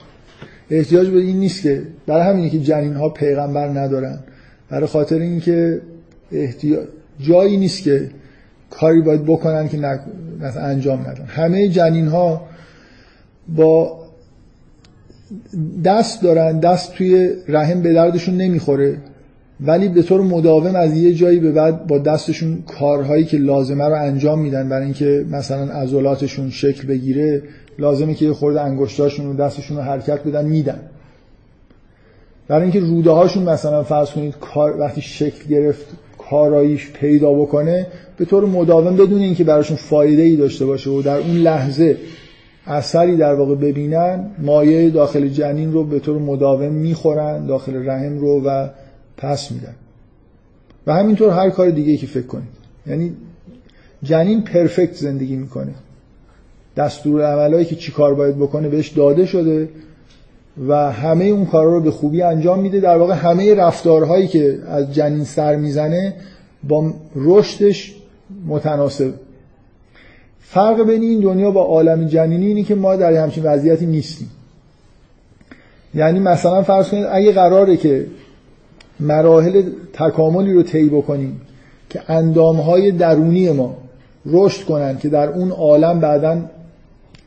احتیاج 0.71 1.09
به 1.09 1.19
این 1.19 1.37
نیست 1.37 1.63
که 1.63 1.83
برای 2.07 2.23
همینه 2.23 2.51
که 2.51 2.59
جنین 2.59 2.95
ها 2.95 3.09
پیغمبر 3.09 3.69
ندارن. 3.69 4.21
برای 4.73 4.87
خاطر 4.87 5.19
اینکه 5.19 5.81
احتیاج 6.33 6.87
جایی 7.21 7.57
نیست 7.57 7.83
که 7.83 8.11
کاری 8.71 9.01
باید 9.01 9.25
بکنن 9.25 9.69
که 9.69 9.79
نک... 9.79 10.01
انجام 10.57 11.01
ندن. 11.01 11.25
همه 11.25 11.69
جنین 11.69 12.07
ها 12.07 12.43
با 13.49 13.99
دست 15.85 16.23
دارن 16.23 16.61
دست 16.61 16.95
توی 16.95 17.31
رحم 17.49 17.83
به 17.83 17.93
دردشون 17.93 18.35
نمی‌خوره 18.37 18.97
ولی 19.61 19.89
به 19.89 20.03
طور 20.03 20.21
مداوم 20.21 20.77
از 20.77 20.97
یه 20.97 21.15
جایی 21.15 21.39
به 21.39 21.53
بعد 21.53 21.87
با 21.87 21.99
دستشون 21.99 22.63
کارهایی 22.79 23.25
که 23.25 23.39
لازمه 23.39 23.85
رو 23.85 23.95
انجام 23.95 24.39
میدن 24.39 24.69
برای 24.69 24.85
اینکه 24.85 25.27
مثلا 25.31 25.73
عضلاتشون 25.73 26.51
شکل 26.51 26.89
بگیره 26.89 27.43
لازمه 27.79 28.15
که 28.15 28.25
یه 28.25 28.33
خورده 28.33 28.61
انگشتاشون 28.61 29.27
و 29.27 29.35
دستشون 29.35 29.77
رو 29.77 29.83
حرکت 29.83 30.25
بدن 30.25 30.45
میدن. 30.45 30.81
برای 32.49 32.63
اینکه 32.63 32.81
روده 32.81 33.11
هاشون 33.11 33.43
مثلا 33.43 33.83
فرض 33.83 34.11
کنید 34.11 34.35
کار 34.41 34.81
وقتی 34.81 35.01
شکل 35.01 35.49
گرفت 35.49 35.87
کاراییش 36.19 36.91
پیدا 36.91 37.33
بکنه 37.33 37.87
به 38.17 38.25
طور 38.25 38.45
مداوم 38.45 38.97
بدون 38.97 39.23
اینکه 39.23 39.45
براشون 39.45 39.77
فایده 39.77 40.23
ای 40.23 40.37
داشته 40.37 40.67
باشه 40.67 40.91
و 40.91 41.03
در 41.03 41.17
اون 41.17 41.37
لحظه 41.37 41.97
اثری 42.67 43.17
در 43.17 43.35
واقع 43.35 43.55
ببینن 43.55 44.31
مایه 44.39 44.91
داخل 44.91 45.29
جنین 45.29 45.73
رو 45.73 45.85
به 45.85 45.99
طور 45.99 46.19
مداوم 46.19 46.73
می‌خورن 46.73 47.47
داخل 47.47 47.89
رحم 47.89 48.19
رو 48.19 48.43
و 48.45 48.69
پس 49.17 49.53
میدن. 49.53 49.75
و 50.87 50.95
همینطور 50.95 51.31
هر 51.31 51.51
کار 51.51 51.71
دیگه 51.71 51.97
که 51.97 52.07
فکر 52.07 52.27
کنید. 52.27 52.49
یعنی 52.87 53.13
جنین 54.03 54.43
پرفکت 54.45 54.95
زندگی 54.95 55.37
می‌کنه. 55.37 55.75
دستور 56.77 57.23
عملایی 57.23 57.65
که 57.65 57.77
چی 57.77 57.93
کار 57.93 58.15
باید 58.15 58.37
بکنه 58.37 58.69
بهش 58.69 58.89
داده 58.89 59.27
شده. 59.27 59.69
و 60.69 60.93
همه 60.93 61.25
اون 61.25 61.47
کارا 61.47 61.73
رو 61.73 61.81
به 61.81 61.91
خوبی 61.91 62.23
انجام 62.23 62.59
میده. 62.59 62.81
در 62.81 62.97
واقع 62.97 63.15
همه 63.15 63.55
رفتارهایی 63.55 64.27
که 64.27 64.59
از 64.69 64.95
جنین 64.95 65.25
سر 65.25 65.57
می‌زنه 65.57 66.15
با 66.69 66.95
رشدش 67.17 67.95
متناسب. 68.47 69.13
فرق 70.41 70.87
بین 70.87 71.03
این 71.03 71.21
دنیا 71.21 71.51
با 71.51 71.63
عالم 71.63 72.05
جنینی 72.05 72.47
اینه 72.47 72.63
که 72.63 72.75
ما 72.75 72.97
در 72.97 73.13
همچین 73.13 73.45
وضعیتی 73.45 73.87
نیستیم. 73.87 74.31
یعنی 75.95 76.19
مثلا 76.19 76.63
فرض 76.63 76.89
کنید 76.89 77.07
اگه 77.11 77.33
قراره 77.33 77.77
که 77.77 78.07
مراحل 79.01 79.63
تکاملی 79.93 80.53
رو 80.53 80.63
طی 80.63 80.89
بکنیم 80.89 81.41
که 81.91 82.01
اندامهای 82.09 82.91
درونی 82.91 83.51
ما 83.51 83.77
رشد 84.27 84.65
کنن 84.65 84.99
که 84.99 85.09
در 85.09 85.29
اون 85.29 85.51
عالم 85.51 86.01
بعدا 86.01 86.39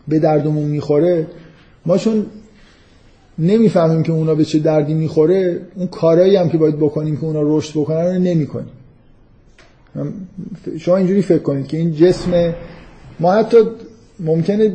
به 0.07 0.19
دردمون 0.19 0.63
می‌خوره 0.63 1.27
ما 1.85 1.97
چون 1.97 2.25
نمی‌فهمیم 3.39 4.03
که 4.03 4.11
اونا 4.11 4.35
به 4.35 4.45
چه 4.45 4.59
دردی 4.59 4.93
می‌خوره. 4.93 5.59
اون 5.75 5.87
کارهایی 5.87 6.35
هم 6.35 6.49
که 6.49 6.57
باید 6.57 6.75
بکنیم 6.75 7.17
که 7.17 7.23
اونا 7.23 7.41
رشد 7.43 7.71
بکنن 7.79 8.05
رو 8.05 8.13
نمی‌کنیم. 8.13 8.71
شما 10.79 10.97
اینجوری 10.97 11.21
فکر 11.21 11.41
کنید 11.41 11.67
که 11.67 11.77
این 11.77 11.93
جسم 11.93 12.53
ما 13.19 13.33
حتی 13.33 13.57
ممکنه 14.19 14.71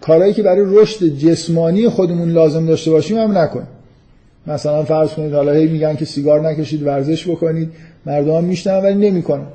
کارهایی 0.00 0.32
که 0.32 0.42
برای 0.42 0.64
رشد 0.66 1.06
جسمانی 1.06 1.88
خودمون 1.88 2.30
لازم 2.30 2.66
داشته 2.66 2.90
باشیم 2.90 3.18
هم 3.18 3.38
نکنیم. 3.38 3.68
مثلا 4.46 4.84
فرض 4.84 5.10
کنید 5.10 5.32
حالا 5.32 5.52
هی 5.52 5.66
میگن 5.66 5.96
که 5.96 6.04
سیگار 6.04 6.48
نکشید 6.48 6.82
ورزش 6.82 7.28
بکنید 7.28 7.70
مردم 8.06 8.44
میشنن 8.44 8.78
ولی 8.78 9.10
نمی‌کنن. 9.10 9.46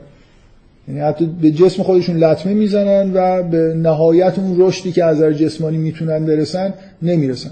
یعنی 0.88 1.00
حتی 1.00 1.26
به 1.42 1.52
جسم 1.52 1.84
خودشون 1.84 2.18
لطمه 2.18 2.54
می‌زنن 2.54 3.12
و 3.14 3.44
به 3.44 3.74
نهایت 3.78 4.40
اون 4.40 4.56
رشدی 4.60 4.92
که 4.92 5.04
از 5.04 5.22
جسمانی 5.22 5.78
می‌تونن 5.78 6.26
برسن 6.26 6.74
نمی‌رسن. 7.02 7.52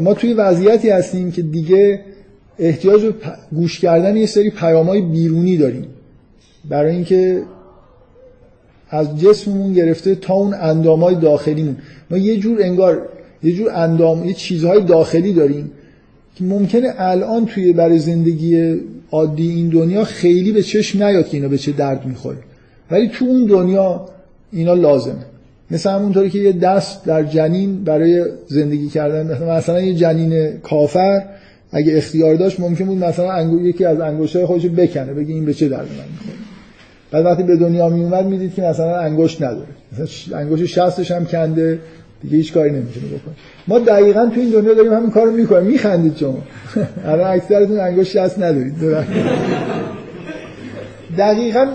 ما 0.00 0.14
توی 0.14 0.32
وضعیتی 0.32 0.90
هستیم 0.90 1.32
که 1.32 1.42
دیگه 1.42 2.00
احتیاج 2.58 3.02
به 3.02 3.12
گوش 3.52 3.80
کردن 3.80 4.16
یه 4.16 4.26
سری 4.26 4.50
پیامهای 4.50 5.00
بیرونی 5.00 5.56
داریم. 5.56 5.86
برای 6.68 6.94
اینکه 6.94 7.42
از 8.90 9.20
جسممون 9.20 9.72
گرفته 9.72 10.14
تا 10.14 10.34
اون 10.34 10.54
اندامهای 10.54 11.14
داخلیمون. 11.14 11.76
ما 12.10 12.18
یه 12.18 12.36
جور 12.36 12.62
انگار 12.62 13.08
یه 13.42 13.52
جور 13.52 13.70
اندام 13.74 14.24
یه 14.24 14.32
چیزهای 14.32 14.84
داخلی 14.84 15.32
داریم 15.32 15.70
که 16.34 16.44
ممکنه 16.44 16.94
الان 16.98 17.46
توی 17.46 17.72
برای 17.72 17.98
زندگی 17.98 18.80
عادی 19.10 19.50
این 19.50 19.68
دنیا 19.68 20.04
خیلی 20.04 20.52
به 20.52 20.62
چشم 20.62 21.02
نیاد 21.02 21.28
که 21.28 21.36
اینا 21.36 21.48
به 21.48 21.58
چه 21.58 21.72
درد 21.72 22.06
می‌خوره. 22.06 22.38
ولی 22.90 23.08
تو 23.08 23.24
اون 23.24 23.46
دنیا 23.46 24.08
اینا 24.52 24.74
لازمه. 24.74 25.24
مثل 25.70 25.90
همونطوری 25.90 26.30
که 26.30 26.38
یه 26.38 26.52
دست 26.52 27.04
در 27.04 27.22
جنین 27.22 27.84
برای 27.84 28.24
زندگی 28.46 28.88
کردن 28.88 29.48
مثلا 29.50 29.80
یه 29.80 29.94
جنین 29.94 30.58
کافر 30.62 31.22
اگه 31.72 31.96
اختیار 31.96 32.34
داشت 32.34 32.60
ممکن 32.60 32.84
بود 32.84 33.04
مثلا 33.04 33.32
انگو 33.32 33.60
یکی 33.60 33.84
از 33.84 34.00
انگشتای 34.00 34.46
خودش 34.46 34.66
بکنه 34.66 35.12
بگه 35.12 35.34
این 35.34 35.44
به 35.44 35.54
چه 35.54 35.68
درد 35.68 35.80
من 35.80 35.86
می‌خوره. 35.86 36.36
بعد 37.10 37.24
وقتی 37.24 37.42
به 37.42 37.56
دنیا 37.56 37.88
می 37.88 38.02
اومد 38.02 38.26
می‌دید 38.26 38.54
که 38.54 38.62
مثلا 38.62 38.98
انگشت 38.98 39.42
نداره. 39.42 39.66
مثلا 39.92 40.38
انگشت 40.38 40.66
شستش 40.66 41.10
هم 41.10 41.24
کنده 41.26 41.78
دیگه 42.22 42.36
هیچ 42.36 42.52
کاری 42.52 42.70
نمی‌تونه 42.70 43.06
بکنه. 43.06 43.34
ما 43.68 43.78
دقیقا 43.78 44.26
تو 44.26 44.40
این 44.40 44.50
دنیا 44.50 44.74
داریم 44.74 44.92
همین 44.92 45.10
کارو 45.10 45.32
می‌کنیم. 45.32 45.66
میخندید 45.66 46.16
شما. 46.16 46.38
الان 47.06 47.30
اکثرتون 47.30 47.80
انگشت 47.80 48.10
شست 48.10 48.38
ندارید. 48.38 48.74
دقیقا 51.18 51.66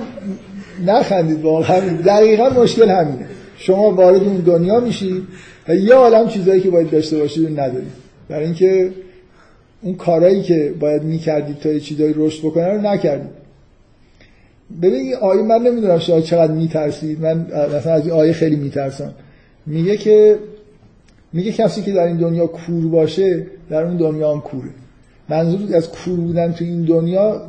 نخندید 0.86 1.42
واقعا. 1.42 1.80
دقیقا 2.06 2.50
مشکل 2.50 2.90
همینه. 2.90 3.26
شما 3.62 3.92
وارد 3.92 4.24
اون 4.24 4.38
دنیا 4.38 4.80
میشید 4.80 5.24
و 5.68 5.76
یه 5.76 5.94
عالم 5.94 6.28
چیزایی 6.28 6.62
که 6.62 6.70
باید 6.70 6.90
داشته 6.90 7.18
باشید 7.18 7.60
ندارید 7.60 7.92
برای 8.30 8.46
اینکه 8.46 8.92
اون 9.82 9.96
کارهایی 9.96 10.42
که 10.42 10.74
باید 10.80 11.04
می‌کردید 11.04 11.60
تا 11.60 11.70
یه 11.70 11.80
چیزایی 11.80 12.14
رشد 12.18 12.40
بکنه 12.40 12.68
رو 12.68 12.82
نکردید 12.82 13.42
ببین 14.82 14.94
این 15.00 15.16
آیه 15.16 15.42
من 15.42 15.62
نمی‌دونم 15.62 16.00
شما 16.00 16.22
چقدر 16.22 16.52
میترسید. 16.52 17.22
من 17.22 17.48
مثلا 17.78 17.94
از 17.94 18.02
این 18.02 18.12
آیه 18.12 18.34
خیلی 18.34 18.56
میترسم. 18.56 19.14
میگه 19.66 19.98
که 19.98 20.40
میگه 21.34 21.52
کسی 21.52 21.82
که 21.82 21.92
در 21.92 22.08
این 22.08 22.18
دنیا 22.18 22.48
کور 22.48 22.88
باشه 22.88 23.46
در 23.70 23.84
اون 23.84 23.98
دنیا 23.98 24.34
هم 24.34 24.42
کوره. 24.42 24.70
منظور 25.30 25.76
از 25.76 25.90
کور 25.90 26.16
بودن 26.16 26.52
تو 26.52 26.66
این 26.66 26.82
دنیا 26.82 27.42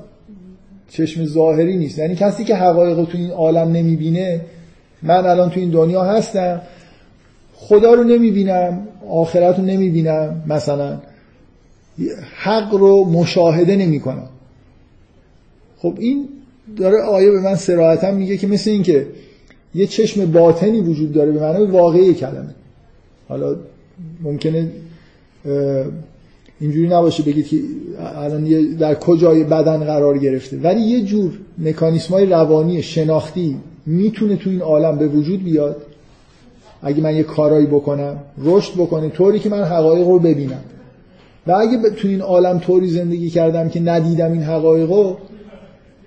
چشم 0.88 1.24
ظاهری 1.24 1.76
نیست. 1.76 1.98
یعنی 1.98 2.14
کسی 2.14 2.44
که 2.44 2.54
حقایق 2.54 3.04
تو 3.04 3.18
این 3.18 3.30
عالم 3.30 3.72
نمی‌بینه 3.72 4.40
من 5.02 5.26
الان 5.26 5.50
تو 5.50 5.60
این 5.60 5.70
دنیا 5.70 6.02
هستم 6.02 6.60
خدا 7.54 7.94
رو 7.94 8.04
نمی‌بینم 8.04 8.88
آخرت 9.08 9.58
رو 9.58 9.64
نمی‌بینم 9.64 10.42
مثلا 10.46 10.98
حق 12.34 12.74
رو 12.74 13.04
مشاهده 13.04 13.76
نمی‌کنم. 13.76 14.28
خب 15.78 15.94
این 15.98 16.28
داره 16.76 17.02
آیه 17.02 17.30
به 17.30 17.40
من 17.40 17.54
سراحتا 17.54 18.10
میگه 18.10 18.36
که 18.36 18.46
مثل 18.46 18.70
این 18.70 18.82
که 18.82 19.06
یه 19.74 19.86
چشم 19.86 20.32
باطنی 20.32 20.80
وجود 20.80 21.12
داره 21.12 21.32
به 21.32 21.40
معنای 21.40 21.66
واقعی 21.66 22.14
کلمه. 22.14 22.54
حالا 23.28 23.56
ممکنه 24.22 24.68
اینجوری 26.60 26.88
نباشه 26.88 27.22
بگید 27.22 27.46
که 27.46 27.56
الان 27.98 28.44
در 28.74 28.94
کجای 28.94 29.44
بدن 29.44 29.84
قرار 29.84 30.18
گرفته. 30.18 30.58
ولی 30.58 30.80
یه 30.80 31.02
جور 31.02 31.38
مکانیسم 31.58 32.14
های 32.14 32.26
روانی 32.26 32.82
شناختی 32.82 33.56
می‌تونه 33.86 34.36
تو 34.36 34.50
این 34.50 34.60
عالم 34.60 34.98
به 34.98 35.08
وجود 35.08 35.44
بیاد؟ 35.44 35.76
اگه 36.82 37.02
من 37.02 37.16
یه 37.16 37.22
کارایی 37.22 37.66
بکنم 37.66 38.16
رشد 38.38 38.74
بکنه 38.74 39.08
طوری 39.08 39.38
که 39.38 39.48
من 39.48 39.62
حقایق 39.62 40.08
رو 40.08 40.18
ببینم. 40.18 40.60
و 41.46 41.52
اگه 41.52 41.90
تو 41.90 42.08
این 42.08 42.20
عالم 42.20 42.58
طوری 42.58 42.86
زندگی 42.86 43.30
کردم 43.30 43.68
که 43.68 43.80
ندیدم 43.80 44.32
این 44.32 44.42
حقایق 44.42 44.92
رو 44.92 45.16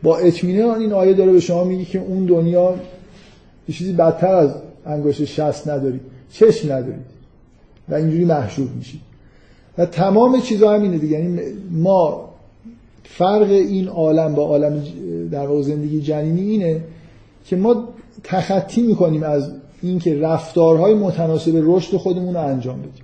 با 0.04 0.18
اطمینان 0.18 0.82
این 0.82 0.94
آیه 0.94 1.14
داره 1.14 1.32
به 1.32 1.40
شما 1.40 1.64
میگه 1.64 1.86
که 1.86 2.00
اون 2.00 2.26
دنیا 2.26 2.76
یه 3.70 3.76
چیزی 3.76 3.94
بدتر 3.94 4.36
از 4.36 4.52
انگشت 4.86 5.26
شست 5.26 5.68
نداری 5.68 6.00
چشم 6.32 6.72
نداری 6.72 7.00
و 7.90 7.96
اینجوری 7.96 8.26
محشور 8.26 8.68
میشید 8.78 9.02
و 9.78 9.86
تمام 9.86 10.42
چیزا 10.42 10.74
همینه 10.74 10.98
دیگه. 10.98 11.20
یعنی 11.20 11.40
ما 11.72 12.30
فرق 13.04 13.52
این 13.52 13.88
عالم 13.88 14.36
با 14.36 14.44
عالم 14.44 14.84
در 15.32 15.48
واقع 15.48 15.62
زندگی 15.62 16.02
جنینی 16.02 16.42
اینه 16.42 16.82
که 17.46 17.56
ما 17.56 17.88
تخطی 18.24 18.82
می‌کنیم 18.82 19.24
از 19.24 19.52
اینکه 19.82 20.20
رفتارهای 20.20 20.94
متناسب 20.94 21.52
رشد 21.56 21.98
خودمون 21.98 22.34
رو 22.34 22.40
انجام 22.40 22.80
بدیم. 22.80 23.04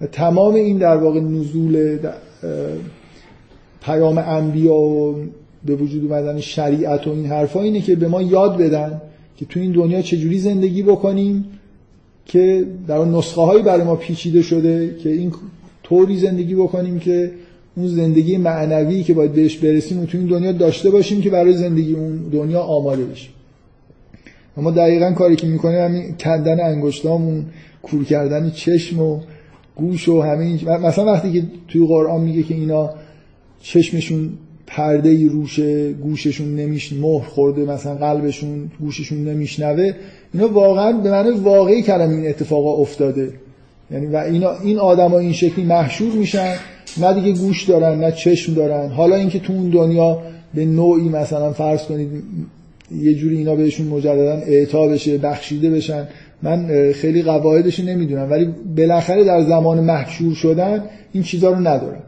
و 0.00 0.06
تمام 0.06 0.54
این 0.54 0.78
در 0.78 0.96
واقع 0.96 1.20
نزول 1.20 1.98
پیام 3.82 4.18
انبیا 4.18 4.74
و 4.74 5.16
به 5.64 5.74
وجود 5.74 6.04
اومدن 6.04 6.40
شریعت 6.40 7.06
و 7.06 7.10
این 7.10 7.26
حرفا 7.26 7.60
اینه 7.60 7.80
که 7.80 7.96
به 7.96 8.08
ما 8.08 8.22
یاد 8.22 8.56
بدن 8.56 9.00
که 9.36 9.44
تو 9.44 9.60
این 9.60 9.72
دنیا 9.72 10.02
چجوری 10.02 10.38
زندگی 10.38 10.82
بکنیم 10.82 11.44
که 12.26 12.66
در 12.86 13.04
نسخه 13.04 13.40
هایی 13.40 13.62
برای 13.62 13.84
ما 13.84 13.96
پیچیده 13.96 14.42
شده 14.42 14.96
که 15.02 15.10
این 15.10 15.32
طوری 15.82 16.18
زندگی 16.18 16.54
بکنیم 16.54 16.98
که 16.98 17.32
اون 17.76 17.86
زندگی 17.86 18.36
معنوی 18.36 19.02
که 19.02 19.14
باید 19.14 19.32
بهش 19.32 19.56
برسیم 19.56 20.02
و 20.02 20.06
تو 20.06 20.18
این 20.18 20.26
دنیا 20.26 20.52
داشته 20.52 20.90
باشیم 20.90 21.20
که 21.20 21.30
برای 21.30 21.52
زندگی 21.52 21.94
اون 21.94 22.16
دنیا 22.32 22.60
آماده 22.60 23.04
بشیم. 23.04 23.30
اما 24.56 24.70
دقیقا 24.70 25.12
کاری 25.12 25.36
که 25.36 25.46
می‌کنیم 25.46 25.78
همین 25.78 26.14
کندن 26.20 26.60
انگشتامون 26.60 27.46
کور 27.82 28.04
کردن 28.04 28.50
چشم 28.50 29.00
و 29.00 29.20
گوش 29.76 30.08
و 30.08 30.20
همه 30.20 30.64
مثلا 30.64 31.04
وقتی 31.04 31.32
که 31.32 31.42
توی 31.68 31.86
قرآن 31.86 32.20
میگه 32.20 32.42
که 32.42 32.54
اینا 32.54 32.90
چشمشون 33.62 34.30
پرده 34.66 35.26
روشه 35.28 35.92
گوششون 35.92 36.56
نمیش 36.56 36.92
مهر 36.92 37.24
خورده 37.24 37.64
مثلا 37.64 37.94
قلبشون 37.94 38.70
گوششون 38.80 39.24
نمیشنوه 39.24 39.92
اینا 40.34 40.48
واقعا 40.48 40.92
به 40.92 41.10
معنی 41.10 41.30
واقعی 41.30 41.82
کلمه 41.82 42.14
این 42.14 42.28
اتفاقا 42.28 42.72
افتاده. 42.72 43.32
یعنی 43.90 44.06
و 44.06 44.16
اینا 44.16 44.50
این 44.62 44.78
آدما 44.78 45.18
این 45.18 45.32
شکلی 45.32 45.64
محشور 45.64 46.12
میشن 46.12 46.54
نه 46.98 47.14
دیگه 47.14 47.40
گوش 47.40 47.64
دارن 47.64 47.98
نه 47.98 48.12
چشم 48.12 48.54
دارن. 48.54 48.88
حالا 48.88 49.16
اینکه 49.16 49.38
تو 49.38 49.52
اون 49.52 49.70
دنیا 49.70 50.18
به 50.54 50.64
نوعی 50.64 51.08
مثلا 51.08 51.52
فرض 51.52 51.82
کنید 51.82 52.08
یه 52.90 53.14
جوری 53.14 53.36
اینا 53.36 53.54
بهشون 53.54 53.86
مجددا 53.86 54.32
اعطا 54.32 54.86
بشه 54.86 55.18
بخشیده 55.18 55.70
بشن 55.70 56.08
من 56.42 56.92
خیلی 56.92 57.22
قواعدش 57.22 57.80
نمی‌دونم. 57.80 58.30
ولی 58.30 58.48
بالاخره 58.76 59.24
در 59.24 59.42
زمان 59.42 59.80
محشور 59.80 60.34
شدن 60.34 60.84
این 61.12 61.22
چیزها 61.22 61.50
رو 61.50 61.56
ندارن. 61.56 62.02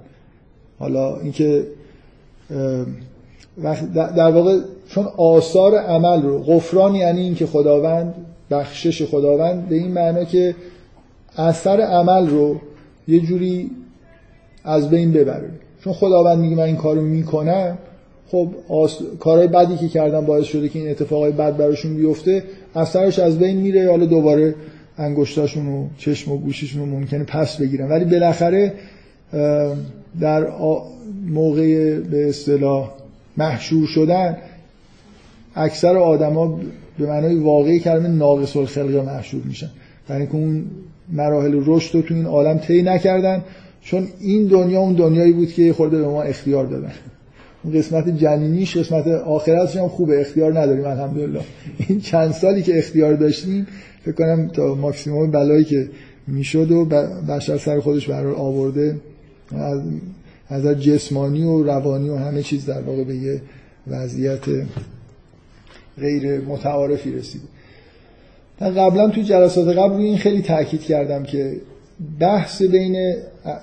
حالا 0.78 1.16
اینکه 1.16 1.64
در 3.92 4.30
واقع 4.30 4.58
چون 4.88 5.04
آثار 5.16 5.74
عمل 5.74 6.22
رو 6.22 6.42
غفران 6.42 6.94
یعنی 6.94 7.20
اینکه 7.20 7.46
خداوند 7.46 8.14
بخشش 8.50 9.02
خداوند 9.02 9.68
به 9.68 9.74
این 9.74 9.92
معنا 9.92 10.24
که 10.24 10.54
اثر 11.36 11.80
عمل 11.80 12.28
رو 12.28 12.60
یه 13.08 13.20
جوری 13.20 13.70
از 14.64 14.90
بین 14.90 15.12
ببره. 15.12 15.50
چون 15.84 15.92
خداوند 15.92 16.38
میگه 16.38 16.56
من 16.56 16.62
این 16.62 16.76
کارو 16.76 17.00
می‌کنم 17.02 17.78
خب 18.28 18.48
آس... 18.68 18.98
کارهای 19.20 19.48
بدی 19.48 19.76
که 19.76 19.88
کردم 19.88 20.26
باعث 20.26 20.44
شده 20.44 20.68
که 20.68 20.78
این 20.78 20.90
اتفاقای 20.90 21.32
بد 21.32 21.56
براشون 21.56 21.96
بیفته 21.96 22.42
اثرش 22.74 23.18
از 23.18 23.38
بین 23.38 23.56
میره 23.56 23.90
حالا 23.90 24.06
دوباره 24.06 24.54
انگشتاشون 24.98 25.66
و 25.66 25.86
چشم 25.98 26.32
و 26.32 26.38
گوششون 26.38 26.80
رو 26.80 26.98
ممکنه 26.98 27.24
پس 27.24 27.56
بگیرن. 27.56 27.88
ولی 27.88 28.04
بالاخره 28.04 28.72
در 30.20 30.46
موقع 31.28 32.00
به 32.00 32.28
اصطلاح 32.28 32.90
محشور 33.36 33.86
شدن 33.86 34.36
اکثر 35.54 35.96
آدما 35.96 36.60
به 36.98 37.06
معنای 37.06 37.34
واقعی 37.34 37.80
کلمه 37.80 38.08
ناقص 38.08 38.56
الخلقه 38.56 39.02
محشور 39.02 39.42
میشن. 39.44 39.70
برای 40.08 40.20
اینکه 40.20 40.36
اون 40.36 40.64
مراحل 41.12 41.62
رشد 41.66 41.94
رو 41.94 42.02
تو 42.02 42.14
این 42.14 42.26
عالم 42.26 42.58
طی 42.58 42.82
نکردن 42.82 43.44
چون 43.82 44.08
این 44.20 44.46
دنیا 44.46 44.80
اون 44.80 44.94
دنیایی 44.94 45.32
بود 45.32 45.52
که 45.52 45.72
خورده 45.72 45.98
به 45.98 46.08
ما 46.08 46.22
اختیار 46.22 46.66
دادن. 46.66 46.92
اون 47.64 47.74
قسمت 47.74 48.08
جنینیش 48.08 48.76
قسمت 48.76 49.06
آخرتش 49.06 49.76
هم 49.76 49.88
خوبه 49.88 50.20
اختیار 50.20 50.60
نداریم 50.60 50.84
الحمدلله. 50.84 51.40
این 51.88 52.00
چند 52.00 52.32
سالی 52.32 52.62
که 52.62 52.78
اختیار 52.78 53.14
داشتیم 53.14 53.66
فکر 54.04 54.14
کنم 54.14 54.48
تا 54.48 54.74
ماکسیموم 54.74 55.30
بلایی 55.30 55.64
که 55.64 55.88
می‌شد 56.26 56.70
و 56.70 56.84
بشر 57.28 57.58
سر 57.58 57.80
خودش 57.80 58.08
برای 58.08 58.34
آورده 58.34 58.96
از 59.56 59.80
از 60.48 60.82
جسمانی 60.82 61.44
و 61.44 61.62
روانی 61.62 62.08
و 62.08 62.16
همه 62.16 62.42
چیز 62.42 62.66
در 62.66 62.80
واقع 62.80 63.04
به 63.04 63.16
یه 63.16 63.40
وضعیت 63.86 64.40
غیر 65.98 66.40
متعارفی 66.40 67.12
رسید 67.12 67.40
قبلا 68.60 69.08
توی 69.08 69.24
جلسات 69.24 69.68
قبل 69.68 69.94
روی 69.94 70.04
این 70.04 70.18
خیلی 70.18 70.42
تاکید 70.42 70.80
کردم 70.80 71.22
که 71.22 71.56
بحث 72.20 72.62
بین 72.62 73.16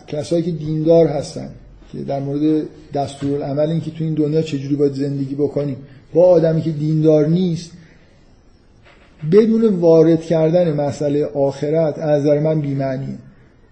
کسایی 0.08 0.44
که 0.44 0.52
دیندار 0.52 1.08
هستن 1.08 1.50
که 1.92 1.98
در 1.98 2.20
مورد 2.20 2.66
دستور 2.94 3.44
عمل 3.44 3.70
این 3.70 3.82
که 3.82 3.92
تو 3.92 4.04
این 4.04 4.14
دنیا 4.14 4.42
چجوری 4.42 4.76
باید 4.76 4.94
زندگی 4.94 5.36
بکنیم. 5.36 5.78
با 6.14 6.26
آدمی 6.26 6.62
که 6.62 6.72
دیندار 6.72 7.28
نیست 7.28 7.72
بدون 9.32 9.66
وارد 9.66 10.22
کردن 10.22 10.74
مسئله 10.74 11.26
آخرت 11.26 12.00
از 12.00 12.22
نظر 12.22 12.40
من 12.40 12.62
بیمعنیه. 12.62 13.18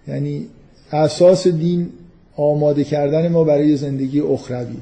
یعنی 0.08 0.48
اساس 0.92 1.48
دین 1.48 1.90
آماده 2.36 2.84
کردن 2.84 3.28
ما 3.28 3.44
برای 3.44 3.78
زندگی 3.78 4.20
اخروی 4.20 4.78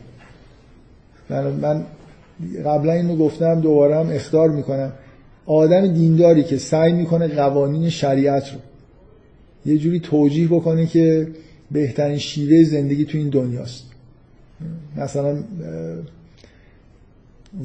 من 1.29 1.83
قبلا 2.65 2.93
اینو 2.93 3.15
گفتم 3.15 3.61
دوباره 3.61 3.95
هم 3.95 4.09
اختار 4.09 4.49
می‌کنم. 4.49 4.91
آدم 5.45 5.87
دینداری 5.87 6.43
که 6.43 6.57
سعی 6.57 6.93
می‌کنه 6.93 7.27
قوانین 7.27 7.89
شریعت 7.89 8.49
رو 8.53 8.59
یه 9.65 9.77
جوری 9.77 9.99
توجیه 9.99 10.47
بکنه 10.47 10.85
که 10.85 11.27
بهترین 11.71 12.17
شیوه 12.17 12.63
زندگی 12.63 13.05
تو 13.05 13.17
این 13.17 13.29
دنیاست. 13.29 13.83
مثلا 14.97 15.37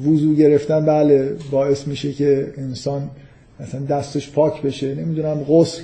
وضو 0.05 0.35
گرفتن 0.35 0.85
بله 0.85 1.31
باعث 1.51 1.87
میشه 1.87 2.11
که 2.11 2.53
انسان 2.57 3.09
مثلا 3.59 3.81
دستش 3.81 4.31
پاک 4.31 4.61
بشه. 4.61 4.95
نمی‌دونم 4.95 5.43
غسل 5.49 5.81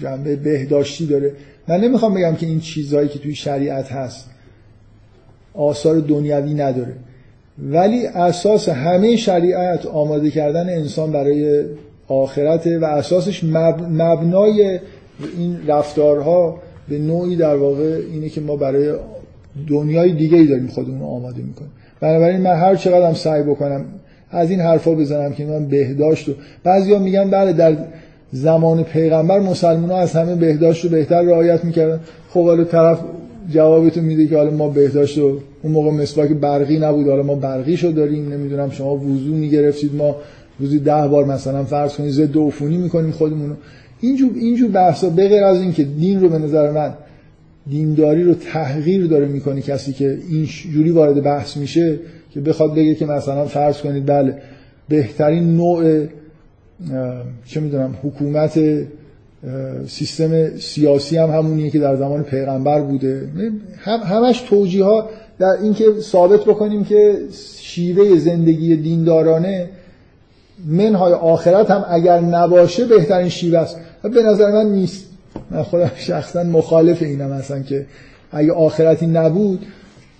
جنبه 0.00 0.36
بهداشتی 0.36 1.06
داره. 1.06 1.32
من 1.68 1.80
نمی‌خوام 1.80 2.14
بگم 2.14 2.34
که 2.34 2.46
این 2.46 2.60
چیزهایی 2.60 3.08
که 3.08 3.18
توی 3.18 3.34
شریعت 3.34 3.92
هست 3.92 4.30
آثار 5.54 6.00
دنیوی 6.00 6.54
نداره. 6.54 6.96
ولی 7.58 8.06
اساس 8.06 8.68
همه 8.68 9.16
شریعت 9.16 9.86
آماده 9.86 10.30
کردن 10.30 10.68
انسان 10.68 11.12
برای 11.12 11.64
آخرت 12.08 12.66
و 12.66 12.84
اساسش 12.84 13.44
مبنای 13.90 14.78
این 15.38 15.56
رفتارها 15.66 16.56
به 16.88 16.98
نوعی 16.98 17.36
در 17.36 17.56
واقع 17.56 18.00
اینه 18.12 18.28
که 18.28 18.40
ما 18.40 18.56
برای 18.56 18.94
دنیای 19.68 20.12
دیگه 20.12 20.36
ای 20.36 20.46
داریم 20.46 20.66
خودمون 20.66 21.00
رو 21.00 21.06
آماده 21.06 21.42
می‌کنیم. 21.42 21.70
بنابراین 22.00 22.40
من 22.40 22.54
هر 22.54 22.76
چقدر 22.76 23.14
سعی 23.14 23.42
بکنم 23.42 23.84
از 24.30 24.50
این 24.50 24.60
حرفا 24.60 24.94
بزنم 24.94 25.32
که 25.32 25.44
من 25.44 25.66
بهداشت 25.66 26.28
و 26.28 26.32
بعضیا 26.64 26.98
میگن 26.98 27.30
بله 27.30 27.52
در 27.52 27.76
زمان 28.32 28.82
پیغمبر 28.82 29.40
مسلمان 29.40 29.90
ها 29.90 29.98
از 29.98 30.12
همه 30.12 30.34
بهداشت 30.34 30.84
رو 30.84 30.90
بهتر 30.90 31.22
رعایت 31.22 31.64
می‌کردن. 31.64 32.00
خب 32.30 32.44
حالا 32.44 32.64
طرف 32.64 33.00
جوابتون 33.50 34.04
میده 34.04 34.26
که 34.26 34.36
حالا 34.36 34.50
ما 34.50 34.68
بهداشت 34.68 35.18
و 35.18 35.38
اون 35.62 35.72
موقع 35.72 35.90
مسواک 35.90 36.30
برقی 36.30 36.78
نبود 36.78 37.08
حالا 37.08 37.22
ما 37.22 37.34
برقی 37.34 37.76
شو 37.76 37.90
داریم 37.90 38.32
نمی‌دونم 38.32 38.70
شما 38.70 38.96
وضو 38.96 39.34
می‌گرفتید 39.34 39.94
ما 39.94 40.16
روزی 40.58 40.78
ده 40.78 41.06
بار 41.08 41.24
مثلا 41.24 41.64
فرض 41.64 41.96
کنید 41.96 42.10
ضد 42.10 42.36
عفونی 42.36 42.76
می‌کنیم 42.76 43.10
خودمون 43.10 43.56
اینجور 44.00 44.30
اینجور 44.34 44.70
بحثا 44.70 45.10
به 45.10 45.28
غیر 45.28 45.44
از 45.44 45.60
اینکه 45.60 45.82
دین 45.84 46.20
رو 46.20 46.28
به 46.28 46.38
نظر 46.38 46.70
من 46.70 46.94
دینداری 47.70 48.22
رو 48.22 48.34
تحقیر 48.34 49.06
داره 49.06 49.26
می‌کنه 49.26 49.60
کسی 49.60 49.92
که 49.92 50.18
این 50.30 50.44
جوری 50.44 50.90
وارد 50.90 51.22
بحث 51.22 51.56
میشه 51.56 51.98
که 52.30 52.40
بخواد 52.40 52.74
بگه 52.74 52.94
که 52.94 53.06
مثلا 53.06 53.44
فرض 53.44 53.80
کنید 53.80 54.06
بله 54.06 54.38
بهترین 54.88 55.56
نوع 55.56 56.06
چه 57.46 57.60
می‌دونم 57.60 57.94
حکومت 58.02 58.60
سیستم 59.86 60.56
سیاسی 60.58 61.16
هم 61.16 61.30
همونیه 61.30 61.70
که 61.70 61.78
در 61.78 61.96
زمان 61.96 62.22
پیغمبر 62.22 62.80
بوده. 62.80 63.28
هم 63.78 64.00
همش 64.00 64.40
توجیه 64.40 64.84
ها 64.84 65.08
در 65.38 65.56
اینکه 65.62 65.84
ثابت 66.00 66.40
بکنیم 66.40 66.84
که 66.84 67.18
شیوه 67.60 68.18
زندگی 68.18 68.76
دیندارانه 68.76 69.68
منهای 70.64 71.12
آخرت 71.12 71.70
هم 71.70 71.84
اگر 71.88 72.20
نباشه 72.20 72.84
بهترین 72.84 73.28
شیوه 73.28 73.58
است. 73.58 73.76
به 74.02 74.22
نظر 74.22 74.52
من 74.52 74.70
نیست. 74.70 75.04
من 75.50 75.62
خودم 75.62 75.90
شخصا 75.96 76.42
مخالف 76.42 77.02
اینم 77.02 77.32
هستم 77.32 77.62
که 77.62 77.86
اگه 78.32 78.52
آخرتی 78.52 79.06
نبود 79.06 79.66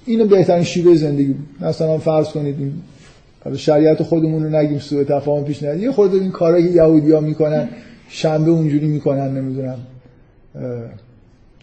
اینو 0.06 0.26
بهترین 0.26 0.64
شیوه 0.64 0.94
زندگی 0.94 1.32
بود. 1.32 1.46
مثلا 1.60 1.98
فرض 1.98 2.28
کنید 2.28 2.56
این 2.58 2.72
شریعت 3.56 4.02
خودمون 4.02 4.44
رو 4.44 4.50
نگیم 4.50 4.78
سوء 4.78 5.04
تفاهم 5.04 5.44
پیش 5.44 5.62
نیاد. 5.62 5.80
یه 5.80 5.92
خود 5.92 6.14
این 6.14 6.30
کارهایی 6.30 6.68
که 6.68 6.74
یهودیا 6.74 7.20
می‌کنن 7.20 7.68
شنبه 8.08 8.50
اونجوری 8.50 8.86
می‌کنن 8.86 9.36
نمی‌دونم 9.36 9.78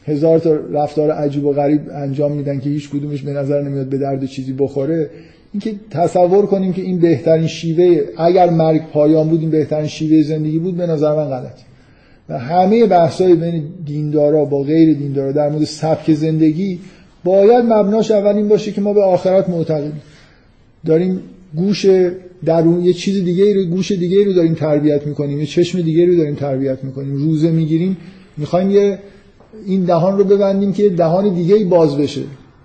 هزار 0.05 0.39
تا 0.39 0.53
رفتار 0.53 1.11
عجیب 1.11 1.45
و 1.45 1.53
غریب 1.53 1.81
انجام 1.91 2.31
میدن 2.31 2.59
که 2.59 2.69
هیچ 2.69 2.89
کدومش 2.89 3.21
به 3.21 3.33
نظر 3.33 3.61
نمیاد 3.61 3.85
به 3.85 3.97
درد 3.97 4.25
چیزی 4.25 4.53
بخوره. 4.53 5.09
اینکه 5.53 5.75
تصور 5.89 6.45
کنیم 6.45 6.73
که 6.73 6.81
این 6.81 6.99
بهترین 6.99 7.47
شیوه 7.47 8.01
اگر 8.17 8.49
مرگ 8.49 8.81
پایان 8.93 9.29
بود 9.29 9.39
این 9.39 9.49
بهترین 9.49 9.87
شیوه 9.87 10.23
زندگی 10.23 10.59
بود 10.59 10.77
به 10.77 10.87
نظر 10.87 11.15
من 11.15 11.25
غلط 11.25 11.59
و 12.29 12.39
همه 12.39 12.85
بحث‌های 12.85 13.35
بین 13.35 13.63
دیندارا 13.85 14.45
با 14.45 14.63
غیر 14.63 14.93
دیندارا 14.93 15.31
در 15.31 15.49
مورد 15.49 15.63
سبک 15.63 16.13
زندگی 16.13 16.79
باید 17.23 17.65
مبناش 17.65 18.11
اول 18.11 18.35
این 18.35 18.47
باشه 18.47 18.71
که 18.71 18.81
ما 18.81 18.93
به 18.93 19.01
آخرت 19.01 19.49
معتقدیم. 19.49 20.01
داریم 20.85 21.19
گوش 21.55 21.85
درون 22.45 22.85
یه 22.85 22.93
چیز 22.93 23.23
دیگه 23.23 23.53
رو 23.53 23.65
گوش 23.65 23.91
دیگه 23.91 24.25
رو 24.25 24.33
داریم 24.33 24.53
تربیت 24.53 25.07
می‌کنیم 25.07 25.39
یه 25.39 25.45
چشم 25.45 25.81
دیگه 25.81 26.05
رو 26.05 26.15
داریم 26.15 26.35
تربیت 26.35 26.83
می‌کنیم 26.83 27.15
روزه 27.15 27.51
می‌گیریم 27.51 27.97
می‌خوایم 28.37 28.71
یه 28.71 28.99
این 29.65 29.83
دهان 29.83 30.17
رو 30.17 30.23
ببندیم 30.23 30.73
که 30.73 30.89
دهان 30.89 31.33
دیگه 31.33 31.65
باز 31.65 31.97
بشه. 31.97 32.21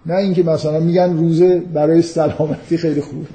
نه 0.06 0.14
اینکه 0.14 0.42
مثلا 0.42 0.80
میگن 0.80 1.16
روزه 1.16 1.58
برای 1.58 2.02
سلامتی 2.02 2.76
خیلی 2.76 3.00
خوب. 3.00 3.26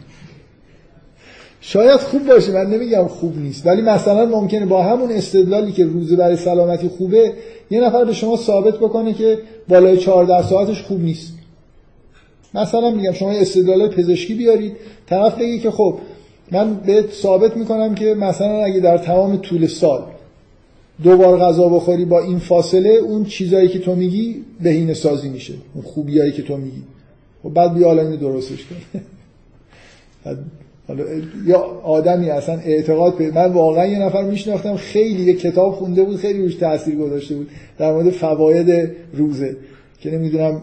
شاید 1.62 2.00
خوب 2.00 2.26
باشه 2.26 2.52
من 2.52 2.70
نمیگم 2.70 3.08
خوب 3.08 3.38
نیست 3.38 3.68
ولی 3.68 3.82
مثلا 3.82 4.26
ممکنه 4.26 4.66
با 4.66 4.84
همون 4.84 5.12
استدلالی 5.12 5.72
که 5.72 5.86
روزه 5.86 6.16
برای 6.16 6.36
سلامتی 6.36 6.88
خوبه 6.88 7.34
یه 7.72 7.82
نفر 7.82 8.06
به 8.06 8.14
شما 8.14 8.38
ثابت 8.38 8.78
بکنه 8.78 9.14
که 9.14 9.38
بالای 9.68 9.98
14 9.98 10.48
ساعتش 10.48 10.82
خوب 10.82 11.02
نیست. 11.02 11.34
مثلا 12.54 12.92
میگم 12.92 13.12
شما 13.12 13.32
استدلال 13.32 13.88
پزشکی 13.88 14.34
بیارید 14.34 14.76
طرف 15.06 15.38
بگی 15.38 15.60
که 15.60 15.72
خب 15.72 15.98
من 16.52 16.74
بهت 16.74 17.12
ثابت 17.12 17.58
می‌کنم 17.58 17.96
که 17.96 18.14
مثلا 18.14 18.64
اگه 18.64 18.80
در 18.80 18.98
تمام 18.98 19.38
طول 19.38 19.68
سال 19.68 20.04
دو 21.04 21.18
بار 21.18 21.40
غذا 21.40 21.70
بخوری 21.70 22.06
با 22.06 22.20
این 22.20 22.40
فاصله 22.40 22.90
اون 22.90 23.26
چیزایی 23.26 23.68
که 23.68 23.80
تو 23.80 23.96
میگی 23.96 24.44
بهینه 24.62 24.94
سازی 24.94 25.30
میشه. 25.30 25.54
اون 25.74 25.84
خوبیایی 25.84 26.32
که 26.32 26.42
تو 26.42 26.58
میگی. 26.58 26.84
خب 27.44 27.50
بعد 27.50 27.74
بیا 27.74 27.90
الان 27.90 28.16
درستش 28.16 28.66
کن. 28.66 29.02
حالا 30.88 31.04
یا 31.48 31.60
آدمی 31.84 32.30
اصلا 32.30 32.60
اعتقاد 32.60 33.18
به 33.18 33.32
من 33.32 33.52
واقعا 33.52 33.86
یه 33.86 34.00
نفر 34.00 34.24
میشناختم 34.24 34.76
خیلی 34.76 35.24
یه 35.24 35.34
کتاب 35.34 35.74
خونده 35.74 36.04
بود 36.04 36.18
خیلی 36.18 36.42
روش 36.42 36.56
تاثیر 36.56 36.96
گذاشته 36.96 37.36
بود. 37.36 37.50
در 37.78 37.94
مورد 37.94 38.10
فواید 38.10 38.92
روزه. 39.14 39.58
که 40.00 40.12
نمی‌دونم 40.12 40.62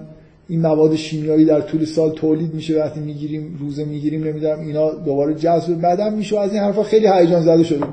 این 0.48 0.60
مواد 0.60 0.94
شیمیایی 0.94 1.44
در 1.44 1.60
طول 1.60 1.84
سال 1.84 2.10
تولید 2.10 2.54
میشه 2.54 2.80
وقتی 2.80 3.00
می‌گیریم 3.00 3.58
روزه 3.60 3.84
می‌گیریم 3.84 4.24
نمی‌دونم 4.24 4.60
اینا 4.60 4.90
دوباره 4.90 5.34
جذب 5.34 5.80
بدن 5.80 6.14
میشه 6.14 6.36
و 6.36 6.38
از 6.38 6.52
این 6.52 6.62
حرفا 6.62 6.82
خیلی 6.82 7.06
هیجان 7.06 7.42
زده 7.42 7.64
شده 7.64 7.84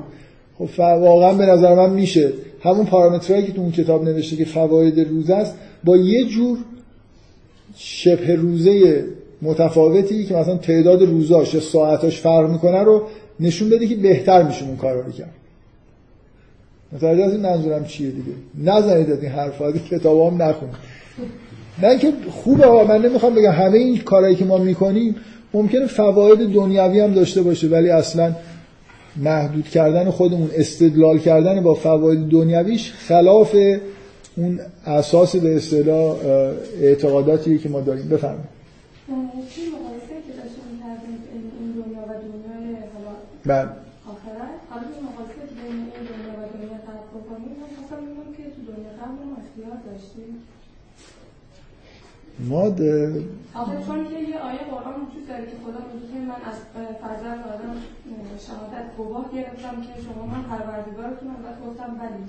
خب 0.58 0.80
واقعا 0.80 1.34
به 1.34 1.46
نظر 1.46 1.74
من 1.74 1.90
میشه. 1.90 2.32
همون 2.62 2.86
پارامترهایی 2.86 3.46
که 3.46 3.52
تو 3.52 3.60
اون 3.60 3.72
کتاب 3.72 4.04
نوشته 4.04 4.36
که 4.36 4.44
فواید 4.44 5.00
روزه 5.00 5.34
است 5.34 5.54
با 5.84 5.96
یه 5.96 6.24
جور 6.24 6.58
شبه 7.76 8.34
روزه 8.34 9.04
متفاوتی 9.42 10.24
که 10.24 10.34
مثلا 10.34 10.56
تعداد 10.56 11.02
روزاش 11.02 11.54
یا 11.54 11.60
ساعتاش 11.60 12.20
فرق 12.20 12.50
می‌کنه 12.50 12.82
رو 12.82 13.02
نشون 13.40 13.68
بده 13.68 13.86
که 13.86 13.94
بهتر 13.94 14.42
میشه 14.42 14.64
اون 14.64 14.76
کارا 14.76 15.00
رو 15.00 15.12
کرد. 15.12 15.34
متوجه 16.92 17.24
از 17.24 17.32
این 17.32 17.40
منظورم 17.40 17.84
چیه 17.84 18.10
دیگه؟ 18.10 18.32
نزنید 18.64 19.10
از 19.10 19.22
این 19.22 19.32
حرفا 19.32 19.72
کتاب 19.72 20.32
هم 20.32 20.42
نخونید 20.42 20.74
نه 21.82 21.98
که 21.98 22.12
خوبه 22.30 22.84
من 22.84 23.02
نمی‌خوام 23.02 23.34
بگم 23.34 23.52
همه 23.52 23.78
این 23.78 23.98
کارهایی 23.98 24.36
که 24.36 24.44
ما 24.44 24.58
می‌کنیم 24.58 25.16
ممکنه 25.54 25.86
فواید 25.86 26.38
دنیوی 26.38 27.00
هم 27.00 27.14
داشته 27.14 27.42
باشه 27.42 27.68
ولی 27.68 27.90
اصلا 27.90 28.32
محدود 29.18 29.68
کردن 29.68 30.10
خودمون 30.10 30.50
استدلال 30.54 31.18
کردن 31.18 31.62
با 31.62 31.74
فواید 31.74 32.28
دنیویش 32.28 32.92
خلاف 32.92 33.56
اون 34.36 34.60
اساس 34.86 35.36
به 35.36 35.56
اصطلاح 35.56 36.16
اعتقاداتی 36.80 37.58
که 37.58 37.68
ما 37.68 37.80
داریم. 37.80 38.08
بفرمایید. 38.08 38.58
چی 39.54 39.60
مقایسه 39.74 40.14
که 40.26 40.32
داشتیم 40.38 40.68
کردیم 40.82 41.18
این 41.32 41.72
دنیا 41.78 42.02
و 42.08 42.12
دنیای 42.24 42.66
حالا 42.94 43.12
بله 43.50 43.70
آخرت 44.12 44.58
حالا 44.70 44.86
این 44.94 45.02
مقایسه 45.08 45.34
که 45.48 45.54
بین 45.60 45.78
این 45.94 46.04
دنیا 46.10 46.32
و 46.40 46.42
دنیا 46.54 46.78
قبل 46.88 47.06
بکنیم 47.16 47.52
من 47.60 47.68
خواستم 47.76 48.00
بگم 48.06 48.28
که 48.36 48.44
تو 48.54 48.60
دنیا 48.70 48.92
قبل 49.00 49.18
ما 49.28 49.36
اختیار 49.42 49.76
داشتیم 49.88 50.32
ما 52.40 52.62
آخه 53.54 53.76
چون 53.86 54.04
که 54.04 54.18
یه 54.30 54.38
آیه 54.48 54.64
قرآن 54.70 54.94
وجود 55.02 55.28
داره 55.28 55.44
که 55.44 55.56
خدا 55.64 55.80
میگه 55.88 56.06
که 56.12 56.18
من 56.30 56.40
از 56.50 56.58
فرزند 57.00 57.40
آدم 57.54 57.76
شهادت 58.46 58.96
گواه 58.96 59.26
گرفتم 59.34 59.76
که 59.82 60.02
شما 60.02 60.26
من 60.26 60.42
پروردگارتونم. 60.42 61.36
و 61.44 61.48
گفتم 61.66 61.90
ولی 62.00 62.24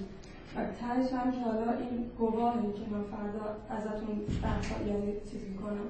و 0.56 0.58
تهش 0.80 1.14
هم 1.14 1.32
که 1.32 1.40
حالا 1.40 1.72
این 1.72 2.06
گواهی 2.20 2.60
که 2.60 2.86
من 2.92 3.04
فردا 3.12 3.46
ازتون 3.78 4.16
درخواست 4.44 4.88
یعنی 4.88 5.14
چیز 5.32 5.42
می‌کنم 5.52 5.88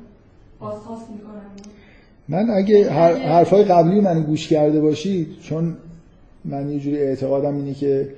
بازخواست 0.60 1.10
می‌کنم. 1.12 1.52
من 2.28 2.50
اگه 2.50 2.92
حرفای 3.30 3.64
قبلی 3.64 4.02
من 4.02 4.24
گوش 4.24 4.48
کرده 4.48 4.82
باشید 4.82 5.40
چون 5.40 5.78
من 6.46 6.72
یه 6.72 6.80
جوری 6.80 6.98
اعتقادم 6.98 7.56
اینه 7.56 7.74
که 7.74 8.10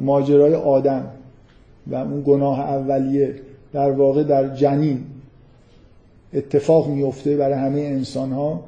ماجرای 0.00 0.54
آدم 0.54 1.06
و 1.86 1.94
اون 1.94 2.22
گناه 2.26 2.60
اولیه 2.60 3.34
در 3.74 3.90
واقع 3.90 4.22
در 4.22 4.54
جنین 4.54 5.04
اتفاق 6.34 6.88
میفته 6.88 7.36
برای 7.36 7.54
همه 7.54 7.80
انسان 7.80 8.32
ها 8.32 8.60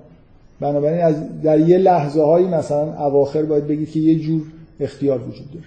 بنابراین 0.60 1.00
از 1.00 1.42
در 1.42 1.60
یه 1.60 1.78
لحظه 1.78 2.22
هایی 2.22 2.46
مثلا 2.46 3.06
اواخر 3.06 3.42
باید 3.42 3.66
بگید 3.66 3.90
که 3.90 4.00
یه 4.00 4.18
جور 4.18 4.42
اختیار 4.80 5.20
وجود 5.28 5.46
داره. 5.50 5.66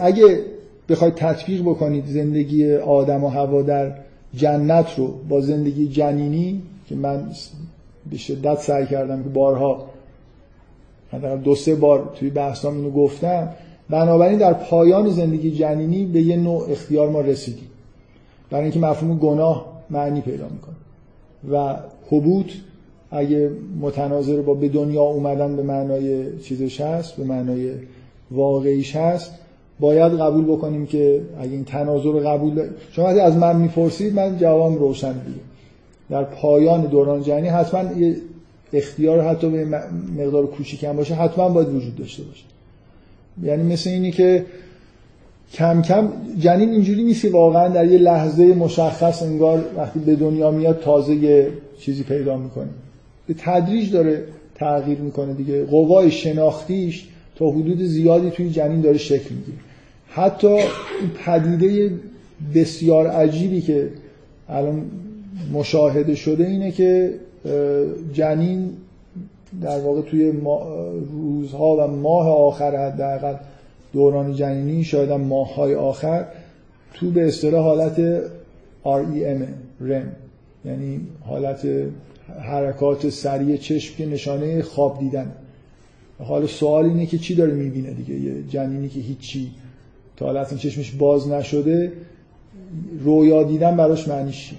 اگه 0.00 0.40
بخواید 0.88 1.14
تطبیق 1.14 1.62
بکنید 1.62 2.06
زندگی 2.06 2.74
آدم 2.74 3.24
و 3.24 3.28
هوا 3.28 3.62
در 3.62 3.92
جنت 4.34 4.98
رو 4.98 5.14
با 5.28 5.40
زندگی 5.40 5.88
جنینی 5.88 6.62
که 6.88 6.94
من 6.94 7.30
به 8.10 8.16
شدت 8.16 8.58
سعی 8.58 8.86
کردم 8.86 9.22
که 9.22 9.28
بارها 9.28 9.86
دو 11.44 11.54
سه 11.54 11.74
بار 11.74 12.12
توی 12.14 12.30
بحثام 12.30 12.76
اینو 12.76 12.90
گفتم 12.90 13.48
بنابراین 13.90 14.38
در 14.38 14.52
پایان 14.52 15.10
زندگی 15.10 15.50
جنینی 15.50 16.06
به 16.06 16.22
یه 16.22 16.36
نوع 16.36 16.70
اختیار 16.70 17.08
ما 17.08 17.20
رسیدیم. 17.20 17.68
برای 18.52 18.64
اینکه 18.64 18.80
مفهوم 18.80 19.18
گناه 19.18 19.66
معنی 19.90 20.20
پیدا 20.20 20.48
می‌کنه. 20.48 20.74
و 21.52 21.76
حبوط 22.10 22.46
اگه 23.10 23.50
متناظر 23.80 24.40
با 24.40 24.54
به 24.54 24.68
دنیا 24.68 25.02
اومدن 25.02 25.56
به 25.56 25.62
معنای 25.62 26.38
چیزش 26.38 26.80
هست 26.80 27.16
به 27.16 27.24
معنای 27.24 27.72
واقعیش 28.30 28.96
هست 28.96 29.30
باید 29.80 30.12
قبول 30.12 30.44
بکنیم 30.44 30.86
که 30.86 31.22
اگه 31.40 31.52
این 31.52 31.64
تناظر 31.64 32.10
قبول 32.10 32.68
شما 32.90 33.08
از 33.08 33.36
من 33.36 33.56
می‌پرسید 33.56 34.14
من 34.14 34.38
جوابم 34.38 34.74
روشن 34.74 35.12
دیگه 35.12 35.40
در 36.10 36.24
پایان 36.24 36.80
دوران 36.80 37.22
جنینی 37.22 37.48
حتما 37.48 37.92
یه 37.92 38.16
اختیار 38.72 39.20
حتی 39.20 39.50
به 39.50 39.64
مقدار 40.18 40.46
کوچیک 40.46 40.84
باشه 40.84 41.14
حتما 41.14 41.48
باید 41.48 41.68
وجود 41.68 41.96
داشته 41.96 42.22
باشه. 42.22 42.44
یعنی 43.42 43.72
مثل 43.72 43.90
اینی 43.90 44.10
که 44.10 44.44
کم 45.52 45.82
کم 45.82 46.08
جنین 46.38 46.70
اینجوری 46.70 47.04
نیست 47.04 47.22
که 47.22 47.30
واقعا 47.30 47.68
در 47.68 47.84
یه 47.86 47.98
لحظه 47.98 48.54
مشخص 48.54 49.22
انگار 49.22 49.64
وقتی 49.76 49.98
به 49.98 50.16
دنیا 50.16 50.50
میاد 50.50 50.80
تازه 50.80 51.14
یه 51.14 51.48
چیزی 51.78 52.02
پیدا 52.02 52.36
می‌کنه. 52.36 52.68
به 53.26 53.34
تدریج 53.38 53.92
داره 53.92 54.24
تغییر 54.54 54.98
می‌کنه 54.98 55.32
دیگه. 55.32 55.64
قوای 55.64 56.10
شناختیش 56.10 57.08
تا 57.36 57.50
حدود 57.50 57.82
زیادی 57.82 58.30
توی 58.30 58.50
جنین 58.50 58.80
داره 58.80 58.98
شکل 58.98 59.34
می‌گیره. 59.34 59.58
حتی 60.08 60.46
این 60.46 61.10
پدیده 61.24 61.90
بسیار 62.54 63.06
عجیبی 63.06 63.60
که 63.60 63.88
الان 64.48 64.82
مشاهده 65.52 66.14
شده 66.14 66.46
اینه 66.46 66.70
که 66.70 67.14
جنین 68.12 68.70
در 69.62 69.80
واقع 69.80 70.00
توی 70.00 70.32
روزها 71.12 71.76
و 71.76 71.86
ماه 71.86 72.28
آخر 72.28 72.76
حداقل 72.76 73.34
دوران 73.92 74.32
جنینی 74.32 74.84
شاید 74.84 75.10
هم 75.10 75.20
ماههای 75.20 75.74
آخر 75.74 76.26
تو 76.94 77.10
به 77.10 77.26
اصطلاح 77.26 77.64
حالت 77.64 78.22
REM 78.84 79.42
REM 79.88 80.06
یعنی 80.64 81.00
حالت 81.26 81.66
حرکات 82.40 83.08
سریع 83.08 83.56
چشم 83.56 83.96
که 83.96 84.06
نشانه 84.06 84.62
خواب 84.62 84.98
دیدن. 84.98 85.32
حال 86.18 86.46
سوال 86.46 86.84
اینه 86.84 87.06
که 87.06 87.18
چی 87.18 87.34
داره 87.34 87.52
می‌بینه 87.52 87.90
دیگه؟ 87.90 88.14
یه 88.14 88.42
جنینی 88.48 88.88
که 88.88 89.00
هیچی 89.00 89.50
تا 90.16 90.26
حالا 90.26 90.40
اصلا 90.40 90.58
چشمش 90.58 90.90
باز 90.90 91.28
نشده 91.28 91.92
رویا 93.00 93.42
دیدن 93.42 93.76
براش 93.76 94.08
معنیش 94.08 94.48
چی؟ 94.48 94.56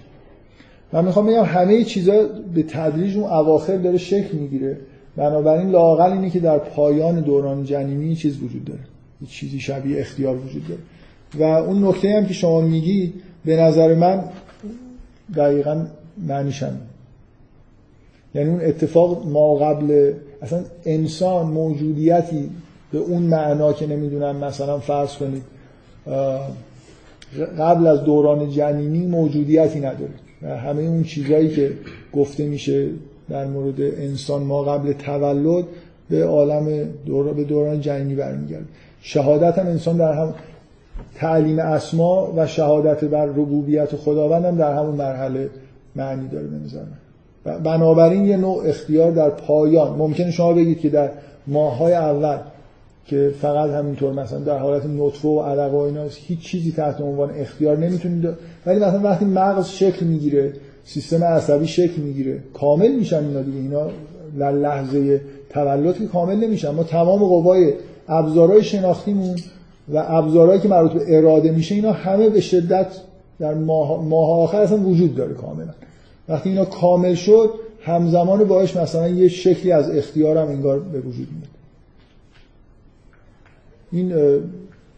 من 0.94 1.06
می‌خوام 1.06 1.26
بگم 1.26 1.44
همه 1.44 1.84
چیزا 1.84 2.28
به 2.56 2.64
تدریج 2.64 3.18
اون 3.18 3.30
اواخر 3.30 3.78
داره 3.78 3.98
شکل 3.98 4.38
می‌گیره. 4.38 4.78
بنابراین 5.16 5.70
لاقل 5.70 6.12
اینه 6.12 6.30
که 6.30 6.40
در 6.40 6.58
پایان 6.58 7.22
دوران 7.22 7.64
جنینی 7.64 8.16
چیز 8.16 8.44
وجود 8.44 8.66
داره. 8.66 8.80
چیزی 9.28 9.60
شبیه 9.60 10.00
اختیار 10.00 10.38
وجود 10.38 10.64
داره. 10.68 10.82
و 11.40 11.44
اون 11.44 11.86
نکته 11.86 12.16
هم 12.18 12.26
که 12.26 12.34
شما 12.34 12.62
میگی 12.62 13.14
به 13.46 13.56
نظر 13.56 13.96
من 13.96 14.24
دقیقا 15.36 15.86
معنیش 16.28 16.64
یعنی 18.36 18.50
اون 18.50 18.62
اتفاق 18.62 19.28
ما 19.28 19.56
قبل 19.56 20.14
اصلا 20.42 20.64
انسان 20.86 21.46
موجودیتی 21.46 22.50
به 22.92 22.98
اون 22.98 23.22
معنا 23.22 23.74
که 23.74 23.88
نمی‌دونم 23.88 24.36
مثلا 24.36 24.80
فرض 24.80 25.16
کنید 25.16 25.44
قبل 27.60 27.88
از 27.88 28.04
دوران 28.04 28.50
جنینی 28.50 29.08
موجودیتی 29.08 29.80
نداره. 29.80 30.14
و 30.42 30.58
همه 30.58 30.82
اون 30.82 31.04
چیزهایی 31.04 31.50
که 31.50 31.74
گفته 32.14 32.46
میشه 32.46 32.90
در 33.30 33.46
مورد 33.46 33.82
انسان 33.82 34.44
ما 34.44 34.64
قبل 34.64 34.94
تولد 34.94 35.66
به 36.10 36.26
عالم 36.26 36.90
دور... 37.06 37.34
به 37.34 37.44
دوران 37.44 37.82
جنینی 37.82 38.16
برمیگرده. 38.16 38.66
شهادت 39.06 39.60
هم 39.60 39.68
انسان 39.68 39.98
در 39.98 40.14
هم 40.14 40.34
تعلیم 41.16 41.60
اسما 41.60 42.34
و 42.36 42.48
شهادت 42.48 43.04
بر 43.04 43.26
ربوبیت 43.26 43.96
خداوند 43.96 44.46
هم 44.46 44.58
در 44.58 44.74
همون 44.74 44.96
مرحله 44.96 45.50
معنی 45.96 46.28
داره 46.28 46.48
به 47.44 47.58
بنابراین 47.58 48.26
یه 48.26 48.38
نوع 48.38 48.64
اختیار 48.66 49.12
در 49.12 49.30
پایان. 49.30 49.98
ممکنه 49.98 50.32
شما 50.32 50.54
بگید 50.54 50.80
که 50.80 50.90
در 50.90 51.10
ماهای 51.48 51.94
اول 51.94 52.38
که 53.06 53.34
فقط 53.42 53.70
همینطور 53.70 54.14
مثلا 54.14 54.40
در 54.40 54.58
حالت 54.58 54.86
نطفه 54.86 55.28
و 55.28 55.40
علقه 55.42 55.76
و 55.76 55.76
اینا 55.76 56.04
هیچ 56.28 56.40
چیزی 56.40 56.72
تحت 56.72 57.02
عنوان 57.02 57.30
اختیار 57.38 57.78
نمی‌تونید. 57.78 58.30
ولی 58.66 58.80
مثلا 58.80 59.00
وقتی 59.00 59.26
مغز 59.26 59.68
شکل 59.68 60.06
می‌گیره 60.06 60.54
سیستم 60.86 61.24
عصبی 61.24 61.68
شکل 61.68 62.02
می‌گیره 62.02 62.40
کامل 62.54 62.92
میشن 62.92 63.26
اینا 63.26 63.42
دیگه. 63.42 63.58
اینا 63.58 63.88
در 64.40 64.52
لحظه 64.52 65.22
تولد 65.50 65.98
که 65.98 66.08
کامل 66.08 66.36
نمیشن. 66.36 66.70
ما 66.70 66.84
تمام 66.84 67.20
قوای 67.20 67.74
ابزارهای 68.08 68.64
شناختیمون 68.64 69.36
و 69.94 70.06
ابزارهایی 70.08 70.62
که 70.62 70.68
مربوط 70.68 70.92
به 70.92 71.18
اراده 71.18 71.52
میشه 71.52 71.76
اینا 71.76 71.92
همه 71.92 72.30
به 72.30 72.42
شدت 72.42 72.88
در 73.40 73.54
ماه, 73.54 74.06
ماه 74.06 74.40
آخر 74.42 74.58
اصلا 74.58 74.78
وجود 74.78 75.16
داره 75.16 75.34
کاملا. 75.34 75.74
وقتی 76.30 76.50
اینا 76.50 76.66
کامل 76.66 77.16
شد 77.16 77.50
همزمان 77.82 78.44
باش 78.44 78.78
مثلا 78.78 79.08
یه 79.08 79.28
شکلی 79.28 79.72
از 79.72 79.90
اختیارم 79.90 80.48
انگار 80.48 80.80
به 80.80 81.00
وجود 81.00 81.28
میاد. 81.32 81.54
این 83.92 84.14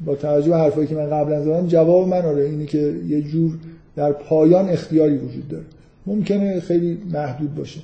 با 0.05 0.15
توجه 0.15 0.49
به 0.49 0.57
حرفایی 0.57 0.87
که 0.87 0.95
من 0.95 1.09
قبلا 1.09 1.41
زدم 1.41 1.67
جواب 1.67 2.07
من 2.07 2.25
آره 2.25 2.45
اینه 2.45 2.65
که 2.65 2.95
یه 3.07 3.21
جور 3.21 3.51
در 3.95 4.11
پایان 4.11 4.69
اختیاری 4.69 5.17
وجود 5.17 5.47
داره. 5.47 5.65
ممکنه 6.05 6.59
خیلی 6.59 6.97
محدود 7.13 7.55
باشه. 7.55 7.79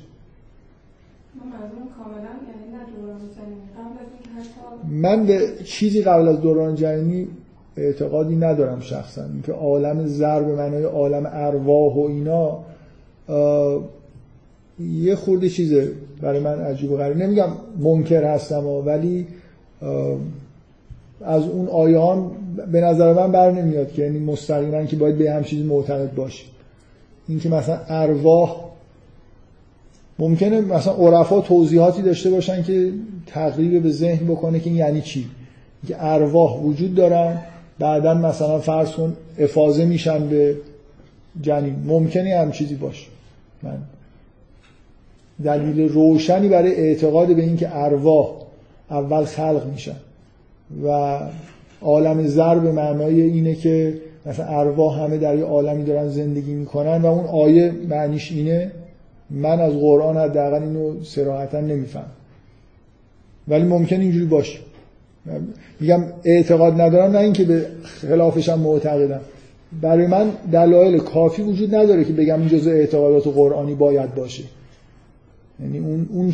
من 4.87 5.25
به 5.25 5.39
چیزی 5.65 6.01
قبل 6.01 6.27
از 6.27 6.41
دوران 6.41 6.75
جنینی 6.75 7.27
اعتقادی 7.77 8.35
ندارم 8.35 8.79
شخصا. 8.79 9.23
اینکه 9.23 9.51
عالم 9.51 10.05
زر 10.05 10.43
به 10.43 10.55
معنای 10.55 10.83
عالم 10.83 11.29
ارواح 11.31 11.93
و 11.95 11.99
اینا 11.99 12.59
یه 14.79 15.15
خورده 15.15 15.49
چیزه 15.49 15.91
برای 16.21 16.39
من 16.39 16.61
عجیب 16.61 16.91
و 16.91 16.97
غریب. 16.97 17.17
نمیگم 17.17 17.49
منکر 17.79 18.23
هستم 18.23 18.65
ولی 18.65 19.27
از 21.21 21.47
اون 21.47 21.67
آیان 21.67 22.31
به 22.71 22.81
نظر 22.81 23.13
من 23.13 23.31
بر 23.31 23.51
نمیاد 23.51 23.91
که 23.91 24.01
یعنی 24.01 24.19
مستقیما 24.19 24.85
که 24.85 24.95
باید 24.95 25.17
به 25.17 25.31
هم 25.31 25.43
چیزی 25.43 25.63
معتقد 25.63 26.15
باشیم. 26.15 26.49
اینکه 27.27 27.49
مثلا 27.49 27.79
ارواح 27.87 28.70
ممکنه 30.21 30.61
مثلا 30.61 30.93
عرفا 30.93 31.41
توضیحاتی 31.41 32.01
داشته 32.01 32.29
باشن 32.29 32.63
که 32.63 32.91
تقریب 33.27 33.83
به 33.83 33.91
ذهن 33.91 34.27
بکنه 34.27 34.59
که 34.59 34.69
یعنی 34.69 35.01
چی. 35.01 35.25
که 35.87 35.95
ارواح 35.99 36.61
وجود 36.61 36.95
دارن 36.95 37.37
بعدا 37.79 38.13
مثلا 38.13 38.59
فرض 38.59 38.91
کن 38.91 39.17
افاظه 39.39 39.85
میشن 39.85 40.27
به 40.27 40.55
جنین 41.41 41.75
ممکنه 41.85 42.37
هم 42.39 42.51
چیزی 42.51 42.75
باشه. 42.75 43.07
من 43.63 43.77
دلیل 45.43 45.89
روشنی 45.89 46.47
برای 46.47 46.75
اعتقاد 46.75 47.35
به 47.35 47.41
اینکه 47.41 47.77
ارواح 47.77 48.27
اول 48.91 49.23
خلق 49.25 49.67
میشن 49.71 49.95
و 50.85 51.19
عالم 51.81 52.27
زر 52.27 52.59
به 52.59 52.71
معنای 52.71 53.21
اینه 53.21 53.55
که 53.55 53.93
مثلا 54.25 54.45
ارواح 54.45 55.03
همه 55.03 55.17
در 55.17 55.37
یه 55.37 55.43
عالمی 55.43 55.83
دارن 55.83 56.09
زندگی 56.09 56.53
می‌کنن 56.53 57.01
و 57.01 57.05
اون 57.05 57.25
آیه 57.25 57.71
معنیش 57.89 58.31
اینه 58.31 58.71
من 59.31 59.59
از 59.59 59.73
قرآن 59.73 60.17
حداقل 60.17 60.63
اینو 60.63 61.03
سراحتا 61.03 61.59
نمیفهم 61.59 62.05
ولی 63.47 63.63
ممکن 63.63 63.99
اینجوری 64.01 64.25
باشه. 64.25 64.59
میگم 65.79 66.03
اعتقاد 66.23 66.81
ندارم 66.81 67.11
نه 67.11 67.19
اینکه 67.19 67.43
به 67.43 67.65
خلافشم 67.83 68.59
معتقدم. 68.59 69.21
برای 69.81 70.07
من 70.07 70.31
دلایل 70.51 70.99
کافی 70.99 71.41
وجود 71.41 71.75
نداره 71.75 72.03
که 72.03 72.13
بگم 72.13 72.39
این 72.39 72.49
جزء 72.49 72.71
اعتقادات 72.71 73.27
قرآنی 73.27 73.75
باید 73.75 74.15
باشه. 74.15 74.43
یعنی 75.59 75.79
اون, 75.79 76.09
اون 76.11 76.33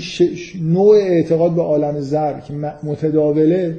نوع 0.62 0.96
اعتقاد 0.96 1.52
به 1.52 1.62
عالم 1.62 2.00
زر 2.00 2.40
که 2.40 2.54
متداوله 2.84 3.78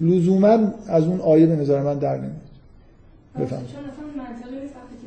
لزوما 0.00 0.58
از 0.86 1.04
اون 1.04 1.20
آیه 1.20 1.46
به 1.46 1.56
نظر 1.56 1.82
من 1.82 1.98
در 1.98 2.16
نمیاد. 2.16 2.32
بفهم 3.40 3.62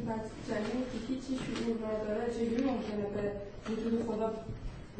که 0.07 0.53
که 0.91 0.97
هیچی 1.07 1.33
شعور 1.45 1.77
نداره 1.87 2.33
چجوری 2.33 2.63
ممکنه 2.63 3.05
به 3.15 3.31
وجود 3.71 4.05
خدا 4.07 4.33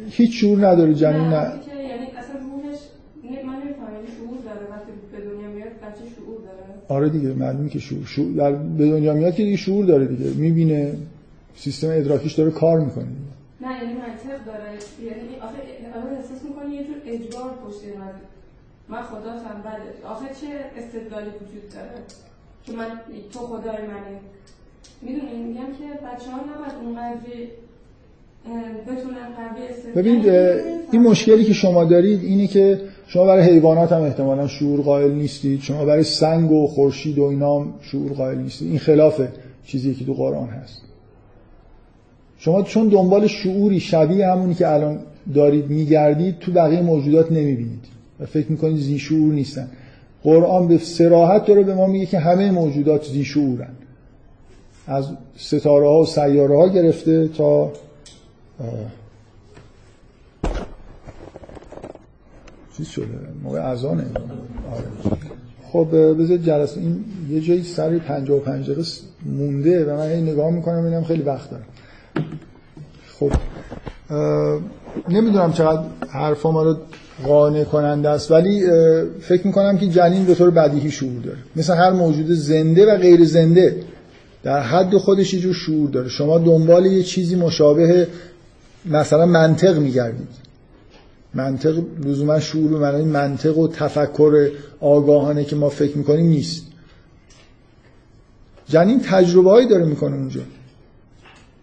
هیچ 0.10 0.42
شعور 0.42 0.68
نداره 0.68 0.94
جنین 0.94 1.22
نه, 1.22 1.30
نه. 1.30 1.84
یعنی 1.90 2.06
اصلا 2.06 2.36
روحش 2.40 2.80
من 3.24 3.56
نمی‌فهمم 3.56 3.94
یعنی 3.94 4.08
شعور 4.18 4.38
داره 4.46 4.68
وقتی 4.72 4.92
به 5.12 5.20
دنیا 5.30 5.48
میاد 5.48 5.68
بچه 5.68 6.04
شعور 6.16 6.38
داره؟ 6.38 6.74
آره 6.88 7.10
دیگه 7.10 7.34
معلومه 7.34 7.70
که 7.70 7.80
شعور, 7.80 8.06
شعور 8.06 8.32
در 8.34 8.52
به 8.52 8.90
دنیا 8.90 9.14
میاد 9.14 9.36
که 9.36 9.44
دیگه 9.44 9.58
شعور 9.58 9.86
داره 9.86 10.06
دیگه 10.06 10.30
می‌بینه 10.30 10.98
سیستم 11.56 11.88
ادراکیش 11.90 12.34
داره 12.34 12.52
کار 12.52 12.80
می‌کنه. 12.80 13.08
نه 13.62 13.78
یعنی 13.78 13.94
منطق 13.94 14.46
داره. 14.46 14.70
یعنی 15.04 15.36
آخه 15.42 15.58
آخه 16.00 16.10
احساس 16.16 16.44
می‌کنه 16.44 16.76
یه 16.76 16.84
جور 16.84 16.96
اجبار 17.06 17.50
پشت 17.66 17.82
من 18.90 19.02
خدا 19.02 19.32
بله 19.64 20.12
آخه 20.12 20.26
چه 20.26 20.48
استدلالی 20.78 21.30
وجود 21.30 21.70
داره؟ 21.74 21.92
که 22.66 22.72
من 22.72 23.00
تو 23.34 23.40
خدای 23.40 23.78
منی. 23.78 24.18
می‌دونی 25.02 25.44
میگم 25.48 25.60
که 25.60 26.06
بچه 26.06 26.32
ها 26.32 26.38
نباید 26.38 26.74
اونقدری 26.86 27.48
ببینید 29.96 30.30
این 30.92 31.02
مشکلی 31.02 31.44
که 31.44 31.54
شما 31.54 31.84
دارید 31.84 32.24
اینه 32.24 32.48
که 32.48 32.82
شما 33.08 33.26
برای 33.26 33.44
حیوانات 33.44 33.92
هم 33.92 34.02
احتمالا 34.02 34.48
شعور 34.48 34.82
قائل 34.82 35.12
نیستید. 35.12 35.62
شما 35.62 35.86
برای 35.86 36.04
سنگ 36.04 36.52
و 36.52 36.68
خورشید 36.68 37.20
و 37.20 37.24
اینا 37.24 37.60
هم 37.60 37.74
شعور 37.82 38.12
قائل 38.12 38.38
نیستید. 38.38 38.70
این 38.70 38.80
خلاف 38.80 39.22
چیزی 39.66 39.94
که 39.94 40.06
تو 40.06 40.14
قرآن 40.14 40.50
هست. 40.50 40.82
شما 42.38 42.64
چون 42.64 42.88
دنبال 42.88 43.28
شعوری 43.28 43.80
شبیه 43.80 44.28
همونی 44.28 44.54
که 44.54 44.68
الان 44.68 45.00
دارید 45.34 45.70
میگردید 45.70 46.40
تو 46.40 46.52
بقیه 46.52 46.82
موجودات 46.82 47.32
نمی‌بینید. 47.32 47.86
و 48.20 48.26
فکر 48.26 48.52
می‌کنید 48.52 48.78
زی 48.78 49.00
شعور 49.00 49.34
نیستن. 49.34 49.68
قرآن 50.24 50.68
به 50.68 50.78
سراحت 50.78 51.46
داره 51.46 51.64
به 51.64 51.76
ما 51.76 51.88
میگه 51.88 52.06
که 52.06 52.20
همه 52.20 52.52
موجودات 52.52 53.06
زی 53.06 53.26
شعورن. 53.26 53.74
از 54.88 55.08
ستاره 55.38 55.88
ها 55.88 56.00
و 56.00 56.06
سیاره 56.06 56.58
ها 56.58 56.68
گرفته 56.68 57.28
تا 57.28 57.72
چیز 62.78 62.88
شده 62.88 63.06
موقع 63.44 63.60
ازانه 63.60 64.04
آره. 64.74 65.18
خب 65.72 65.88
بذار 66.22 66.38
جلسه 66.38 66.80
این 66.80 67.06
یه 67.30 67.42
جایی 67.42 67.64
سر 67.64 67.98
55 67.98 68.66
دقیقه 68.66 68.84
مونده 69.26 69.86
و 69.86 69.98
من 69.98 70.00
این 70.00 70.30
نگاه 70.30 70.52
می‌کنم 70.52 70.86
اینم 70.86 71.04
خیلی 71.04 71.24
وقت 71.24 71.50
دارم. 71.52 71.66
خب 73.20 73.32
نمی‌دونم 75.10 75.54
چقدر 75.54 75.82
حرفا 76.10 76.52
ما 76.52 76.64
رو 76.64 76.78
قانع 77.26 77.64
کننده 77.64 78.10
است 78.10 78.32
ولی 78.32 78.62
فکر 79.20 79.48
می‌کنم 79.48 79.78
که 79.78 79.88
جنین 79.88 80.26
به 80.26 80.36
طور 80.36 80.52
بدیهی 80.52 80.92
شعور 80.92 81.22
داره. 81.22 81.38
مثل 81.56 81.76
هر 81.76 81.92
موجود 81.92 82.32
زنده 82.32 82.94
و 82.94 82.98
غیر 82.98 83.26
زنده. 83.26 83.76
در 84.48 84.62
حد 84.62 84.98
خودش 84.98 85.34
یه 85.34 85.40
جور 85.40 85.54
شعور 85.54 85.90
داره. 85.90 86.10
شما 86.10 86.38
دنبال 86.38 86.86
یه 86.86 87.04
چیزی 87.04 87.36
مشابه 87.36 88.08
مثلا 88.86 89.26
منطق 89.26 89.78
میگردید. 89.78 90.28
منطق 91.34 91.84
لزوما 92.06 92.40
شعور 92.40 92.72
به 92.72 92.80
معنی 92.80 93.06
منطق 93.06 93.58
و 93.58 93.68
تفکر 93.68 94.50
آگاهانه 94.80 95.44
که 95.44 95.56
ما 95.56 95.70
فکر 95.70 95.98
می‌کنیم 95.98 96.26
نیست. 96.26 96.66
جنین 98.70 99.02
تجربه 99.02 99.50
هایی 99.50 99.68
داره 99.68 99.86
می‌کنه 99.86 100.16
اونجا. 100.16 100.42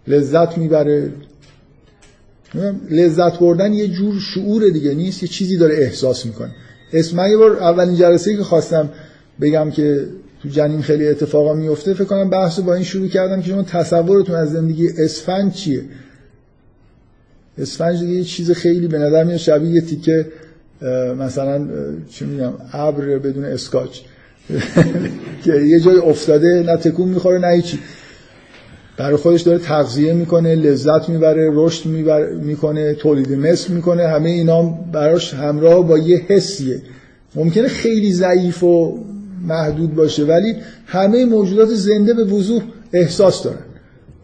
لذت 0.07 0.59
می‌بره. 0.59 1.13
لذت 2.91 3.39
بردن 3.39 3.73
یه 3.73 3.89
جور 3.89 4.21
شعور 4.21 4.69
دیگه 4.69 4.95
نیست 4.95 5.23
یه 5.23 5.29
چیزی 5.29 5.57
داره 5.57 5.75
احساس 5.77 6.27
می‌کنه. 6.27 6.51
اسم 6.93 7.17
من 7.17 7.31
یه 7.31 7.37
بار 7.37 7.57
اولین 7.57 7.97
جلسه 7.97 8.37
که 8.37 8.43
خواستم 8.43 8.91
بگم 9.41 9.71
که 9.71 10.09
تو 10.45 10.51
جنین 10.51 10.83
خیلی 10.83 11.09
اتفاقا 11.09 11.55
میفته 11.55 11.95
فکر 11.95 12.05
کنم 12.05 12.31
بحث 12.31 12.61
با 12.61 12.75
این 12.75 12.85
شروع 12.85 13.09
کردم 13.09 13.43
که 13.43 13.49
شما 13.49 13.63
تصورتون 13.63 14.37
از 14.37 14.53
زندگی 14.53 14.89
اسفند 14.89 15.53
چیه؟ 15.53 15.83
اسفنج 17.59 18.01
دیگه 18.01 18.13
یه 18.13 18.25
چیز 18.25 18.51
خیلی 18.51 18.89
به 18.89 18.99
نظر 18.99 19.25
میاد 19.25 19.39
شبیه 19.39 19.71
یه 19.71 19.81
تیکه 19.81 20.27
مثلا 21.19 21.69
چی 22.11 22.25
میگم 22.25 22.53
ابر 22.73 23.19
بدون 23.19 23.45
اسکاچ. 23.45 23.99
که 25.45 25.55
یه 25.55 25.81
جای 25.81 25.97
افتاده 25.97 26.63
نه 26.67 26.77
تکون 26.77 27.09
می‌خوره 27.09 27.39
نه 27.39 27.49
هیچی. 27.49 27.79
برای 28.97 29.17
خودش 29.17 29.41
داره 29.41 29.59
تغذیه 29.59 30.13
می‌کنه 30.13 30.55
لذت 30.55 31.09
می‌بره 31.09 31.51
رشد 31.55 31.87
می‌کنه 32.43 32.95
تولید 32.95 33.33
مثل 33.33 33.73
می‌کنه 33.73 34.09
همه 34.09 34.31
اینا 34.31 34.63
براش 34.93 35.35
همراه 35.35 35.89
با 35.89 35.99
یه 35.99 36.21
حسیه. 36.29 36.83
ممکنه 37.35 37.69
خیلی 37.69 38.13
ضعیف 38.13 38.63
و 38.63 39.05
محدود 39.45 39.95
باشه. 39.95 40.25
ولی 40.25 40.57
همه 40.87 41.25
موجودات 41.25 41.69
زنده 41.69 42.15
به 42.15 42.25
وضوح 42.25 42.63
احساس 42.93 43.43
دارن. 43.43 43.65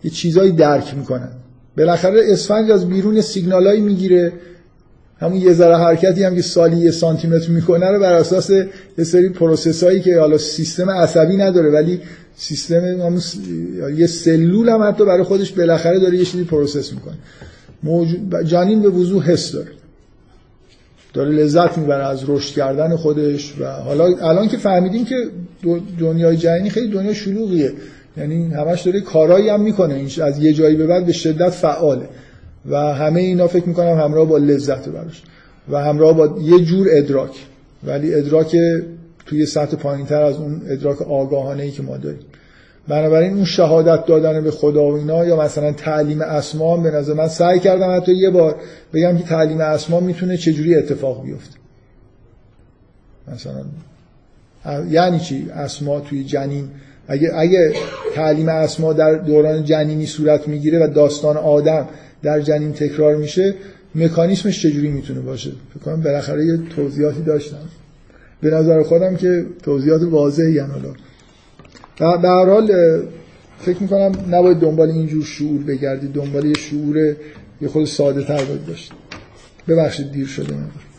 یه 0.05 0.10
چیزایی 0.10 0.52
درک 0.52 0.94
می‌کنن. 0.97 1.28
بالاخره 1.76 2.22
اسفنج 2.24 2.70
از 2.70 2.88
بیرون 2.88 3.20
سیگنالایی 3.20 3.80
می‌گیره. 3.80 4.32
همون 5.18 5.36
یه 5.36 5.52
ذره 5.52 5.76
حرکتی 5.76 6.24
هم 6.24 6.34
که 6.34 6.42
سالی 6.42 6.76
یه 6.76 6.90
سانتی 6.90 7.28
متر 7.28 7.51
می‌کنه 7.51 7.90
رو 7.90 8.01
بر 8.01 8.12
اساس 8.12 8.51
یه 8.98 9.05
سری 9.05 9.28
process 9.28 9.85
هایی 9.84 10.01
که 10.01 10.20
حالا 10.20 10.38
سیستم 10.38 10.90
عصبی 10.90 11.36
نداره 11.36 11.70
ولی 11.70 12.01
سیستم 12.36 13.12
یه 13.97 14.06
سلول 14.06 14.68
هم 14.68 14.82
حتی 14.82 15.05
برای 15.05 15.22
خودش 15.22 15.52
بالاخره 15.52 15.98
داره 15.98 16.16
یه 16.16 16.24
چیزی 16.24 16.44
process 16.44 16.93
می‌کنه. 16.92 17.14
موجود... 17.82 18.36
جنین 18.44 18.82
به 18.82 18.88
وضوح 18.88 19.30
حس 19.30 19.52
داره. 19.52 19.68
داره 21.12 21.31
لذت 21.31 21.78
می‌بره 21.78 22.07
از 22.07 22.31
رشد 22.31 22.55
کردن 22.55 22.97
خودش 22.97 23.55
و 23.61 23.66
حالا 23.66 24.05
الان 24.05 24.49
که 24.49 24.57
فهمیدیم 24.57 25.05
که 25.05 25.15
دنیای 26.01 26.37
جنینی 26.37 26.70
خیلی 26.70 26.89
دنیا 26.89 27.15
شلوغیه. 27.15 27.73
یعنی 28.16 28.49
همش 28.49 28.82
داره 28.82 29.01
کارایی 29.01 29.49
هم 29.49 29.61
می‌کنه. 29.61 30.07
از 30.23 30.39
یه 30.39 30.53
جایی 30.53 30.77
به 30.77 30.87
بعد 30.87 31.07
به 31.07 31.12
شدت 31.12 31.51
فعاله. 31.51 32.09
و 32.70 32.77
همه 32.77 33.20
اینا 33.20 33.47
فکر 33.47 33.69
می‌کنم 33.69 33.99
همراه 34.01 34.28
با 34.28 34.39
لذت 34.39 34.89
براش. 34.89 35.23
و 35.70 35.81
همراه 35.81 36.16
با 36.16 36.39
یه 36.43 36.59
جور 36.59 36.89
ادراک. 36.91 37.31
ولی 37.85 38.15
ادراک 38.15 38.57
توی 39.27 39.47
سطح 39.47 39.77
پایین 39.77 40.07
تر 40.07 40.23
از 40.23 40.37
اون 40.37 40.62
ادراک 40.69 41.03
آگاهانه 41.03 41.62
ای 41.62 41.70
که 41.70 41.82
ما 41.82 41.97
داریم. 41.97 42.20
بنابراین 42.89 43.35
اون 43.35 43.44
شهادت 43.44 44.07
دادن 44.07 44.44
به 44.44 44.51
خدا 44.51 44.85
و 44.85 44.97
اینا 44.97 45.27
یا 45.27 45.40
مثلا 45.40 45.73
تعلیم 45.73 46.20
اسما 46.20 46.77
به 46.77 46.90
نظر 46.90 47.15
من 47.15 47.28
سعی 47.28 47.59
کردم 47.59 47.97
حتی 47.97 48.15
یه 48.15 48.31
بار 48.31 48.57
بگم 48.93 49.19
که 49.19 49.24
تعلیم 49.24 49.61
اسما 49.61 50.01
می‌تونه 50.01 50.36
چجوری 50.36 50.74
اتفاق 50.74 51.24
بیفته. 51.24 51.57
مثلا 53.32 53.65
یعنی 54.90 55.20
چی؟ 55.20 55.51
اسما 55.55 56.01
توی 56.01 56.24
جنین. 56.24 56.69
اگه, 57.09 57.31
اگه 57.35 57.73
تعلیم 58.15 58.48
اسما 58.48 58.93
در 58.93 59.15
دوران 59.15 59.65
جنینی 59.65 60.07
صورت 60.07 60.48
می‌گیره 60.48 60.85
و 60.85 60.89
داستان 60.89 61.36
آدم 61.36 61.89
در 62.23 62.40
جنین 62.40 62.73
تکرار 62.73 63.16
میشه 63.16 63.55
مکانیسمش 63.94 64.62
چجوری 64.62 64.89
می‌تونه 64.89 65.20
باشه؟ 65.20 65.51
فکر 65.74 65.85
کنم 65.85 66.02
بالاخره 66.02 66.47
یه 66.47 66.59
توضیحاتی 66.77 67.23
داشتم. 67.23 67.69
به 68.40 68.51
نظر 68.51 68.82
خودم 68.82 69.16
که 69.16 69.47
توضیحات 69.62 70.02
واضحی 70.02 70.59
حالا. 70.59 70.94
به 72.01 72.28
هر 72.28 72.47
حال 72.47 72.72
فکر 73.59 73.82
می‌کنم 73.82 74.12
نباید 74.31 74.59
دنبال 74.59 74.90
اینجور 74.90 75.24
شعور 75.24 75.62
بگردید 75.62 76.12
دنبال 76.12 76.44
یه 76.44 76.55
شعور 76.55 77.16
یه 77.60 77.68
خود 77.68 77.85
ساده 77.85 78.24
تر 78.24 78.44
باید 78.44 78.66
باشید 78.66 78.93
ببخشید 79.68 80.12
دیر 80.12 80.27
شده 80.27 80.55
من. 80.55 80.89